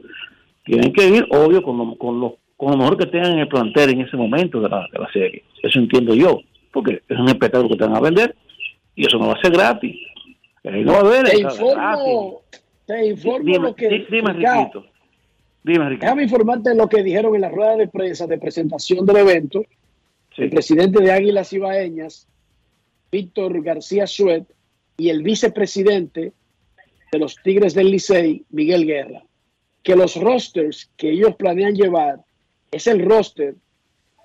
Tienen 0.69 0.93
que 0.93 1.07
ir, 1.07 1.25
obvio, 1.31 1.63
con 1.63 1.77
lo, 1.77 1.95
con 1.97 2.19
lo, 2.19 2.37
con 2.55 2.71
lo 2.71 2.77
mejor 2.77 2.97
que 2.97 3.05
tengan 3.07 3.33
en 3.33 3.39
el 3.39 3.47
plantel 3.47 3.89
en 3.91 4.01
ese 4.01 4.15
momento 4.17 4.61
de 4.61 4.69
la, 4.69 4.85
de 4.91 4.99
la 4.99 5.11
serie. 5.11 5.43
Eso 5.63 5.79
entiendo 5.79 6.13
yo, 6.13 6.41
porque 6.71 7.01
es 7.09 7.17
un 7.19 7.27
espectáculo 7.27 7.69
que 7.69 7.75
te 7.77 7.85
van 7.85 7.95
a 7.95 7.99
vender 8.01 8.35
y 8.95 9.07
eso 9.07 9.17
no 9.17 9.27
va 9.27 9.33
a 9.33 9.41
ser 9.41 9.51
gratis. 9.51 9.95
No 10.63 10.91
va 10.91 10.97
a 10.97 11.01
haber 11.01 11.23
Te 11.25 11.39
gratis. 11.39 11.59
informo, 11.59 12.41
te 12.85 13.07
informo 13.07 13.45
Dime, 13.45 13.59
lo 13.59 13.75
que. 13.75 13.89
di- 13.89 14.05
dime, 14.11 14.33
Ricardo. 14.33 14.85
Dime, 15.63 15.83
Enriquito. 15.85 16.05
Déjame 16.05 16.23
informarte 16.23 16.75
lo 16.75 16.87
que 16.87 17.03
dijeron 17.03 17.33
en 17.35 17.41
la 17.41 17.49
rueda 17.49 17.75
de 17.75 17.87
prensa 17.87 18.27
de 18.27 18.37
presentación 18.37 19.05
del 19.05 19.17
evento. 19.17 19.63
El 20.37 20.49
presidente 20.51 21.03
de 21.03 21.11
Águilas 21.11 21.51
Ibaeñas, 21.51 22.27
Víctor 23.11 23.61
García 23.63 24.05
Suet, 24.07 24.45
y 24.97 25.09
el 25.09 25.21
vicepresidente 25.23 26.31
de 27.11 27.19
los 27.19 27.35
Tigres 27.43 27.73
del 27.73 27.89
Licey, 27.91 28.43
Miguel 28.51 28.85
Guerra, 28.85 29.21
que 29.83 29.95
los 29.95 30.15
rosters 30.15 30.89
que 30.97 31.11
ellos 31.11 31.35
planean 31.35 31.75
llevar 31.75 32.19
es 32.71 32.87
el 32.87 33.03
roster 33.03 33.55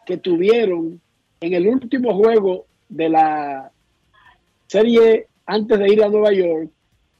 que 0.06 0.16
tuvieron 0.16 1.01
en 1.40 1.55
el 1.55 1.66
último 1.66 2.14
juego 2.14 2.66
de 2.89 3.09
la 3.09 3.70
serie 4.66 5.26
antes 5.47 5.78
de 5.78 5.93
ir 5.93 6.02
a 6.02 6.09
Nueva 6.09 6.32
York, 6.32 6.70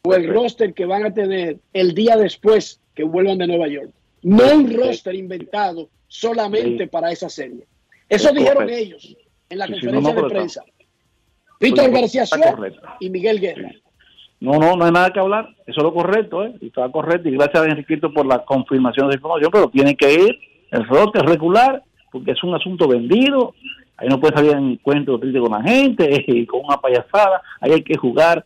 o 0.03 0.15
el 0.15 0.29
roster 0.29 0.75
que 0.75 0.85
van 0.87 1.05
a 1.05 1.15
tener 1.15 1.59
el 1.73 1.95
día 1.95 2.17
después 2.17 2.81
que 2.95 3.05
vuelvan 3.05 3.39
de 3.39 3.47
Nueva 3.47 3.69
York. 3.69 3.91
No 4.23 4.55
un 4.55 4.73
roster 4.75 5.15
inventado 5.15 5.89
solamente 6.09 6.85
Sí. 6.85 6.91
para 6.91 7.11
esa 7.13 7.29
serie. 7.29 7.67
Eso 8.09 8.29
Es 8.29 8.35
dijeron 8.35 8.65
correcto. 8.65 8.77
ellos 8.83 9.17
en 9.49 9.59
la 9.59 9.67
Sí, 9.67 9.75
sí, 9.75 9.81
conferencia 9.81 10.13
no, 10.13 10.15
no, 10.21 10.23
de 10.23 10.35
prensa. 10.35 10.65
Víctor 11.61 11.85
Oye, 11.91 12.01
García 12.01 12.27
Suárez 12.27 12.75
y 13.01 13.11
Miguel 13.11 13.41
Guerra. 13.41 13.73
No, 14.45 14.59
no, 14.59 14.77
no 14.77 14.85
hay 14.85 14.93
nada 14.93 15.11
que 15.11 15.21
hablar. 15.21 15.49
Eso 15.67 15.79
es 15.79 15.83
lo 15.83 15.95
correcto, 15.95 16.45
¿eh? 16.45 16.55
Está 16.61 16.87
correcto. 16.91 17.31
Y 17.31 17.33
gracias 17.33 17.63
a 17.63 17.67
Enriquito 17.67 18.13
por 18.13 18.27
la 18.27 18.45
confirmación 18.45 19.09
de 19.09 19.15
información, 19.15 19.51
pero 19.51 19.71
tiene 19.71 19.97
que 19.97 20.13
ir 20.13 20.39
el 20.71 20.87
rote 20.87 21.21
regular, 21.21 21.83
porque 22.13 22.33
es 22.33 22.45
un 22.45 22.55
asunto 22.55 22.87
vendido. 22.87 23.55
Ahí 23.97 24.09
no 24.09 24.21
puede 24.21 24.37
salir 24.37 24.53
en 24.53 24.73
encuentro 24.73 25.19
triste 25.19 25.41
con 25.41 25.53
la 25.53 25.63
gente 25.63 26.25
y 26.27 26.45
con 26.45 26.61
una 26.63 26.77
payasada. 26.77 27.41
Ahí 27.59 27.73
hay 27.73 27.83
que 27.83 27.97
jugar 27.97 28.45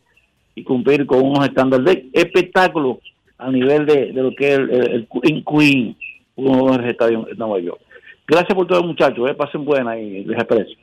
y 0.55 0.63
cumplir 0.63 1.05
con 1.05 1.21
unos 1.21 1.45
estándares 1.45 1.85
de 1.85 2.09
espectáculo 2.13 3.01
a 3.37 3.51
nivel 3.51 3.85
de, 3.85 4.13
de 4.13 4.23
lo 4.23 4.33
que 4.37 4.53
es 4.53 4.59
el, 4.59 5.09
el, 5.23 5.45
Queen 5.45 5.97
uno 6.37 6.71
de 6.71 6.79
los 6.79 6.87
estadios 6.87 7.27
en 7.29 7.39
Nueva 7.39 7.59
York. 7.59 7.81
Gracias 8.25 8.55
por 8.55 8.69
todo, 8.69 8.85
muchachos. 8.85 9.29
¿eh? 9.29 9.35
Pasen 9.35 9.65
buena 9.65 9.99
y 9.99 10.25
les 10.25 10.39
aprecio. 10.39 10.77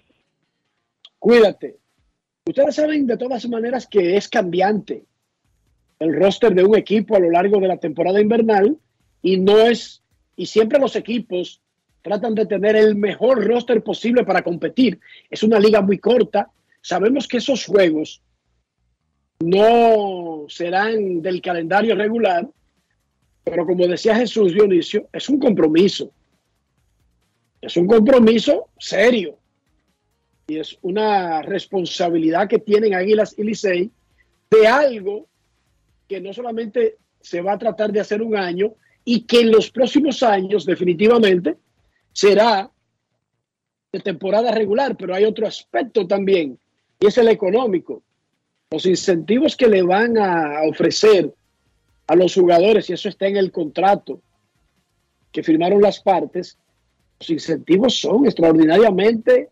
Cuídate. 1.19 1.77
Ustedes 2.47 2.75
saben 2.75 3.07
de 3.07 3.17
todas 3.17 3.49
maneras 3.49 3.87
que 3.87 4.17
es 4.17 4.29
cambiante 4.29 5.03
el 5.97 6.15
roster 6.15 6.53
de 6.53 6.63
un 6.63 6.77
equipo 6.77 7.15
a 7.15 7.19
lo 7.19 7.31
largo 7.31 7.59
de 7.59 7.67
la 7.67 7.77
temporada 7.77 8.21
invernal 8.21 8.77
y 9.23 9.37
no 9.37 9.57
es, 9.61 10.03
y 10.35 10.45
siempre 10.45 10.77
los 10.77 10.95
equipos 10.95 11.59
tratan 12.03 12.35
de 12.35 12.45
tener 12.45 12.75
el 12.75 12.95
mejor 12.95 13.43
roster 13.43 13.83
posible 13.83 14.23
para 14.23 14.43
competir. 14.43 14.99
Es 15.27 15.41
una 15.41 15.59
liga 15.59 15.81
muy 15.81 15.97
corta. 15.97 16.51
Sabemos 16.81 17.27
que 17.27 17.37
esos 17.37 17.65
juegos 17.65 18.21
no 19.39 20.45
serán 20.47 21.23
del 21.23 21.41
calendario 21.41 21.95
regular, 21.95 22.47
pero 23.43 23.65
como 23.65 23.87
decía 23.87 24.15
Jesús 24.17 24.53
Dionisio, 24.53 25.09
es 25.11 25.27
un 25.29 25.39
compromiso. 25.39 26.11
Es 27.59 27.75
un 27.75 27.87
compromiso 27.87 28.67
serio 28.77 29.39
y 30.47 30.59
es 30.59 30.77
una 30.81 31.41
responsabilidad 31.41 32.47
que 32.47 32.59
tienen 32.59 32.93
Águilas 32.93 33.33
y 33.37 33.43
Licey 33.43 33.91
de 34.49 34.67
algo 34.67 35.27
que 36.07 36.21
no 36.21 36.33
solamente 36.33 36.97
se 37.19 37.41
va 37.41 37.53
a 37.53 37.57
tratar 37.57 37.91
de 37.91 37.99
hacer 37.99 38.21
un 38.21 38.35
año 38.35 38.73
y 39.03 39.21
que 39.21 39.41
en 39.41 39.51
los 39.51 39.71
próximos 39.71 40.21
años 40.21 40.65
definitivamente 40.65 41.57
será 42.13 42.69
de 43.91 43.99
temporada 43.99 44.51
regular, 44.51 44.95
pero 44.95 45.15
hay 45.15 45.25
otro 45.25 45.47
aspecto 45.47 46.05
también 46.05 46.59
y 46.99 47.07
es 47.07 47.17
el 47.17 47.29
económico. 47.29 48.03
Los 48.69 48.85
incentivos 48.85 49.55
que 49.55 49.67
le 49.67 49.81
van 49.81 50.17
a 50.17 50.61
ofrecer 50.69 51.33
a 52.07 52.15
los 52.15 52.35
jugadores, 52.35 52.89
y 52.89 52.93
eso 52.93 53.09
está 53.09 53.27
en 53.27 53.37
el 53.37 53.51
contrato 53.51 54.21
que 55.31 55.43
firmaron 55.43 55.81
las 55.81 55.99
partes, 55.99 56.57
los 57.19 57.29
incentivos 57.29 57.95
son 57.95 58.25
extraordinariamente 58.25 59.49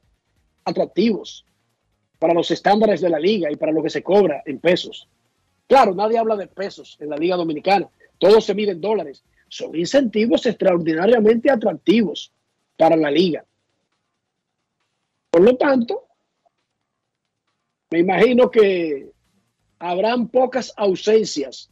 atractivos 0.66 1.46
para 2.20 2.34
los 2.34 2.50
estándares 2.52 3.02
de 3.02 3.10
la 3.10 3.20
liga 3.20 3.52
y 3.52 3.56
para 3.56 3.72
lo 3.72 3.84
que 3.84 3.90
se 3.90 4.04
cobra 4.04 4.44
en 4.46 4.60
pesos. 4.60 5.10
Claro, 5.68 5.94
nadie 5.94 6.18
habla 6.18 6.36
de 6.36 6.48
pesos 6.48 6.98
en 7.00 7.10
la 7.10 7.18
liga 7.18 7.36
dominicana, 7.36 7.90
todo 8.18 8.40
se 8.40 8.56
mide 8.56 8.72
en 8.72 8.82
dólares. 8.82 9.24
Son 9.50 9.76
incentivos 9.76 10.46
extraordinariamente 10.46 11.52
atractivos 11.52 12.32
para 12.78 12.96
la 12.96 13.12
liga. 13.12 13.46
Por 15.30 15.42
lo 15.42 15.58
tanto, 15.58 16.06
me 17.92 18.00
imagino 18.00 18.50
que 18.50 19.12
habrán 19.80 20.30
pocas 20.30 20.74
ausencias 20.78 21.70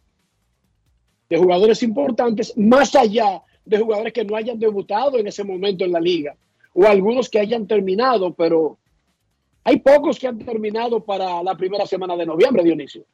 de 1.30 1.38
jugadores 1.38 1.82
importantes, 1.82 2.58
más 2.58 2.94
allá 2.96 3.42
de 3.64 3.78
jugadores 3.80 4.12
que 4.12 4.26
no 4.26 4.36
hayan 4.36 4.60
debutado 4.60 5.18
en 5.18 5.28
ese 5.28 5.44
momento 5.44 5.86
en 5.86 5.94
la 5.94 6.00
liga, 6.00 6.36
o 6.74 6.86
algunos 6.86 7.30
que 7.30 7.40
hayan 7.40 7.66
terminado, 7.68 8.34
pero 8.34 8.78
hay 9.64 9.80
pocos 9.80 10.18
que 10.18 10.28
han 10.28 10.40
terminado 10.40 11.04
para 11.04 11.44
la 11.44 11.56
primera 11.56 11.86
semana 11.86 12.16
de 12.16 12.26
noviembre, 12.26 12.64
Dionisio. 12.64 13.06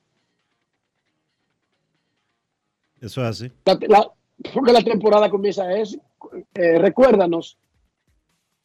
Eso 3.01 3.21
es 3.21 3.27
así. 3.27 3.51
La, 3.87 4.11
porque 4.53 4.71
la 4.71 4.81
temporada 4.81 5.29
comienza 5.29 5.71
es, 5.73 5.97
eh, 6.53 6.79
recuérdanos, 6.79 7.57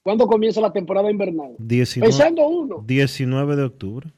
¿cuándo 0.03 0.27
comienza 0.27 0.61
la 0.61 0.73
temporada 0.73 1.11
invernal? 1.11 1.55
19, 1.59 2.09
Pensando 2.09 2.47
uno. 2.47 2.83
19 2.87 3.57
de 3.57 3.63
octubre. 3.63 4.09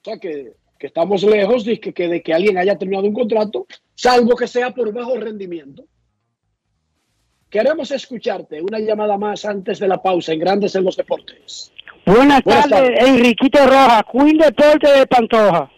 O 0.00 0.04
sea 0.04 0.18
que, 0.18 0.54
que 0.78 0.86
estamos 0.88 1.22
lejos 1.22 1.64
de 1.64 1.80
que, 1.80 1.92
que, 1.92 2.08
de 2.08 2.22
que 2.22 2.34
alguien 2.34 2.58
haya 2.58 2.76
terminado 2.76 3.06
un 3.06 3.14
contrato, 3.14 3.66
salvo 3.94 4.36
que 4.36 4.48
sea 4.48 4.74
por 4.74 4.92
bajo 4.92 5.16
rendimiento. 5.16 5.84
Queremos 7.52 7.90
escucharte. 7.90 8.62
Una 8.62 8.78
llamada 8.78 9.18
más 9.18 9.44
antes 9.44 9.78
de 9.78 9.86
la 9.86 10.00
pausa 10.02 10.32
en 10.32 10.38
Grandes 10.40 10.74
en 10.74 10.84
los 10.84 10.96
Deportes. 10.96 11.70
Buenas, 12.06 12.42
tardes, 12.42 12.98
Enriquito 13.06 13.58
Roja, 13.66 14.02
Queen 14.10 14.38
Deporte 14.38 14.90
de 14.90 15.06
Pantoja. 15.06 15.70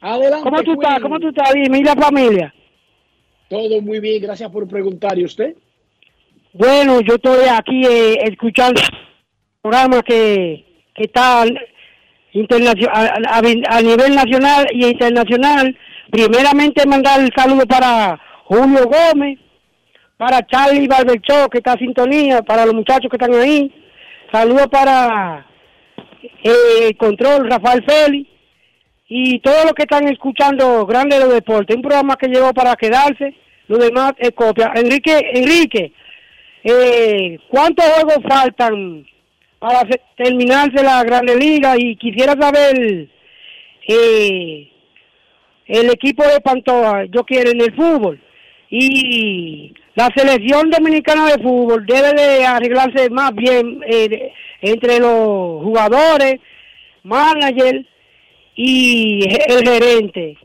Adelante. 0.00 0.44
¿Cómo 0.44 0.62
tú 0.62 0.64
Queen. 0.76 0.82
estás? 0.82 1.00
¿Cómo 1.00 1.18
tú 1.18 1.28
estás? 1.28 1.52
¿y 1.56 1.82
la 1.82 1.94
familia? 1.96 2.54
Todo 3.48 3.80
muy 3.82 3.98
bien, 4.00 4.22
gracias 4.22 4.48
por 4.50 4.66
preguntar. 4.68 5.18
¿Y 5.18 5.24
usted? 5.24 5.56
Bueno, 6.52 7.00
yo 7.00 7.16
estoy 7.16 7.46
aquí 7.50 7.82
eh, 7.84 8.18
escuchando 8.22 8.80
el 8.80 8.88
programa 9.60 10.02
que, 10.02 10.64
que 10.94 11.02
está 11.04 11.42
a- 11.42 11.46
a 13.68 13.82
nivel 13.82 14.14
nacional 14.14 14.66
y 14.72 14.86
internacional. 14.86 15.76
Primeramente 16.10 16.86
mandar 16.86 17.20
el 17.20 17.32
saludo 17.36 17.66
para 17.66 18.18
Julio 18.44 18.84
Gómez, 18.88 19.38
para 20.16 20.46
Charlie 20.46 20.86
Barberchó, 20.88 21.48
que 21.50 21.58
está 21.58 21.72
en 21.72 21.78
sintonía, 21.80 22.42
para 22.42 22.64
los 22.64 22.74
muchachos 22.74 23.10
que 23.10 23.16
están 23.16 23.34
ahí. 23.34 23.72
Saludo 24.32 24.68
para 24.68 25.46
eh, 26.42 26.94
Control, 26.96 27.48
Rafael 27.50 27.84
Félix, 27.86 28.28
y 29.08 29.38
todos 29.40 29.64
los 29.64 29.72
que 29.74 29.82
están 29.82 30.08
escuchando 30.08 30.84
Grande 30.86 31.16
de 31.16 31.24
los 31.24 31.34
Deportes. 31.34 31.76
Un 31.76 31.82
programa 31.82 32.16
que 32.16 32.28
llegó 32.28 32.52
para 32.52 32.74
quedarse, 32.76 33.34
lo 33.68 33.78
demás 33.78 34.12
es 34.18 34.32
copia. 34.32 34.72
Enrique, 34.74 35.30
Enrique, 35.34 35.92
eh, 36.64 37.38
¿cuántos 37.48 37.84
juegos 37.84 38.18
faltan 38.28 39.06
para 39.58 39.80
se- 39.80 40.00
terminarse 40.16 40.82
la 40.82 41.04
Grande 41.04 41.36
Liga? 41.36 41.74
Y 41.78 41.94
quisiera 41.96 42.32
saber, 42.40 43.08
eh, 43.86 44.68
el 45.66 45.90
equipo 45.90 46.24
de 46.24 46.40
Pantoja, 46.40 47.04
yo 47.04 47.22
quiero 47.24 47.50
en 47.50 47.60
el 47.60 47.74
fútbol. 47.74 48.20
Y 48.70 49.72
la 49.96 50.10
selección 50.14 50.70
dominicana 50.70 51.26
de 51.26 51.42
fútbol 51.42 51.86
debe 51.86 52.12
de 52.12 52.44
arreglarse 52.44 53.08
más 53.08 53.34
bien 53.34 53.80
eh, 53.86 54.30
entre 54.60 55.00
los 55.00 55.62
jugadores, 55.64 56.38
manager 57.02 57.84
y 58.54 59.26
el 59.48 59.66
gerente. 59.66 60.36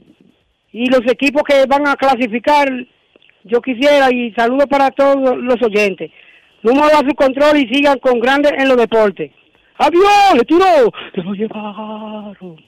Y 0.72 0.86
los 0.90 1.02
equipos 1.06 1.44
que 1.44 1.65
van 1.65 1.86
a 1.86 1.98
clasificar, 1.98 2.69
yo 3.44 3.61
quisiera, 3.61 4.10
y 4.10 4.32
saludo 4.32 4.68
para 4.68 4.90
todos 4.91 5.38
los 5.38 5.61
oyentes. 5.61 6.11
Número 6.64 6.86
a 6.86 6.99
su 7.06 7.14
control 7.14 7.57
y 7.57 7.68
sigan 7.68 7.99
con 7.99 8.22
grandes 8.22 8.53
en 8.53 8.69
los 8.69 8.78
deportes. 8.78 9.32
¡Adiós! 9.78 10.34
¡Le 10.36 10.45
tiró! 10.45 10.94
¡Se 11.14 11.22
lo 11.23 11.34
llevaron! 11.34 12.64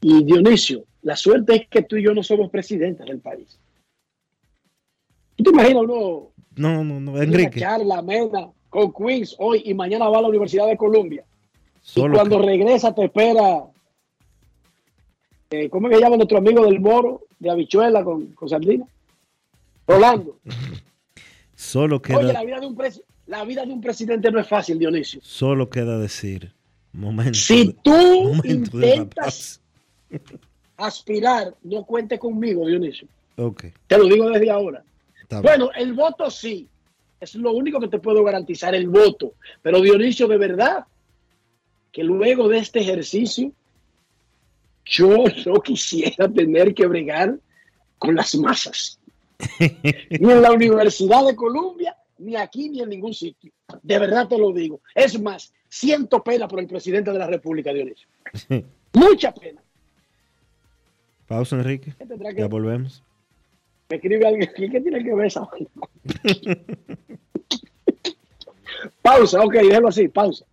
Y 0.00 0.22
Dionisio, 0.22 0.84
la 1.02 1.16
suerte 1.16 1.56
es 1.56 1.68
que 1.68 1.82
tú 1.82 1.96
y 1.96 2.04
yo 2.04 2.14
no 2.14 2.22
somos 2.22 2.50
presidentes 2.50 3.04
del 3.06 3.18
país. 3.18 3.58
¿Tú 5.36 5.44
te 5.44 5.50
imaginas 5.50 5.82
uno 5.82 6.28
No, 6.56 6.84
no, 6.84 7.00
no, 7.00 7.12
una 7.12 7.22
Enrique. 7.24 7.60
charla 7.60 7.98
amena 7.98 8.48
con 8.70 8.92
Queens 8.92 9.36
hoy 9.38 9.62
y 9.64 9.74
mañana 9.74 10.08
va 10.08 10.18
a 10.18 10.22
la 10.22 10.28
Universidad 10.28 10.66
de 10.66 10.76
Columbia? 10.76 11.24
Solo 11.82 12.14
y 12.14 12.16
cuando 12.18 12.40
regresa 12.40 12.94
te 12.94 13.04
espera, 13.04 13.64
eh, 15.50 15.68
¿cómo 15.68 15.88
es 15.88 15.94
que 15.94 16.00
llama 16.00 16.16
nuestro 16.16 16.38
amigo 16.38 16.64
del 16.64 16.80
Moro, 16.80 17.22
de 17.38 17.50
habichuela 17.50 18.02
con, 18.04 18.26
con 18.28 18.48
sardina? 18.48 18.86
Rolando. 19.86 20.38
Solo 21.54 21.96
Oye, 21.96 22.02
queda, 22.02 22.32
la 22.32 22.44
vida, 22.44 22.60
de 22.60 22.66
un 22.66 22.76
pres- 22.76 23.02
la 23.26 23.44
vida 23.44 23.64
de 23.64 23.72
un 23.72 23.80
presidente 23.80 24.30
no 24.30 24.38
es 24.40 24.46
fácil, 24.48 24.78
Dionisio. 24.78 25.20
solo 25.22 25.70
queda 25.70 25.98
decir. 25.98 26.52
Momento. 26.92 27.34
Si 27.34 27.66
de- 27.68 27.72
tú 27.82 27.90
momento 27.92 28.76
intentas 28.80 29.60
aspirar, 30.76 31.54
no 31.62 31.84
cuente 31.84 32.18
conmigo, 32.18 32.66
Dionisio. 32.66 33.08
paz. 33.36 33.44
Ok. 33.46 33.64
Te 33.86 33.98
lo 33.98 34.04
digo 34.04 34.28
desde 34.30 34.50
ahora. 34.50 34.84
Está 35.24 35.40
bien. 35.40 35.42
Bueno, 35.58 35.70
el 35.76 35.92
voto 35.92 36.30
sí. 36.30 36.68
Es 37.20 37.34
lo 37.34 37.52
único 37.52 37.80
que 37.80 37.88
te 37.88 37.98
puedo 37.98 38.22
garantizar, 38.22 38.74
el 38.74 38.88
voto. 38.88 39.34
Pero 39.62 39.80
Dionisio, 39.80 40.28
de 40.28 40.36
verdad, 40.36 40.84
que 41.90 42.04
luego 42.04 42.48
de 42.48 42.58
este 42.58 42.80
ejercicio, 42.80 43.50
yo 44.84 45.24
no 45.46 45.54
quisiera 45.62 46.28
tener 46.28 46.74
que 46.74 46.86
bregar 46.86 47.38
con 47.98 48.14
las 48.14 48.34
masas. 48.34 48.98
ni 49.58 50.30
en 50.30 50.42
la 50.42 50.52
Universidad 50.52 51.24
de 51.26 51.34
Columbia, 51.34 51.96
ni 52.18 52.36
aquí, 52.36 52.68
ni 52.68 52.82
en 52.82 52.90
ningún 52.90 53.14
sitio. 53.14 53.52
De 53.82 53.98
verdad 53.98 54.28
te 54.28 54.36
lo 54.38 54.52
digo. 54.52 54.80
Es 54.94 55.18
más, 55.20 55.52
siento 55.68 56.22
pena 56.22 56.46
por 56.46 56.60
el 56.60 56.66
presidente 56.66 57.10
de 57.10 57.18
la 57.18 57.26
República, 57.26 57.72
Dionisio. 57.72 58.06
Mucha 58.92 59.32
pena. 59.32 59.62
Pausa, 61.26 61.56
Enrique. 61.56 61.94
¿Qué 61.96 62.04
tendrá 62.06 62.34
que- 62.34 62.40
Ya 62.40 62.48
volvemos. 62.48 63.02
Me 63.88 63.96
escribe 63.96 64.26
alguien 64.26 64.48
aquí, 64.48 64.70
¿qué 64.70 64.80
tiene 64.80 65.04
que 65.04 65.14
ver 65.14 65.26
esa? 65.26 65.48
Pausa, 69.02 69.40
ok, 69.40 69.52
déjalo 69.54 69.88
así, 69.88 70.08
pausa. 70.08 70.44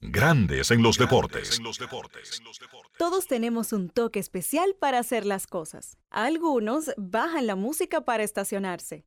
Grandes 0.00 0.70
en 0.70 0.82
los 0.82 0.96
deportes. 0.96 1.60
Todos 2.98 3.26
tenemos 3.26 3.72
un 3.72 3.88
toque 3.88 4.20
especial 4.20 4.76
para 4.78 4.98
hacer 5.00 5.26
las 5.26 5.46
cosas. 5.46 5.98
Algunos 6.10 6.92
bajan 6.96 7.46
la 7.48 7.56
música 7.56 8.02
para 8.02 8.22
estacionarse. 8.22 9.06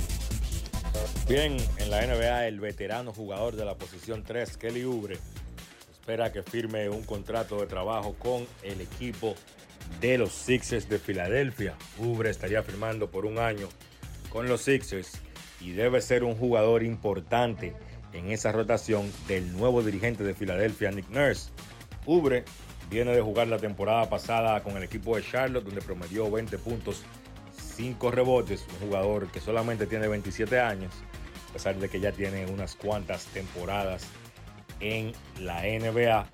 Bien, 1.27 1.55
en 1.77 1.89
la 1.89 2.05
NBA 2.05 2.47
el 2.47 2.59
veterano 2.59 3.13
jugador 3.13 3.55
de 3.55 3.63
la 3.63 3.75
posición 3.75 4.23
3, 4.23 4.57
Kelly 4.57 4.83
Oubre, 4.83 5.17
espera 5.91 6.31
que 6.31 6.43
firme 6.43 6.89
un 6.89 7.03
contrato 7.03 7.59
de 7.61 7.67
trabajo 7.67 8.15
con 8.19 8.45
el 8.63 8.81
equipo 8.81 9.35
de 10.01 10.17
los 10.17 10.33
Sixers 10.33 10.89
de 10.89 10.99
Filadelfia. 10.99 11.75
Ubre 11.99 12.29
estaría 12.29 12.63
firmando 12.63 13.09
por 13.09 13.25
un 13.25 13.39
año 13.39 13.69
con 14.29 14.49
los 14.49 14.61
Sixers 14.61 15.13
y 15.61 15.71
debe 15.71 16.01
ser 16.01 16.23
un 16.23 16.35
jugador 16.35 16.83
importante 16.83 17.73
en 18.13 18.31
esa 18.31 18.51
rotación 18.51 19.09
del 19.27 19.53
nuevo 19.53 19.81
dirigente 19.83 20.23
de 20.23 20.33
Filadelfia, 20.33 20.91
Nick 20.91 21.09
Nurse. 21.09 21.51
Ubre 22.05 22.43
viene 22.89 23.15
de 23.15 23.21
jugar 23.21 23.47
la 23.47 23.57
temporada 23.57 24.09
pasada 24.09 24.61
con 24.63 24.75
el 24.75 24.83
equipo 24.83 25.15
de 25.15 25.23
Charlotte, 25.23 25.63
donde 25.63 25.81
promedió 25.81 26.29
20 26.29 26.57
puntos, 26.57 27.03
5 27.77 28.11
rebotes, 28.11 28.65
un 28.73 28.87
jugador 28.87 29.31
que 29.31 29.39
solamente 29.39 29.87
tiene 29.87 30.09
27 30.09 30.59
años, 30.59 30.93
a 31.51 31.53
pesar 31.53 31.75
de 31.75 31.89
que 31.89 31.99
ya 31.99 32.13
tiene 32.13 32.45
unas 32.45 32.75
cuantas 32.75 33.25
temporadas 33.25 34.07
en 34.79 35.11
la 35.37 35.63
NBA. 35.63 36.25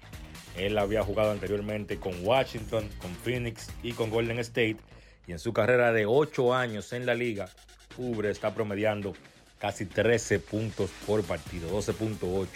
Él 0.55 0.77
había 0.77 1.01
jugado 1.01 1.31
anteriormente 1.31 1.97
con 1.97 2.13
Washington, 2.23 2.87
con 3.01 3.15
Phoenix 3.15 3.67
y 3.81 3.93
con 3.93 4.11
Golden 4.11 4.37
State. 4.37 4.77
Y 5.25 5.31
en 5.31 5.39
su 5.39 5.53
carrera 5.53 5.91
de 5.91 6.05
8 6.05 6.53
años 6.53 6.93
en 6.93 7.07
la 7.07 7.15
liga, 7.15 7.49
Ubre 7.97 8.29
está 8.29 8.53
promediando 8.53 9.13
casi 9.57 9.87
13 9.87 10.39
puntos 10.39 10.91
por 11.07 11.23
partido, 11.23 11.67
12.8 11.71 12.47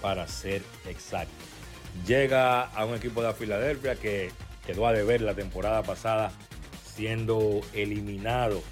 para 0.00 0.26
ser 0.26 0.62
exacto. 0.88 1.34
Llega 2.06 2.62
a 2.62 2.86
un 2.86 2.94
equipo 2.94 3.22
de 3.22 3.34
Filadelfia 3.34 3.94
que 3.96 4.30
quedó 4.66 4.86
a 4.86 4.94
deber 4.94 5.20
la 5.20 5.34
temporada 5.34 5.82
pasada 5.82 6.32
siendo 6.94 7.60
eliminado 7.74 8.62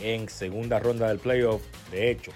en 0.00 0.28
segunda 0.28 0.78
ronda 0.78 1.08
del 1.08 1.18
playoff. 1.18 1.62
De 1.90 2.10
hecho, 2.10 2.32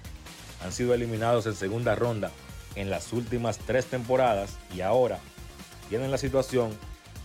han 0.62 0.72
sido 0.72 0.94
eliminados 0.94 1.46
en 1.46 1.54
segunda 1.54 1.94
ronda 1.94 2.30
en 2.74 2.90
las 2.90 3.12
últimas 3.12 3.58
tres 3.58 3.86
temporadas 3.86 4.56
y 4.74 4.80
ahora 4.80 5.18
tienen 5.88 6.10
la 6.10 6.18
situación 6.18 6.70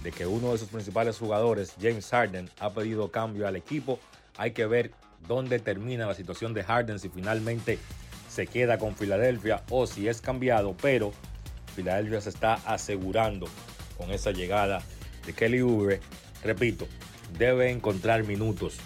de 0.03 0.11
que 0.11 0.25
uno 0.25 0.51
de 0.51 0.57
sus 0.57 0.69
principales 0.69 1.17
jugadores, 1.17 1.73
James 1.81 2.07
Harden, 2.09 2.49
ha 2.59 2.73
pedido 2.73 3.11
cambio 3.11 3.47
al 3.47 3.55
equipo. 3.55 3.99
Hay 4.37 4.51
que 4.51 4.65
ver 4.65 4.91
dónde 5.27 5.59
termina 5.59 6.05
la 6.05 6.13
situación 6.13 6.53
de 6.53 6.63
Harden, 6.63 6.99
si 6.99 7.09
finalmente 7.09 7.79
se 8.29 8.47
queda 8.47 8.77
con 8.77 8.95
Filadelfia 8.95 9.63
o 9.69 9.87
si 9.87 10.07
es 10.07 10.21
cambiado, 10.21 10.75
pero 10.81 11.11
Filadelfia 11.75 12.21
se 12.21 12.29
está 12.29 12.55
asegurando 12.65 13.47
con 13.97 14.11
esa 14.11 14.31
llegada 14.31 14.81
de 15.25 15.33
Kelly 15.33 15.61
Oubre. 15.61 15.99
Repito, 16.43 16.87
debe 17.37 17.71
encontrar 17.71 18.23
minutos 18.23 18.77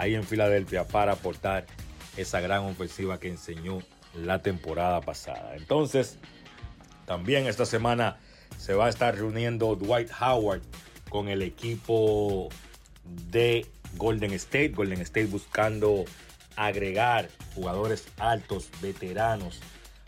ahí 0.00 0.14
en 0.14 0.24
Filadelfia 0.24 0.86
para 0.86 1.12
aportar 1.12 1.66
esa 2.16 2.40
gran 2.40 2.64
ofensiva 2.64 3.20
que 3.20 3.28
enseñó 3.28 3.82
la 4.14 4.40
temporada 4.40 5.02
pasada. 5.02 5.54
Entonces, 5.56 6.16
también 7.04 7.46
esta 7.46 7.66
semana 7.66 8.18
se 8.56 8.72
va 8.72 8.86
a 8.86 8.88
estar 8.88 9.14
reuniendo 9.14 9.76
Dwight 9.76 10.10
Howard 10.18 10.62
con 11.10 11.28
el 11.28 11.42
equipo 11.42 12.48
de 13.30 13.66
Golden 13.96 14.32
State. 14.32 14.70
Golden 14.70 15.02
State 15.02 15.26
buscando 15.26 16.06
agregar 16.56 17.28
jugadores 17.54 18.06
altos, 18.18 18.70
veteranos 18.80 19.60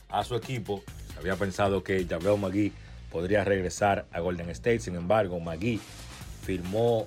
a 0.08 0.24
su 0.24 0.36
equipo. 0.36 0.82
Había 1.18 1.36
pensado 1.36 1.84
que 1.84 2.06
Javel 2.06 2.40
McGee 2.40 2.72
podría 3.10 3.44
regresar 3.44 4.06
a 4.10 4.20
Golden 4.20 4.48
State. 4.50 4.80
Sin 4.80 4.96
embargo, 4.96 5.38
McGee 5.38 5.80
firmó 6.44 7.06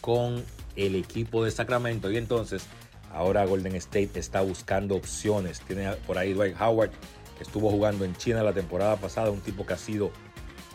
con 0.00 0.44
el 0.76 0.94
equipo 0.94 1.44
de 1.44 1.50
Sacramento 1.50 2.10
y 2.10 2.16
entonces 2.16 2.66
ahora 3.12 3.44
Golden 3.44 3.76
State 3.76 4.12
está 4.14 4.40
buscando 4.40 4.96
opciones. 4.96 5.60
Tiene 5.60 5.92
por 6.06 6.18
ahí 6.18 6.32
Dwight 6.32 6.60
Howard, 6.60 6.90
que 7.36 7.44
estuvo 7.44 7.70
jugando 7.70 8.04
en 8.04 8.14
China 8.16 8.42
la 8.42 8.52
temporada 8.52 8.96
pasada, 8.96 9.30
un 9.30 9.40
tipo 9.40 9.66
que 9.66 9.74
ha 9.74 9.78
sido 9.78 10.10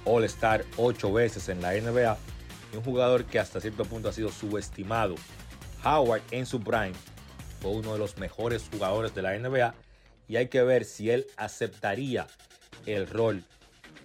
All 0.05 0.23
Star 0.25 0.65
ocho 0.77 1.11
veces 1.11 1.49
en 1.49 1.61
la 1.61 1.73
NBA 1.73 2.17
un 2.75 2.83
jugador 2.83 3.25
que 3.25 3.39
hasta 3.39 3.61
cierto 3.61 3.85
punto 3.85 4.09
ha 4.09 4.13
sido 4.13 4.31
subestimado. 4.31 5.15
Howard 5.83 6.21
en 6.31 6.45
su 6.45 6.61
prime 6.61 6.93
fue 7.61 7.71
uno 7.71 7.93
de 7.93 7.99
los 7.99 8.17
mejores 8.17 8.67
jugadores 8.71 9.13
de 9.15 9.21
la 9.21 9.37
NBA 9.37 9.73
y 10.27 10.37
hay 10.37 10.47
que 10.47 10.63
ver 10.63 10.85
si 10.85 11.09
él 11.09 11.27
aceptaría 11.37 12.27
el 12.85 13.07
rol 13.07 13.43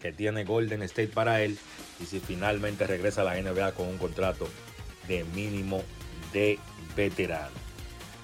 que 0.01 0.12
tiene 0.12 0.45
Golden 0.45 0.83
State 0.83 1.09
para 1.09 1.43
él 1.43 1.59
y 2.01 2.07
si 2.07 2.21
finalmente 2.21 2.87
regresa 2.87 3.23
a 3.23 3.25
la 3.25 3.41
NBA 3.41 3.73
con 3.73 3.87
un 3.87 3.99
contrato 3.99 4.49
de 5.11 5.24
mínimo 5.24 5.82
de 6.32 6.61
veterano. 6.97 7.51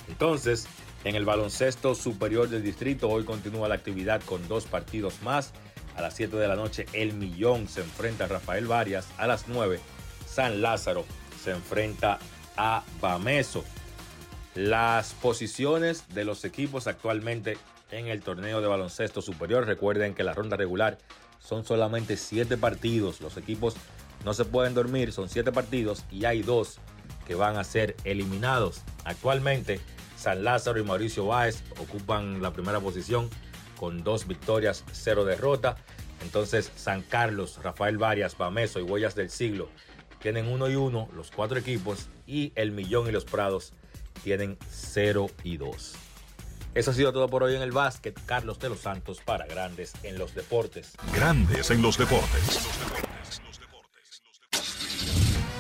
Entonces, 0.09 0.69
en 1.05 1.17
el 1.17 1.25
baloncesto 1.25 1.97
superior 1.97 2.49
del 2.49 2.63
distrito 2.63 3.09
hoy 3.09 3.25
continúa 3.25 3.69
la 3.69 3.75
actividad 3.75 4.23
con 4.23 4.47
dos 4.47 4.67
partidos 4.67 5.21
más. 5.23 5.53
A 5.97 6.01
las 6.01 6.15
7 6.15 6.37
de 6.37 6.47
la 6.47 6.55
noche 6.55 6.87
el 6.93 7.13
Millón 7.13 7.69
se 7.69 7.81
enfrenta 7.81 8.25
a 8.25 8.29
Rafael 8.29 8.67
Varias. 8.67 9.09
A 9.19 9.27
las 9.27 9.49
9 9.49 9.81
San 10.27 10.63
Lázaro 10.63 11.05
se 11.43 11.51
enfrenta 11.51 12.19
a 12.57 12.85
Bameso. 13.01 13.65
Las 14.55 15.13
posiciones 15.15 16.05
de 16.15 16.25
los 16.25 16.45
equipos 16.45 16.87
actualmente 16.87 17.59
en 17.91 18.07
el 18.07 18.23
torneo 18.23 18.61
de 18.61 18.69
baloncesto 18.69 19.23
superior. 19.23 19.67
Recuerden 19.67 20.15
que 20.15 20.23
la 20.23 20.35
ronda 20.35 20.57
regular 20.57 20.99
son 21.41 21.65
solamente 21.65 22.17
siete 22.17 22.57
partidos. 22.57 23.21
Los 23.21 23.37
equipos 23.37 23.75
no 24.27 24.35
se 24.35 24.45
pueden 24.45 24.75
dormir, 24.75 25.13
son 25.13 25.29
siete 25.29 25.53
partidos 25.53 26.05
y 26.11 26.25
hay 26.25 26.43
dos 26.43 26.81
que 27.29 27.37
van 27.37 27.57
a 27.57 27.63
ser 27.63 27.95
eliminados. 28.03 28.83
Actualmente, 29.05 29.81
San 30.19 30.43
Lázaro 30.43 30.81
y 30.81 30.83
Mauricio 30.83 31.27
Báez 31.27 31.63
ocupan 31.79 32.43
la 32.43 32.53
primera 32.53 32.81
posición 32.81 33.31
con 33.79 34.03
dos 34.03 34.27
victorias, 34.27 34.83
cero 34.91 35.25
derrota. 35.25 35.77
Entonces, 36.23 36.73
San 36.75 37.03
Carlos, 37.03 37.61
Rafael 37.63 37.99
Varias, 37.99 38.37
Bameso 38.37 38.81
y 38.81 38.83
Huellas 38.83 39.15
del 39.15 39.31
Siglo 39.31 39.69
tienen 40.21 40.49
uno 40.49 40.69
y 40.69 40.75
uno 40.75 41.09
los 41.15 41.31
cuatro 41.31 41.57
equipos 41.57 42.09
y 42.27 42.51
el 42.57 42.73
Millón 42.73 43.07
y 43.07 43.13
los 43.13 43.25
Prados 43.25 43.75
tienen 44.25 44.59
0 44.73 45.29
y 45.45 45.57
2. 45.57 45.95
Eso 46.75 46.91
ha 46.91 46.95
sido 46.95 47.13
todo 47.13 47.29
por 47.29 47.45
hoy 47.45 47.55
en 47.55 47.63
el 47.63 47.71
básquet. 47.71 48.19
Carlos 48.27 48.59
de 48.59 48.71
los 48.71 48.81
Santos 48.81 49.21
para 49.25 49.47
Grandes 49.47 49.93
en 50.03 50.19
los 50.19 50.35
Deportes. 50.35 50.95
Grandes 51.15 51.71
en 51.71 51.81
los 51.81 51.97
Deportes. 51.97 52.67